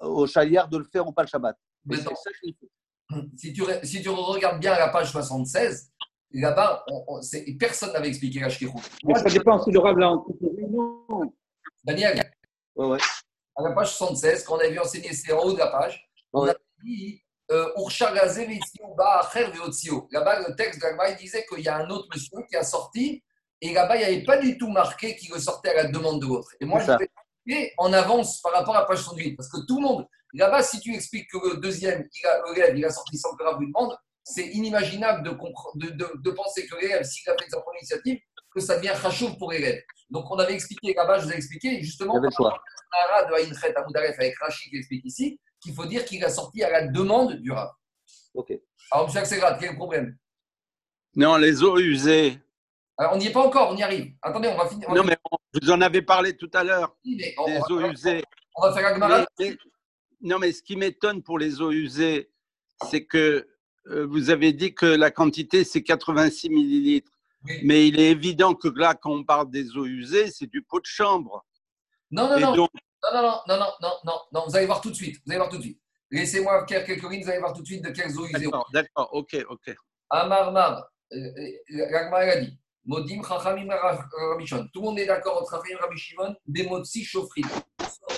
au 0.00 0.26
chaliard 0.26 0.68
de 0.68 0.78
le 0.78 0.84
faire 0.84 1.06
ou 1.06 1.12
pas 1.12 1.22
le 1.22 1.28
Shabbat. 1.28 1.56
Si, 3.36 3.52
tu, 3.52 3.62
si 3.82 4.02
tu 4.02 4.08
regardes 4.08 4.60
bien 4.60 4.78
la 4.78 4.88
page 4.88 5.10
76, 5.10 5.90
là-bas, 6.32 6.84
personne 7.58 7.92
n'avait 7.92 8.08
expliqué 8.08 8.40
la 8.40 8.48
shkirut. 8.48 8.80
Ça 9.16 9.24
dépend 9.24 9.62
si 9.62 9.70
le 9.70 9.80
rab 9.80 9.98
l'a 9.98 10.14
Daniel, 11.84 12.32
ouais, 12.76 12.86
ouais. 12.86 12.98
à 13.56 13.62
la 13.62 13.72
page 13.72 13.94
76, 13.96 14.44
quand 14.44 14.56
on 14.56 14.60
avait 14.60 14.78
enseigné, 14.78 15.12
c'est 15.12 15.32
en 15.32 15.40
haut 15.40 15.52
de 15.52 15.58
la 15.58 15.68
page, 15.68 16.08
on 16.32 16.46
a 16.46 16.54
dit 16.84 17.22
euh, 17.50 17.68
Là-bas, 20.12 20.48
le 20.48 20.54
texte 20.56 20.80
de 20.80 21.18
disait 21.18 21.44
qu'il 21.46 21.64
y 21.64 21.68
a 21.68 21.76
un 21.76 21.88
autre 21.88 22.06
monsieur 22.14 22.46
qui 22.48 22.56
a 22.56 22.62
sorti, 22.62 23.24
et 23.62 23.72
là-bas, 23.72 23.96
il 23.96 23.98
n'y 23.98 24.04
avait 24.04 24.24
pas 24.24 24.38
du 24.38 24.56
tout 24.56 24.68
marqué 24.68 25.16
qu'il 25.16 25.34
sortait 25.40 25.70
à 25.70 25.82
la 25.82 25.88
demande 25.88 26.20
de 26.20 26.26
l'autre. 26.26 26.50
Et 26.60 26.64
moi, 26.64 26.80
je 26.80 26.92
et 27.46 27.72
en 27.78 27.92
avance 27.92 28.40
par 28.40 28.52
rapport 28.52 28.76
à 28.76 28.80
la 28.80 28.86
page 28.86 29.02
108. 29.02 29.36
Parce 29.36 29.48
que 29.48 29.66
tout 29.66 29.76
le 29.76 29.82
monde, 29.82 30.06
là-bas, 30.34 30.62
si 30.62 30.80
tu 30.80 30.94
expliques 30.94 31.30
que 31.30 31.38
le 31.54 31.56
deuxième, 31.58 32.08
il 32.12 32.26
a, 32.62 32.70
il 32.70 32.84
a 32.84 32.90
sorti 32.90 33.18
sans 33.18 33.34
que 33.36 33.42
lui 33.58 33.66
demande, 33.66 33.96
c'est 34.24 34.46
inimaginable 34.46 35.22
de, 35.24 35.88
de, 35.88 36.12
de, 36.22 36.30
penser 36.30 36.66
que 36.66 36.76
l'élève, 36.76 37.02
s'il 37.02 37.28
a 37.30 37.36
fait 37.36 37.48
sa 37.48 37.60
première 37.60 37.80
initiative, 37.80 38.18
que 38.54 38.60
ça 38.60 38.76
devient 38.76 38.90
rachouf 38.90 39.36
pour 39.38 39.52
l'élève. 39.52 39.82
Donc, 40.10 40.30
on 40.30 40.38
avait 40.38 40.54
expliqué 40.54 40.94
là-bas, 40.94 41.18
je 41.18 41.26
vous 41.26 41.32
ai 41.32 41.36
expliqué, 41.36 41.82
justement, 41.82 42.20
par 42.20 42.30
rapport 42.30 42.62
à 43.14 43.24
de 43.24 43.34
Aïnchet 43.34 43.74
avec 43.76 44.38
Rachid 44.38 44.70
qui 44.70 44.78
explique 44.78 45.04
ici, 45.04 45.40
qu'il 45.62 45.74
faut 45.74 45.86
dire 45.86 46.04
qu'il 46.04 46.24
a 46.24 46.30
sorti 46.30 46.62
à 46.62 46.70
la 46.70 46.86
demande 46.88 47.34
du 47.36 47.52
Rav. 47.52 47.70
Ok. 48.34 48.52
Alors, 48.90 49.16
M. 49.16 49.38
grave, 49.38 49.56
quel 49.58 49.68
est 49.68 49.72
le 49.72 49.76
problème? 49.76 50.16
Non, 51.14 51.36
les 51.36 51.62
eaux 51.62 51.78
usées. 51.78 52.38
Alors, 52.98 53.14
on 53.14 53.18
n'y 53.18 53.28
est 53.28 53.32
pas 53.32 53.46
encore, 53.46 53.70
on 53.70 53.76
y 53.76 53.82
arrive. 53.82 54.12
Attendez, 54.22 54.48
on 54.48 54.56
va 54.56 54.68
finir. 54.68 54.90
non, 54.92 55.04
mais 55.04 55.16
vous 55.60 55.70
en 55.70 55.80
avez 55.80 56.02
parlé 56.02 56.36
tout 56.36 56.50
à 56.52 56.64
l'heure. 56.64 56.96
des 57.04 57.34
eaux 57.70 57.80
usées. 57.90 58.24
On 58.56 58.62
va 58.62 58.72
faire 58.74 58.98
la 58.98 59.26
non, 60.22 60.38
mais 60.38 60.52
ce 60.52 60.62
qui 60.62 60.76
m'étonne 60.76 61.22
pour 61.22 61.38
les 61.38 61.60
eaux 61.60 61.70
usées, 61.70 62.30
c'est 62.88 63.04
que 63.04 63.48
euh, 63.86 64.06
vous 64.06 64.30
avez 64.30 64.52
dit 64.52 64.74
que 64.74 64.86
la 64.86 65.10
quantité, 65.10 65.64
c'est 65.64 65.82
86 65.82 66.50
millilitres. 66.50 67.12
Mais 67.62 67.88
il 67.88 67.98
est 67.98 68.10
évident 68.10 68.54
que 68.54 68.68
là, 68.68 68.94
quand 68.94 69.12
on 69.12 69.24
parle 69.24 69.50
des 69.50 69.74
eaux 69.76 69.86
usées, 69.86 70.30
c'est 70.30 70.46
du 70.46 70.62
pot 70.62 70.80
de 70.80 70.86
chambre. 70.86 71.44
Non, 72.10 72.28
non, 72.28 72.38
non. 72.38 72.56
Non. 72.56 72.68
Non, 73.02 73.22
non, 73.22 73.40
non, 73.48 73.56
non, 73.80 73.92
non, 74.04 74.20
non, 74.30 74.44
vous 74.46 74.56
allez 74.56 74.66
voir 74.66 74.82
tout 74.82 74.90
de 74.90 74.94
suite. 74.94 75.16
Vous 75.24 75.32
allez 75.32 75.38
voir 75.38 75.48
tout 75.48 75.56
de 75.56 75.62
suite. 75.62 75.80
Laissez-moi 76.10 76.66
faire 76.66 76.84
quelques 76.84 77.10
lignes, 77.10 77.22
vous 77.22 77.30
allez 77.30 77.38
voir 77.38 77.54
tout 77.54 77.62
de 77.62 77.66
suite 77.66 77.82
de 77.82 77.90
quelles 77.90 78.14
eaux 78.18 78.26
usées. 78.26 78.44
D'accord, 78.44 78.68
d'accord, 78.72 79.08
ok, 79.12 79.36
ok. 79.48 79.74
Amar, 80.10 80.52
Mar, 80.52 80.86
euh, 81.12 81.16
euh, 81.16 81.86
Ragmar 81.90 82.20
a 82.20 82.36
dit 82.36 82.58
Modim, 82.84 83.22
Chachamim, 83.22 83.68
Rabishon. 83.72 84.68
Tout 84.72 84.80
le 84.80 84.86
monde 84.86 84.98
est 84.98 85.06
d'accord 85.06 85.40
entre 85.40 85.56
Rachim 85.56 85.72
et 85.72 85.76
Rabishimon, 85.76 86.36
Bemotsi, 86.46 87.04
Shofrit. 87.04 87.44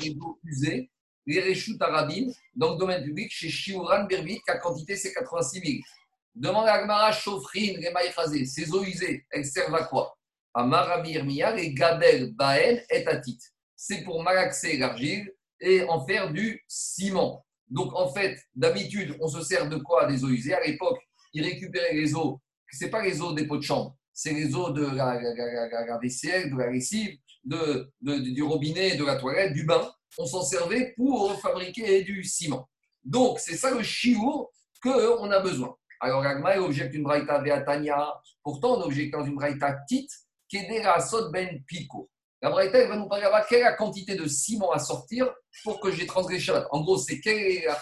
Des 0.00 0.16
eaux 0.20 0.40
usées 0.42 0.90
les 1.26 1.40
réchoutes 1.40 1.80
arabim, 1.80 2.26
dans 2.54 2.72
le 2.72 2.78
domaine 2.78 3.04
public, 3.04 3.30
chez 3.30 3.48
Shiuran 3.48 4.04
Berbit, 4.04 4.40
la 4.48 4.58
quantité 4.58 4.96
c'est 4.96 5.12
86 5.12 5.60
millilitres. 5.60 5.88
Demande 6.34 6.66
à 6.66 6.74
Agmara 6.74 7.12
Chauffrin, 7.12 7.74
les 7.78 8.46
ces 8.46 8.72
eaux 8.72 8.82
usées, 8.84 9.26
elles 9.30 9.44
servent 9.44 9.74
à 9.74 9.84
quoi? 9.84 10.16
Amar 10.54 10.86
Rabbi 10.86 11.12
Irmiya, 11.12 11.54
les 11.54 11.72
Gabel 11.72 12.32
Baen 12.34 12.78
et 12.90 13.06
Atit. 13.06 13.38
C'est 13.76 14.02
pour 14.02 14.22
malaxer 14.22 14.76
l'argile 14.78 15.30
et 15.60 15.82
en 15.84 16.04
faire 16.06 16.30
du 16.32 16.62
ciment. 16.68 17.44
Donc 17.68 17.92
en 17.94 18.12
fait, 18.12 18.38
d'habitude, 18.54 19.16
on 19.20 19.28
se 19.28 19.42
sert 19.42 19.68
de 19.68 19.76
quoi 19.76 20.06
Des 20.06 20.24
eaux 20.24 20.28
usées? 20.28 20.54
À 20.54 20.60
l'époque, 20.64 20.98
ils 21.32 21.42
récupéraient 21.44 21.94
les 21.94 22.14
eaux, 22.14 22.40
ce 22.70 22.84
n'est 22.84 22.90
pas 22.90 23.02
les 23.02 23.20
eaux 23.20 23.32
des 23.32 23.46
pots 23.46 23.56
de 23.56 23.62
chambre, 23.62 23.96
c'est 24.12 24.32
les 24.34 24.54
eaux 24.54 24.70
de 24.70 24.84
la, 24.84 25.14
la- 25.20 25.34
de 25.34 26.58
la 26.58 26.70
lessive, 26.70 27.16
de- 27.44 27.90
du 28.02 28.42
robinet, 28.42 28.96
de 28.96 29.04
la 29.04 29.16
toilette, 29.16 29.52
du 29.54 29.64
bain. 29.64 29.90
On 30.18 30.26
s'en 30.26 30.42
servait 30.42 30.92
pour 30.96 31.40
fabriquer 31.40 32.02
du 32.02 32.24
ciment. 32.24 32.68
Donc 33.04 33.38
c'est 33.40 33.56
ça 33.56 33.70
le 33.70 33.82
chiour 33.82 34.52
qu'on 34.82 35.30
a 35.30 35.40
besoin. 35.40 35.74
Alors 36.00 36.22
l'agma, 36.22 36.56
il 36.56 36.60
objecte 36.60 36.94
une 36.94 37.04
braïta 37.04 37.40
veatania. 37.40 38.20
Pourtant, 38.42 38.78
on 38.78 38.82
objecte 38.82 39.12
dans 39.12 39.24
une 39.24 39.36
braïta 39.36 39.76
tit, 39.86 40.08
qui 40.48 40.56
est 40.56 40.68
déjà 40.68 40.98
sot 41.00 41.30
ben 41.30 41.62
pico. 41.64 42.10
La 42.40 42.50
braïta, 42.50 42.78
elle 42.78 42.88
va 42.88 42.96
nous 42.96 43.08
parler 43.08 43.22
là-bas 43.22 43.46
quelle 43.48 43.60
la 43.60 43.74
quantité 43.74 44.16
de 44.16 44.26
ciment 44.26 44.72
à 44.72 44.80
sortir 44.80 45.32
pour 45.62 45.78
que 45.78 45.92
j'ai 45.92 46.06
transgressé 46.06 46.40
Shabbat. 46.40 46.66
En 46.72 46.82
gros, 46.82 46.98
c'est 46.98 47.20
quelle 47.20 47.38
est 47.38 47.66
la 47.66 47.80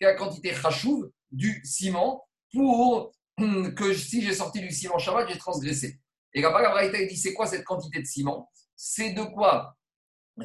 quelle 0.00 0.16
quantité 0.16 0.52
du 1.30 1.60
ciment 1.64 2.26
pour 2.52 3.12
que 3.38 3.94
si 3.94 4.22
j'ai 4.22 4.34
sorti 4.34 4.60
du 4.60 4.72
ciment 4.72 4.98
Shabbat, 4.98 5.28
j'ai 5.28 5.38
transgressé. 5.38 6.00
Et 6.34 6.42
là-bas, 6.42 6.62
la 6.62 6.70
Braïta 6.70 6.98
elle 6.98 7.08
dit 7.08 7.16
c'est 7.16 7.32
quoi 7.32 7.46
cette 7.46 7.64
quantité 7.64 8.00
de 8.00 8.06
ciment? 8.06 8.50
C'est 8.74 9.12
de 9.12 9.22
quoi 9.22 9.76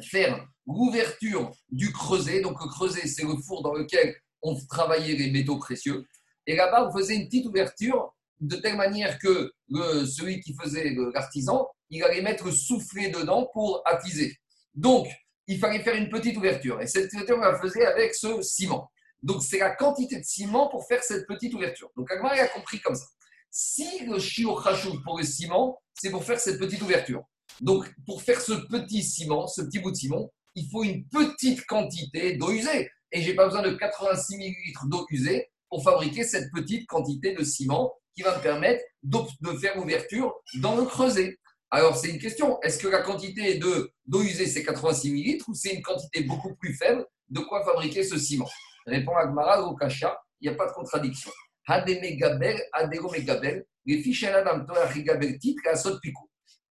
faire 0.02 0.46
l'ouverture 0.66 1.52
du 1.70 1.92
creuset. 1.92 2.40
Donc, 2.40 2.60
le 2.62 2.68
creuset, 2.68 3.06
c'est 3.06 3.24
le 3.24 3.36
four 3.36 3.62
dans 3.62 3.72
lequel 3.72 4.14
on 4.42 4.56
travaillait 4.68 5.16
les 5.16 5.30
métaux 5.30 5.58
précieux. 5.58 6.04
Et 6.46 6.56
là-bas, 6.56 6.88
on 6.88 6.96
faisait 6.96 7.16
une 7.16 7.26
petite 7.26 7.46
ouverture 7.46 8.14
de 8.40 8.56
telle 8.56 8.76
manière 8.76 9.18
que 9.18 9.52
celui 9.70 10.40
qui 10.40 10.54
faisait 10.54 10.94
l'artisan, 11.14 11.66
il 11.90 12.02
allait 12.02 12.22
mettre 12.22 12.44
le 12.44 13.10
dedans 13.10 13.48
pour 13.52 13.82
attiser. 13.84 14.36
Donc, 14.74 15.08
il 15.46 15.58
fallait 15.58 15.82
faire 15.82 15.94
une 15.94 16.08
petite 16.08 16.36
ouverture. 16.36 16.80
Et 16.80 16.86
cette 16.86 17.12
ouverture, 17.12 17.36
on 17.38 17.40
la 17.40 17.58
faisait 17.58 17.86
avec 17.86 18.14
ce 18.14 18.42
ciment. 18.42 18.90
Donc, 19.22 19.42
c'est 19.42 19.58
la 19.58 19.70
quantité 19.74 20.18
de 20.18 20.24
ciment 20.24 20.68
pour 20.68 20.86
faire 20.86 21.02
cette 21.02 21.26
petite 21.26 21.54
ouverture. 21.54 21.90
Donc, 21.96 22.10
Agmar 22.10 22.32
a 22.32 22.46
compris 22.48 22.80
comme 22.80 22.94
ça. 22.94 23.06
Si 23.50 24.04
le 24.04 24.18
chashuv 24.18 25.02
pour 25.02 25.18
le 25.18 25.24
ciment, 25.24 25.80
c'est 25.94 26.10
pour 26.10 26.22
faire 26.22 26.38
cette 26.38 26.58
petite 26.58 26.82
ouverture. 26.82 27.24
Donc, 27.60 27.90
pour 28.04 28.20
faire 28.22 28.40
ce 28.40 28.52
petit 28.52 29.02
ciment, 29.02 29.46
ce 29.46 29.62
petit 29.62 29.78
bout 29.78 29.90
de 29.90 29.96
ciment, 29.96 30.30
il 30.56 30.68
faut 30.70 30.82
une 30.82 31.06
petite 31.08 31.64
quantité 31.66 32.36
d'eau 32.36 32.50
usée. 32.50 32.90
Et 33.12 33.22
j'ai 33.22 33.34
pas 33.34 33.44
besoin 33.46 33.62
de 33.62 33.70
86 33.70 34.36
millilitres 34.36 34.86
d'eau 34.86 35.06
usée 35.10 35.48
pour 35.68 35.84
fabriquer 35.84 36.24
cette 36.24 36.50
petite 36.52 36.86
quantité 36.88 37.32
de 37.34 37.44
ciment 37.44 37.92
qui 38.14 38.22
va 38.22 38.36
me 38.36 38.42
permettre 38.42 38.82
de 39.04 39.52
faire 39.58 39.76
l'ouverture 39.76 40.34
dans 40.60 40.74
le 40.76 40.84
creuset. 40.84 41.38
Alors, 41.70 41.96
c'est 41.96 42.08
une 42.10 42.18
question. 42.18 42.60
Est-ce 42.62 42.78
que 42.78 42.88
la 42.88 43.02
quantité 43.02 43.58
de- 43.58 43.92
d'eau 44.06 44.22
usée, 44.22 44.46
c'est 44.46 44.62
86 44.64 45.10
millilitres 45.12 45.48
ou 45.48 45.54
c'est 45.54 45.72
une 45.74 45.82
quantité 45.82 46.22
beaucoup 46.22 46.54
plus 46.56 46.74
faible? 46.74 47.04
De 47.28 47.40
quoi 47.40 47.64
fabriquer 47.64 48.02
ce 48.04 48.18
ciment? 48.18 48.48
Répond 48.86 49.14
Agmara 49.16 49.62
au 49.62 49.74
Kasha, 49.76 50.18
il 50.40 50.48
n'y 50.48 50.54
a 50.54 50.56
pas 50.56 50.66
de 50.68 50.72
contradiction. 50.72 51.30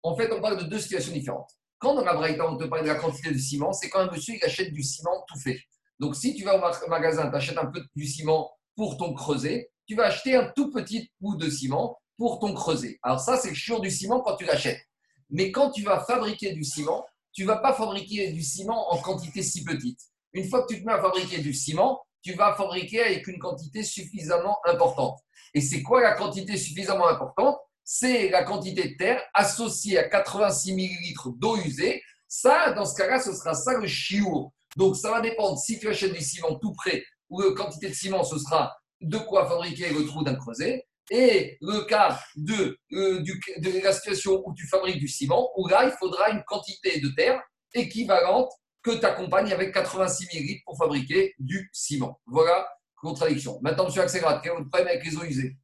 En 0.03 0.17
fait, 0.17 0.33
on 0.33 0.41
parle 0.41 0.59
de 0.59 0.65
deux 0.65 0.79
situations 0.79 1.13
différentes. 1.13 1.51
Dans 1.93 2.03
la 2.03 2.15
Braïta, 2.15 2.49
on 2.49 2.57
te 2.57 2.65
parle 2.65 2.85
de 2.85 2.89
la 2.89 2.95
quantité 2.95 3.31
de 3.31 3.37
ciment, 3.37 3.73
c'est 3.75 3.91
quand 3.91 4.01
un 4.01 4.11
monsieur 4.11 4.35
il 4.35 4.43
achète 4.43 4.73
du 4.73 4.83
ciment 4.83 5.23
tout 5.29 5.39
fait. 5.39 5.61
Donc, 6.01 6.17
si 6.17 6.35
tu 6.35 6.43
vas 6.43 6.57
au 6.57 6.89
magasin, 6.89 7.29
tu 7.29 7.37
achètes 7.37 7.59
un 7.59 7.67
peu 7.67 7.85
du 7.95 8.07
ciment 8.07 8.51
pour 8.75 8.97
ton 8.97 9.13
creuset, 9.13 9.71
tu 9.87 9.95
vas 9.95 10.07
acheter 10.07 10.35
un 10.35 10.51
tout 10.57 10.71
petit 10.71 11.11
bout 11.21 11.37
de 11.37 11.51
ciment 11.51 11.99
pour 12.17 12.39
ton 12.39 12.55
creuset. 12.55 12.99
Alors, 13.03 13.21
ça, 13.21 13.37
c'est 13.37 13.51
le 13.51 13.81
du 13.81 13.91
ciment 13.91 14.21
quand 14.21 14.37
tu 14.37 14.47
l'achètes. 14.47 14.81
Mais 15.29 15.53
quand 15.53 15.71
tu 15.73 15.83
vas 15.83 16.01
fabriquer 16.01 16.53
du 16.53 16.65
ciment, 16.65 17.05
tu 17.33 17.43
ne 17.43 17.49
vas 17.49 17.59
pas 17.59 17.75
fabriquer 17.75 18.33
du 18.33 18.43
ciment 18.43 18.93
en 18.93 18.97
quantité 18.99 19.43
si 19.43 19.63
petite. 19.63 20.01
Une 20.33 20.49
fois 20.49 20.63
que 20.63 20.73
tu 20.73 20.81
te 20.81 20.87
mets 20.87 20.93
à 20.93 21.03
fabriquer 21.03 21.39
du 21.39 21.53
ciment, 21.53 22.01
tu 22.23 22.33
vas 22.33 22.55
fabriquer 22.55 23.03
avec 23.03 23.27
une 23.27 23.39
quantité 23.39 23.83
suffisamment 23.83 24.59
importante. 24.65 25.21
Et 25.53 25.61
c'est 25.61 25.83
quoi 25.83 26.01
la 26.01 26.13
quantité 26.13 26.57
suffisamment 26.57 27.09
importante? 27.09 27.59
C'est 27.85 28.31
la 28.31 28.45
quantité 28.45 28.89
de 28.89 28.97
terre 28.97 29.23
associée 29.35 29.99
à 29.99 30.09
86 30.09 30.73
millilitres 30.73 31.31
d'eau 31.37 31.57
usée. 31.59 32.03
Ça, 32.27 32.73
dans 32.73 32.87
ce 32.87 32.97
cas-là, 32.97 33.21
ce 33.21 33.33
sera 33.33 33.55
ça 33.55 33.79
le 33.79 33.87
chiour. 33.87 34.53
Donc, 34.77 34.97
ça 34.97 35.11
va 35.11 35.21
dépendre 35.21 35.59
si 35.59 35.79
tu 35.79 35.89
achètes 35.89 36.13
du 36.13 36.23
ciment 36.23 36.59
tout 36.59 36.73
près 36.73 37.05
ou 37.31 37.41
la 37.41 37.53
quantité 37.55 37.89
de 37.89 37.95
ciment, 37.95 38.25
ce 38.25 38.39
sera 38.39 38.75
de 39.01 39.19
quoi 39.19 39.49
fabriquer 39.49 39.91
le 39.91 40.05
trou 40.07 40.23
d'un 40.23 40.35
creuset. 40.35 40.87
Et 41.11 41.59
le 41.61 41.85
cas 41.85 42.19
de, 42.35 42.79
euh, 42.93 43.23
de 43.59 43.83
la 43.83 43.93
situation 43.93 44.43
où 44.47 44.55
tu 44.55 44.67
fabriques 44.67 44.99
du 44.99 45.09
ciment, 45.09 45.51
où 45.57 45.69
là, 45.69 45.85
il 45.85 45.93
faudra 45.93 46.31
une 46.31 46.43
quantité 46.45 46.99
de 47.01 47.09
terre 47.09 47.41
équivalente 47.75 48.51
que 48.83 48.93
tu 48.93 49.05
accompagnes 49.05 49.53
avec 49.53 49.75
86 49.75 50.29
millilitres 50.33 50.63
pour 50.65 50.79
fabriquer 50.79 51.35
du 51.39 51.69
ciment. 51.73 52.21
Voilà, 52.27 52.67
contradiction. 52.97 53.59
Maintenant, 53.63 53.89
M. 53.89 54.01
Axelrad, 54.01 54.41
quel 54.43 54.53
est 54.53 54.57
votre 54.57 54.71
problème 54.71 54.89
avec 54.89 55.05
les 55.05 55.17
eaux 55.17 55.25
usées? 55.25 55.57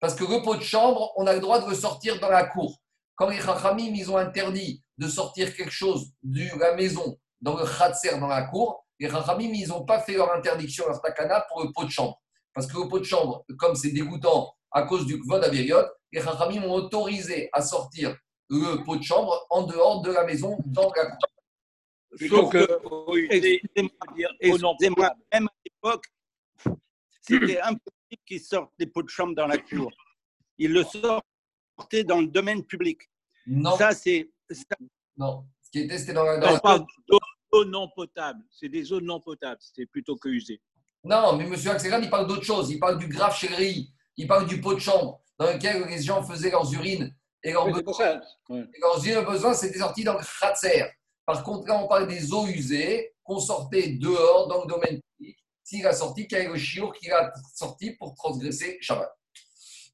Parce 0.00 0.14
que 0.14 0.24
le 0.24 0.42
pot 0.42 0.56
de 0.56 0.62
chambre, 0.62 1.12
on 1.16 1.26
a 1.26 1.32
le 1.34 1.40
droit 1.40 1.60
de 1.64 1.68
le 1.70 1.74
sortir 1.74 2.18
dans 2.20 2.28
la 2.28 2.44
cour. 2.44 2.76
Quand 3.14 3.28
les 3.28 3.40
Chachamim, 3.40 3.92
ils 3.94 4.10
ont 4.10 4.16
interdit 4.18 4.82
de 4.98 5.08
sortir 5.08 5.54
quelque 5.54 5.70
chose 5.72 6.10
de 6.22 6.58
la 6.58 6.74
maison 6.74 7.18
dans 7.40 7.56
le 7.56 7.64
Khatser, 7.64 8.18
dans 8.18 8.26
la 8.28 8.42
cour, 8.42 8.84
les 8.98 9.08
Chachamim, 9.10 9.50
ils 9.54 9.68
n'ont 9.68 9.84
pas 9.84 10.00
fait 10.00 10.14
leur 10.14 10.32
interdiction, 10.32 10.86
leur 10.86 11.00
takana 11.00 11.40
pour 11.48 11.62
le 11.62 11.72
pot 11.72 11.84
de 11.84 11.90
chambre. 11.90 12.20
Parce 12.54 12.66
que 12.66 12.78
le 12.78 12.88
pot 12.88 12.98
de 12.98 13.04
chambre, 13.04 13.44
comme 13.58 13.74
c'est 13.74 13.90
dégoûtant 13.90 14.52
à 14.70 14.82
cause 14.82 15.06
du 15.06 15.18
Kvod 15.20 15.42
Avériot, 15.44 15.84
les 16.12 16.20
Chachamim 16.20 16.62
ont 16.64 16.74
autorisé 16.74 17.48
à 17.52 17.62
sortir 17.62 18.16
le 18.48 18.82
pot 18.84 18.96
de 18.96 19.02
chambre 19.02 19.46
en 19.50 19.62
dehors 19.64 20.02
de 20.02 20.12
la 20.12 20.24
maison, 20.24 20.56
dans 20.66 20.90
la 20.94 21.06
cour. 21.06 21.18
Plutôt 22.16 22.36
Sauf 22.42 22.52
que 22.52 22.66
que- 22.66 22.76
Excusez-moi, 24.40 25.14
même 25.32 25.48
à 25.48 25.52
l'époque, 25.64 26.04
c'était 27.22 27.60
impossible 27.60 27.95
qu'ils 28.26 28.40
sortent 28.40 28.72
des 28.78 28.86
pots 28.86 29.02
de 29.02 29.08
chambre 29.08 29.34
dans 29.34 29.46
la 29.46 29.58
cour. 29.58 29.90
Ils 30.58 30.72
le 30.72 30.84
sortaient 30.84 32.04
dans 32.04 32.20
le 32.20 32.28
domaine 32.28 32.64
public. 32.64 33.00
Non, 33.46 33.76
Ça, 33.76 33.92
c'est. 33.92 34.30
ça- 34.50 34.64
non. 35.16 35.46
Ce 35.62 35.70
qui 35.70 35.80
était, 35.80 35.98
c'était 35.98 36.12
dans 36.12 36.24
la. 36.24 36.38
dans 36.38 36.54
On 36.54 36.58
parle 36.58 36.84
d'eau 37.08 37.18
d'eau 37.52 37.64
non 37.64 37.88
potable. 37.94 38.42
C'est 38.50 38.68
des 38.68 38.92
eaux 38.92 39.00
non 39.00 39.20
potables. 39.20 39.60
C'est 39.60 39.86
plutôt 39.86 40.16
que 40.16 40.28
usées. 40.28 40.60
Non, 41.04 41.36
mais 41.36 41.44
M. 41.44 41.54
Axelrad, 41.68 42.02
il 42.02 42.10
parle 42.10 42.26
d'autre 42.26 42.42
chose. 42.42 42.70
Il 42.70 42.78
parle 42.80 42.98
du 42.98 43.06
grave 43.08 43.36
chéri. 43.36 43.92
Il 44.16 44.26
parle 44.26 44.46
du 44.46 44.60
pot 44.60 44.74
de 44.74 44.80
chambre 44.80 45.22
dans 45.38 45.52
lequel 45.52 45.84
les 45.86 46.02
gens 46.02 46.22
faisaient 46.22 46.50
leurs 46.50 46.72
urines 46.72 47.14
et 47.42 47.52
leurs 47.52 47.66
Oui, 47.66 47.72
ça. 47.96 48.20
Ouais. 48.48 48.60
Et 48.74 48.80
leurs 48.80 49.04
yeux 49.04 49.20
besoin, 49.22 49.52
c'était 49.54 49.78
sorti 49.78 50.02
dans 50.02 50.14
le 50.14 50.24
khatser. 50.40 50.84
Par 51.24 51.42
contre, 51.44 51.68
là, 51.68 51.80
on 51.82 51.86
parle 51.86 52.08
des 52.08 52.32
eaux 52.32 52.46
usées 52.46 53.14
qu'on 53.22 53.38
sortait 53.38 53.90
dehors 53.90 54.48
dans 54.48 54.62
le 54.62 54.66
domaine 54.68 55.00
public. 55.16 55.38
S'il 55.66 55.84
a 55.84 55.92
sorti, 55.92 56.28
quel 56.28 56.42
est 56.42 56.48
le 56.48 56.56
chiour 56.56 56.92
qu'il 56.92 57.10
a 57.10 57.32
sorti 57.52 57.90
pour 57.90 58.14
transgresser 58.14 58.78
Shabbat. 58.80 59.12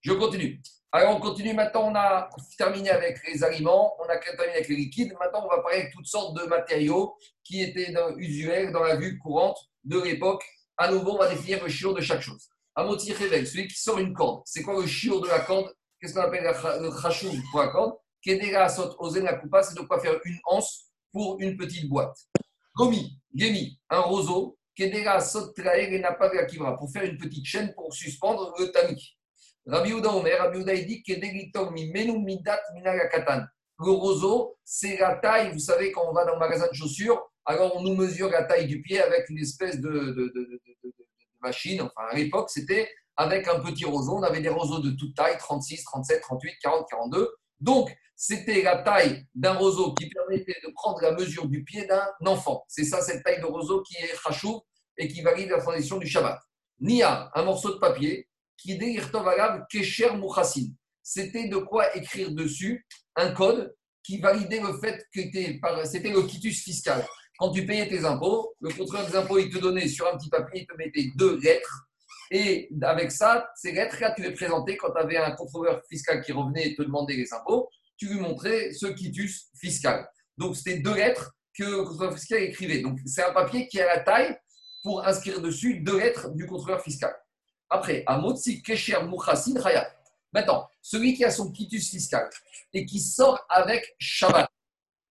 Je 0.03 0.13
continue. 0.13 0.61
Alors, 0.93 1.17
on 1.17 1.19
continue. 1.21 1.55
Maintenant, 1.55 1.91
on 1.91 1.95
a 1.95 2.29
terminé 2.59 2.91
avec 2.91 3.27
les 3.27 3.43
aliments, 3.43 3.97
on 3.99 4.05
a 4.05 4.19
terminé 4.19 4.53
avec 4.53 4.69
les 4.69 4.77
liquides. 4.77 5.15
Maintenant, 5.19 5.47
on 5.47 5.49
va 5.49 5.63
parler 5.63 5.79
avec 5.79 5.95
toutes 5.95 6.07
sortes 6.07 6.37
de 6.37 6.43
matériaux 6.43 7.17
qui 7.43 7.63
étaient 7.63 7.95
usuels 8.19 8.71
dans 8.71 8.83
la 8.83 8.97
vue 8.97 9.19
courante 9.19 9.57
de 9.85 9.99
l'époque. 9.99 10.45
À 10.77 10.91
nouveau, 10.91 11.13
on 11.13 11.19
va 11.19 11.31
définir 11.31 11.65
le 11.65 11.71
chiour 11.71 11.95
de 11.95 12.03
chaque 12.03 12.21
chose. 12.21 12.51
Amoti 12.75 13.15
Revel, 13.15 13.47
celui 13.47 13.67
qui 13.67 13.81
sort 13.81 13.99
une 13.99 14.13
corde. 14.13 14.43
C'est 14.45 14.63
quoi 14.63 14.79
le 14.79 14.87
chiour 14.87 15.23
de 15.23 15.29
la 15.29 15.41
corde? 15.41 15.73
Qu'est-ce 15.99 16.13
qu'on 16.13 16.21
appelle 16.21 16.45
le 16.83 16.91
chashoum 17.01 17.35
pour 17.51 17.61
la 17.61 17.69
corde? 17.69 17.95
Kedera 18.23 18.69
sot 18.69 18.95
ozen 18.99 19.25
la 19.25 19.37
coupa, 19.37 19.63
c'est 19.63 19.75
de 19.75 19.81
quoi 19.81 19.99
faire 20.01 20.21
une 20.23 20.39
anse 20.45 20.91
pour 21.11 21.41
une 21.41 21.57
petite 21.57 21.89
boîte. 21.89 22.17
Gomi, 22.77 23.19
gemi, 23.35 23.81
un 23.89 24.01
roseau. 24.01 24.59
Kedera 24.77 25.21
sot 25.21 25.53
traer 25.53 25.95
et 25.95 26.03
pour 26.79 26.91
faire 26.93 27.05
une 27.05 27.19
petite 27.19 27.45
chaîne 27.45 27.75
pour 27.75 27.93
suspendre 27.93 28.55
le 28.59 28.71
tamis. 28.73 29.17
Rabbi 29.67 29.93
Ouda 29.93 30.11
Omer, 30.11 30.39
Rabbi 30.39 30.65
dit 30.85 31.03
mi 31.73 31.91
menu 31.93 32.19
midat 32.19 32.61
minagakatan. 32.75 33.45
Le 33.79 33.91
roseau, 33.91 34.57
c'est 34.65 34.97
la 34.97 35.17
taille, 35.17 35.53
vous 35.53 35.59
savez, 35.59 35.93
quand 35.93 36.09
on 36.09 36.13
va 36.13 36.25
dans 36.25 36.35
le 36.35 36.39
magasin 36.39 36.69
de 36.69 36.75
chaussures, 36.75 37.21
alors 37.45 37.77
on 37.77 37.83
nous 37.83 37.95
mesure 37.95 38.31
la 38.31 38.45
taille 38.45 38.67
du 38.67 38.81
pied 38.81 39.01
avec 39.01 39.29
une 39.29 39.39
espèce 39.39 39.81
de- 39.81 39.89
de 39.91 40.63
machine. 41.41 41.83
Enfin, 41.83 42.07
à 42.11 42.15
l'époque, 42.17 42.51
c'était 42.51 42.89
avec 43.17 43.49
un 43.49 43.61
petit 43.61 43.85
roseau. 43.85 44.17
On 44.17 44.23
avait 44.23 44.41
des 44.41 44.49
roseaux 44.49 44.79
de 44.79 44.91
toute 44.93 45.15
taille, 45.17 45.37
36, 45.39 45.85
37, 45.85 46.21
38, 46.23 46.55
40, 46.63 46.89
42. 46.89 47.29
Donc, 47.63 47.97
c'était 48.17 48.63
la 48.63 48.83
taille 48.83 49.25
d'un 49.35 49.55
roseau 49.55 49.95
qui 49.95 50.09
permettait 50.09 50.57
de 50.65 50.71
prendre 50.75 51.01
la 51.01 51.13
mesure 51.13 51.47
du 51.47 51.65
pied 51.65 51.87
d'un 51.87 52.07
enfant. 52.27 52.65
C'est 52.69 52.85
ça, 52.85 53.01
cette 53.01 53.25
taille 53.25 53.41
de 53.41 53.47
roseau 53.47 53.83
qui 53.83 53.97
est 53.97 54.15
chachou 54.23 54.61
et 54.99 55.09
qui 55.09 55.23
valide 55.23 55.51
la 55.51 55.61
transition 55.61 55.99
du 55.99 56.07
Shabbat. 56.07 56.41
Nia, 56.81 57.31
un 57.35 57.45
morceau 57.45 57.75
de 57.75 57.79
papier, 57.79 58.29
qui 58.57 58.77
dit 58.77 58.93
Irtovalav 58.93 59.65
Kesher 59.71 60.11
Mouchassin. 60.17 60.73
C'était 61.03 61.49
de 61.49 61.57
quoi 61.57 61.97
écrire 61.97 62.33
dessus 62.33 62.87
un 63.17 63.33
code 63.33 63.75
qui 64.03 64.19
validait 64.19 64.61
le 64.61 64.79
fait 64.79 65.05
que 65.15 65.21
c'était 65.85 66.11
le 66.11 66.23
quitus 66.23 66.63
fiscal. 66.63 67.07
Quand 67.39 67.51
tu 67.51 67.65
payais 67.65 67.89
tes 67.89 68.05
impôts, 68.05 68.55
le 68.61 68.71
contrôleur 68.71 69.07
des 69.07 69.17
impôts, 69.17 69.39
il 69.39 69.51
te 69.51 69.59
donnait 69.59 69.89
sur 69.89 70.07
un 70.13 70.17
petit 70.17 70.29
papier, 70.29 70.63
il 70.63 70.67
te 70.67 70.77
mettait 70.77 71.11
deux 71.17 71.39
lettres. 71.41 71.89
Et 72.35 72.71
avec 72.81 73.13
ça, 73.13 73.47
ces 73.55 73.73
lettres-là, 73.73 74.13
tu 74.13 74.23
les 74.23 74.31
présentais 74.31 74.79
quand 74.79 74.91
tu 74.91 74.99
avais 74.99 75.19
un 75.19 75.33
contrôleur 75.33 75.83
fiscal 75.87 76.23
qui 76.23 76.33
revenait 76.33 76.69
et 76.69 76.75
te 76.75 76.81
demandait 76.81 77.15
les 77.15 77.31
impôts, 77.35 77.69
tu 77.99 78.09
lui 78.09 78.21
montrais 78.21 78.73
ce 78.73 78.87
quitus 78.87 79.51
fiscal. 79.55 80.09
Donc, 80.39 80.57
c'était 80.57 80.79
deux 80.79 80.95
lettres 80.95 81.35
que 81.55 81.65
le 81.65 81.85
contrôleur 81.85 82.15
fiscal 82.15 82.43
écrivait. 82.43 82.81
Donc, 82.81 82.99
c'est 83.05 83.23
un 83.23 83.35
papier 83.35 83.69
qui 83.69 83.79
a 83.83 83.87
la 83.87 84.01
taille 84.01 84.35
pour 84.83 85.07
inscrire 85.07 85.43
dessus 85.43 85.81
deux 85.81 85.99
lettres 85.99 86.31
du 86.31 86.47
contrôleur 86.47 86.81
fiscal. 86.81 87.15
Après, 87.69 88.03
à 88.07 88.17
Motsi 88.17 88.63
Kesher 88.63 89.03
Mouchassin 89.03 89.55
Hayat. 89.63 89.93
Maintenant, 90.33 90.67
celui 90.81 91.13
qui 91.13 91.27
a 91.27 91.31
son 91.31 91.53
quitus 91.53 91.91
fiscal 91.91 92.31
et 92.73 92.87
qui 92.87 92.99
sort 92.99 93.45
avec 93.51 93.95
Shabbat, 93.99 94.49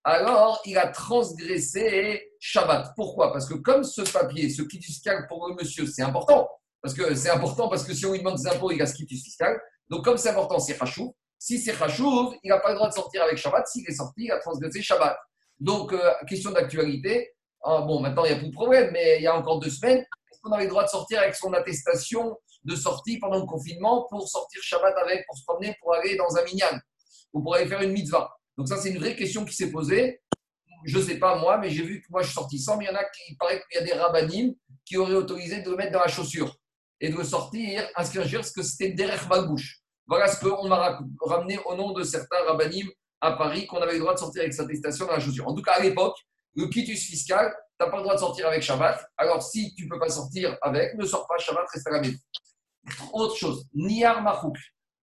alors 0.03 0.59
il 0.65 0.75
a 0.79 0.87
transgressé 0.87 2.31
Shabbat. 2.39 2.93
Pourquoi? 2.95 3.31
Parce 3.31 3.47
que 3.47 3.53
comme 3.53 3.83
ce 3.83 4.01
papier, 4.01 4.49
ce 4.49 4.63
quitus 4.63 4.95
fiscal 4.95 5.27
pour 5.27 5.47
le 5.47 5.53
monsieur, 5.53 5.85
c'est 5.85 6.01
important. 6.01 6.49
Parce 6.81 6.93
que 6.95 7.15
c'est 7.15 7.29
important 7.29 7.69
parce 7.69 7.83
que 7.83 7.93
si 7.93 8.05
on 8.05 8.11
lui 8.11 8.19
demande 8.19 8.37
des 8.37 8.47
impôts, 8.47 8.71
il 8.71 8.81
a 8.81 8.85
ce 8.85 8.95
quitus 8.95 9.23
fiscal. 9.23 9.59
Donc 9.89 10.03
comme 10.03 10.17
c'est 10.17 10.29
important, 10.29 10.59
c'est 10.59 10.77
Khashou. 10.77 11.15
Si 11.37 11.59
c'est 11.59 11.73
Khashou, 11.75 12.33
il 12.43 12.49
n'a 12.49 12.59
pas 12.59 12.69
le 12.69 12.75
droit 12.75 12.87
de 12.87 12.93
sortir 12.93 13.23
avec 13.23 13.37
Shabbat. 13.37 13.67
S'il 13.67 13.87
est 13.87 13.93
sorti, 13.93 14.25
il 14.25 14.31
a 14.31 14.39
transgressé 14.39 14.81
Shabbat. 14.81 15.17
Donc, 15.59 15.93
euh, 15.93 16.11
question 16.27 16.51
d'actualité. 16.51 17.31
Ah, 17.63 17.81
bon, 17.81 17.99
maintenant, 17.99 18.25
il 18.25 18.31
n'y 18.31 18.35
a 18.35 18.39
plus 18.39 18.49
de 18.49 18.53
problème, 18.53 18.89
mais 18.91 19.17
il 19.17 19.23
y 19.23 19.27
a 19.27 19.35
encore 19.35 19.59
deux 19.59 19.69
semaines, 19.69 19.99
est-ce 19.99 20.39
qu'on 20.41 20.51
avait 20.51 20.63
le 20.63 20.69
droit 20.69 20.83
de 20.83 20.89
sortir 20.89 21.19
avec 21.19 21.35
son 21.35 21.53
attestation 21.53 22.35
de 22.63 22.75
sortie 22.75 23.19
pendant 23.19 23.39
le 23.39 23.45
confinement 23.45 24.07
pour 24.09 24.27
sortir 24.27 24.61
Shabbat 24.63 24.95
avec, 24.97 25.25
pour 25.27 25.37
se 25.37 25.43
promener, 25.45 25.75
pour 25.79 25.93
aller 25.93 26.15
dans 26.15 26.35
un 26.35 26.43
minyan? 26.43 26.79
Ou 27.33 27.41
pour 27.41 27.55
aller 27.55 27.67
faire 27.67 27.81
une 27.81 27.91
mitzvah? 27.91 28.31
Donc, 28.57 28.67
ça, 28.67 28.77
c'est 28.77 28.89
une 28.89 28.97
vraie 28.97 29.15
question 29.15 29.45
qui 29.45 29.53
s'est 29.53 29.71
posée. 29.71 30.21
Je 30.85 30.97
ne 30.97 31.03
sais 31.03 31.19
pas 31.19 31.35
moi, 31.35 31.59
mais 31.59 31.69
j'ai 31.69 31.83
vu 31.83 32.01
que 32.01 32.07
moi, 32.09 32.21
je 32.21 32.27
suis 32.27 32.35
sorti 32.35 32.59
sans, 32.59 32.77
mais 32.77 32.85
il 32.85 32.87
y 32.87 32.91
en 32.91 32.99
a 32.99 33.03
qui, 33.03 33.21
il 33.29 33.37
paraît 33.37 33.63
qu'il 33.69 33.81
y 33.81 33.83
a 33.83 33.85
des 33.85 33.93
rabbinim 33.93 34.53
qui 34.83 34.97
auraient 34.97 35.13
autorisé 35.13 35.61
de 35.61 35.69
le 35.69 35.75
mettre 35.75 35.91
dans 35.91 36.01
la 36.01 36.07
chaussure 36.07 36.55
et 37.01 37.09
de 37.09 37.23
sortir, 37.23 37.85
inscrire 37.95 38.29
parce 38.31 38.51
que 38.53 38.61
c'était 38.61 38.91
derrière 38.91 39.27
Balbouche. 39.27 39.79
Voilà 40.07 40.27
ce 40.27 40.39
qu'on 40.39 40.67
m'a 40.67 40.77
ra- 40.77 40.99
ramené 41.19 41.59
au 41.65 41.75
nom 41.75 41.91
de 41.91 42.03
certains 42.03 42.43
rabbinim 42.47 42.87
à 43.19 43.33
Paris 43.33 43.65
qu'on 43.67 43.77
avait 43.81 43.93
le 43.93 43.99
droit 43.99 44.13
de 44.13 44.19
sortir 44.19 44.41
avec 44.41 44.53
sa 44.53 44.63
attestation 44.63 45.05
dans 45.07 45.13
la 45.13 45.19
chaussure. 45.19 45.47
En 45.47 45.53
tout 45.55 45.61
cas, 45.61 45.73
à 45.73 45.81
l'époque, 45.81 46.15
le 46.55 46.67
quitus 46.67 47.05
fiscal, 47.05 47.53
tu 47.79 47.85
n'as 47.85 47.89
pas 47.89 47.97
le 47.97 48.03
droit 48.03 48.15
de 48.15 48.19
sortir 48.19 48.47
avec 48.47 48.61
Shabbat. 48.61 49.03
Alors, 49.17 49.41
si 49.41 49.73
tu 49.75 49.85
ne 49.85 49.89
peux 49.89 49.99
pas 49.99 50.09
sortir 50.09 50.57
avec, 50.61 50.95
ne 50.95 51.05
sors 51.05 51.27
pas 51.27 51.37
Shabbat, 51.37 51.65
reste 51.73 51.87
à 51.87 51.91
la 51.91 52.01
maison. 52.01 52.17
Autre 53.13 53.35
chose, 53.35 53.65
Niyar 53.73 54.21
Mahouk, 54.21 54.57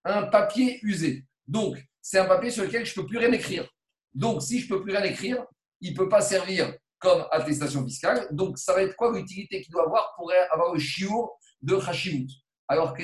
un 0.04 0.24
papier 0.24 0.78
usé. 0.82 1.24
Donc, 1.46 1.78
c'est 2.02 2.18
un 2.18 2.26
papier 2.26 2.50
sur 2.50 2.64
lequel 2.64 2.84
je 2.84 2.92
ne 2.92 3.02
peux 3.02 3.06
plus 3.08 3.18
rien 3.18 3.32
écrire. 3.32 3.68
Donc, 4.14 4.42
si 4.42 4.60
je 4.60 4.64
ne 4.64 4.68
peux 4.76 4.82
plus 4.82 4.92
rien 4.92 5.04
écrire, 5.04 5.44
il 5.80 5.92
ne 5.92 5.96
peut 5.96 6.08
pas 6.08 6.20
servir 6.20 6.74
comme 6.98 7.26
attestation 7.30 7.84
fiscale. 7.84 8.26
Donc, 8.32 8.58
ça 8.58 8.74
va 8.74 8.82
être 8.82 8.96
quoi 8.96 9.12
l'utilité 9.12 9.62
qu'il 9.62 9.72
doit 9.72 9.84
avoir 9.84 10.12
pour 10.16 10.32
avoir 10.50 10.74
le 10.74 10.80
chiour 10.80 11.38
de 11.62 11.74
Hashimut 11.74 12.30
Alors, 12.68 12.94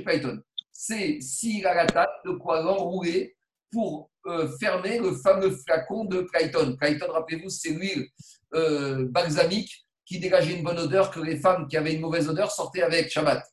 Python. 0.00 0.38
C'est 0.72 1.20
s'il 1.20 1.66
a 1.66 1.74
la 1.74 1.86
taille 1.86 2.06
de 2.24 2.32
quoi 2.32 2.62
l'enrouler 2.62 3.36
pour 3.70 4.10
euh, 4.26 4.48
fermer 4.58 4.98
le 4.98 5.14
fameux 5.16 5.50
flacon 5.50 6.04
de 6.04 6.22
Clayton. 6.22 6.76
Clayton, 6.80 7.12
rappelez-vous, 7.12 7.50
c'est 7.50 7.70
l'huile 7.70 8.08
euh, 8.54 9.06
balsamique 9.10 9.84
qui 10.06 10.18
dégageait 10.18 10.56
une 10.56 10.64
bonne 10.64 10.78
odeur 10.78 11.10
que 11.10 11.20
les 11.20 11.36
femmes 11.36 11.66
qui 11.68 11.76
avaient 11.76 11.94
une 11.94 12.00
mauvaise 12.00 12.28
odeur 12.28 12.50
sortaient 12.50 12.82
avec 12.82 13.10
Shabbat. 13.10 13.44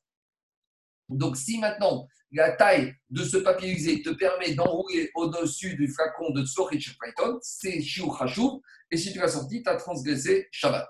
Donc, 1.09 1.37
si 1.37 1.59
maintenant 1.59 2.07
la 2.31 2.51
taille 2.51 2.95
de 3.09 3.23
ce 3.23 3.37
papier 3.37 3.71
usé 3.71 4.01
te 4.01 4.09
permet 4.11 4.53
d'enrouler 4.53 5.11
au-dessus 5.15 5.75
du 5.75 5.87
flacon 5.89 6.31
de 6.31 6.45
Tsochit 6.45 6.79
Clayton, 6.99 7.37
c'est 7.41 7.81
Shiur 7.81 8.21
Hashou, 8.21 8.61
et 8.89 8.97
si 8.97 9.11
tu 9.11 9.19
l'as 9.19 9.27
sorti, 9.27 9.61
tu 9.61 9.69
as 9.69 9.75
transgressé 9.75 10.47
Shabbat. 10.51 10.87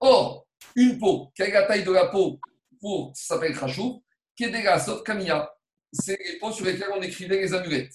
Or, 0.00 0.45
une 0.74 0.98
peau, 0.98 1.30
quelle 1.34 1.50
est 1.50 1.52
la 1.52 1.62
taille 1.62 1.84
de 1.84 1.92
la 1.92 2.06
peau 2.06 2.40
pour, 2.80 3.12
ça 3.14 3.34
s'appelle 3.34 3.56
Hashou, 3.60 4.02
Kedega 4.38 4.78
Sot 4.78 5.02
Kamiya, 5.02 5.50
c'est 5.92 6.18
les 6.24 6.38
peaux 6.38 6.52
sur 6.52 6.64
lesquelles 6.64 6.90
on 6.94 7.00
écrivait 7.00 7.40
les 7.40 7.54
amulettes. 7.54 7.94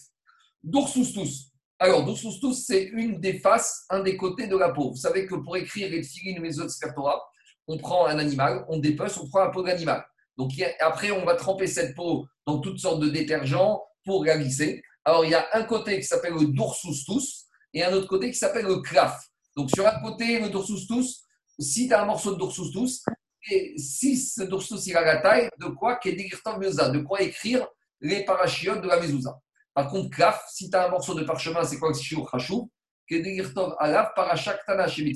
Doursoustus. 0.64 1.52
Alors, 1.80 2.06
Doursoustus, 2.06 2.66
c'est 2.66 2.84
une 2.86 3.20
des 3.20 3.40
faces, 3.40 3.86
un 3.90 4.02
des 4.02 4.16
côtés 4.18 4.48
de 4.48 4.56
la 4.58 4.70
peau. 4.70 4.92
Vous 4.92 4.98
savez 4.98 5.26
que 5.26 5.36
pour 5.36 5.58
écrire 5.58 5.90
les 5.90 6.02
tfilines 6.02 6.40
ou 6.40 6.44
les 6.44 6.60
autres 6.60 6.72
spertora, 6.72 7.22
on 7.68 7.78
prend 7.78 8.06
un 8.06 8.20
animal, 8.20 8.66
on 8.70 8.78
dépece, 8.78 9.18
on 9.18 9.28
prend 9.28 9.40
la 9.40 9.50
peau 9.50 9.62
de 9.62 9.68
l'animal. 9.68 10.04
Donc, 10.38 10.52
après, 10.80 11.12
on 11.12 11.26
va 11.26 11.36
tremper 11.36 11.68
cette 11.68 11.96
peau 11.96 12.26
dans 12.46 12.60
toutes 12.60 12.80
sortes 12.80 13.00
de 13.00 13.10
détergents 13.10 13.82
pour 14.06 14.26
la 14.26 14.38
glisser. 14.38 14.84
Alors, 15.06 15.26
il 15.26 15.32
y 15.32 15.36
a 15.36 15.48
un 15.54 15.64
côté 15.64 15.98
qui 15.98 16.04
s'appelle 16.04 16.34
le 16.34 16.48
doursoustus 16.48 17.46
et 17.74 17.84
un 17.84 17.94
autre 17.94 18.08
côté 18.08 18.32
qui 18.32 18.38
s'appelle 18.38 18.66
le 18.66 18.82
claf. 18.82 19.20
Donc, 19.56 19.70
sur 19.72 19.86
un 19.86 20.00
côté, 20.02 20.40
le 20.40 20.50
doursoustus, 20.50 21.24
si 21.60 21.88
tu 21.88 21.94
as 21.94 22.02
un 22.02 22.06
morceau 22.06 22.34
de 22.34 22.38
doursoustus, 22.40 23.04
et 23.50 23.74
si 23.78 24.18
ce 24.18 24.44
doursoustus 24.44 24.88
il 24.88 24.98
a 24.98 25.02
la 25.02 25.18
taille 25.18 25.50
de 25.60 25.68
quoi 25.68 26.00
de 26.04 27.00
quoi 27.00 27.22
écrire 27.22 27.68
les 28.02 28.24
parachiotes 28.26 28.82
de 28.82 28.88
la 28.88 29.00
mezouza. 29.00 29.40
Par 29.74 29.88
contre, 29.90 30.10
klaf, 30.10 30.44
si 30.52 30.70
tu 30.70 30.76
as 30.76 30.88
un 30.88 30.90
morceau 30.90 31.14
de 31.14 31.24
parchemin, 31.24 31.64
c'est 31.64 31.80
quoi 31.80 31.90
le 31.90 31.96
shiur 31.96 32.30
chashou 32.30 32.70
Kedigirtov 33.08 33.76
alav 33.80 34.12
parachak 34.16 34.66
tana 34.66 34.88
chez 34.88 35.14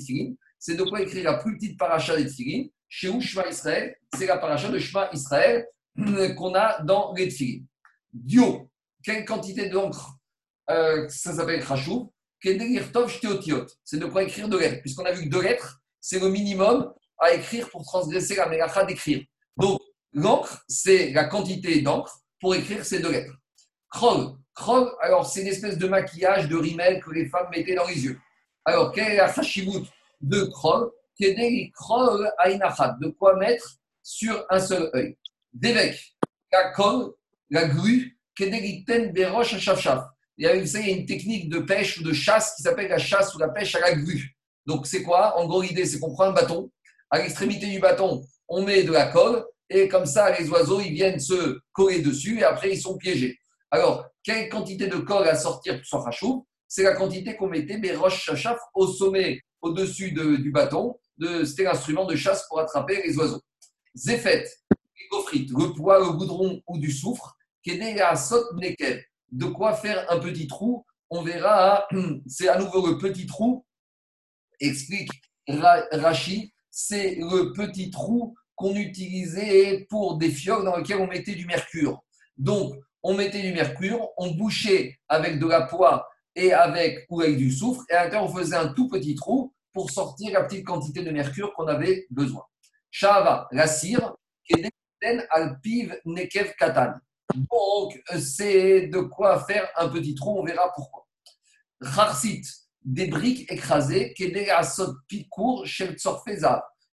c'est 0.58 0.74
de 0.74 0.82
quoi 0.82 1.02
écrire 1.02 1.24
la 1.24 1.34
plus 1.34 1.56
petite 1.56 1.78
paracha 1.78 2.16
des 2.16 2.26
Tfilin. 2.26 2.66
Chez 2.88 3.20
Shema 3.20 3.48
Israël, 3.48 3.96
c'est 4.14 4.26
la 4.26 4.38
paracha 4.38 4.68
de 4.68 4.78
Shema 4.78 5.10
Israël 5.12 5.66
qu'on 6.36 6.54
a 6.54 6.82
dans 6.82 7.12
les 7.14 7.28
Tfilin. 7.28 7.64
Dio, 8.12 8.70
quelle 9.02 9.24
quantité 9.24 9.68
d'encre 9.68 10.16
euh, 10.70 11.08
Ça 11.08 11.34
s'appelle 11.34 11.64
chashou. 11.64 12.12
Kedigirtov 12.40 13.10
shteotiot, 13.10 13.66
c'est 13.84 13.98
de 13.98 14.06
quoi 14.06 14.22
écrire 14.22 14.48
deux 14.48 14.60
lettres. 14.60 14.80
Puisqu'on 14.80 15.04
a 15.04 15.12
vu 15.12 15.24
que 15.24 15.30
deux 15.30 15.42
lettres, 15.42 15.80
c'est 16.08 16.20
le 16.20 16.28
minimum 16.28 16.94
à 17.18 17.32
écrire 17.32 17.68
pour 17.68 17.82
transgresser 17.82 18.36
la 18.36 18.48
mélacha 18.48 18.84
d'écrire. 18.84 19.24
Donc, 19.56 19.80
l'encre, 20.12 20.62
c'est 20.68 21.10
la 21.10 21.24
quantité 21.24 21.80
d'encre 21.82 22.20
pour 22.40 22.54
écrire 22.54 22.84
ces 22.84 23.00
deux 23.00 23.10
lettres. 23.10 23.34
Krog. 23.90 24.36
Krog, 24.54 24.88
alors 25.00 25.26
c'est 25.26 25.40
une 25.40 25.48
espèce 25.48 25.76
de 25.78 25.88
maquillage, 25.88 26.48
de 26.48 26.54
rimel 26.54 27.02
que 27.02 27.10
les 27.10 27.26
femmes 27.26 27.48
mettaient 27.50 27.74
dans 27.74 27.88
les 27.88 28.04
yeux. 28.04 28.20
Alors, 28.64 28.92
quelle 28.92 29.14
est 29.14 29.16
la 29.16 29.32
chashivut 29.32 29.84
de 30.20 30.44
Krog? 30.44 30.92
Kedeli 31.20 31.72
Krog 31.72 32.24
Ainachat, 32.38 32.96
de 33.00 33.08
quoi 33.08 33.34
mettre 33.34 33.78
sur 34.00 34.46
un 34.48 34.60
seul 34.60 34.88
œil. 34.94 35.16
D'évêque, 35.52 36.14
la 36.52 36.70
colle, 36.70 37.14
la 37.50 37.66
grue, 37.66 38.16
Kedeli 38.36 38.84
Ten 38.84 39.12
Berosh 39.12 39.54
il 40.38 40.44
y 40.44 40.46
a 40.46 40.54
une 40.54 41.06
technique 41.06 41.48
de 41.48 41.58
pêche 41.60 41.98
ou 41.98 42.04
de 42.04 42.12
chasse 42.12 42.54
qui 42.54 42.62
s'appelle 42.62 42.90
la 42.90 42.98
chasse 42.98 43.34
ou 43.34 43.38
la 43.38 43.48
pêche 43.48 43.74
à 43.74 43.80
la 43.80 43.94
grue. 43.94 44.35
Donc, 44.66 44.86
c'est 44.86 45.02
quoi? 45.02 45.38
En 45.38 45.46
gros, 45.46 45.62
l'idée, 45.62 45.86
c'est 45.86 45.98
qu'on 45.98 46.12
prend 46.12 46.24
un 46.24 46.32
bâton, 46.32 46.70
à 47.10 47.18
l'extrémité 47.18 47.66
du 47.66 47.78
bâton, 47.78 48.22
on 48.48 48.62
met 48.62 48.82
de 48.82 48.92
la 48.92 49.06
colle 49.06 49.44
et 49.70 49.88
comme 49.88 50.06
ça, 50.06 50.36
les 50.38 50.48
oiseaux, 50.48 50.80
ils 50.80 50.92
viennent 50.92 51.20
se 51.20 51.58
coller 51.72 52.00
dessus 52.00 52.40
et 52.40 52.44
après, 52.44 52.70
ils 52.72 52.80
sont 52.80 52.96
piégés. 52.96 53.38
Alors, 53.70 54.06
quelle 54.22 54.48
quantité 54.48 54.86
de 54.86 54.96
colle 54.98 55.26
à 55.28 55.36
sortir 55.36 55.76
pour 55.76 55.86
son 55.86 56.00
rachou 56.00 56.46
C'est 56.68 56.82
la 56.84 56.94
quantité 56.94 57.36
qu'on 57.36 57.48
mettait 57.48 57.78
des 57.78 57.94
roches 57.94 58.22
chachaf 58.24 58.58
au 58.74 58.86
sommet, 58.86 59.40
au-dessus 59.60 60.12
de- 60.12 60.36
du 60.36 60.50
bâton. 60.50 60.98
De, 61.18 61.44
c'était 61.44 61.64
l'instrument 61.64 62.04
de 62.04 62.14
chasse 62.14 62.46
pour 62.48 62.60
attraper 62.60 63.02
les 63.04 63.16
oiseaux. 63.16 63.40
Zéfet, 63.94 64.44
les 64.70 65.08
gaufrites, 65.10 65.50
le 65.50 65.72
poids, 65.72 65.98
le 65.98 66.10
goudron 66.10 66.60
ou 66.68 66.78
du 66.78 66.92
soufre, 66.92 67.36
à 68.00 68.16
sot. 68.16 68.44
De 69.32 69.46
quoi 69.46 69.74
faire 69.74 70.06
un 70.10 70.20
petit 70.20 70.46
trou? 70.46 70.84
On 71.10 71.22
verra, 71.22 71.86
c'est 72.28 72.48
à 72.48 72.58
nouveau 72.58 72.86
le 72.86 72.98
petit 72.98 73.26
trou, 73.26 73.65
explique 74.60 75.10
Ra- 75.48 75.86
Rachi, 75.92 76.52
c'est 76.70 77.16
le 77.16 77.52
petit 77.52 77.90
trou 77.90 78.34
qu'on 78.54 78.74
utilisait 78.74 79.86
pour 79.88 80.18
des 80.18 80.30
fioles 80.30 80.64
dans 80.64 80.76
lesquelles 80.76 81.00
on 81.00 81.06
mettait 81.06 81.34
du 81.34 81.46
mercure. 81.46 82.02
Donc, 82.36 82.74
on 83.02 83.14
mettait 83.14 83.42
du 83.42 83.52
mercure, 83.52 84.08
on 84.16 84.32
bouchait 84.32 84.98
avec 85.08 85.38
de 85.38 85.46
la 85.46 85.62
poix 85.62 86.08
et 86.34 86.52
avec, 86.52 87.06
ou 87.08 87.20
avec 87.20 87.36
du 87.36 87.50
soufre, 87.52 87.84
et 87.88 87.94
à 87.94 88.04
l'intérieur, 88.04 88.28
on 88.28 88.34
faisait 88.34 88.56
un 88.56 88.68
tout 88.68 88.88
petit 88.88 89.14
trou 89.14 89.54
pour 89.72 89.90
sortir 89.90 90.32
la 90.32 90.44
petite 90.44 90.66
quantité 90.66 91.02
de 91.02 91.10
mercure 91.10 91.52
qu'on 91.54 91.66
avait 91.66 92.06
besoin. 92.10 92.42
Shava, 92.90 93.46
la 93.52 93.66
cire, 93.66 94.14
alpiv 95.30 95.94
nekev 96.04 96.54
katan. 96.58 96.94
Donc, 97.34 98.02
c'est 98.18 98.88
de 98.88 99.00
quoi 99.00 99.44
faire 99.44 99.68
un 99.76 99.88
petit 99.88 100.14
trou, 100.14 100.40
on 100.40 100.44
verra 100.44 100.72
pourquoi. 100.74 101.06
Rarsit, 101.80 102.42
des 102.86 103.08
briques 103.08 103.50
écrasées, 103.50 104.14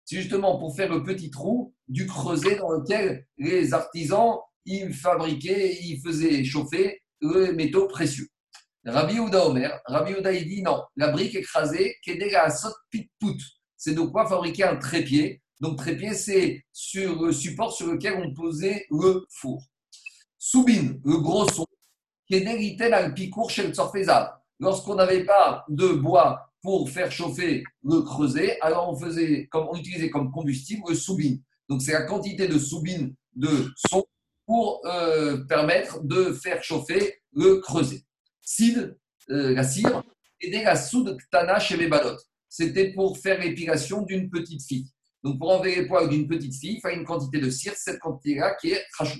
C'est 0.05 0.17
justement 0.17 0.57
pour 0.57 0.75
faire 0.75 0.91
le 0.91 1.03
petit 1.03 1.29
trou 1.29 1.73
du 1.87 2.07
creuset 2.07 2.55
dans 2.57 2.71
lequel 2.71 3.25
les 3.37 3.73
artisans 3.73 4.37
ils 4.65 4.93
fabriquaient, 4.93 5.77
ils 5.81 6.01
faisaient 6.01 6.43
chauffer 6.43 7.01
les 7.21 7.53
métaux 7.53 7.87
précieux. 7.87 8.27
Rabbi 8.85 9.19
Ouda 9.19 9.47
Omer, 9.47 9.79
Rabbi 9.85 10.13
Ouda 10.13 10.33
il 10.33 10.45
dit 10.47 10.61
non, 10.61 10.81
la 10.97 11.09
brique 11.09 11.35
écrasée. 11.35 11.95
C'est 13.77 13.93
de 13.93 14.01
quoi 14.01 14.27
fabriquer 14.27 14.63
un 14.63 14.75
trépied. 14.75 15.41
Donc 15.61 15.77
trépied, 15.77 16.13
c'est 16.15 16.65
sur 16.73 17.21
le 17.21 17.31
support 17.31 17.71
sur 17.71 17.87
lequel 17.87 18.15
on 18.15 18.33
posait 18.33 18.85
le 18.89 19.25
four. 19.29 19.63
Soubine, 20.37 20.99
le 21.05 21.17
gros 21.19 21.47
son, 21.49 21.65
le 22.29 23.13
picourt 23.13 23.49
chez 23.49 23.67
le 23.67 23.73
Lorsqu'on 24.63 24.95
n'avait 24.95 25.25
pas 25.25 25.65
de 25.67 25.89
bois 25.89 26.49
pour 26.61 26.89
faire 26.89 27.11
chauffer 27.11 27.65
le 27.83 28.01
creuset, 28.01 28.57
alors 28.61 28.89
on 28.89 28.95
faisait, 28.97 29.47
comme 29.51 29.67
on 29.69 29.75
utilisait 29.75 30.09
comme 30.09 30.31
combustible 30.31 30.83
le 30.87 30.95
soubine. 30.95 31.41
Donc 31.67 31.81
c'est 31.81 31.91
la 31.91 32.03
quantité 32.03 32.47
de 32.47 32.57
soubine 32.57 33.13
de 33.35 33.73
son 33.75 34.05
pour 34.45 34.79
euh, 34.85 35.43
permettre 35.49 36.01
de 36.05 36.31
faire 36.31 36.63
chauffer 36.63 37.19
le 37.33 37.57
creuset. 37.57 38.03
Cid, 38.41 38.97
euh, 39.29 39.53
la 39.53 39.63
cire, 39.63 40.01
et 40.39 40.49
la 40.63 40.77
soude 40.77 41.17
tana 41.29 41.59
chez 41.59 41.75
les 41.75 41.87
balottes. 41.89 42.23
C'était 42.47 42.93
pour 42.93 43.17
faire 43.17 43.41
l'épilation 43.41 44.03
d'une 44.03 44.29
petite 44.29 44.63
fille. 44.65 44.87
Donc 45.23 45.39
pour 45.39 45.51
enlever 45.51 45.75
les 45.75 45.87
poils 45.87 46.07
d'une 46.07 46.27
petite 46.27 46.55
fille, 46.55 46.75
il 46.75 46.79
fallait 46.79 46.95
une 46.95 47.05
quantité 47.05 47.39
de 47.39 47.49
cire, 47.49 47.73
cette 47.75 47.99
quantité-là 47.99 48.55
qui 48.61 48.71
est 48.71 48.85
rachou. 48.97 49.19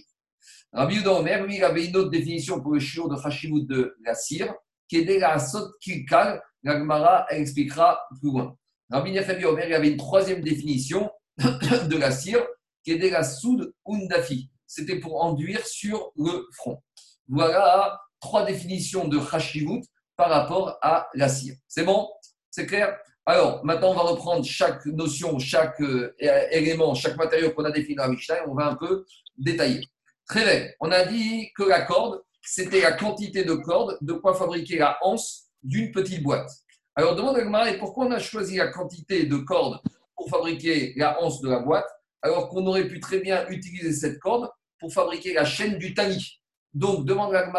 Rabbi 0.71 0.95
Yuda 0.95 1.11
Omer, 1.11 1.45
lui, 1.45 1.61
avait 1.61 1.85
une 1.85 1.97
autre 1.97 2.09
définition 2.09 2.61
pour 2.61 2.71
le 2.71 2.79
chiot 2.79 3.09
de 3.09 3.15
Hashimut 3.15 3.67
de 3.67 3.95
la 4.05 4.15
cire, 4.15 4.53
la 4.91 5.39
sot 5.39 5.71
kilkal. 5.81 6.41
La 6.63 6.79
Gemara 6.79 7.25
expliquera 7.29 7.99
plus 8.09 8.31
loin. 8.31 8.55
Rabbi 8.89 9.11
Nechavi 9.11 9.43
Omer, 9.45 9.67
il 9.67 9.73
avait 9.73 9.89
une 9.89 9.97
troisième 9.97 10.41
définition 10.41 11.11
de 11.38 11.97
la 11.97 12.11
cire, 12.11 12.45
qui 12.84 12.91
est 12.91 13.09
la 13.09 13.23
soude 13.23 13.73
undafi. 13.86 14.49
C'était 14.65 14.99
pour 14.99 15.21
enduire 15.21 15.65
sur 15.65 16.11
le 16.15 16.47
front. 16.53 16.81
Voilà 17.27 17.99
trois 18.19 18.45
définitions 18.45 19.07
de 19.07 19.19
Hashimut 19.19 19.84
par 20.15 20.29
rapport 20.29 20.77
à 20.81 21.09
la 21.13 21.27
cire. 21.27 21.55
C'est 21.67 21.84
bon? 21.84 22.07
C'est 22.49 22.65
clair? 22.65 22.97
Alors, 23.25 23.63
maintenant, 23.65 23.91
on 23.91 23.95
va 23.95 24.01
reprendre 24.01 24.45
chaque 24.45 24.86
notion, 24.86 25.39
chaque 25.39 25.79
euh, 25.81 26.13
élément, 26.51 26.93
chaque 26.93 27.15
matériau 27.17 27.51
qu'on 27.51 27.63
a 27.63 27.71
défini 27.71 27.95
dans 27.95 28.07
la 28.07 28.47
on 28.47 28.53
va 28.53 28.67
un 28.67 28.75
peu 28.75 29.05
détailler. 29.38 29.88
Très 30.27 30.43
bien. 30.43 30.69
On 30.79 30.91
a 30.91 31.05
dit 31.05 31.51
que 31.55 31.63
la 31.63 31.81
corde, 31.81 32.21
c'était 32.43 32.81
la 32.81 32.91
quantité 32.91 33.43
de 33.43 33.53
corde 33.53 33.97
de 34.01 34.13
quoi 34.13 34.35
fabriquer 34.35 34.77
la 34.77 34.97
anse 35.01 35.45
d'une 35.63 35.91
petite 35.91 36.21
boîte. 36.21 36.49
Alors, 36.95 37.15
demande 37.15 37.37
à 37.37 37.41
Gmara, 37.43 37.73
pourquoi 37.79 38.05
on 38.05 38.11
a 38.11 38.19
choisi 38.19 38.57
la 38.57 38.67
quantité 38.67 39.25
de 39.25 39.37
corde 39.37 39.79
pour 40.15 40.29
fabriquer 40.29 40.93
la 40.95 41.21
anse 41.21 41.41
de 41.41 41.49
la 41.49 41.59
boîte, 41.59 41.87
alors 42.21 42.49
qu'on 42.49 42.65
aurait 42.67 42.87
pu 42.87 42.99
très 42.99 43.19
bien 43.19 43.47
utiliser 43.49 43.93
cette 43.93 44.19
corde 44.19 44.49
pour 44.79 44.93
fabriquer 44.93 45.33
la 45.33 45.45
chaîne 45.45 45.77
du 45.77 45.93
tamis 45.93 46.41
Donc, 46.73 47.05
demande 47.05 47.33
à 47.33 47.49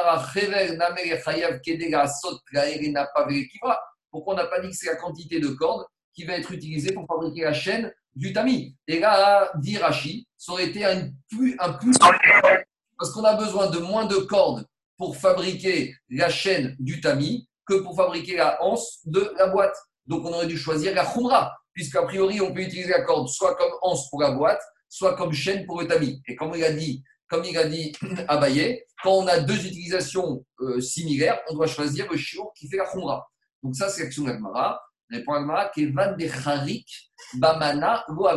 pourquoi 4.10 4.34
on 4.34 4.36
n'a 4.36 4.46
pas 4.46 4.60
dit 4.60 4.68
que 4.68 4.76
c'est 4.76 4.86
la 4.86 4.96
quantité 4.96 5.40
de 5.40 5.48
corde 5.48 5.84
qui 6.14 6.24
va 6.24 6.34
être 6.34 6.52
utilisée 6.52 6.92
pour 6.92 7.06
fabriquer 7.06 7.42
la 7.42 7.52
chaîne 7.52 7.92
du 8.14 8.32
tamis. 8.32 8.76
Et 8.86 9.00
là, 9.00 9.50
dit 9.56 9.76
Rashi, 9.78 10.28
ça 10.38 10.52
aurait 10.52 10.66
été 10.66 10.84
un 10.84 11.10
plus, 11.28 11.56
un 11.58 11.72
plus 11.72 11.94
parce 12.96 13.10
qu'on 13.12 13.24
a 13.24 13.34
besoin 13.34 13.68
de 13.70 13.78
moins 13.78 14.04
de 14.04 14.16
cordes 14.16 14.64
pour 14.96 15.16
fabriquer 15.16 15.94
la 16.10 16.28
chaîne 16.28 16.76
du 16.78 17.00
tamis 17.00 17.48
que 17.66 17.74
pour 17.74 17.96
fabriquer 17.96 18.36
la 18.36 18.62
anse 18.62 19.00
de 19.04 19.32
la 19.38 19.48
boîte. 19.48 19.76
Donc 20.06 20.24
on 20.24 20.32
aurait 20.32 20.46
dû 20.46 20.56
choisir 20.58 20.94
la 20.94 21.04
khumra, 21.04 21.56
puisqu'a 21.72 22.02
priori 22.02 22.40
on 22.40 22.52
peut 22.52 22.60
utiliser 22.60 22.90
la 22.90 23.02
corde 23.02 23.28
soit 23.28 23.54
comme 23.56 23.72
anse 23.82 24.08
pour 24.10 24.20
la 24.20 24.32
boîte, 24.32 24.60
soit 24.88 25.16
comme 25.16 25.32
chaîne 25.32 25.66
pour 25.66 25.80
le 25.80 25.88
tamis. 25.88 26.22
Et 26.28 26.36
comme 26.36 26.54
il 26.54 26.64
a 26.64 26.72
dit, 26.72 27.02
comme 27.28 27.44
il 27.44 27.56
a 27.56 27.64
dit 27.64 27.92
Abaye, 28.28 28.82
quand 29.02 29.12
on 29.12 29.26
a 29.26 29.40
deux 29.40 29.66
utilisations 29.66 30.44
euh, 30.60 30.80
similaires, 30.80 31.40
on 31.50 31.54
doit 31.54 31.66
choisir 31.66 32.10
le 32.10 32.16
chiot 32.16 32.52
qui 32.56 32.68
fait 32.68 32.76
la 32.76 32.86
khumra. 32.86 33.26
Donc 33.62 33.74
ça 33.74 33.88
c'est 33.88 34.04
l'action 34.04 34.24
de 34.24 34.28
l'Agmara. 34.28 34.80
Répond 35.10 35.32
Agmara, 35.32 35.70
Kevan 35.74 36.16
de 36.16 37.38
Bamana 37.38 38.04
Lo 38.08 38.28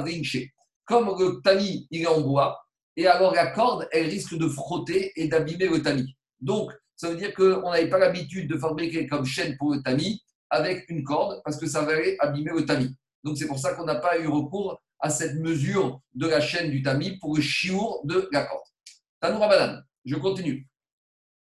Comme 0.86 1.16
le 1.20 1.42
tamis 1.42 1.88
il 1.92 2.02
est 2.02 2.08
en 2.08 2.22
bois, 2.22 2.60
et 2.98 3.06
alors 3.06 3.34
la 3.34 3.48
corde, 3.48 3.88
elle 3.92 4.08
risque 4.08 4.36
de 4.36 4.48
frotter 4.48 5.12
et 5.16 5.28
d'abîmer 5.28 5.68
le 5.68 5.82
tamis. 5.82 6.17
Donc, 6.40 6.72
ça 6.96 7.10
veut 7.10 7.16
dire 7.16 7.34
qu'on 7.34 7.72
n'avait 7.72 7.90
pas 7.90 8.00
l'habitude 8.00 8.50
de 8.50 8.58
fabriquer 8.58 9.08
comme 9.08 9.26
chaîne 9.26 9.58
pour 9.58 9.74
le 9.74 9.82
tamis 9.82 10.24
avec 10.50 10.90
une 10.90 11.04
corde 11.04 11.42
parce 11.44 11.58
que 11.58 11.68
ça 11.68 11.84
allait 11.84 12.18
abîmer 12.20 12.52
le 12.56 12.66
tamis. 12.66 12.96
Donc, 13.24 13.38
c'est 13.38 13.48
pour 13.48 13.60
ça 13.60 13.74
qu'on 13.74 13.86
n'a 13.86 13.96
pas 13.96 14.18
eu 14.20 14.28
recours 14.28 14.82
à 15.00 15.10
cette 15.10 15.36
mesure 15.36 16.02
de 16.14 16.28
la 16.28 16.40
chaîne 16.40 16.72
du 16.72 16.82
tamis 16.82 17.18
pour 17.20 17.36
le 17.36 17.42
chiour 17.42 18.02
de 18.06 18.28
la 18.32 18.46
corde. 18.46 18.64
Tanoura 19.20 19.48
Banane, 19.48 19.86
je 20.06 20.16
continue. 20.16 20.68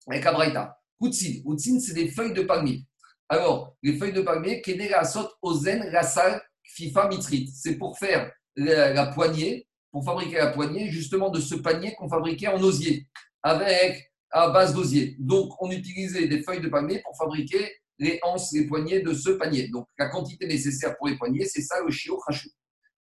Avec 0.08 0.24
Abraïta. 0.26 0.78
Houtsin, 1.00 1.80
c'est 1.80 1.94
des 1.94 2.08
feuilles 2.08 2.32
de 2.32 2.42
palmier. 2.42 2.84
Alors, 3.28 3.76
les 3.82 3.96
feuilles 3.98 4.12
de 4.12 4.22
palmier, 4.22 4.62
Kedera 4.62 5.04
Sot 5.04 5.28
Ozen 5.42 5.90
Rassal 5.92 6.40
Fifa 6.62 7.08
Mitrit. 7.08 7.48
C'est 7.48 7.76
pour 7.76 7.98
faire 7.98 8.30
la 8.56 9.06
poignée 9.06 9.66
pour 9.96 10.04
fabriquer 10.04 10.36
la 10.36 10.48
poignée 10.48 10.90
justement 10.90 11.30
de 11.30 11.40
ce 11.40 11.54
panier 11.54 11.94
qu'on 11.94 12.06
fabriquait 12.06 12.48
en 12.48 12.60
osier, 12.60 13.06
avec 13.42 14.12
à 14.30 14.50
base 14.50 14.74
d'osier. 14.74 15.16
Donc, 15.18 15.52
on 15.60 15.70
utilisait 15.70 16.28
des 16.28 16.42
feuilles 16.42 16.60
de 16.60 16.68
palmier 16.68 17.00
pour 17.04 17.16
fabriquer 17.16 17.72
les 17.98 18.18
anses, 18.22 18.52
les 18.52 18.66
poignées 18.66 19.00
de 19.00 19.14
ce 19.14 19.30
panier. 19.30 19.68
Donc, 19.68 19.86
la 19.98 20.08
quantité 20.08 20.46
nécessaire 20.46 20.96
pour 20.96 21.08
les 21.08 21.16
poignées, 21.16 21.46
c'est 21.46 21.62
ça 21.62 21.82
le 21.82 21.90
chiot 21.90 22.20
khashou. 22.26 22.48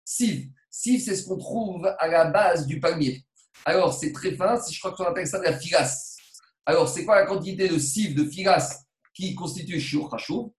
Siv. 0.04 0.50
Siv, 0.70 1.02
c'est 1.02 1.16
ce 1.16 1.26
qu'on 1.26 1.38
trouve 1.38 1.86
à 2.00 2.08
la 2.08 2.26
base 2.26 2.66
du 2.68 2.80
palmier. 2.80 3.24
Alors, 3.66 3.94
c'est 3.94 4.12
très 4.12 4.36
fin, 4.36 4.60
je 4.70 4.80
crois 4.80 4.94
qu'on 4.94 5.06
appelle 5.06 5.28
ça 5.28 5.40
de 5.40 5.46
la 5.46 5.58
filasse. 5.58 6.18
Alors, 6.66 6.88
c'est 6.88 7.06
quoi 7.06 7.16
la 7.16 7.26
quantité 7.26 7.68
de 7.68 7.78
siv, 7.78 8.16
de 8.16 8.26
filasse 8.26 8.84
qui 9.14 9.34
constitue 9.34 9.74
le 9.74 9.80
chiot 9.80 10.08
khashou 10.08 10.54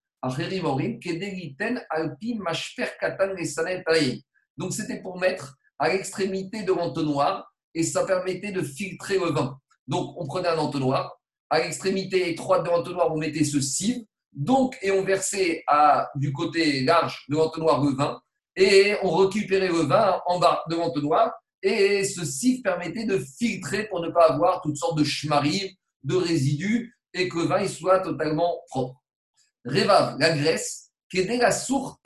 donc, 4.56 4.72
c'était 4.72 5.00
pour 5.00 5.18
mettre 5.20 5.56
à 5.78 5.88
l'extrémité 5.88 6.62
de 6.62 6.72
l'entonnoir 6.72 7.52
et 7.74 7.82
ça 7.82 8.04
permettait 8.04 8.52
de 8.52 8.62
filtrer 8.62 9.18
le 9.18 9.26
vin. 9.26 9.58
Donc, 9.86 10.14
on 10.16 10.26
prenait 10.26 10.48
un 10.48 10.58
entonnoir, 10.58 11.18
à 11.50 11.60
l'extrémité 11.60 12.30
étroite 12.30 12.64
de 12.64 12.70
l'entonnoir, 12.70 13.12
on 13.12 13.18
mettait 13.18 13.44
ce 13.44 13.60
cive, 13.60 14.04
donc, 14.32 14.76
et 14.82 14.90
on 14.90 15.02
versait 15.02 15.62
à, 15.66 16.10
du 16.16 16.32
côté 16.32 16.82
large 16.82 17.24
de 17.28 17.36
l'entonnoir 17.36 17.82
le 17.82 17.92
vin, 17.92 18.20
et 18.56 18.96
on 19.02 19.14
récupérait 19.14 19.68
le 19.68 19.82
vin 19.82 20.20
en 20.26 20.38
bas 20.38 20.62
de 20.68 20.76
l'entonnoir, 20.76 21.32
et 21.62 22.04
ce 22.04 22.24
cive 22.24 22.62
permettait 22.62 23.04
de 23.04 23.18
filtrer 23.18 23.88
pour 23.88 24.00
ne 24.00 24.10
pas 24.10 24.26
avoir 24.26 24.60
toutes 24.60 24.76
sortes 24.76 24.98
de 24.98 25.04
schmaris, 25.04 25.76
de 26.02 26.16
résidus, 26.16 26.94
et 27.14 27.28
que 27.28 27.38
le 27.38 27.44
vin 27.44 27.66
soit 27.66 28.00
totalement 28.00 28.60
propre. 28.68 29.02
Révav, 29.64 30.16
la 30.18 30.36
graisse, 30.36 30.90
qui 31.10 31.18
est 31.18 31.36
la 31.36 31.52
source 31.52 31.96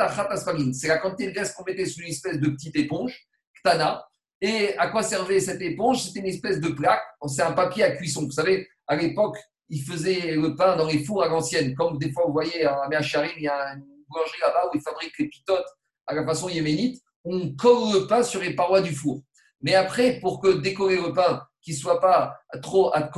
C'est 0.72 0.88
la 0.88 0.98
quantité 0.98 1.26
de 1.26 1.34
graisse 1.34 1.52
qu'on 1.52 1.64
mettait 1.64 1.86
sous 1.86 2.00
une 2.00 2.08
espèce 2.08 2.38
de 2.38 2.48
petite 2.48 2.76
éponge 2.76 3.26
Tana. 3.62 4.06
Et 4.40 4.76
à 4.78 4.88
quoi 4.88 5.02
servait 5.02 5.40
cette 5.40 5.60
éponge? 5.60 6.02
C'était 6.02 6.20
une 6.20 6.26
espèce 6.26 6.60
de 6.60 6.68
plaque. 6.68 7.02
C'est 7.26 7.42
un 7.42 7.52
papier 7.52 7.84
à 7.84 7.90
cuisson. 7.96 8.24
Vous 8.24 8.30
savez, 8.30 8.66
à 8.86 8.96
l'époque, 8.96 9.36
ils 9.68 9.82
faisaient 9.82 10.34
le 10.34 10.56
pain 10.56 10.76
dans 10.76 10.86
les 10.86 11.04
fours 11.04 11.22
à 11.22 11.28
l'ancienne. 11.28 11.74
Comme 11.74 11.98
des 11.98 12.10
fois, 12.10 12.24
vous 12.26 12.32
voyez, 12.32 12.64
à 12.64 12.88
Méacharim, 12.88 13.32
il 13.36 13.42
y 13.44 13.48
a 13.48 13.74
une 13.74 13.84
boulangerie 14.08 14.40
là-bas 14.40 14.70
où 14.72 14.76
ils 14.76 14.82
fabriquent 14.82 15.18
les 15.18 15.28
pitotes 15.28 15.66
à 16.06 16.14
la 16.14 16.24
façon 16.24 16.48
yéménite. 16.48 17.02
On 17.24 17.54
colle 17.54 17.92
le 17.92 18.06
pain 18.06 18.22
sur 18.22 18.40
les 18.40 18.54
parois 18.54 18.80
du 18.80 18.94
four. 18.94 19.20
Mais 19.60 19.74
après, 19.74 20.20
pour 20.20 20.40
que 20.40 20.58
décorer 20.58 20.96
le 20.96 21.12
pain 21.12 21.42
qui 21.60 21.72
ne 21.72 21.76
soit 21.76 22.00
pas 22.00 22.34
trop 22.62 22.94
à 22.94 23.10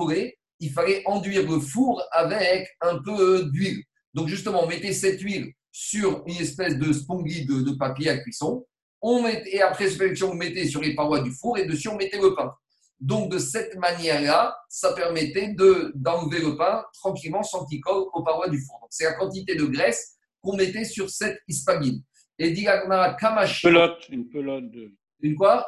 il 0.58 0.70
fallait 0.70 1.02
enduire 1.06 1.48
le 1.48 1.60
four 1.60 2.02
avec 2.10 2.68
un 2.80 2.98
peu 2.98 3.44
d'huile. 3.52 3.82
Donc 4.14 4.28
justement, 4.28 4.64
on 4.64 4.66
mettait 4.66 4.92
cette 4.92 5.20
huile 5.20 5.52
sur 5.70 6.22
une 6.26 6.36
espèce 6.36 6.76
de 6.78 6.92
spongy 6.92 7.46
de 7.46 7.70
papier 7.76 8.10
à 8.10 8.18
cuisson 8.18 8.66
on 9.02 9.26
et 9.26 9.60
après 9.60 9.90
cette 9.90 10.22
on 10.22 10.34
mettait 10.34 10.66
sur 10.66 10.80
les 10.80 10.94
parois 10.94 11.20
du 11.20 11.32
four 11.32 11.58
et 11.58 11.66
dessus, 11.66 11.88
on 11.88 11.96
mettait 11.96 12.20
le 12.20 12.34
pain. 12.34 12.54
Donc, 13.00 13.32
de 13.32 13.38
cette 13.38 13.74
manière-là, 13.74 14.56
ça 14.68 14.92
permettait 14.92 15.56
d'enlever 15.94 16.38
le 16.38 16.56
pain 16.56 16.84
tranquillement 16.92 17.42
sans 17.42 17.64
qu'il 17.66 17.80
colle 17.80 18.04
aux 18.12 18.22
parois 18.22 18.48
du 18.48 18.60
four. 18.60 18.86
C'est 18.90 19.04
la 19.04 19.14
quantité 19.14 19.56
de 19.56 19.64
graisse 19.64 20.16
qu'on 20.40 20.54
mettait 20.54 20.84
sur 20.84 21.10
cette 21.10 21.40
hispamine. 21.48 22.00
Et 22.38 22.52
dit 22.52 22.64
Kamashi. 22.64 23.66
Pelote, 23.66 24.08
une 24.08 24.28
pelote 24.28 24.70
de. 24.70 24.92
Une 25.20 25.34
quoi? 25.34 25.66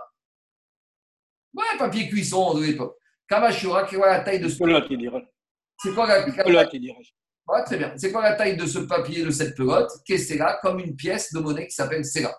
Ouais, 1.53 1.65
papier 1.79 2.09
cuisson 2.09 2.55
de 2.55 2.65
l'époque. 2.65 2.97
Kamashura, 3.29 3.85
qui 3.85 3.97
est 3.97 3.99
la 3.99 4.21
taille 4.21 4.41
de 4.41 4.49
ce. 4.49 4.59
Pelote, 4.59 4.87
il 4.91 4.99
dirait. 4.99 5.25
C'est 5.83 5.93
quoi 5.93 6.07
la 6.07 6.23
pelote, 6.23 6.69
il. 6.73 6.95
Ouais, 7.47 7.65
très 7.65 7.79
bien. 7.79 7.93
C'est 7.97 8.13
quoi 8.13 8.23
la 8.23 8.35
taille 8.35 8.57
de 8.57 8.67
ce 8.67 8.79
papier, 8.79 9.25
de 9.25 9.31
cette 9.31 9.57
pelote? 9.57 9.91
Qu'est-ce 10.07 10.29
c'est 10.29 10.39
là? 10.39 10.59
Comme 10.63 10.79
une 10.79 10.95
pièce 10.95 11.33
de 11.33 11.41
monnaie 11.41 11.67
qui 11.67 11.75
s'appelle 11.75 12.05
Sera. 12.05 12.33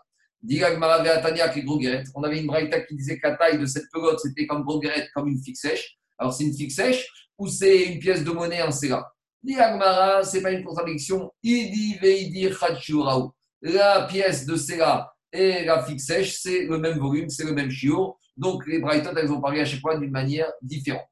On 2.15 2.23
avait 2.23 2.39
une 2.39 2.47
braïta 2.47 2.81
qui 2.81 2.95
disait 2.95 3.17
que 3.19 3.27
la 3.27 3.35
taille 3.35 3.59
de 3.59 3.65
cette 3.65 3.85
pelote, 3.91 4.19
c'était 4.19 4.45
comme 4.45 4.63
Grogueret, 4.63 5.09
comme 5.13 5.27
une 5.27 5.41
fixe 5.41 5.61
sèche. 5.61 5.97
Alors, 6.17 6.33
c'est 6.33 6.43
une 6.43 6.55
fixe 6.55 6.75
sèche 6.75 7.07
ou 7.37 7.47
c'est 7.47 7.85
une 7.85 7.99
pièce 7.99 8.23
de 8.23 8.31
monnaie 8.31 8.61
en 8.61 8.71
Séra 8.71 9.11
Dit 9.43 9.59
Agmara, 9.59 10.23
ce 10.23 10.37
n'est 10.37 10.43
pas 10.43 10.51
une 10.51 10.63
contradiction. 10.63 11.31
Idi 11.43 11.95
veidi. 11.95 12.49
La 13.61 14.07
pièce 14.09 14.45
de 14.45 14.55
Sela 14.55 15.11
et 15.31 15.65
la 15.65 15.83
fixe 15.83 16.05
sèche, 16.05 16.39
c'est 16.39 16.65
le 16.65 16.77
même 16.77 16.99
volume, 16.99 17.29
c'est 17.29 17.43
le 17.43 17.53
même 17.53 17.69
chiot. 17.69 18.17
Donc 18.37 18.65
les 18.67 18.79
Brighton, 18.79 19.13
elles 19.15 19.31
ont 19.31 19.41
parlé 19.41 19.61
à 19.61 19.65
chaque 19.65 19.81
fois 19.81 19.97
d'une 19.97 20.11
manière 20.11 20.51
différente. 20.61 21.05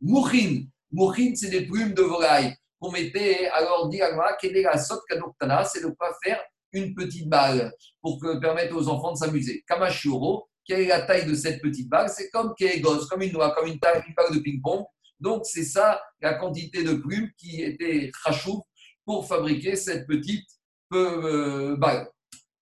Mouchin. 0.00 0.64
Mouchin, 0.90 1.32
c'est 1.34 1.50
des 1.50 1.66
plumes 1.66 1.94
de 1.94 2.02
volaille 2.02 2.54
qu'on 2.80 2.90
mettait. 2.90 3.48
Alors, 3.48 3.88
dit 3.88 4.00
Agmara, 4.02 4.36
quelle 4.40 4.56
est 4.56 4.62
la 4.62 4.78
sot 4.78 5.00
c'est 5.08 5.82
de 5.82 5.88
quoi 5.90 6.16
faire 6.22 6.40
une 6.72 6.94
petite 6.94 7.28
balle 7.28 7.72
pour 8.00 8.20
que, 8.20 8.38
permettre 8.38 8.76
aux 8.76 8.88
enfants 8.88 9.12
de 9.12 9.18
s'amuser. 9.18 9.64
Kamashiro, 9.66 10.48
quelle 10.64 10.82
est 10.82 10.88
la 10.88 11.02
taille 11.02 11.26
de 11.26 11.34
cette 11.34 11.60
petite 11.60 11.88
balle 11.88 12.08
C'est 12.08 12.30
comme 12.30 12.54
gosse, 12.80 13.06
comme 13.06 13.22
une 13.22 13.32
noix, 13.32 13.54
comme 13.54 13.66
une, 13.66 13.78
taille, 13.78 14.02
une 14.06 14.14
balle 14.14 14.34
de 14.34 14.40
ping-pong. 14.40 14.84
Donc, 15.18 15.44
c'est 15.44 15.64
ça 15.64 16.00
la 16.20 16.34
quantité 16.34 16.82
de 16.82 16.94
plumes 16.94 17.30
qui 17.36 17.62
était 17.62 18.10
rachou 18.24 18.62
pour 19.04 19.26
fabriquer 19.26 19.76
cette 19.76 20.06
petite 20.06 20.48
euh, 20.92 21.76
balle. 21.76 22.08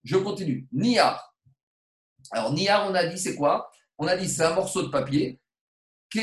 Je 0.04 0.16
continue. 0.16 0.66
Niar. 0.72 1.34
Alors, 2.30 2.52
Niar, 2.52 2.90
on 2.90 2.94
a 2.94 3.06
dit, 3.06 3.18
c'est 3.18 3.36
quoi? 3.36 3.70
On 3.98 4.06
a 4.06 4.16
dit, 4.16 4.28
c'est 4.28 4.44
un 4.44 4.54
morceau 4.54 4.82
de 4.82 4.88
papier 4.88 5.40
sur 6.10 6.22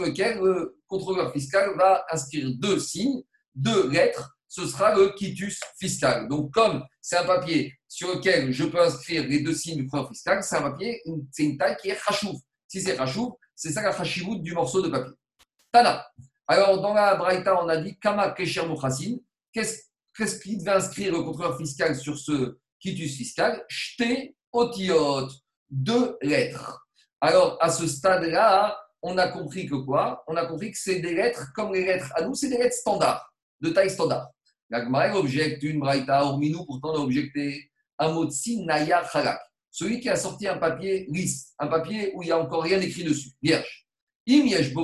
lequel 0.00 0.38
le 0.38 0.78
contrôleur 0.86 1.32
fiscal 1.32 1.76
va 1.76 2.04
inscrire 2.10 2.48
deux 2.54 2.78
signes, 2.78 3.22
deux 3.54 3.90
lettres 3.90 4.38
ce 4.50 4.66
sera 4.66 4.92
le 4.96 5.10
quitus 5.10 5.60
fiscal. 5.78 6.28
Donc, 6.28 6.52
comme 6.52 6.84
c'est 7.00 7.16
un 7.16 7.24
papier 7.24 7.72
sur 7.86 8.16
lequel 8.16 8.52
je 8.52 8.64
peux 8.64 8.80
inscrire 8.80 9.26
les 9.28 9.40
deux 9.40 9.54
signes 9.54 9.76
du 9.76 9.86
preuve 9.86 10.08
fiscal, 10.08 10.42
c'est 10.42 10.56
un 10.56 10.62
papier, 10.62 11.00
c'est 11.30 11.44
une 11.44 11.56
taille 11.56 11.76
qui 11.80 11.90
est 11.90 11.98
rachouf. 12.02 12.36
Si 12.66 12.80
c'est 12.80 12.96
rachouf, 12.96 13.32
c'est 13.54 13.70
ça 13.70 13.80
la 13.80 13.92
rachivout 13.92 14.38
du 14.38 14.52
morceau 14.52 14.82
de 14.82 14.88
papier. 14.88 15.14
Tana. 15.70 16.04
Alors, 16.48 16.80
dans 16.80 16.92
la 16.92 17.14
Braïta, 17.14 17.62
on 17.62 17.68
a 17.68 17.76
dit 17.76 17.96
Kama 18.00 18.32
Kesher 18.32 18.62
Qu'est-ce 19.52 20.40
qui 20.40 20.58
devait 20.58 20.72
inscrire 20.72 21.12
le 21.12 21.22
contrôleur 21.22 21.56
fiscal 21.56 21.94
sur 21.94 22.18
ce 22.18 22.58
quitus 22.80 23.16
fiscal? 23.16 23.64
Shte 23.68 24.34
otiot. 24.52 25.28
Deux 25.70 26.18
lettres. 26.22 26.88
Alors, 27.20 27.56
à 27.60 27.70
ce 27.70 27.86
stade-là, 27.86 28.76
on 29.00 29.16
a 29.16 29.28
compris 29.28 29.66
que 29.66 29.76
quoi? 29.76 30.24
On 30.26 30.34
a 30.34 30.44
compris 30.44 30.72
que 30.72 30.78
c'est 30.78 30.98
des 30.98 31.14
lettres 31.14 31.52
comme 31.54 31.72
les 31.72 31.84
lettres 31.84 32.12
à 32.16 32.22
nous, 32.22 32.34
c'est 32.34 32.48
des 32.48 32.58
lettres 32.58 32.76
standards, 32.76 33.32
de 33.60 33.70
taille 33.70 33.90
standard. 33.90 34.28
L'Agmaël 34.70 35.14
objecte 35.14 35.62
une 35.62 35.80
braïta, 35.80 36.24
hormis 36.24 36.50
nous, 36.50 36.64
pourtant 36.64 36.92
on 36.92 36.96
a 36.96 37.00
objecté 37.00 37.70
de 38.00 38.64
naya 38.64 39.04
chalak. 39.12 39.40
Celui 39.70 40.00
qui 40.00 40.08
a 40.08 40.16
sorti 40.16 40.48
un 40.48 40.58
papier 40.58 41.06
lisse, 41.10 41.54
un 41.58 41.66
papier 41.66 42.12
où 42.14 42.22
il 42.22 42.26
n'y 42.26 42.32
a 42.32 42.38
encore 42.38 42.62
rien 42.62 42.80
écrit 42.80 43.04
dessus, 43.04 43.30
vierge. 43.42 43.86
Il 44.26 44.74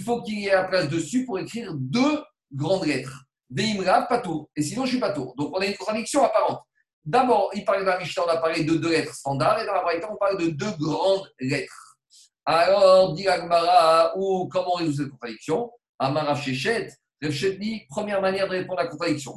faut 0.00 0.22
qu'il 0.22 0.38
y 0.38 0.48
ait 0.48 0.52
la 0.52 0.64
place 0.64 0.88
dessus 0.88 1.24
pour 1.24 1.38
écrire 1.38 1.72
deux 1.74 2.22
grandes 2.52 2.86
lettres. 2.86 3.24
Veimra, 3.50 4.02
patour. 4.02 4.50
Et 4.56 4.62
sinon, 4.62 4.84
je 4.84 4.90
suis 4.92 5.00
patour. 5.00 5.34
Donc, 5.36 5.56
on 5.56 5.60
a 5.60 5.66
une 5.66 5.76
contradiction 5.76 6.24
apparente. 6.24 6.62
D'abord, 7.04 7.50
il 7.54 7.64
parlait 7.64 7.84
dans 7.84 7.92
la 7.92 7.98
Mishnah, 7.98 8.24
on 8.24 8.28
a 8.28 8.38
parlé 8.38 8.64
de 8.64 8.76
deux 8.76 8.90
lettres 8.90 9.14
standards, 9.14 9.60
et 9.60 9.66
dans 9.66 9.74
la 9.74 9.82
Braïta, 9.82 10.10
on 10.10 10.16
parle 10.16 10.38
de 10.40 10.48
deux 10.48 10.72
grandes 10.78 11.28
lettres. 11.38 11.98
Alors, 12.46 13.12
dit 13.12 13.28
Agmara, 13.28 14.16
ou 14.16 14.48
comment 14.48 14.72
résout 14.72 14.94
cette 14.94 15.10
contradiction? 15.10 15.70
Amarav 15.98 16.40
Shechet, 16.40 16.88
Ref 17.26 17.58
dit, 17.58 17.82
première 17.88 18.20
manière 18.20 18.46
de 18.46 18.52
répondre 18.52 18.80
à 18.80 18.84
la 18.84 18.90
contradiction. 18.90 19.34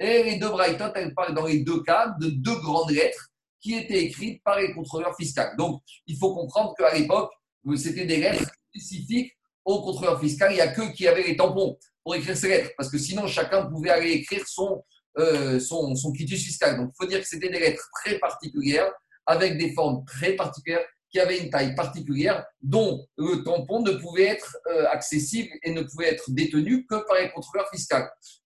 Et 0.00 0.22
les 0.24 0.36
deux 0.36 0.48
braïtot, 0.48 0.92
elles 0.94 1.14
parlent 1.14 1.34
dans 1.34 1.46
les 1.46 1.60
deux 1.60 1.82
cas 1.82 2.14
de 2.20 2.28
deux 2.28 2.56
grandes 2.56 2.90
lettres 2.90 3.28
qui 3.60 3.74
étaient 3.74 4.02
écrites 4.02 4.42
par 4.42 4.58
les 4.58 4.72
contrôleurs 4.72 5.16
fiscaux. 5.16 5.42
Donc, 5.56 5.82
il 6.06 6.16
faut 6.16 6.34
comprendre 6.34 6.74
qu'à 6.76 6.94
l'époque, 6.94 7.32
c'était 7.76 8.06
des 8.06 8.16
lettres 8.16 8.50
spécifiques 8.70 9.32
au 9.64 9.80
contrôleur 9.82 10.20
fiscal. 10.20 10.50
Il 10.50 10.56
n'y 10.56 10.60
a 10.60 10.68
que 10.68 10.92
qui 10.92 11.06
avaient 11.06 11.22
les 11.22 11.36
tampons 11.36 11.78
pour 12.02 12.16
écrire 12.16 12.36
ces 12.36 12.48
lettres, 12.48 12.70
parce 12.76 12.90
que 12.90 12.98
sinon, 12.98 13.26
chacun 13.28 13.66
pouvait 13.66 13.90
aller 13.90 14.10
écrire 14.10 14.46
son, 14.46 14.82
euh, 15.18 15.60
son, 15.60 15.94
son 15.94 16.12
quitus 16.12 16.42
fiscal. 16.42 16.76
Donc, 16.76 16.90
il 16.92 16.96
faut 17.00 17.08
dire 17.08 17.20
que 17.20 17.28
c'était 17.28 17.48
des 17.48 17.60
lettres 17.60 17.88
très 18.02 18.18
particulières, 18.18 18.92
avec 19.24 19.56
des 19.56 19.72
formes 19.72 20.04
très 20.04 20.32
particulières, 20.32 20.84
qui 21.12 21.20
avait 21.20 21.38
une 21.38 21.50
taille 21.50 21.74
particulière 21.74 22.44
dont 22.62 23.06
le 23.18 23.44
tampon 23.44 23.82
ne 23.82 23.92
pouvait 23.92 24.28
être 24.28 24.56
euh, 24.66 24.86
accessible 24.88 25.50
et 25.62 25.72
ne 25.72 25.82
pouvait 25.82 26.08
être 26.08 26.30
détenu 26.30 26.86
que 26.86 27.06
par 27.06 27.18
les 27.20 27.30
contrôleurs 27.30 27.68
fiscaux. 27.70 27.96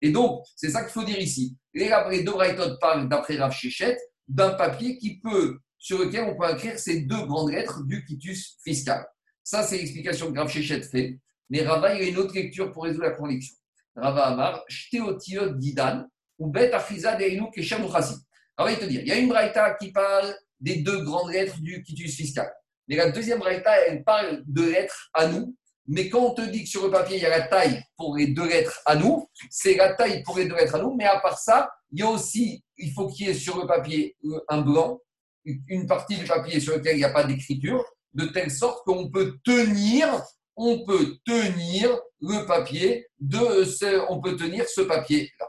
Et 0.02 0.10
donc, 0.10 0.44
c'est 0.56 0.70
ça 0.70 0.82
qu'il 0.82 0.92
faut 0.92 1.04
dire 1.04 1.18
ici. 1.18 1.56
Les, 1.72 1.88
deux 2.24 2.32
Brighton 2.32 2.76
parlent, 2.80 3.08
d'après 3.08 3.36
Rav 3.36 3.52
Shechet, 3.52 3.96
d'un 4.26 4.50
papier 4.50 4.98
qui 4.98 5.20
peut, 5.20 5.58
sur 5.78 6.00
lequel 6.00 6.24
on 6.24 6.36
peut 6.36 6.52
écrire 6.52 6.78
ces 6.78 7.02
deux 7.02 7.24
grandes 7.26 7.52
lettres 7.52 7.84
du 7.84 8.04
quitus 8.04 8.58
fiscal. 8.64 9.06
Ça, 9.44 9.62
c'est 9.62 9.78
l'explication 9.78 10.32
que 10.32 10.38
Rav 10.38 10.50
Shechet 10.50 10.82
fait. 10.82 11.20
Mais 11.48 11.62
Rava, 11.62 11.94
il 11.94 12.02
a 12.02 12.08
une 12.08 12.16
autre 12.16 12.34
lecture 12.34 12.72
pour 12.72 12.82
résoudre 12.82 13.04
la 13.04 13.12
conviction. 13.12 13.54
Rava 13.94 14.26
Amar, 14.26 14.64
Shteotiot 14.68 15.50
Didan, 15.50 16.04
ou 16.38 16.48
Bet 16.48 16.72
Achiza 16.72 17.14
Deinu 17.14 17.50
Keshem 17.52 17.84
Rava, 17.84 18.72
il 18.72 18.78
te 18.78 18.84
dire, 18.86 19.02
il 19.02 19.08
y 19.08 19.12
a 19.12 19.18
une 19.18 19.28
Braïta 19.28 19.74
qui 19.74 19.92
parle 19.92 20.34
des 20.60 20.76
deux 20.76 21.02
grandes 21.04 21.30
lettres 21.30 21.58
du 21.60 21.82
quitus 21.82 22.16
fiscal. 22.16 22.50
Mais 22.88 22.96
la 22.96 23.10
deuxième 23.10 23.38
braïta, 23.38 23.72
elle 23.86 24.04
parle 24.04 24.42
de 24.46 24.62
lettres 24.62 25.10
à 25.12 25.26
nous. 25.26 25.56
Mais 25.88 26.08
quand 26.08 26.20
on 26.20 26.34
te 26.34 26.42
dit 26.42 26.64
que 26.64 26.68
sur 26.68 26.84
le 26.84 26.90
papier, 26.90 27.16
il 27.16 27.22
y 27.22 27.26
a 27.26 27.30
la 27.30 27.46
taille 27.46 27.80
pour 27.96 28.16
les 28.16 28.28
deux 28.28 28.48
lettres 28.48 28.80
à 28.86 28.96
nous, 28.96 29.28
c'est 29.50 29.76
la 29.76 29.94
taille 29.94 30.22
pour 30.24 30.36
les 30.36 30.46
deux 30.46 30.56
lettres 30.56 30.74
à 30.74 30.78
nous. 30.78 30.94
Mais 30.96 31.04
à 31.04 31.20
part 31.20 31.38
ça, 31.38 31.70
il 31.92 32.00
y 32.00 32.02
a 32.02 32.08
aussi, 32.08 32.64
il 32.76 32.92
faut 32.92 33.06
qu'il 33.08 33.28
y 33.28 33.30
ait 33.30 33.34
sur 33.34 33.60
le 33.60 33.66
papier 33.66 34.16
un 34.48 34.62
blanc, 34.62 35.00
une 35.44 35.86
partie 35.86 36.16
du 36.16 36.24
papier 36.24 36.58
sur 36.58 36.76
lequel 36.76 36.96
il 36.96 36.98
n'y 36.98 37.04
a 37.04 37.10
pas 37.10 37.24
d'écriture, 37.24 37.84
de 38.14 38.26
telle 38.26 38.50
sorte 38.50 38.84
qu'on 38.84 39.10
peut 39.10 39.36
tenir, 39.44 40.08
on 40.56 40.84
peut 40.84 41.18
tenir 41.24 41.96
le 42.20 42.46
papier 42.46 43.06
de 43.20 43.64
ce, 43.64 44.10
on 44.10 44.20
peut 44.20 44.36
tenir 44.36 44.68
ce 44.68 44.80
papier-là. 44.80 45.46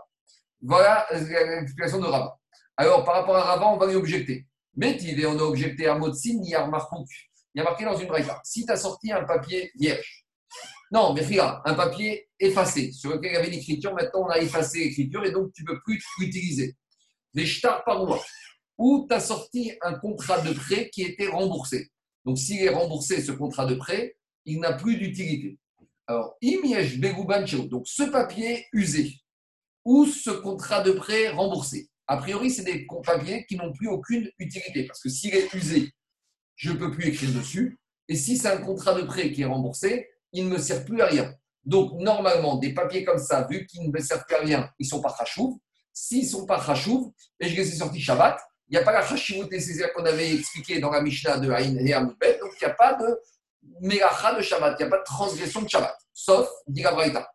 Voilà 0.61 1.07
l'explication 1.11 1.99
de 1.99 2.05
Rabat. 2.05 2.37
Alors, 2.75 3.03
par 3.03 3.15
rapport 3.15 3.37
à 3.37 3.43
Rabat, 3.43 3.67
on 3.67 3.77
va 3.77 3.87
lui 3.87 3.95
objecter. 3.95 4.45
Mais 4.77 5.25
on 5.25 5.39
a 5.39 5.41
objecté 5.41 5.87
à 5.87 5.97
Motsin, 5.97 6.39
a 6.39 6.41
Il 6.43 6.49
y 6.49 6.55
a 6.55 7.63
marqué 7.63 7.83
dans 7.83 7.97
une 7.97 8.07
braïta. 8.07 8.39
Si 8.43 8.63
tu 8.63 8.71
as 8.71 8.77
sorti 8.77 9.11
un 9.11 9.23
papier 9.23 9.71
vierge, 9.75 10.25
non, 10.91 11.13
mais 11.13 11.25
regarde, 11.25 11.61
un 11.65 11.73
papier 11.73 12.29
effacé, 12.39 12.91
sur 12.93 13.11
lequel 13.11 13.31
il 13.31 13.33
y 13.33 13.37
avait 13.37 13.49
l'écriture, 13.49 13.93
maintenant 13.93 14.25
on 14.25 14.29
a 14.29 14.37
effacé 14.37 14.79
l'écriture 14.79 15.25
et 15.25 15.31
donc 15.31 15.51
tu 15.51 15.63
ne 15.63 15.67
peux 15.67 15.81
plus 15.83 16.01
l'utiliser. 16.19 16.75
Des 17.33 17.45
stars 17.45 17.83
par 17.83 18.05
mois. 18.05 18.23
Ou 18.77 19.05
tu 19.09 19.15
as 19.15 19.19
sorti 19.19 19.73
un 19.81 19.95
contrat 19.95 20.39
de 20.41 20.53
prêt 20.53 20.89
qui 20.93 21.01
était 21.01 21.27
remboursé. 21.27 21.89
Donc 22.23 22.37
s'il 22.37 22.61
est 22.61 22.69
remboursé, 22.69 23.21
ce 23.21 23.31
contrat 23.31 23.65
de 23.65 23.75
prêt, 23.75 24.15
il 24.45 24.59
n'a 24.59 24.73
plus 24.73 24.95
d'utilité. 24.95 25.57
Alors, 26.05 26.35
Imiesh 26.41 26.99
donc 26.99 27.85
ce 27.85 28.03
papier 28.03 28.65
usé, 28.71 29.13
ou 29.83 30.05
ce 30.05 30.29
contrat 30.29 30.81
de 30.81 30.91
prêt 30.91 31.29
remboursé, 31.29 31.89
a 32.07 32.17
priori, 32.17 32.49
c'est 32.49 32.63
des 32.63 32.87
papiers 33.05 33.45
qui 33.45 33.57
n'ont 33.57 33.73
plus 33.73 33.87
aucune 33.87 34.29
utilité. 34.39 34.85
Parce 34.85 35.01
que 35.01 35.09
s'il 35.09 35.35
est 35.35 35.53
usé, 35.53 35.91
je 36.55 36.71
ne 36.71 36.77
peux 36.77 36.91
plus 36.91 37.09
écrire 37.09 37.33
dessus. 37.33 37.77
Et 38.07 38.15
si 38.15 38.37
c'est 38.37 38.47
un 38.47 38.57
contrat 38.57 38.93
de 38.93 39.03
prêt 39.03 39.31
qui 39.31 39.41
est 39.41 39.45
remboursé, 39.45 40.09
il 40.31 40.45
ne 40.45 40.51
me 40.51 40.57
sert 40.57 40.85
plus 40.85 41.01
à 41.01 41.07
rien. 41.07 41.33
Donc, 41.65 41.99
normalement, 41.99 42.55
des 42.55 42.73
papiers 42.73 43.03
comme 43.03 43.17
ça, 43.17 43.45
vu 43.49 43.65
qu'ils 43.65 43.83
ne 43.83 43.91
me 43.91 43.99
servent 43.99 44.23
plus 44.25 44.37
à 44.37 44.39
rien, 44.39 44.69
ils 44.79 44.85
ne 44.85 44.89
sont 44.89 45.01
pas 45.01 45.13
chachouv. 45.17 45.57
S'ils 45.93 46.23
ne 46.23 46.29
sont 46.29 46.45
pas 46.45 46.61
chachouv, 46.61 47.11
et 47.39 47.49
je 47.49 47.55
les 47.55 47.73
ai 47.73 47.75
sortis 47.75 47.99
Shabbat, 47.99 48.39
il 48.69 48.73
n'y 48.73 48.77
a 48.77 48.83
pas 48.83 48.93
la 48.93 49.05
chashivut 49.05 49.49
nécessaire 49.49 49.91
qu'on 49.93 50.05
avait 50.05 50.33
expliqué 50.33 50.79
dans 50.79 50.91
la 50.91 51.01
Mishnah 51.01 51.39
de 51.39 51.49
Haïn 51.51 51.77
et 51.77 51.93
Amoubet, 51.93 52.37
donc 52.39 52.51
il 52.61 52.65
n'y 52.65 52.71
a 52.71 52.75
pas 52.75 52.93
de 52.93 53.19
melacha 53.81 54.35
de 54.35 54.41
Shabbat, 54.41 54.77
il 54.79 54.83
n'y 54.83 54.87
a 54.87 54.89
pas 54.89 54.99
de 54.99 55.03
transgression 55.03 55.61
de 55.61 55.69
Shabbat, 55.69 55.97
sauf, 56.13 56.49
dit 56.67 56.83
la. 56.83 57.31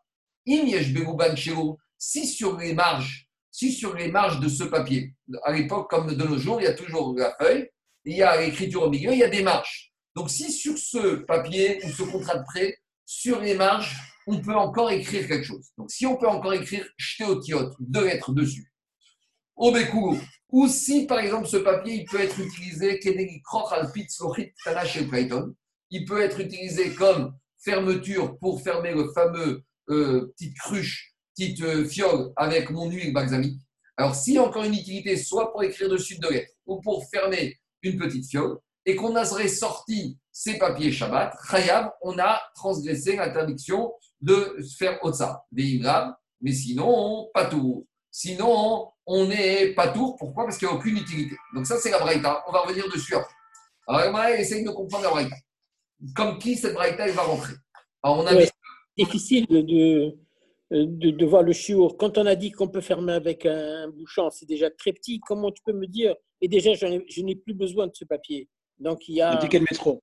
Si 1.97 2.27
sur 2.27 2.57
les 2.57 2.73
marges 2.73 3.22
si 3.53 3.71
sur 3.71 3.93
les 3.93 4.11
marges 4.11 4.39
de 4.39 4.49
ce 4.49 4.63
papier, 4.63 5.13
à 5.43 5.53
l'époque 5.53 5.87
comme 5.87 6.13
de 6.13 6.23
nos 6.23 6.39
jours, 6.39 6.59
il 6.59 6.63
y 6.63 6.67
a 6.67 6.73
toujours 6.73 7.15
la 7.15 7.35
feuille, 7.39 7.69
il 8.03 8.17
y 8.17 8.23
a 8.23 8.41
l'écriture 8.41 8.81
au 8.81 8.89
milieu, 8.89 9.13
il 9.13 9.19
y 9.19 9.23
a 9.23 9.29
des 9.29 9.43
marges. 9.43 9.93
Donc 10.15 10.31
si 10.31 10.51
sur 10.51 10.75
ce 10.75 11.17
papier 11.17 11.79
ou 11.85 11.89
ce 11.89 12.01
contrat 12.01 12.37
de 12.39 12.43
prêt, 12.43 12.75
sur 13.05 13.39
les 13.39 13.53
marges, 13.53 13.95
on 14.25 14.41
peut 14.41 14.55
encore 14.55 14.89
écrire 14.89 15.27
quelque 15.27 15.45
chose. 15.45 15.69
Donc 15.77 15.91
si 15.91 16.07
on 16.07 16.17
peut 16.17 16.27
encore 16.27 16.53
écrire 16.53 16.83
tiot, 16.97 17.75
deux 17.79 18.05
lettres 18.05 18.33
dessus, 18.33 18.73
au 19.55 19.71
bécourt, 19.71 20.17
ou 20.49 20.67
si 20.67 21.05
par 21.05 21.19
exemple 21.19 21.47
ce 21.47 21.57
papier 21.57 21.93
il 21.93 22.05
peut 22.05 22.21
être 22.21 22.39
utilisé, 22.39 22.99
il 25.91 26.05
peut 26.05 26.21
être 26.21 26.39
utilisé 26.39 26.95
comme 26.95 27.37
fermeture 27.63 28.35
pour 28.39 28.63
fermer 28.63 28.93
le 28.93 29.11
fameux 29.13 29.63
euh, 29.89 30.33
petite 30.35 30.57
cruche 30.57 31.12
petite 31.35 31.61
euh, 31.61 31.85
fiole 31.85 32.31
avec 32.35 32.69
mon 32.69 32.89
huile 32.89 33.13
balsamique. 33.13 33.59
Alors, 33.97 34.15
s'il 34.15 34.35
y 34.35 34.37
a 34.37 34.43
encore 34.43 34.63
une 34.63 34.73
utilité, 34.73 35.15
soit 35.17 35.51
pour 35.51 35.63
écrire 35.63 35.89
dessus 35.89 36.17
de 36.19 36.27
lettres 36.27 36.51
ou 36.65 36.81
pour 36.81 37.05
fermer 37.09 37.57
une 37.83 37.97
petite 37.97 38.27
fiole, 38.29 38.57
et 38.85 38.95
qu'on 38.95 39.15
a 39.15 39.25
sorti 39.25 40.17
ces 40.31 40.57
papiers 40.57 40.91
Shabbat, 40.91 41.33
Chayav, 41.49 41.91
on 42.01 42.17
a 42.19 42.41
transgressé 42.55 43.15
l'interdiction 43.15 43.93
de 44.19 44.57
faire 44.77 44.99
Otsa, 45.03 45.43
des 45.51 45.79
mais 46.41 46.51
sinon, 46.51 47.29
pas 47.33 47.45
tout. 47.45 47.87
Sinon, 48.11 48.91
on 49.05 49.25
n'est 49.27 49.73
pas 49.73 49.87
tout. 49.89 50.15
Pourquoi? 50.19 50.45
Parce 50.45 50.57
qu'il 50.57 50.67
n'y 50.67 50.73
a 50.73 50.77
aucune 50.77 50.97
utilité. 50.97 51.35
Donc, 51.55 51.65
ça, 51.65 51.77
c'est 51.77 51.89
la 51.89 51.99
Braïta. 51.99 52.43
On 52.47 52.51
va 52.51 52.61
revenir 52.61 52.85
dessus 52.89 53.15
après. 53.15 53.33
Alors, 53.87 54.01
Emma 54.01 54.31
essaye 54.31 54.63
de 54.63 54.69
comprendre 54.69 55.05
la 55.05 55.09
Braïta. 55.11 55.35
comme 56.15 56.37
qui 56.37 56.57
cette 56.57 56.73
braïta 56.73 57.09
va 57.13 57.21
rentrer? 57.23 57.53
Alors, 58.03 58.19
on 58.19 58.25
a 58.27 58.35
Ouais. 58.35 58.49
difficile 58.97 59.45
de, 59.47 60.15
de, 60.73 61.11
de, 61.11 61.25
voir 61.25 61.43
le 61.43 61.53
chiour. 61.53 61.97
Quand 61.97 62.17
on 62.17 62.25
a 62.25 62.35
dit 62.35 62.51
qu'on 62.51 62.67
peut 62.67 62.81
fermer 62.81 63.13
avec 63.13 63.45
un 63.45 63.87
bouchon, 63.89 64.29
c'est 64.31 64.45
déjà 64.47 64.69
très 64.71 64.91
petit. 64.93 65.19
Comment 65.19 65.51
tu 65.51 65.61
peux 65.65 65.73
me 65.73 65.85
dire? 65.87 66.15
Et 66.41 66.47
déjà, 66.47 66.71
ai- 66.71 67.05
je 67.07 67.21
n'ai 67.21 67.35
plus 67.35 67.53
besoin 67.53 67.87
de 67.87 67.91
ce 67.93 68.05
papier. 68.05 68.49
Donc, 68.79 69.07
il 69.07 69.15
y 69.15 69.21
a 69.21 69.33
Le 69.35 69.39
ticket 69.39 69.59
de 69.59 69.65
métro. 69.69 70.01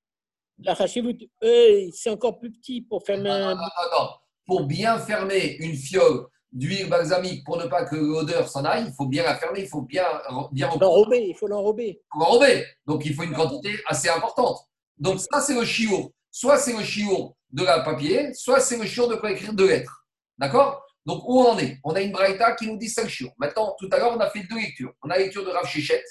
la 0.62 0.74
rachez-vous. 0.74 1.12
Hey, 1.42 1.90
c'est 1.92 2.10
encore 2.10 2.38
plus 2.38 2.52
petit 2.52 2.82
pour 2.82 3.02
fermer 3.04 3.30
un 3.30 3.54
non, 3.54 3.60
non, 3.60 3.98
non. 3.98 4.08
Pour 4.46 4.64
bien 4.64 4.98
fermer 4.98 5.56
une 5.60 5.74
fiole 5.74 6.26
d'huile 6.52 6.88
balsamique 6.88 7.44
pour 7.44 7.56
ne 7.56 7.66
pas 7.66 7.84
que 7.84 7.94
l'odeur 7.96 8.48
s'en 8.48 8.64
aille, 8.64 8.84
il 8.88 8.92
faut 8.92 9.06
bien 9.06 9.22
la 9.22 9.36
fermer, 9.36 9.60
il 9.60 9.68
faut 9.68 9.82
bien, 9.82 10.04
bien 10.52 10.68
L'enrober, 10.80 11.24
il 11.28 11.34
faut 11.34 11.46
l'enrober. 11.46 12.00
pour 12.10 12.22
enrober. 12.28 12.64
Donc, 12.86 13.04
il 13.06 13.14
faut 13.14 13.22
une 13.22 13.32
quantité 13.34 13.70
assez 13.86 14.08
importante. 14.08 14.58
Donc, 14.98 15.18
ça, 15.20 15.40
c'est 15.40 15.54
le 15.54 15.64
chiour. 15.64 16.10
Soit 16.30 16.58
c'est 16.58 16.76
le 16.76 16.84
chiour 16.84 17.36
de 17.52 17.64
la 17.64 17.80
papier, 17.80 18.32
soit 18.34 18.60
c'est 18.60 18.76
le 18.78 18.84
chiour 18.86 19.08
de 19.08 19.16
quoi 19.16 19.32
écrire 19.32 19.52
deux 19.52 19.68
lettres. 19.68 19.99
D'accord? 20.40 20.82
Donc, 21.04 21.22
où 21.26 21.40
on 21.40 21.50
en 21.50 21.58
est? 21.58 21.78
On 21.84 21.94
a 21.94 22.00
une 22.00 22.12
braïta 22.12 22.52
qui 22.52 22.66
nous 22.66 22.78
dit. 22.78 22.92
Maintenant, 23.38 23.76
tout 23.78 23.88
à 23.92 23.98
l'heure, 23.98 24.16
on 24.16 24.20
a 24.20 24.30
fait 24.30 24.42
deux 24.50 24.56
lectures. 24.56 24.92
On 25.02 25.10
a 25.10 25.16
la 25.16 25.24
lecture 25.24 25.44
de 25.44 25.50
Rav 25.50 25.66
Shechet, 25.66 26.02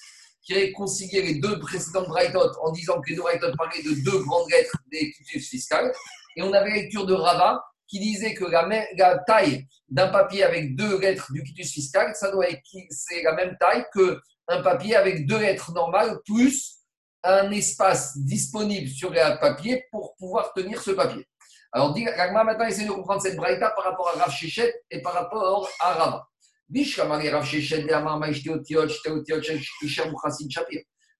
qui 0.43 0.53
a 0.53 0.71
concilié 0.71 1.23
les 1.23 1.35
deux 1.39 1.59
précédentes 1.59 2.07
braïtotes 2.07 2.55
en 2.61 2.71
disant 2.71 3.01
que 3.01 3.09
les 3.09 3.15
deux 3.15 3.23
braïtotes 3.23 3.57
parlaient 3.57 3.81
de 3.81 4.03
deux 4.03 4.19
grandes 4.23 4.49
lettres 4.51 4.77
des 4.91 5.11
fiscales. 5.39 5.91
Et 6.35 6.43
on 6.43 6.53
avait 6.53 6.69
la 6.69 6.75
lecture 6.75 7.07
de 7.07 7.13
Rava, 7.13 7.63
qui 7.87 7.99
disait 7.99 8.35
que 8.35 8.45
la, 8.45 8.67
même- 8.67 8.85
taille 9.25 9.65
d'un 9.89 10.09
papier 10.09 10.43
avec 10.43 10.75
deux 10.75 10.99
lettres 10.99 11.31
du 11.33 11.43
quitus 11.43 11.71
fiscal, 11.71 12.13
ça 12.13 12.31
doit 12.31 12.47
être, 12.47 12.61
c'est 12.91 13.23
la 13.23 13.33
même 13.33 13.57
taille 13.59 13.83
que 13.91 14.19
un 14.47 14.61
papier 14.61 14.95
avec 14.95 15.25
deux 15.25 15.39
lettres 15.39 15.71
normales 15.73 16.19
plus 16.23 16.75
un 17.23 17.51
espace 17.51 18.17
disponible 18.17 18.87
sur 18.89 19.09
le 19.09 19.39
papier 19.39 19.83
pour 19.91 20.15
pouvoir 20.17 20.53
tenir 20.53 20.81
ce 20.81 20.91
papier. 20.91 21.27
Alors, 21.71 21.95
Ragma 22.17 22.43
maintenant 22.43 22.65
essaie 22.65 22.85
de 22.85 22.91
comprendre 22.91 23.21
cette 23.21 23.35
braïta 23.35 23.69
par 23.71 23.83
rapport 23.83 24.09
à 24.09 24.23
Rav 24.23 24.31
Shechet 24.31 24.73
et 24.89 25.01
par 25.01 25.13
rapport 25.13 25.69
à. 25.79 26.25
Bishkamari 26.67 27.29
Rav 27.29 27.45
Shechet. 27.45 27.85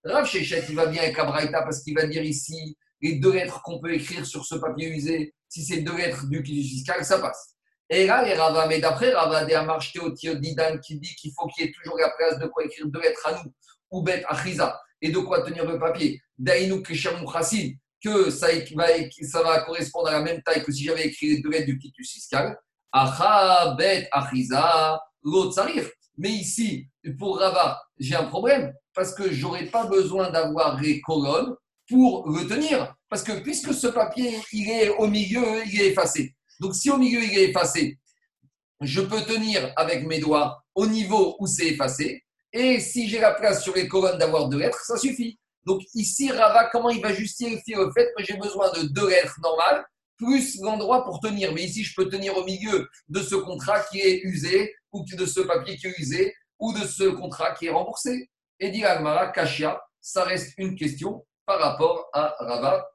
Rav 0.04 0.26
Shechet, 0.26 0.64
il 0.70 0.76
va 0.76 0.86
bien 0.88 1.02
avec 1.02 1.18
la 1.18 1.26
braïta 1.26 1.62
parce 1.64 1.82
qu'il 1.84 1.96
va 1.96 2.06
dire 2.06 2.24
ici 2.24 2.78
les 3.02 3.16
deux 3.16 3.34
lettres 3.34 3.62
qu'on 3.62 3.80
peut 3.80 3.94
écrire 3.94 4.26
sur 4.26 4.46
ce 4.46 4.56
papier 4.56 4.90
usé, 4.90 5.34
si 5.48 5.64
c'est 5.64 5.82
deux 5.82 5.96
lettres 5.96 6.26
du 6.28 6.44
fiscal, 6.44 7.04
ça 7.04 7.20
passe. 7.20 7.56
Et 7.90 8.06
là, 8.06 8.24
les 8.24 8.34
Rava, 8.34 8.68
mais 8.68 8.80
d'après 8.80 9.12
Rava, 9.14 9.46
de 9.46 9.54
Amar 9.54 9.82
Shte 9.82 9.98
Otiot, 10.00 10.36
Didan, 10.36 10.78
qui 10.78 11.00
dit 11.00 11.16
qu'il 11.16 11.32
faut 11.36 11.48
qu'il 11.48 11.66
y 11.66 11.70
ait 11.70 11.72
toujours 11.72 11.98
la 11.98 12.12
place 12.12 12.38
de 12.38 12.48
quoi 12.48 12.64
écrire 12.66 12.86
deux 12.88 13.02
lettres 13.02 13.28
à 13.28 13.42
nous, 13.42 13.52
ou 13.92 14.04
bet 14.04 14.24
achiza, 14.28 14.80
et 15.02 15.10
de 15.12 15.18
quoi 15.18 15.42
tenir 15.42 15.66
le 15.66 15.80
papier. 15.80 16.22
Daïnou 16.38 16.84
Keshem 16.84 17.20
Mouchassin, 17.20 17.72
que 18.04 18.30
ça, 18.30 18.48
va, 19.44 19.62
correspondre 19.62 20.08
à 20.08 20.14
la 20.14 20.22
même 20.22 20.42
taille 20.42 20.64
que 20.64 20.72
si 20.72 20.86
j'avais 20.86 21.08
écrit 21.08 21.28
les 21.28 21.42
deux 21.42 21.50
lettres 21.50 21.68
du 21.68 21.78
quitus 21.78 22.12
fiscal. 22.12 22.58
Acha, 22.92 23.76
bet, 23.78 24.08
achiza, 24.12 25.00
l'autre 25.24 25.54
sarir. 25.54 25.88
Mais 26.18 26.32
ici, 26.32 26.88
pour 27.18 27.40
Rava, 27.40 27.82
j'ai 27.98 28.16
un 28.16 28.26
problème 28.26 28.74
parce 28.94 29.14
que 29.14 29.32
j'aurais 29.32 29.68
pas 29.68 29.86
besoin 29.86 30.32
d'avoir 30.32 30.80
les 30.82 31.00
colonnes 31.02 31.56
pour 31.88 32.30
le 32.30 32.48
tenir. 32.48 32.94
Parce 33.10 33.24
que 33.24 33.40
puisque 33.42 33.74
ce 33.74 33.88
papier, 33.88 34.40
il 34.52 34.70
est 34.70 34.90
au 34.90 35.08
milieu, 35.08 35.66
il 35.66 35.82
est 35.82 35.88
effacé. 35.88 36.36
Donc 36.60 36.76
si 36.76 36.90
au 36.90 36.98
milieu, 36.98 37.24
il 37.24 37.38
est 37.38 37.50
effacé, 37.50 37.98
je 38.82 39.02
peux 39.02 39.22
tenir 39.22 39.72
avec 39.76 40.06
mes 40.06 40.20
doigts 40.20 40.64
au 40.76 40.86
niveau 40.86 41.36
où 41.40 41.48
c'est 41.48 41.68
effacé. 41.68 42.24
Et 42.52 42.80
si 42.80 43.08
j'ai 43.08 43.20
la 43.20 43.34
place 43.34 43.64
sur 43.64 43.76
les 43.76 43.88
colonnes 43.88 44.18
d'avoir 44.18 44.50
deux 44.50 44.58
lettres, 44.58 44.84
ça 44.84 44.98
suffit. 44.98 45.40
Donc 45.66 45.82
ici, 45.94 46.32
Rava, 46.32 46.70
comment 46.72 46.90
il 46.90 47.02
va 47.02 47.14
justifier 47.14 47.76
le 47.76 47.92
fait 47.92 48.12
que 48.18 48.24
j'ai 48.24 48.38
besoin 48.38 48.72
de 48.72 48.84
deux 48.94 49.10
lettres 49.10 49.40
normales 49.42 49.86
plus 50.18 50.60
l'endroit 50.62 51.04
pour 51.04 51.20
tenir? 51.20 51.54
Mais 51.54 51.64
ici, 51.64 51.84
je 51.84 51.94
peux 51.96 52.10
tenir 52.10 52.36
au 52.38 52.44
milieu 52.44 52.88
de 53.08 53.20
ce 53.22 53.36
contrat 53.36 53.82
qui 53.84 54.00
est 54.00 54.22
usé, 54.24 54.74
ou 54.92 55.04
de 55.06 55.26
ce 55.26 55.42
papier 55.42 55.78
qui 55.78 55.88
est 55.88 56.00
usé, 56.00 56.34
ou 56.60 56.74
de 56.74 56.86
ce 56.86 57.04
contrat 57.04 57.54
qui 57.54 57.68
est 57.68 57.72
remboursé. 57.72 58.30
Et 58.60 58.72
dit 58.72 58.84
Agmara, 58.84 59.28
Kashia, 59.28 59.82
ça 60.02 60.24
reste 60.24 60.54
une 60.58 60.76
question 60.76 61.26
par 61.46 61.60
rapport 61.60 62.10
à 62.14 62.36
Rava. 62.40 62.90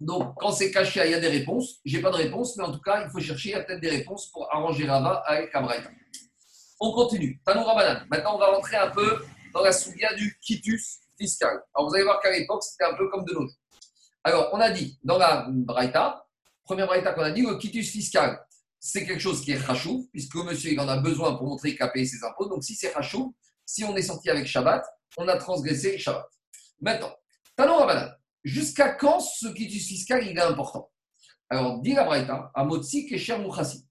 Donc, 0.00 0.34
quand 0.38 0.52
c'est 0.52 0.70
Kashia, 0.70 1.06
il 1.06 1.12
y 1.12 1.14
a 1.14 1.20
des 1.20 1.28
réponses. 1.28 1.80
Je 1.84 1.96
n'ai 1.96 2.02
pas 2.02 2.10
de 2.10 2.16
réponse, 2.16 2.56
mais 2.56 2.64
en 2.64 2.72
tout 2.72 2.80
cas, 2.80 3.04
il 3.04 3.10
faut 3.10 3.18
chercher, 3.20 3.54
a 3.54 3.64
peut-être 3.64 3.80
des 3.80 3.90
réponses 3.90 4.30
pour 4.30 4.52
arranger 4.52 4.86
Rava 4.86 5.22
avec 5.26 5.54
Abraïta. 5.54 5.90
On 6.80 6.92
continue. 6.92 7.40
Tanou 7.44 7.64
Rabanan. 7.64 8.06
Maintenant, 8.08 8.36
on 8.36 8.38
va 8.38 8.46
rentrer 8.46 8.76
un 8.76 8.90
peu 8.90 9.24
dans 9.52 9.62
la 9.62 9.72
souga 9.72 10.14
du 10.14 10.38
quitus 10.40 11.00
Alors, 11.74 11.88
vous 11.88 11.94
allez 11.94 12.04
voir 12.04 12.20
qu'à 12.20 12.30
l'époque, 12.30 12.62
c'était 12.62 12.84
un 12.84 12.94
peu 12.94 13.08
comme 13.10 13.24
de 13.24 13.32
jours. 13.32 13.50
Alors, 14.24 14.50
on 14.52 14.60
a 14.60 14.70
dit 14.70 14.98
dans 15.02 15.18
la 15.18 15.46
Braïta, 15.48 16.24
première 16.64 16.86
Braïta 16.86 17.12
qu'on 17.12 17.22
a 17.22 17.30
dit, 17.30 17.42
le 17.42 17.56
quitus 17.56 17.90
fiscal, 17.90 18.44
c'est 18.78 19.04
quelque 19.06 19.20
chose 19.20 19.40
qui 19.40 19.52
est 19.52 19.58
rachou, 19.58 20.08
puisque 20.12 20.36
monsieur 20.36 20.72
il 20.72 20.80
en 20.80 20.88
a 20.88 20.98
besoin 20.98 21.34
pour 21.36 21.46
montrer 21.46 21.72
qu'il 21.72 21.82
a 21.82 21.88
payé 21.88 22.06
ses 22.06 22.24
impôts. 22.24 22.48
Donc, 22.48 22.62
si 22.62 22.74
c'est 22.74 22.92
rachou, 22.92 23.34
si 23.64 23.84
on 23.84 23.96
est 23.96 24.02
sorti 24.02 24.30
avec 24.30 24.46
Shabbat, 24.46 24.84
on 25.16 25.26
a 25.26 25.36
transgressé 25.36 25.98
Shabbat. 25.98 26.26
Maintenant, 26.80 27.14
Tanon 27.56 27.78
Rabanan, 27.78 28.14
jusqu'à 28.44 28.90
quand 28.90 29.20
ce 29.20 29.48
quitus 29.48 29.86
fiscal 29.86 30.24
il 30.26 30.38
est 30.38 30.42
important? 30.42 30.90
Alors, 31.50 31.80
dit 31.80 31.94
la 31.94 32.04
Braïta, 32.04 32.50
à 32.54 32.64
Motsi 32.64 33.06
Kesher 33.06 33.38
Mouchassi, 33.38 33.84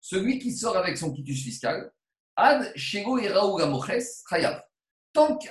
celui 0.00 0.38
qui 0.38 0.52
sort 0.54 0.76
avec 0.76 0.98
son 0.98 1.12
quitus 1.12 1.42
fiscal, 1.42 1.90
Ad 2.36 2.72
Shego 2.76 3.18
et 3.18 3.28
Raoul 3.28 3.62
Amoches 3.62 4.24
Chayav. 4.28 4.60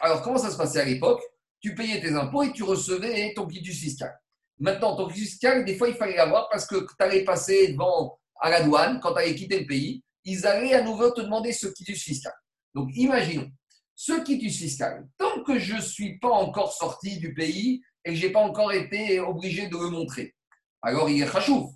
Alors, 0.02 0.22
comment 0.22 0.38
ça 0.38 0.52
se 0.52 0.58
passait 0.58 0.82
à 0.82 0.86
l'époque? 0.86 1.22
Tu 1.62 1.74
payais 1.74 2.02
tes 2.02 2.14
impôts 2.14 2.44
et 2.44 2.52
tu 2.52 2.64
recevais 2.64 3.34
ton 3.34 3.48
quitus 3.48 3.80
fiscal. 3.80 4.14
Maintenant, 4.60 4.96
ton 4.96 5.08
quitus 5.08 5.30
fiscal, 5.30 5.64
des 5.64 5.78
fois, 5.78 5.88
il 5.88 5.96
fallait 5.96 6.18
l'avoir 6.18 6.50
parce 6.50 6.66
que 6.66 6.76
tu 6.76 6.88
allais 7.00 7.24
passer 7.24 7.70
devant 7.72 8.20
à 8.42 8.50
la 8.50 8.62
douane, 8.62 9.00
quand 9.00 9.14
tu 9.14 9.20
allais 9.20 9.36
quitter 9.36 9.62
le 9.62 9.66
pays, 9.66 10.04
ils 10.26 10.46
allaient 10.46 10.74
à 10.74 10.82
nouveau 10.82 11.12
te 11.12 11.22
demander 11.22 11.54
ce 11.54 11.68
quitus 11.68 12.04
fiscal. 12.04 12.34
Donc, 12.74 12.90
imaginons, 12.96 13.50
ce 13.96 14.22
quitus 14.24 14.58
fiscal, 14.58 15.08
tant 15.18 15.44
que 15.44 15.58
je 15.60 15.76
ne 15.76 15.82
suis 15.82 16.20
pas 16.20 16.30
encore 16.30 16.74
sorti 16.74 17.20
du 17.20 17.34
pays 17.34 17.82
et 18.04 18.10
que 18.10 18.16
je 18.16 18.26
n'ai 18.26 18.32
pas 18.34 18.42
encore 18.42 18.74
été 18.74 19.20
obligé 19.20 19.68
de 19.68 19.78
le 19.78 19.90
montrer, 19.90 20.36
alors 20.82 21.10
il 21.10 21.22
est 21.22 21.32
chachouf. 21.32 21.72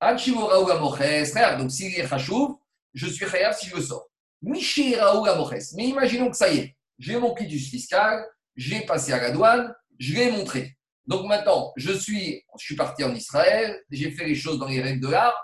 Donc, 0.00 1.70
s'il 1.70 1.94
est 1.98 2.06
chachouf, 2.06 2.56
je 2.92 3.06
suis 3.06 3.26
chayav 3.26 3.56
si 3.56 3.68
je 3.68 3.76
le 3.76 3.82
sors. 3.82 4.08
Mais 4.42 4.58
imaginons 5.84 6.30
que 6.30 6.36
ça 6.36 6.52
y 6.52 6.58
est, 6.58 6.76
j'ai 6.98 7.18
mon 7.18 7.34
quitus 7.34 7.68
fiscal, 7.68 8.24
j'ai 8.56 8.80
passé 8.82 9.12
à 9.12 9.20
la 9.20 9.30
douane, 9.30 9.74
je 9.98 10.14
l'ai 10.14 10.30
montré. 10.30 10.76
Donc 11.06 11.26
maintenant, 11.26 11.72
je 11.76 11.92
suis, 11.92 12.42
je 12.58 12.64
suis 12.64 12.76
parti 12.76 13.04
en 13.04 13.14
Israël, 13.14 13.78
j'ai 13.90 14.10
fait 14.10 14.26
les 14.26 14.34
choses 14.34 14.58
dans 14.58 14.68
les 14.68 14.80
règles 14.80 15.00
de 15.00 15.08
l'art, 15.08 15.36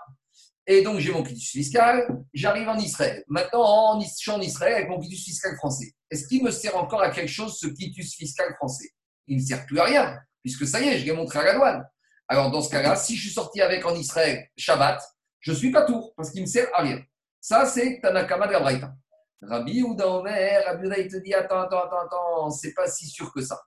et 0.65 0.81
donc 0.81 0.99
j'ai 0.99 1.11
mon 1.11 1.23
quitus 1.23 1.49
fiscal, 1.49 2.07
j'arrive 2.33 2.69
en 2.69 2.77
Israël. 2.77 3.23
Maintenant, 3.27 3.63
en, 3.63 3.99
je 3.99 4.07
suis 4.07 4.31
en 4.31 4.41
Israël 4.41 4.75
avec 4.75 4.89
mon 4.89 4.99
quitus 4.99 5.23
fiscal 5.23 5.55
français. 5.55 5.91
Est-ce 6.09 6.27
qu'il 6.27 6.43
me 6.43 6.51
sert 6.51 6.75
encore 6.77 7.01
à 7.01 7.09
quelque 7.09 7.31
chose 7.31 7.57
ce 7.59 7.67
quitus 7.67 8.15
fiscal 8.15 8.53
français? 8.55 8.89
Il 9.27 9.37
ne 9.37 9.41
sert 9.41 9.65
plus 9.65 9.79
à 9.79 9.85
rien, 9.85 10.17
puisque 10.43 10.65
ça 10.65 10.81
y 10.81 10.87
est, 10.87 10.99
je 10.99 11.05
l'ai 11.05 11.13
montré 11.13 11.39
à 11.39 11.43
la 11.43 11.55
douane. 11.55 11.83
Alors 12.27 12.49
dans 12.49 12.61
ce 12.61 12.69
cas-là, 12.69 12.95
si 12.95 13.15
je 13.15 13.21
suis 13.23 13.33
sorti 13.33 13.61
avec 13.61 13.85
en 13.85 13.95
Israël 13.95 14.47
Shabbat, 14.57 15.01
je 15.41 15.53
suis 15.53 15.71
pas 15.71 15.83
tour, 15.83 16.13
parce 16.15 16.31
qu'il 16.31 16.41
me 16.41 16.47
sert 16.47 16.67
à 16.73 16.83
rien. 16.83 17.01
Ça, 17.39 17.65
c'est 17.65 17.99
Tanakama 18.01 18.47
de 18.47 18.53
la. 18.53 18.93
Rabbi 19.41 19.81
Ouda 19.81 20.07
Omer, 20.07 20.63
Rabbi 20.65 20.87
il 20.99 21.07
te 21.07 21.17
dit 21.17 21.33
attends, 21.33 21.61
attends, 21.61 21.83
attends, 21.83 22.05
attends, 22.05 22.49
c'est 22.51 22.73
pas 22.73 22.87
si 22.87 23.07
sûr 23.07 23.31
que 23.33 23.41
ça. 23.41 23.59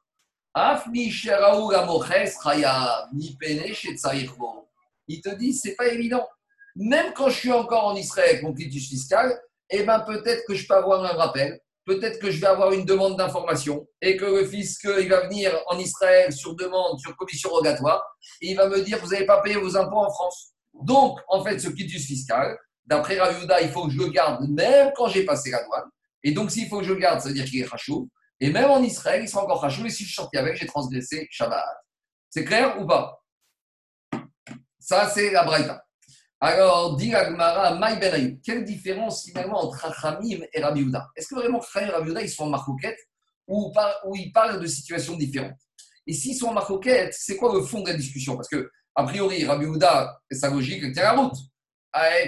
Il 5.09 5.21
te 5.21 5.35
dit, 5.35 5.53
c'est 5.53 5.75
pas 5.75 5.89
évident. 5.89 6.27
Même 6.77 7.13
quand 7.13 7.29
je 7.29 7.39
suis 7.39 7.53
encore 7.53 7.87
en 7.87 7.97
Israël 7.97 8.31
avec 8.31 8.43
mon 8.45 8.55
quitus 8.55 8.89
fiscal, 8.89 9.37
eh 9.71 9.83
ben 9.83 10.01
peut-être 10.01 10.45
que 10.47 10.55
je 10.55 10.67
peux 10.67 10.75
avoir 10.75 11.05
un 11.05 11.17
rappel, 11.17 11.61
peut-être 11.85 12.21
que 12.21 12.31
je 12.31 12.41
vais 12.41 12.47
avoir 12.47 12.73
une 12.73 12.85
demande 12.85 13.17
d'information 13.17 13.87
et 14.01 14.17
que 14.17 14.25
le 14.25 14.45
fisc 14.45 14.85
il 14.85 15.09
va 15.09 15.27
venir 15.27 15.61
en 15.67 15.79
Israël 15.79 16.33
sur 16.33 16.55
demande, 16.55 17.01
sur 17.01 17.17
commission 17.17 17.51
rogatoire, 17.51 18.03
et 18.41 18.51
il 18.51 18.57
va 18.57 18.69
me 18.69 18.81
dire 18.81 18.99
vous 19.01 19.11
n'avez 19.11 19.27
pas 19.27 19.41
payé 19.43 19.57
vos 19.57 19.77
impôts 19.77 19.99
en 19.99 20.11
France. 20.11 20.53
Donc, 20.73 21.19
en 21.29 21.43
fait, 21.45 21.59
ce 21.59 21.69
quitus 21.69 22.07
fiscal, 22.07 22.57
d'après 22.87 23.19
Raviuda, 23.19 23.61
il 23.61 23.71
faut 23.71 23.87
que 23.87 23.93
je 23.93 23.99
le 23.99 24.09
garde 24.09 24.49
même 24.49 24.93
quand 24.97 25.09
j'ai 25.09 25.25
passé 25.25 25.51
la 25.51 25.63
douane. 25.65 25.89
Et 26.23 26.33
donc, 26.33 26.51
s'il 26.51 26.69
faut 26.69 26.79
que 26.79 26.85
je 26.85 26.93
le 26.93 26.99
garde, 26.99 27.21
ça 27.21 27.29
veut 27.29 27.35
dire 27.35 27.45
qu'il 27.45 27.61
est 27.61 27.67
rachou. 27.67 28.09
Et 28.41 28.51
même 28.51 28.71
en 28.71 28.83
Israël, 28.83 29.23
il 29.23 29.29
sera 29.29 29.45
encore 29.45 29.61
rachou. 29.61 29.85
Et 29.87 29.91
si 29.91 30.05
je 30.05 30.09
suis 30.09 30.17
sorti 30.17 30.37
avec, 30.37 30.57
j'ai 30.57 30.67
transgressé 30.67 31.27
Shabbat. 31.31 31.65
C'est 32.31 32.45
clair 32.45 32.81
ou 32.81 32.87
pas? 32.87 33.23
Ça, 34.79 35.09
c'est 35.09 35.31
la 35.31 35.45
Braïta. 35.45 35.85
Alors, 36.41 36.97
dit 36.97 37.15
Agmara, 37.15 37.75
Maï 37.77 37.99
Ben 37.99 38.39
quelle 38.43 38.65
différence 38.65 39.25
finalement 39.25 39.65
entre 39.65 39.79
Rachamim 39.79 40.45
et 40.53 40.61
Rabbi 40.61 40.81
Yehuda? 40.81 41.09
Est-ce 41.17 41.29
que 41.29 41.37
vraiment 41.37 41.59
Rachamim 41.59 41.89
et 41.89 41.93
Rabbi 41.93 42.09
Yehuda, 42.09 42.23
ils 42.23 42.29
sont 42.29 42.45
en 42.45 42.51
marcoquette 42.51 42.99
ou, 43.47 43.73
ou 44.05 44.17
ils 44.17 44.31
parlent 44.31 44.61
de 44.61 44.67
situations 44.67 45.17
différentes? 45.17 45.59
Et 46.07 46.13
s'ils 46.13 46.37
sont 46.37 46.49
en 46.49 46.53
marcoquette, 46.53 47.15
c'est 47.19 47.37
quoi 47.37 47.55
le 47.55 47.63
fond 47.63 47.81
de 47.81 47.89
la 47.89 47.97
discussion? 47.97 48.37
Parce 48.37 48.49
que, 48.49 48.71
a 48.95 49.05
priori, 49.05 49.47
Rabbi 49.47 49.65
Yehuda, 49.65 50.21
sa 50.33 50.51
logique, 50.51 50.93
tient 50.93 51.03
la 51.03 51.13
route. 51.13 51.37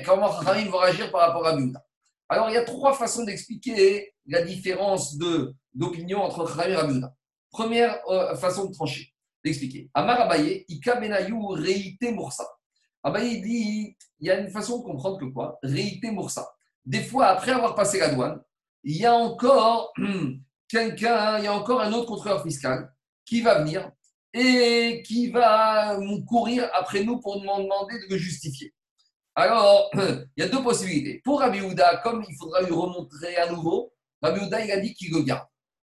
Comment 0.04 0.28
Rachamim 0.28 0.70
vont 0.70 0.78
réagir 0.78 1.10
par 1.10 1.22
rapport 1.22 1.46
à 1.46 1.54
Yehuda 1.54 1.84
Alors, 2.28 2.48
il 2.50 2.54
y 2.54 2.56
a 2.56 2.64
trois 2.64 2.94
façons 2.94 3.24
d'expliquer 3.24 4.14
la 4.26 4.42
différence 4.42 5.16
d'opinion 5.74 6.22
entre 6.22 6.44
Rachamim 6.44 6.88
et 6.88 6.92
Yehuda. 6.92 7.14
Première 7.50 7.98
euh, 8.08 8.36
façon 8.36 8.66
de 8.66 8.74
trancher. 8.74 9.12
d'expliquer. 9.44 9.90
Amar 9.94 10.20
Abaye, 10.20 10.64
Ika 10.68 10.96
Benayu 11.00 11.36
Reite 11.48 12.12
Moursa. 12.12 12.46
Abaye 13.02 13.40
dit 13.40 13.96
il 14.20 14.26
y 14.26 14.30
a 14.30 14.38
une 14.38 14.50
façon 14.50 14.78
de 14.78 14.84
comprendre 14.84 15.18
que 15.18 15.24
quoi? 15.24 15.58
Reite 15.62 16.04
Moursa. 16.04 16.46
Des 16.84 17.02
fois, 17.02 17.26
après 17.26 17.52
avoir 17.52 17.74
passé 17.74 17.98
la 17.98 18.14
douane, 18.14 18.40
il 18.84 18.96
y 18.96 19.06
a 19.06 19.14
encore 19.14 19.92
quelqu'un, 20.68 21.38
il 21.38 21.44
y 21.44 21.48
a 21.48 21.54
encore 21.54 21.80
un 21.80 21.92
autre 21.92 22.06
contrôleur 22.06 22.42
fiscal 22.42 22.92
qui 23.24 23.40
va 23.40 23.62
venir 23.62 23.90
et 24.32 25.02
qui 25.04 25.30
va 25.30 25.98
courir 26.28 26.68
après 26.74 27.02
nous 27.02 27.18
pour 27.20 27.36
nous 27.36 27.62
demander 27.62 27.98
de 27.98 28.12
le 28.12 28.16
justifier. 28.16 28.72
Alors, 29.38 29.90
il 29.94 30.26
y 30.38 30.42
a 30.42 30.48
deux 30.48 30.62
possibilités. 30.62 31.20
Pour 31.22 31.40
Rabbi 31.40 31.60
comme 32.02 32.24
il 32.26 32.36
faudra 32.36 32.62
lui 32.62 32.72
remontrer 32.72 33.36
à 33.36 33.52
nouveau, 33.52 33.92
Rabbi 34.22 34.40
il 34.42 34.72
a 34.72 34.80
dit 34.80 34.94
qu'il 34.94 35.12
le 35.12 35.22
garde. 35.22 35.46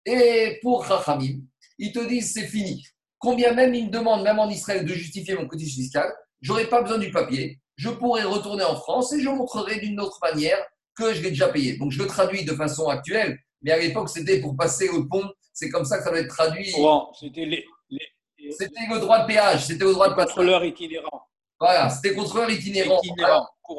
Et 0.06 0.60
pour 0.62 0.86
Chachamim, 0.86 1.40
ils 1.78 1.94
te 1.94 2.06
disent 2.06 2.34
c'est 2.34 2.48
fini. 2.48 2.86
Combien 3.18 3.54
même 3.54 3.74
ils 3.74 3.88
me 3.88 3.92
demandent, 3.92 4.24
même 4.24 4.40
en 4.40 4.50
Israël, 4.50 4.86
de 4.86 4.94
justifier 4.94 5.36
mon 5.36 5.48
cotisme 5.48 5.82
fiscal, 5.82 6.14
j'aurai 6.42 6.68
pas 6.68 6.82
besoin 6.82 6.98
du 6.98 7.12
papier. 7.12 7.60
Je 7.78 7.90
pourrai 7.90 8.24
retourner 8.24 8.64
en 8.66 8.76
France 8.76 9.14
et 9.14 9.22
je 9.22 9.30
montrerai 9.30 9.80
d'une 9.80 10.00
autre 10.02 10.20
manière 10.22 10.60
que 10.96 11.14
je 11.14 11.22
l'ai 11.22 11.30
déjà 11.30 11.48
payé. 11.48 11.78
Donc 11.78 11.92
je 11.92 12.00
le 12.00 12.08
traduis 12.08 12.44
de 12.44 12.54
façon 12.54 12.88
actuelle, 12.90 13.40
mais 13.62 13.72
à 13.72 13.80
l'époque 13.80 14.10
c'était 14.10 14.42
pour 14.42 14.58
passer 14.58 14.90
au 14.90 15.06
pont. 15.06 15.32
C'est 15.54 15.70
comme 15.70 15.86
ça 15.86 15.98
que 15.98 16.04
ça 16.04 16.12
va 16.12 16.20
être 16.20 16.28
traduit. 16.28 16.74
c'était 17.18 17.46
les, 17.46 17.66
c'était 18.52 18.88
le 18.90 19.00
droit 19.00 19.22
de 19.22 19.28
péage, 19.28 19.66
c'était 19.66 19.86
le 19.86 19.94
droit 19.94 20.10
de 20.10 20.16
contrôleur 20.16 20.64
itinérant. 20.66 21.29
Voilà, 21.60 21.90
c'était 21.90 22.14
contrôleur 22.14 22.50
itinérant. 22.50 23.02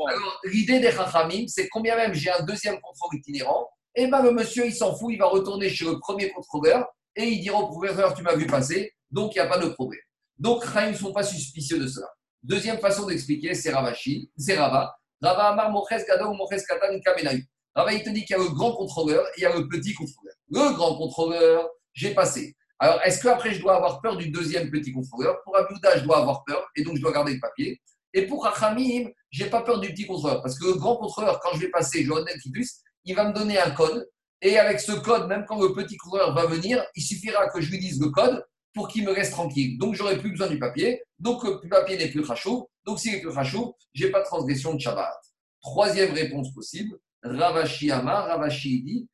alors, 0.08 0.40
l'idée 0.44 0.80
des 0.80 0.92
Chachamim, 0.92 1.46
c'est 1.48 1.68
combien 1.68 1.96
même 1.96 2.12
j'ai 2.12 2.30
un 2.30 2.42
deuxième 2.42 2.78
contrôleur 2.80 3.18
itinérant, 3.18 3.68
et 3.94 4.04
eh 4.04 4.06
bien 4.06 4.22
le 4.22 4.30
monsieur, 4.30 4.66
il 4.66 4.74
s'en 4.74 4.94
fout, 4.94 5.12
il 5.12 5.18
va 5.18 5.26
retourner 5.26 5.68
chez 5.68 5.84
le 5.84 5.98
premier 5.98 6.30
contrôleur 6.30 6.86
et 7.16 7.24
il 7.24 7.40
dira 7.40 7.58
au 7.58 7.66
professeur, 7.66 8.14
tu 8.14 8.22
m'as 8.22 8.36
vu 8.36 8.46
passer, 8.46 8.92
donc 9.10 9.34
il 9.34 9.38
n'y 9.38 9.46
a 9.46 9.48
pas 9.48 9.58
de 9.58 9.68
problème. 9.70 10.00
Donc, 10.38 10.64
Chaim 10.64 10.90
ne 10.90 10.96
sont 10.96 11.12
pas 11.12 11.24
suspicieux 11.24 11.78
de 11.78 11.86
cela. 11.86 12.06
Deuxième 12.42 12.78
façon 12.78 13.06
d'expliquer, 13.06 13.54
c'est 13.54 13.72
Ravashi, 13.72 14.30
c'est 14.36 14.56
Rava. 14.56 14.94
Rava 15.20 15.48
Amar 15.48 15.70
Moches 15.70 16.06
Gadol 16.06 16.36
Moches 16.36 16.64
Katan 16.66 16.98
Kamenayu. 17.04 17.44
Rava, 17.74 17.92
il 17.92 18.02
te 18.02 18.10
dit 18.10 18.24
qu'il 18.24 18.36
y 18.36 18.40
a 18.40 18.42
le 18.42 18.48
grand 18.50 18.72
contrôleur 18.72 19.26
et 19.26 19.32
il 19.38 19.42
y 19.42 19.46
a 19.46 19.54
le 19.54 19.68
petit 19.68 19.92
contrôleur. 19.92 20.34
Le 20.48 20.72
grand 20.74 20.96
contrôleur, 20.96 21.68
j'ai 21.92 22.14
passé. 22.14 22.54
Alors, 22.82 22.98
est-ce 23.04 23.22
qu'après, 23.22 23.52
je 23.52 23.60
dois 23.60 23.76
avoir 23.76 24.00
peur 24.00 24.16
du 24.16 24.30
deuxième 24.30 24.70
petit 24.70 24.90
contrôleur? 24.90 25.42
Pour 25.44 25.54
Abouda, 25.54 25.98
je 25.98 26.04
dois 26.04 26.18
avoir 26.18 26.42
peur 26.44 26.66
et 26.74 26.82
donc 26.82 26.96
je 26.96 27.02
dois 27.02 27.12
garder 27.12 27.34
le 27.34 27.40
papier. 27.40 27.78
Et 28.14 28.26
pour 28.26 28.42
Rachamim, 28.42 29.10
je 29.30 29.44
n'ai 29.44 29.50
pas 29.50 29.60
peur 29.60 29.80
du 29.80 29.90
petit 29.90 30.06
contrôleur 30.06 30.42
parce 30.42 30.58
que 30.58 30.64
le 30.64 30.74
grand 30.74 30.96
contrôleur, 30.96 31.38
quand 31.40 31.52
je 31.54 31.60
vais 31.60 31.68
passer, 31.68 32.08
qui 32.42 32.50
puisse, 32.50 32.82
il 33.04 33.14
va 33.14 33.28
me 33.28 33.34
donner 33.34 33.58
un 33.58 33.70
code. 33.70 34.08
Et 34.40 34.58
avec 34.58 34.80
ce 34.80 34.92
code, 34.92 35.28
même 35.28 35.44
quand 35.46 35.60
le 35.60 35.74
petit 35.74 35.98
contrôleur 35.98 36.34
va 36.34 36.46
venir, 36.46 36.82
il 36.96 37.02
suffira 37.02 37.48
que 37.50 37.60
je 37.60 37.70
lui 37.70 37.78
dise 37.78 38.00
le 38.00 38.08
code 38.08 38.42
pour 38.72 38.88
qu'il 38.88 39.04
me 39.04 39.12
reste 39.12 39.32
tranquille. 39.32 39.76
Donc, 39.78 39.94
j'aurai 39.94 40.18
plus 40.18 40.30
besoin 40.30 40.46
du 40.46 40.58
papier. 40.58 41.02
Donc, 41.18 41.44
le 41.44 41.68
papier 41.68 41.98
n'est 41.98 42.08
plus 42.08 42.22
rachou. 42.22 42.66
Donc, 42.86 42.98
s'il 42.98 43.12
n'est 43.12 43.20
plus 43.20 43.28
rachou, 43.28 43.74
je 43.92 44.06
n'ai 44.06 44.10
pas 44.10 44.20
de 44.20 44.24
transgression 44.24 44.72
de 44.72 44.80
Shabbat. 44.80 45.20
Troisième 45.60 46.14
réponse 46.14 46.54
possible. 46.54 46.96
Ravashi 47.22 47.90
Amar, 47.90 48.28
Ravashi 48.28 48.82
dit, 48.82 49.08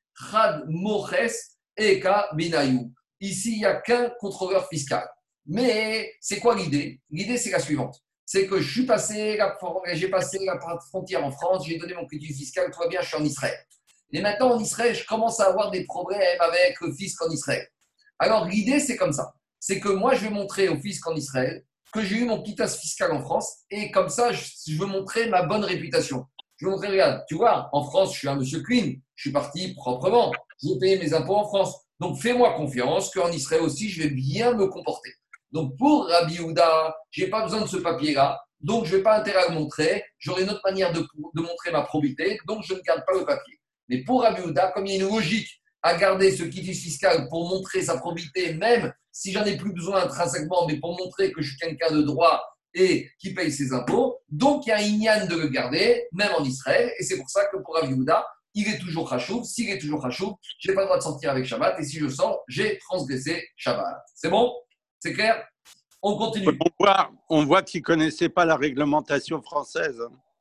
Moches 0.69 1.57
Eka 1.77 2.29
Binayou. 2.35 2.93
Ici, 3.21 3.53
il 3.53 3.59
n'y 3.59 3.65
a 3.65 3.75
qu'un 3.75 4.11
contrôleur 4.21 4.69
fiscal. 4.69 5.09
Mais 5.47 6.13
c'est 6.21 6.41
quoi 6.41 6.55
l'idée? 6.55 7.01
L'idée, 7.11 7.39
c'est 7.39 7.51
la 7.51 7.61
suivante. 7.61 7.97
C'est 8.25 8.47
que 8.47 8.61
j'ai 8.61 8.85
passé 8.85 9.37
la 9.39 9.57
frontière 10.89 11.25
en 11.25 11.31
France, 11.31 11.67
j'ai 11.67 11.79
donné 11.79 11.95
mon 11.95 12.07
crédit 12.07 12.35
fiscal, 12.35 12.71
tout 12.73 12.81
va 12.81 12.89
bien, 12.89 13.01
je 13.01 13.07
suis 13.07 13.17
en 13.17 13.25
Israël. 13.25 13.57
Et 14.13 14.21
maintenant, 14.21 14.53
en 14.53 14.59
Israël, 14.59 14.95
je 14.95 15.07
commence 15.07 15.41
à 15.41 15.47
avoir 15.47 15.71
des 15.71 15.85
problèmes 15.85 16.21
avec 16.41 16.81
le 16.81 16.93
fisc 16.93 17.23
en 17.23 17.31
Israël. 17.31 17.67
Alors, 18.19 18.47
l'idée, 18.47 18.81
c'est 18.81 18.97
comme 18.97 19.13
ça. 19.13 19.33
C'est 19.61 19.79
que 19.81 19.89
moi, 19.89 20.15
je 20.15 20.25
vais 20.25 20.31
montrer 20.31 20.69
au 20.69 20.77
fisc 20.77 21.07
en 21.07 21.15
Israël 21.15 21.65
que 21.93 22.03
j'ai 22.03 22.17
eu 22.17 22.25
mon 22.25 22.43
quitas 22.43 22.77
fiscal 22.77 23.13
en 23.13 23.21
France 23.21 23.61
et 23.71 23.91
comme 23.91 24.09
ça, 24.09 24.33
je 24.33 24.77
veux 24.77 24.87
montrer 24.87 25.29
ma 25.29 25.43
bonne 25.43 25.65
réputation. 25.65 26.27
Je 26.57 26.67
veux 26.67 26.73
montrer, 26.73 26.89
regarde, 26.89 27.25
tu 27.29 27.37
vois, 27.37 27.69
en 27.73 27.85
France, 27.85 28.13
je 28.15 28.19
suis 28.19 28.29
un 28.29 28.37
monsieur 28.37 28.63
Queen, 28.63 29.01
je 29.15 29.23
suis 29.23 29.33
parti 29.33 29.75
proprement, 29.75 30.33
j'ai 30.63 30.79
payé 30.79 30.99
mes 30.99 31.15
impôts 31.15 31.37
en 31.37 31.47
France. 31.47 31.86
Donc 32.01 32.19
fais-moi 32.21 32.55
confiance 32.55 33.11
qu'en 33.11 33.31
Israël 33.31 33.63
aussi, 33.63 33.89
je 33.89 34.03
vais 34.03 34.11
bien 34.11 34.53
me 34.55 34.67
comporter. 34.67 35.15
Donc 35.53 35.77
pour 35.79 36.07
Rabbi 36.07 36.41
Houda, 36.41 36.95
je 37.11 37.25
n'ai 37.25 37.31
pas 37.31 37.43
besoin 37.43 37.63
de 37.63 37.67
ce 37.67 37.79
papier-là, 37.79 38.41
donc 38.61 38.85
je 38.85 38.93
ne 38.93 38.97
vais 38.99 39.03
pas 39.03 39.19
intérêt 39.19 39.45
à 39.45 39.49
le 39.49 39.55
montrer. 39.55 40.05
J'aurai 40.19 40.43
une 40.43 40.51
autre 40.51 40.63
manière 40.65 40.93
de, 40.93 41.07
montrer 41.35 41.71
ma 41.73 41.83
probité, 41.83 42.39
donc 42.47 42.65
je 42.65 42.75
ne 42.75 42.81
garde 42.81 43.05
pas 43.07 43.15
le 43.15 43.25
papier. 43.25 43.59
Mais 43.89 44.03
pour 44.03 44.23
Rabbi 44.23 44.43
Houda, 44.43 44.73
comme 44.73 44.87
il 44.87 44.97
y 44.97 45.01
a 45.01 45.05
une 45.05 45.11
logique 45.11 45.49
à 45.83 45.97
garder 45.97 46.35
ce 46.37 46.43
quitus 46.43 46.81
fiscal 46.81 47.29
pour 47.29 47.49
montrer 47.49 47.83
sa 47.83 47.97
probité, 47.97 48.55
même 48.55 48.93
si 49.13 49.33
j'en 49.33 49.45
ai 49.45 49.57
plus 49.57 49.73
besoin 49.73 50.03
intrinsèquement, 50.03 50.67
mais 50.67 50.79
pour 50.79 50.99
montrer 50.99 51.33
que 51.33 51.41
je 51.41 51.51
suis 51.51 51.59
quelqu'un 51.59 51.93
de 51.93 52.03
droit 52.03 52.43
et 52.75 53.09
qui 53.19 53.33
paye 53.33 53.53
ses 53.53 53.73
impôts, 53.73 54.19
donc 54.29 54.67
il 54.67 54.71
y 54.71 54.73
a 54.73 54.77
un 54.77 54.81
ignan 54.81 55.27
de 55.27 55.37
le 55.37 55.49
garder, 55.49 56.07
même 56.13 56.33
en 56.37 56.45
Israël, 56.45 56.93
et 56.99 57.05
c'est 57.05 57.17
pour 57.17 57.31
ça 57.31 57.47
que 57.47 57.57
pour 57.59 57.77
Rabbi 57.77 57.95
Houda, 57.95 58.27
il 58.57 58.69
est 58.69 58.79
toujours 58.79 59.09
Khashoub. 59.09 59.45
S'il 59.45 59.71
est 59.71 59.79
toujours 59.79 60.03
Khashoub, 60.03 60.39
je 60.59 60.69
n'ai 60.69 60.75
pas 60.75 60.81
le 60.81 60.87
droit 60.87 60.97
de 60.97 61.03
sortir 61.03 61.31
avec 61.31 61.45
Shabbat. 61.45 61.79
Et 61.79 61.85
si 61.85 61.99
je 61.99 62.09
sors, 62.09 62.43
j'ai 62.49 62.79
transgressé 62.79 63.47
Shabbat. 63.57 64.03
C'est 64.15 64.31
bon? 64.31 64.53
C'est 64.99 65.13
clair? 65.13 65.47
On 66.03 66.17
continue. 66.17 66.49
On 66.49 66.85
voit, 66.85 67.11
on 67.29 67.45
voit 67.45 67.63
qu'il 67.63 67.81
ne 67.81 67.85
connaissait 67.85 68.31
pas 68.31 68.47
la 68.47 68.57
réglementation 68.57 69.43
française. 69.43 70.01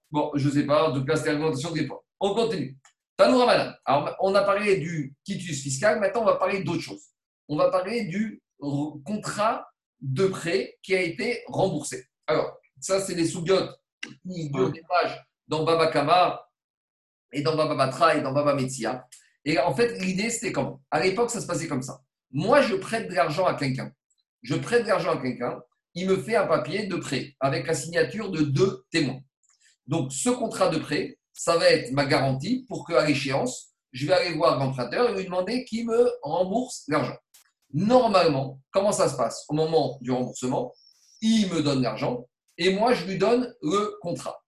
Bon, 0.10 0.32
je 0.34 0.48
ne 0.48 0.54
sais 0.54 0.66
pas. 0.66 0.90
En 0.90 0.94
tout 0.94 1.04
cas, 1.04 1.18
c'est 1.18 1.26
la 1.26 1.32
réglementation 1.34 1.72
des 1.72 1.86
points. 1.86 2.00
On 2.22 2.34
continue. 2.34 2.78
Tanou 3.18 3.38
Ramadan. 3.38 3.74
Alors, 3.84 4.16
on 4.22 4.34
a 4.34 4.44
parlé 4.44 4.78
du 4.78 5.14
quitus 5.26 5.62
fiscal. 5.62 6.00
Maintenant, 6.00 6.22
on 6.22 6.26
va 6.26 6.36
parler 6.36 6.64
d'autre 6.64 6.82
chose. 6.82 7.04
On 7.50 7.58
va 7.58 7.70
parler 7.70 8.06
du 8.06 8.42
contrat 8.60 9.68
de 10.00 10.28
prêt 10.28 10.78
qui 10.82 10.96
a 10.96 11.02
été 11.02 11.44
remboursé. 11.48 12.06
Alors, 12.28 12.58
ça, 12.80 13.02
c'est 13.02 13.16
les 13.16 13.26
sous-giotes 13.26 13.78
du 14.24 14.50
pages 14.88 15.22
dans 15.48 15.64
Baba 15.64 15.88
Kama 15.88 16.45
et 17.36 17.42
dans 17.42 17.56
Baba 17.56 17.76
Batra 17.76 18.16
et 18.16 18.22
dans 18.22 18.32
Baba 18.32 18.56
Metzia. 18.56 19.06
Et 19.44 19.60
en 19.60 19.76
fait, 19.76 20.00
l'idée, 20.00 20.30
c'était 20.30 20.54
comment 20.54 20.82
À 20.90 21.02
l'époque, 21.02 21.30
ça 21.30 21.42
se 21.42 21.46
passait 21.46 21.68
comme 21.68 21.84
ça. 21.84 22.00
Moi, 22.32 22.62
je 22.62 22.76
prête 22.76 23.10
de 23.10 23.14
l'argent 23.14 23.46
à 23.46 23.54
quelqu'un. 23.54 23.92
Je 24.42 24.56
prête 24.56 24.84
de 24.84 24.88
l'argent 24.88 25.12
à 25.12 25.22
quelqu'un. 25.22 25.62
Il 25.94 26.08
me 26.08 26.18
fait 26.18 26.36
un 26.36 26.48
papier 26.48 26.88
de 26.88 26.96
prêt 26.96 27.36
avec 27.40 27.68
la 27.68 27.74
signature 27.74 28.32
de 28.32 28.42
deux 28.42 28.84
témoins. 28.90 29.20
Donc, 29.86 30.12
ce 30.14 30.30
contrat 30.30 30.70
de 30.70 30.80
prêt, 30.80 31.20
ça 31.34 31.58
va 31.58 31.70
être 31.70 31.92
ma 31.92 32.06
garantie 32.06 32.66
pour 32.68 32.88
qu'à 32.88 33.06
l'échéance, 33.06 33.74
je 33.92 34.08
vais 34.08 34.14
aller 34.14 34.36
voir 34.36 34.58
l'emprunteur 34.58 35.10
et 35.10 35.14
lui 35.14 35.26
demander 35.26 35.66
qu'il 35.66 35.88
me 35.88 36.10
rembourse 36.22 36.84
l'argent. 36.88 37.18
Normalement, 37.74 38.62
comment 38.72 38.94
ça 38.94 39.10
se 39.10 39.18
passe 39.18 39.44
Au 39.50 39.54
moment 39.54 39.98
du 40.02 40.12
remboursement, 40.12 40.74
il 41.22 41.50
me 41.50 41.62
donne 41.62 41.82
l'argent 41.82 42.26
et 42.58 42.74
moi, 42.74 42.94
je 42.94 43.06
lui 43.06 43.18
donne 43.18 43.54
le 43.62 43.98
contrat. 44.02 44.42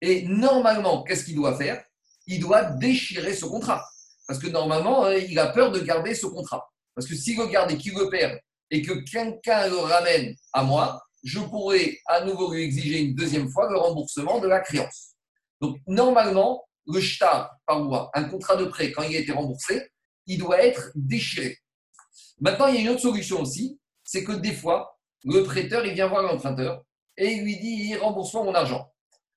Et 0.00 0.22
normalement, 0.26 1.02
qu'est-ce 1.02 1.24
qu'il 1.24 1.34
doit 1.34 1.56
faire? 1.56 1.84
Il 2.30 2.40
doit 2.40 2.62
déchirer 2.62 3.34
ce 3.34 3.44
contrat. 3.44 3.84
Parce 4.26 4.38
que 4.38 4.46
normalement, 4.46 5.06
hein, 5.06 5.14
il 5.14 5.38
a 5.38 5.48
peur 5.48 5.72
de 5.72 5.80
garder 5.80 6.14
ce 6.14 6.26
contrat. 6.26 6.70
Parce 6.94 7.08
que 7.08 7.16
s'il 7.16 7.36
le 7.36 7.46
garde 7.46 7.72
et 7.72 7.76
qu'il 7.76 7.94
le 7.94 8.08
perd 8.08 8.38
et 8.70 8.82
que 8.82 8.92
quelqu'un 9.10 9.68
le 9.68 9.78
ramène 9.78 10.36
à 10.52 10.62
moi, 10.62 11.02
je 11.24 11.40
pourrais 11.40 11.98
à 12.06 12.24
nouveau 12.24 12.52
lui 12.52 12.62
exiger 12.62 13.00
une 13.00 13.14
deuxième 13.14 13.50
fois 13.50 13.68
le 13.68 13.76
remboursement 13.76 14.38
de 14.38 14.46
la 14.46 14.60
créance. 14.60 15.14
Donc, 15.60 15.78
normalement, 15.88 16.64
le 16.86 17.00
shtar, 17.00 17.50
par 17.66 17.80
moi, 17.80 18.10
un 18.14 18.24
contrat 18.24 18.56
de 18.56 18.66
prêt, 18.66 18.92
quand 18.92 19.02
il 19.02 19.16
a 19.16 19.18
été 19.18 19.32
remboursé, 19.32 19.90
il 20.26 20.38
doit 20.38 20.62
être 20.64 20.92
déchiré. 20.94 21.58
Maintenant, 22.40 22.68
il 22.68 22.76
y 22.76 22.78
a 22.78 22.80
une 22.82 22.88
autre 22.90 23.02
solution 23.02 23.42
aussi, 23.42 23.78
c'est 24.04 24.22
que 24.22 24.32
des 24.32 24.52
fois, 24.52 24.98
le 25.24 25.42
prêteur, 25.42 25.84
il 25.84 25.94
vient 25.94 26.06
voir 26.06 26.22
l'emprunteur 26.22 26.84
et 27.16 27.32
il 27.32 27.42
lui 27.42 27.58
dit 27.58 27.96
rembourse-moi 27.96 28.44
mon 28.44 28.54
argent. 28.54 28.89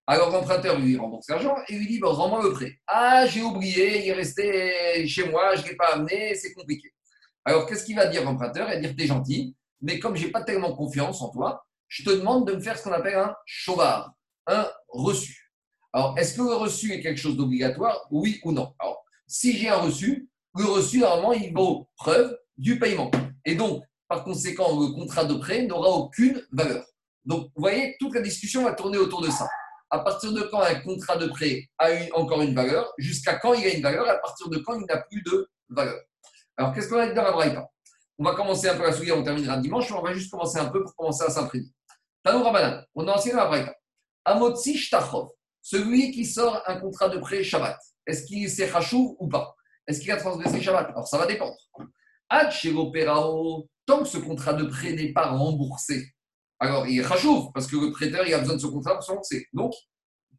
Alors 0.06 0.32
l'emprunteur 0.32 0.78
lui 0.80 0.97
rembourse 0.97 1.30
l'argent 1.30 1.56
et 1.70 1.76
lui 1.76 1.88
dit 1.88 1.99
rends-moi 2.04 2.43
le 2.43 2.51
prêt. 2.51 2.78
Ah, 2.88 3.26
j'ai 3.26 3.41
oublié, 3.41 4.04
il 4.04 4.10
est 4.10 4.14
resté 4.14 5.08
chez 5.08 5.30
moi, 5.30 5.56
je 5.56 5.64
ne 5.64 5.70
l'ai 5.70 5.76
pas 5.78 5.93
amené, 5.93 6.36
c'est 6.36 6.54
compliqué. 6.54 6.93
Alors 7.45 7.66
qu'est-ce 7.66 7.86
qu'il 7.86 7.95
va 7.95 8.08
dire 8.08 8.26
l'emprunteur 8.26 8.68
Il 8.68 8.74
va 8.74 8.80
dire 8.82 8.95
t'es 8.97 9.08
gentil, 9.08 9.56
mais 9.82 9.99
comme 9.99 10.18
je 10.18 10.26
n'ai 10.26 10.32
pas 10.32 10.43
tellement 10.43 10.76
confiance 10.76 11.22
en 11.22 11.30
toi, 11.30 11.66
je 11.88 12.04
te 12.04 12.10
demande 12.10 12.45
de 12.45 12.54
me 12.54 12.60
faire 12.60 12.78
ce 12.78 12.84
qu'on 12.84 12.91
appelle 12.91 13.16
un 13.16 13.34
chauvard, 13.45 14.12
un 14.47 14.70
reçu. 14.89 15.54
Alors 15.93 16.18
est-ce 16.18 16.36
que 16.36 16.41
le 16.41 16.54
reçu 16.54 16.91
est 16.91 16.99
quelque 16.99 17.20
chose 17.20 17.38
d'obligatoire? 17.38 18.06
Oui 18.12 18.41
ou 18.43 18.51
non? 18.51 18.74
Alors 18.80 19.06
si 19.26 19.58
j'ai 19.58 19.70
un 19.70 19.78
reçu, 19.78 20.28
le 20.58 20.66
reçu 20.66 20.99
normalement 20.99 21.32
il 21.32 21.54
vaut 21.54 21.88
preuve 21.95 22.38
du 22.58 22.78
paiement. 22.78 23.10
Et 23.45 23.56
donc 23.56 23.84
par 24.10 24.26
conséquent 24.26 24.78
le 24.78 24.88
contrat 24.88 25.24
de 25.24 25.36
prêt 25.36 25.66
n'aura 25.66 25.91
aucune 25.91 26.45
valeur. 26.51 26.86
Donc 27.24 27.45
vous 27.56 27.62
voyez, 27.62 27.95
toute 28.01 28.14
la 28.14 28.22
discussion 28.22 28.66
va 28.66 28.74
tourner 28.74 28.97
autour 28.97 29.22
de 29.22 29.30
ça 29.30 29.47
à 29.89 29.99
partir 29.99 30.34
de 30.34 30.41
quand 30.41 30.61
un 30.61 30.75
contrat 30.75 31.17
de 31.17 31.27
prêt 31.27 31.67
a 31.77 31.89
encore 32.13 32.41
une 32.41 32.55
valeur, 32.55 32.91
jusqu'à 32.97 33.36
quand 33.36 33.53
il 33.53 33.65
a 33.65 33.73
une 33.73 33.81
valeur, 33.81 34.09
à 34.09 34.15
partir 34.15 34.49
de 34.49 34.57
quand 34.57 34.79
il 34.79 34.86
n'a 34.86 34.97
plus 34.97 35.21
de 35.21 35.47
valeur. 35.69 35.99
Alors, 36.57 36.73
qu'est-ce 36.73 36.89
qu'on 36.89 36.95
va 36.95 37.05
dire 37.05 37.15
dans 37.15 37.23
la 37.23 37.31
Braïta? 37.31 37.67
On 38.17 38.23
va 38.23 38.36
commencer 38.36 38.69
un 38.69 38.75
peu 38.75 38.84
la 38.84 38.93
souillée, 38.93 39.11
on 39.11 39.23
terminera 39.23 39.57
dimanche, 39.57 39.89
mais 39.89 39.97
on 39.97 40.01
va 40.01 40.13
juste 40.13 40.31
commencer 40.31 40.59
un 40.59 40.69
peu 40.69 40.84
pour 40.84 40.95
commencer 40.95 41.23
à 41.23 41.29
s'imprimer. 41.29 41.67
Tanou 42.23 42.43
Rabanan, 42.43 42.86
on 42.95 43.07
a 43.07 43.13
enseigné 43.13 43.36
dans 43.36 43.43
la 43.43 43.47
Braïta. 43.47 43.75
Amotsi 44.25 44.77
Shtachov, 44.77 45.29
celui 45.61 46.11
qui 46.11 46.25
sort 46.25 46.61
un 46.67 46.77
contrat 46.79 47.09
de 47.09 47.17
prêt 47.17 47.43
Shabbat, 47.43 47.77
est-ce 48.05 48.25
qu'il 48.25 48.49
s'est 48.49 48.69
rachou 48.69 49.15
ou 49.19 49.27
pas? 49.27 49.55
Est-ce 49.88 49.99
qu'il 49.99 50.11
a 50.11 50.17
transgressé 50.17 50.61
Shabbat? 50.61 50.89
Alors, 50.89 51.07
ça 51.07 51.17
va 51.17 51.25
dépendre. 51.25 51.57
tant 53.86 53.99
que 53.99 54.07
ce 54.07 54.17
contrat 54.17 54.53
de 54.53 54.65
prêt 54.65 54.93
n'est 54.93 55.11
pas 55.11 55.27
remboursé, 55.27 56.13
alors 56.64 56.88
il 56.88 56.99
est 56.99 57.51
parce 57.53 57.68
que 57.68 57.76
le 57.76 57.91
prêteur 57.91 58.22
a 58.22 58.39
besoin 58.39 58.55
de 58.55 58.61
ce 58.61 58.68
contrat 58.68 58.97
pour 58.97 59.05
rembourser. 59.05 59.47
Donc, 59.51 59.74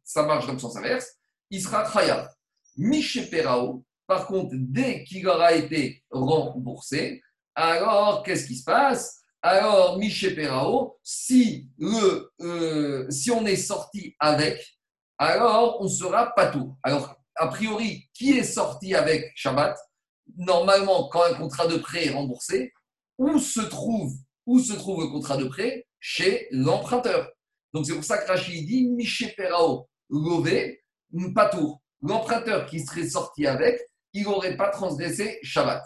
ça 0.03 0.23
marche 0.23 0.47
dans 0.47 0.53
le 0.53 0.59
sens 0.59 0.75
inverse, 0.75 1.07
il 1.51 1.61
sera 1.61 1.83
khayab. 1.87 2.27
Miché 2.77 3.27
Perao, 3.27 3.85
par 4.07 4.25
contre, 4.25 4.55
dès 4.55 5.03
qu'il 5.03 5.27
aura 5.27 5.53
été 5.53 6.03
remboursé, 6.09 7.21
alors 7.53 8.23
qu'est-ce 8.23 8.47
qui 8.47 8.55
se 8.55 8.63
passe? 8.63 9.21
Alors, 9.43 9.99
Miché 9.99 10.33
Perao, 10.33 10.97
euh, 12.41 13.05
si 13.09 13.31
on 13.31 13.45
est 13.45 13.55
sorti 13.55 14.15
avec, 14.19 14.59
alors 15.19 15.77
on 15.79 15.87
sera 15.87 16.33
pas 16.33 16.47
tout. 16.47 16.75
Alors, 16.81 17.15
a 17.35 17.47
priori, 17.49 18.09
qui 18.13 18.31
est 18.31 18.43
sorti 18.43 18.95
avec 18.95 19.31
Shabbat? 19.35 19.77
Normalement, 20.37 21.07
quand 21.09 21.21
un 21.21 21.35
contrat 21.35 21.67
de 21.67 21.77
prêt 21.77 22.07
est 22.07 22.13
remboursé, 22.13 22.73
où 23.19 23.37
se 23.37 23.61
trouve, 23.61 24.11
où 24.47 24.59
se 24.59 24.73
trouve 24.73 25.03
le 25.03 25.09
contrat 25.09 25.37
de 25.37 25.45
prêt? 25.45 25.85
Chez 26.07 26.47
l'emprunteur. 26.51 27.31
Donc, 27.73 27.87
c'est 27.87 27.95
pour 27.95 28.03
ça 28.03 28.19
que 28.19 28.27
Rachid 28.27 28.67
dit 28.67 28.87
Miché 28.91 29.33
Perao, 29.35 29.89
Lové, 30.07 30.83
Patour 31.33 31.81
l'emprunteur 32.03 32.67
qui 32.67 32.79
serait 32.85 33.09
sorti 33.09 33.47
avec, 33.47 33.81
il 34.13 34.25
n'aurait 34.25 34.55
pas 34.55 34.69
transgressé 34.69 35.39
Shabbat. 35.41 35.81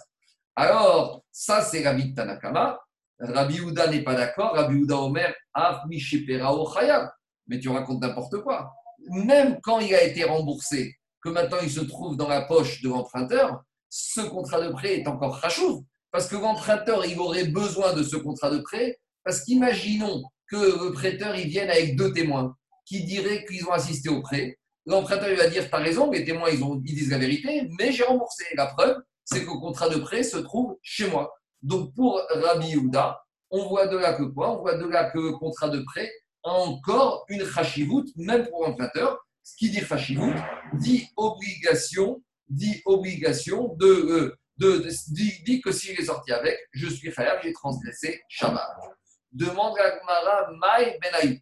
Alors, 0.57 1.23
ça, 1.31 1.61
c'est 1.61 1.87
Rabbi 1.87 2.13
Tanakama. 2.13 2.77
Rabbi 3.17 3.61
Houda 3.61 3.87
n'est 3.87 4.03
pas 4.03 4.15
d'accord. 4.15 4.55
Rabbi 4.55 4.75
Houda 4.81 4.97
Omer, 4.97 5.33
Af 5.53 5.83
Chayab. 5.89 7.09
Mais 7.47 7.61
tu 7.61 7.69
racontes 7.69 8.01
n'importe 8.01 8.41
quoi. 8.41 8.73
Même 9.07 9.57
quand 9.63 9.79
il 9.79 9.95
a 9.95 10.03
été 10.03 10.25
remboursé, 10.25 10.97
que 11.21 11.29
maintenant 11.29 11.59
il 11.63 11.71
se 11.71 11.79
trouve 11.79 12.17
dans 12.17 12.27
la 12.27 12.41
poche 12.41 12.81
de 12.81 12.89
l'emprunteur, 12.89 13.63
ce 13.87 14.19
contrat 14.19 14.59
de 14.67 14.73
prêt 14.73 14.99
est 14.99 15.07
encore 15.07 15.35
rachouv. 15.35 15.81
Parce 16.11 16.27
que 16.27 16.35
l'emprunteur, 16.35 17.05
il 17.05 17.17
aurait 17.19 17.47
besoin 17.47 17.93
de 17.93 18.03
ce 18.03 18.17
contrat 18.17 18.49
de 18.49 18.59
prêt. 18.59 18.99
Parce 19.23 19.43
qu'imaginons 19.43 20.23
que 20.49 20.55
le 20.55 20.91
prêteur, 20.91 21.35
il 21.35 21.47
vienne 21.47 21.69
avec 21.69 21.95
deux 21.95 22.11
témoins 22.11 22.55
qui 22.85 23.03
diraient 23.03 23.45
qu'ils 23.45 23.65
ont 23.65 23.71
assisté 23.71 24.09
au 24.09 24.21
prêt 24.21 24.57
L'emprunteur 24.85 25.35
va 25.35 25.47
dire, 25.47 25.69
tu 25.69 25.75
as 25.75 25.77
raison, 25.77 26.09
mes 26.09 26.23
témoins, 26.25 26.49
ils, 26.49 26.63
ont, 26.63 26.81
ils 26.83 26.95
disent 26.95 27.11
la 27.11 27.19
vérité, 27.19 27.69
mais 27.77 27.91
j'ai 27.91 28.03
remboursé. 28.03 28.43
La 28.55 28.65
preuve, 28.65 28.97
c'est 29.23 29.41
que 29.41 29.51
le 29.51 29.59
contrat 29.59 29.87
de 29.87 29.99
prêt 29.99 30.23
se 30.23 30.37
trouve 30.37 30.77
chez 30.81 31.07
moi. 31.07 31.31
Donc 31.61 31.93
pour 31.93 32.19
Rabbi 32.29 32.69
Yehuda, 32.69 33.21
on 33.51 33.67
voit 33.67 33.85
de 33.85 33.97
là 33.97 34.13
que 34.13 34.23
quoi? 34.23 34.57
On 34.57 34.61
voit 34.61 34.75
de 34.75 34.85
là 34.87 35.11
que 35.11 35.19
le 35.19 35.33
contrat 35.33 35.69
de 35.69 35.81
prêt 35.81 36.11
a 36.43 36.51
encore 36.51 37.25
une 37.29 37.45
chachivout, 37.45 38.05
même 38.15 38.47
pour 38.47 38.65
l'emprunteur. 38.65 39.19
Ce 39.43 39.55
qui 39.57 39.69
dit 39.69 39.81
chachivout 39.81 40.33
dit 40.73 41.07
obligation, 41.17 42.23
dit 42.47 42.81
obligation 42.85 43.75
de, 43.75 44.35
euh, 44.59 44.87
dit, 45.09 45.61
que 45.61 45.71
s'il 45.71 45.99
est 45.99 46.05
sorti 46.05 46.31
avec, 46.31 46.57
je 46.71 46.87
suis 46.87 47.11
khayab, 47.13 47.39
j'ai 47.43 47.53
transgressé 47.53 48.21
Shabbat. 48.27 48.67
Demande 49.31 49.77
à 49.79 49.99
Gmara 49.99 50.51
Maï 50.59 50.97
Benaï 51.01 51.41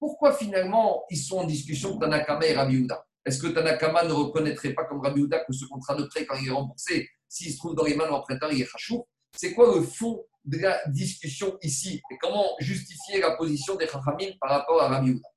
pourquoi 0.00 0.32
finalement 0.32 1.04
ils 1.10 1.18
sont 1.18 1.38
en 1.38 1.44
discussion 1.44 1.98
Tanakama 1.98 2.46
et 2.46 2.54
Rabbi 2.54 2.88
Est-ce 3.26 3.38
que 3.38 3.48
Tanakama 3.48 4.04
ne 4.04 4.12
reconnaîtrait 4.12 4.72
pas 4.72 4.84
comme 4.84 5.00
Rabbi 5.02 5.28
que 5.28 5.52
ce 5.52 5.66
contrat 5.66 5.94
de 5.94 6.04
prêt, 6.04 6.24
quand 6.24 6.36
il 6.36 6.48
est 6.48 6.52
remboursé, 6.52 7.08
s'il 7.28 7.52
se 7.52 7.58
trouve 7.58 7.74
dans 7.74 7.84
les 7.84 7.94
mains 7.94 8.06
de 8.06 8.10
l'emprunteur, 8.10 8.50
il 8.50 8.62
est 8.62 8.66
chachou 8.66 9.06
C'est 9.36 9.52
quoi 9.52 9.74
le 9.76 9.82
fond 9.82 10.24
de 10.46 10.56
la 10.58 10.80
discussion 10.88 11.58
ici? 11.62 12.00
Et 12.10 12.16
comment 12.18 12.46
justifier 12.60 13.20
la 13.20 13.32
position 13.32 13.76
des 13.76 13.86
Chachamim 13.86 14.32
par 14.40 14.50
rapport 14.50 14.82
à 14.82 14.88
Rabbi 14.88 15.10
Yehuda? 15.10 15.28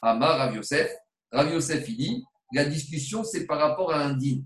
Amar 0.00 0.38
Rabbi 0.38 0.56
Yosef, 0.56 0.90
Rabbi 1.30 1.52
Yosef, 1.52 1.86
il 1.86 1.96
dit 1.98 2.24
la 2.54 2.64
discussion, 2.64 3.24
c'est 3.24 3.44
par 3.44 3.58
rapport 3.58 3.92
à 3.92 3.98
un 3.98 4.14
din. 4.14 4.40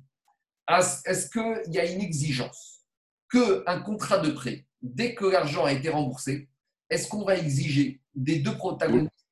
Est-ce 0.69 1.31
qu'il 1.31 1.73
y 1.73 1.79
a 1.79 1.89
une 1.89 2.01
exigence 2.01 2.81
qu'un 3.31 3.81
contrat 3.83 4.19
de 4.19 4.33
prêt, 4.33 4.67
dès 4.81 5.15
que 5.15 5.25
l'argent 5.25 5.65
a 5.65 5.73
été 5.73 5.89
remboursé, 5.89 6.49
est-ce 6.93 7.09
qu'on 7.09 7.25
va 7.25 7.37
exiger 7.37 8.03
des 8.15 8.41
deux 8.41 8.55
protagonistes 8.55 9.27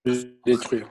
détruire. 0.46 0.90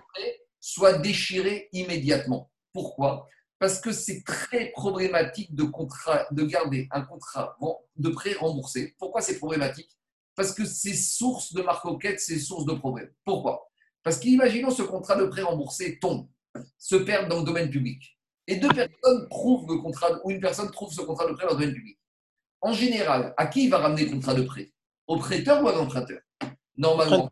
soit 0.59 0.99
déchiré 0.99 1.67
immédiatement? 1.71 2.51
Pourquoi? 2.73 3.27
Parce 3.57 3.81
que 3.81 3.91
c'est 3.91 4.23
très 4.23 4.67
problématique 4.67 5.55
de, 5.55 5.63
contrat, 5.63 6.27
de 6.29 6.43
garder 6.43 6.87
un 6.91 7.01
contrat 7.01 7.57
de 7.95 8.09
prêt 8.09 8.33
remboursé. 8.33 8.95
Pourquoi 8.99 9.21
c'est 9.21 9.39
problématique? 9.39 9.89
Parce 10.35 10.53
que 10.53 10.63
c'est 10.63 10.93
source 10.93 11.53
de 11.53 11.63
marcoquette, 11.63 12.19
c'est 12.19 12.37
source 12.37 12.65
de 12.65 12.73
problème. 12.73 13.11
Pourquoi? 13.25 13.67
Parce 14.03 14.19
qu'imaginons 14.19 14.69
ce 14.69 14.83
contrat 14.83 15.15
de 15.15 15.25
prêt 15.25 15.41
remboursé 15.41 15.97
tombe, 15.97 16.29
se 16.77 16.95
perd 16.95 17.29
dans 17.29 17.39
le 17.39 17.45
domaine 17.45 17.71
public. 17.71 18.15
Et 18.45 18.57
deux 18.57 18.69
personnes 18.69 19.27
trouvent 19.29 19.67
le 19.67 19.81
contrat, 19.81 20.19
ou 20.23 20.29
une 20.29 20.39
personne 20.39 20.69
trouve 20.69 20.93
ce 20.93 21.01
contrat 21.01 21.27
de 21.27 21.33
prêt 21.33 21.47
dans 21.47 21.53
le 21.53 21.59
domaine 21.59 21.73
public. 21.73 21.99
En 22.61 22.73
général, 22.73 23.33
à 23.37 23.47
qui 23.47 23.63
il 23.63 23.69
va 23.71 23.79
ramener 23.79 24.05
le 24.05 24.11
contrat 24.11 24.35
de 24.35 24.43
prêt? 24.43 24.71
Au 25.07 25.17
prêteur 25.17 25.63
ou 25.63 25.67
à 25.67 25.73
l'emprunteur? 25.73 26.19
Normalement, 26.79 27.29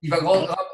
il 0.00 0.10
va, 0.10 0.18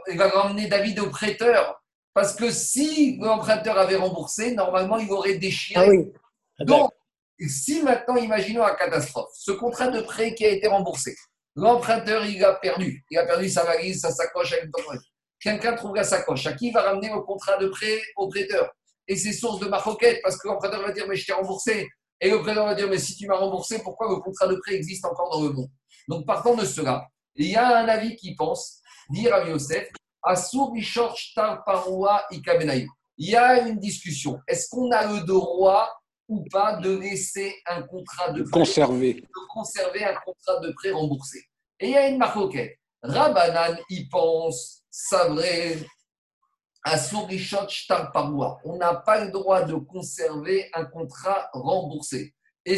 il 0.09 0.17
va 0.17 0.29
ramener 0.29 0.69
David 0.69 1.01
au 1.01 1.11
prêteur. 1.11 1.83
Parce 2.15 2.35
que 2.35 2.51
si 2.51 3.19
l'emprunteur 3.19 3.77
avait 3.79 3.97
remboursé, 3.97 4.55
normalement, 4.55 4.99
il 4.99 5.11
aurait 5.11 5.39
déchiré. 5.39 5.85
Ah 5.85 5.89
oui. 5.89 6.13
Donc, 6.61 6.93
si 7.41 7.83
maintenant, 7.83 8.17
imaginons 8.17 8.63
la 8.63 8.77
catastrophe, 8.77 9.31
ce 9.35 9.51
contrat 9.51 9.89
de 9.89 10.01
prêt 10.03 10.35
qui 10.35 10.45
a 10.45 10.51
été 10.51 10.69
remboursé, 10.69 11.17
l'emprunteur, 11.57 12.25
il 12.25 12.45
a 12.45 12.55
perdu. 12.55 13.05
Il 13.11 13.19
a 13.19 13.27
perdu 13.27 13.49
sa 13.49 13.65
valise, 13.65 14.01
sa 14.01 14.13
sacoche. 14.13 14.55
Quelqu'un 15.41 15.75
trouve 15.75 15.97
la 15.97 16.05
sacoche. 16.05 16.47
À 16.47 16.53
qui 16.53 16.69
il 16.69 16.73
va 16.73 16.83
ramener 16.83 17.09
le 17.09 17.21
contrat 17.23 17.57
de 17.57 17.67
prêt 17.69 18.01
au 18.17 18.29
prêteur? 18.29 18.71
Et 19.09 19.17
c'est 19.17 19.33
source 19.33 19.59
de 19.59 19.67
maroquette 19.67 20.21
parce 20.23 20.37
que 20.39 20.47
l'emprunteur 20.47 20.83
va 20.83 20.93
dire 20.93 21.09
Mais 21.09 21.17
je 21.17 21.27
t'ai 21.27 21.33
remboursé. 21.33 21.89
Et 22.21 22.31
le 22.31 22.41
prêteur 22.41 22.67
va 22.67 22.77
dire 22.77 22.89
Mais 22.89 22.99
si 22.99 23.17
tu 23.17 23.27
m'as 23.27 23.37
remboursé, 23.37 23.83
pourquoi 23.83 24.09
le 24.09 24.17
contrat 24.17 24.47
de 24.47 24.55
prêt 24.57 24.75
existe 24.75 25.05
encore 25.05 25.31
dans 25.31 25.43
le 25.43 25.53
monde? 25.53 25.71
Donc, 26.09 26.27
partant 26.27 26.55
de 26.55 26.65
cela, 26.65 27.09
il 27.35 27.47
y 27.47 27.57
a 27.57 27.79
un 27.79 27.89
avis 27.89 28.17
qui 28.17 28.35
pense 28.35 28.81
dire 29.11 29.35
à 29.35 29.49
Yosef, 29.49 29.89
il 33.19 33.29
y 33.29 33.37
a 33.37 33.69
une 33.69 33.79
discussion. 33.79 34.41
Est-ce 34.47 34.69
qu'on 34.71 34.91
a 34.93 35.07
le 35.07 35.21
droit 35.25 35.91
ou 36.29 36.45
pas 36.51 36.77
de 36.77 36.97
laisser 36.97 37.55
un 37.67 37.83
contrat 37.83 38.31
de 38.31 38.43
prêt, 38.43 38.61
conserver. 38.61 39.15
de 39.15 39.29
conserver 39.53 40.05
un 40.05 40.15
contrat 40.25 40.61
de 40.61 40.73
prêt 40.73 40.93
remboursé 40.93 41.45
Et 41.81 41.89
il 41.89 41.93
y 41.93 41.97
a 41.97 42.09
une 42.09 42.19
marque 42.19 42.39
Rabanan 43.03 43.77
y 43.91 44.09
pense, 44.09 44.85
c'est 44.91 45.29
vrai. 45.29 45.79
On 48.65 48.77
n'a 48.77 48.95
pas 48.95 49.25
le 49.25 49.31
droit 49.31 49.63
de 49.63 49.75
conserver 49.75 50.71
un 50.73 50.85
contrat 50.85 51.49
remboursé. 51.53 52.35
Et 52.65 52.77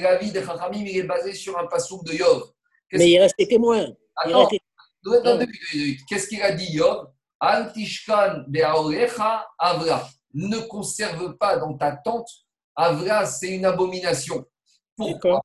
la 0.00 0.16
vie 0.16 0.30
de 0.32 0.40
Chachamim 0.40 0.84
est 0.86 1.02
basée 1.02 1.34
sur 1.34 1.58
un 1.58 1.66
passouk 1.66 2.04
de 2.04 2.14
Yov. 2.14 2.52
Mais 2.92 3.10
il 3.10 3.18
reste 3.18 3.36
témoin. 3.48 3.86
Qu'est-ce 6.08 6.28
qu'il 6.28 6.42
a 6.42 6.52
dit 6.52 6.78
Altishkan 7.40 8.44
avra. 9.58 10.08
Ne 10.34 10.58
conserve 10.60 11.36
pas 11.36 11.56
dans 11.58 11.76
ta 11.76 11.96
tente. 11.96 12.28
Avra, 12.76 13.26
c'est 13.26 13.50
une 13.50 13.64
abomination. 13.64 14.44
Pourquoi? 14.96 15.42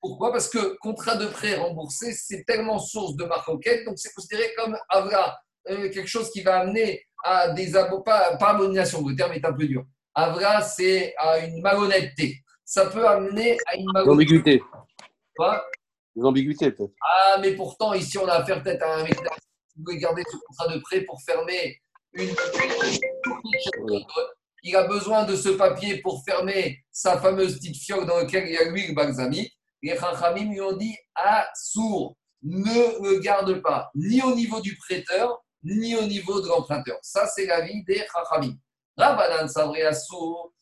Pourquoi? 0.00 0.32
Parce 0.32 0.48
que 0.48 0.76
contrat 0.78 1.16
de 1.16 1.26
prêt 1.26 1.56
remboursé, 1.56 2.12
c'est 2.12 2.44
tellement 2.44 2.78
source 2.78 3.16
de 3.16 3.24
marcoquette, 3.24 3.84
donc 3.84 3.98
c'est 3.98 4.14
considéré 4.14 4.54
comme 4.56 4.78
avra, 4.88 5.38
euh, 5.68 5.90
quelque 5.90 6.06
chose 6.06 6.30
qui 6.30 6.40
va 6.40 6.60
amener 6.60 7.04
à 7.22 7.50
des 7.50 7.72
pas, 7.72 8.36
pas 8.36 8.50
abomination, 8.50 9.06
le 9.06 9.14
terme 9.14 9.32
est 9.32 9.44
un 9.44 9.52
peu 9.52 9.66
dur. 9.66 9.84
Avra, 10.14 10.62
c'est 10.62 11.14
à 11.18 11.40
une 11.40 11.60
malhonnêteté. 11.60 12.36
Ça 12.64 12.86
peut 12.86 13.06
amener 13.06 13.58
à 13.66 13.76
une 13.76 13.90
malhonnêteté. 13.92 14.62
Quoi 15.36 15.62
des 16.16 16.22
ambiguïtés, 16.22 16.70
peut-être. 16.72 16.92
Ah, 17.02 17.38
mais 17.40 17.54
pourtant, 17.54 17.94
ici, 17.94 18.18
on 18.18 18.26
a 18.26 18.34
affaire 18.34 18.62
peut-être 18.62 18.82
à 18.82 18.96
un 18.96 19.02
mec 19.04 19.14
qui 19.14 19.82
veut 19.86 19.96
garder 19.96 20.22
ce 20.30 20.36
contrat 20.36 20.68
de 20.74 20.80
prêt 20.80 21.02
pour 21.02 21.20
fermer 21.22 21.80
une. 22.12 22.34
Il 24.62 24.76
a 24.76 24.84
besoin 24.84 25.24
de 25.24 25.36
ce 25.36 25.50
papier 25.50 26.02
pour 26.02 26.22
fermer 26.24 26.78
sa 26.90 27.18
fameuse 27.18 27.56
petite 27.56 27.76
fioque 27.76 28.06
dans 28.06 28.18
laquelle 28.18 28.46
il 28.46 28.52
y 28.52 28.58
a 28.58 28.64
l'huile 28.64 28.94
balsamique. 28.94 29.56
Les 29.82 29.96
Chachamim 29.96 30.50
lui 30.50 30.60
ont 30.60 30.76
dit 30.76 30.94
Ah, 31.14 31.48
sourd, 31.54 32.16
ne 32.42 33.08
le 33.08 33.20
garde 33.20 33.62
pas, 33.62 33.90
ni 33.94 34.20
au 34.22 34.34
niveau 34.34 34.60
du 34.60 34.76
prêteur, 34.76 35.42
ni 35.62 35.96
au 35.96 36.02
niveau 36.02 36.40
de 36.42 36.48
l'emprunteur. 36.48 36.98
Ça, 37.00 37.26
c'est 37.26 37.46
l'avis 37.46 37.82
des 37.84 38.04
Chachamim. 38.12 38.54
Rabbanan 38.98 39.48
Savre 39.48 39.94
sourd. 39.94 40.52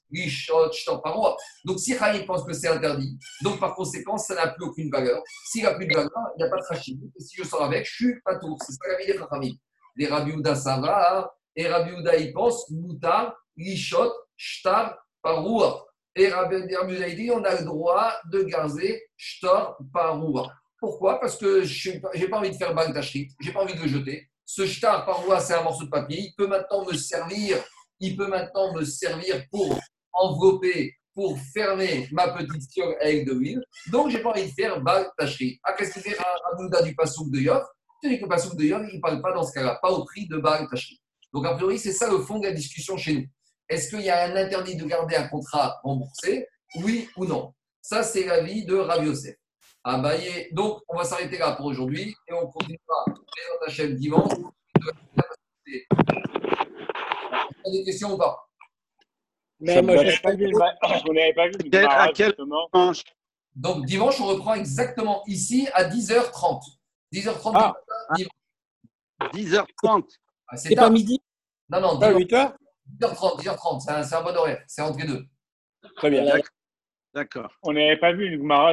Donc, 1.65 1.79
si 1.79 1.97
Chaim 1.97 2.25
pense 2.27 2.45
que 2.45 2.53
c'est 2.53 2.69
interdit, 2.69 3.19
donc 3.43 3.61
par 3.61 3.75
conséquent, 3.75 4.17
ça 4.17 4.35
n'a 4.35 4.49
plus 4.49 4.65
aucune 4.65 4.91
valeur. 4.91 5.23
S'il 5.47 5.63
n'a 5.63 5.75
plus 5.75 5.87
de 5.87 5.95
valeur, 5.95 6.11
il 6.37 6.43
n'y 6.43 6.45
a 6.45 6.51
pas 6.51 6.57
de 6.57 6.65
Rachid. 6.69 6.99
Et 7.19 7.23
si 7.23 7.37
je 7.37 7.45
sors 7.45 7.63
avec, 7.63 7.87
je 7.87 7.95
suis 7.95 8.21
pas 8.23 8.37
tout. 8.39 8.57
C'est 8.65 8.73
ça 8.73 8.79
la 8.89 8.99
vie 8.99 9.07
des 9.07 9.19
Chachamim. 9.19 9.55
Les 9.97 10.07
Rabbi 10.07 10.31
Uda, 10.33 10.55
ça 10.55 10.81
va. 10.81 11.31
Et 11.55 11.67
Rabbi 11.69 11.91
Uda, 11.91 12.17
il 12.17 12.33
pense 12.33 12.71
Moutar, 12.71 13.35
Lishot, 13.57 14.13
Shtar, 14.37 14.97
Paroua. 15.23 15.85
Et 16.17 16.29
Rabbi 16.29 16.57
Uda, 16.57 17.09
il 17.09 17.17
dit 17.17 17.31
on 17.31 17.45
a 17.45 17.59
le 17.59 17.65
droit 17.65 18.15
de 18.33 18.43
garder 18.43 19.03
Shtar, 19.17 19.77
Paroua. 19.93 20.51
Pourquoi? 20.81 21.21
Parce 21.21 21.37
que 21.37 21.63
je 21.63 21.91
n'ai 21.91 22.29
pas 22.29 22.39
envie 22.39 22.51
de 22.51 22.57
faire 22.57 22.75
bague 22.75 22.99
je 23.01 23.19
n'ai 23.19 23.53
pas 23.53 23.63
envie 23.63 23.75
de 23.75 23.83
le 23.83 23.89
jeter. 23.89 24.29
Ce 24.47 24.65
Shtar, 24.65 25.05
Paroua, 25.05 25.41
c'est 25.41 25.55
un 25.55 25.63
morceau 25.63 25.85
de 25.85 25.91
papier. 25.91 26.21
Il 26.21 26.35
peut 26.35 26.47
maintenant 26.47 26.87
me 26.87 26.95
servir 26.95 27.59
il 28.01 28.17
peut 28.17 28.29
maintenant 28.29 28.73
me 28.75 28.85
servir 28.85 29.45
pour 29.51 29.79
envelopper, 30.19 30.99
pour 31.19 31.37
fermer 31.53 32.09
ma 32.13 32.29
petite 32.29 32.73
fiole 32.73 32.95
avec 33.01 33.27
de 33.27 33.33
l'huile. 33.33 33.61
Donc, 33.91 34.09
j'ai 34.09 34.21
pas 34.21 34.31
envie 34.31 34.47
de 34.47 34.53
faire 34.53 34.81
Bal 34.81 35.11
Tachri. 35.19 35.59
Ah, 35.65 35.73
qu'est-ce 35.73 35.95
qu'il 35.95 36.03
fait 36.03 36.17
Rabouda 36.45 36.81
du 36.83 36.95
Passouk 36.95 37.29
de 37.33 37.39
Tu 37.39 38.09
dis 38.09 38.19
que 38.19 38.23
le 38.23 38.29
Passouk 38.29 38.55
de 38.55 38.63
Yov, 38.63 38.87
il 38.89 38.99
ne 38.99 39.01
parle 39.01 39.21
pas 39.21 39.33
dans 39.33 39.43
ce 39.43 39.53
cas-là, 39.53 39.81
pas 39.83 39.91
au 39.91 40.05
prix 40.05 40.29
de 40.29 40.37
Bal 40.37 40.69
Tachri. 40.71 41.03
Donc, 41.33 41.45
a 41.45 41.55
priori, 41.55 41.77
c'est 41.77 41.91
ça 41.91 42.09
le 42.09 42.19
fond 42.19 42.39
de 42.39 42.47
la 42.47 42.53
discussion 42.53 42.97
chez 42.97 43.15
nous. 43.15 43.27
Est-ce 43.69 43.89
qu'il 43.89 44.03
y 44.03 44.11
a 44.11 44.27
un 44.27 44.37
interdit 44.37 44.77
de 44.77 44.85
garder 44.85 45.17
un 45.17 45.27
contrat 45.27 45.81
remboursé? 45.83 46.47
Oui 46.85 47.09
ou 47.17 47.25
non? 47.25 47.53
Ça, 47.83 48.05
c'est 48.05 48.25
l'avis 48.25 48.65
de 48.65 48.77
Rav 48.77 49.05
Yosef. 49.05 49.35
Abaye. 49.83 50.51
Donc, 50.53 50.83
on 50.87 50.97
va 50.97 51.03
s'arrêter 51.03 51.39
là 51.39 51.51
pour 51.57 51.67
aujourd'hui 51.67 52.15
et 52.29 52.33
on 52.33 52.47
continuera 52.47 53.05
les 53.09 53.67
Hachem 53.67 53.97
dimanche. 53.97 54.35
Des 55.67 55.85
questions 57.85 58.15
ou 58.15 58.19
pas? 58.19 58.48
Mais 59.61 59.83
moi, 59.83 59.97
je 59.97 60.03
n'avait 60.05 60.19
pas 60.21 60.35
vu 60.35 60.47
le 60.47 61.87
à 61.89 62.09
quel-. 62.13 62.35
Dimanche. 62.73 63.03
Donc, 63.57 63.85
dimanche, 63.87 64.21
on 64.21 64.27
reprend 64.27 64.55
exactement 64.55 65.23
ici 65.27 65.69
à 65.75 65.85
10h30. 65.85 66.61
10h30 67.13 67.53
Ah. 67.55 67.75
du 68.17 68.25
matin, 68.25 69.31
10h30. 69.35 70.05
Ah, 70.49 70.57
c'est 70.57 70.75
pas 70.77 70.91
midi 70.91 71.21
Non, 71.71 71.81
non, 71.81 71.99
Pas 71.99 72.09
dimanche, 72.09 72.23
8 72.23 72.33
heures 72.35 72.55
10h30, 73.01 73.41
10h30, 73.43 73.81
c'est 73.81 73.91
un, 73.91 74.03
c'est 74.03 74.15
un 74.15 74.23
bon 74.23 74.37
horaire. 74.37 74.63
C'est 74.67 74.83
entre 74.83 74.99
les 75.01 75.07
deux. 75.07 75.27
Très 75.97 76.11
bien. 76.11 76.25
D'accord. 77.15 77.51
On 77.63 77.73
n'avait 77.73 77.97
pas 77.97 78.13
vu 78.13 78.27
une 78.33 78.39
Gemara 78.41 78.67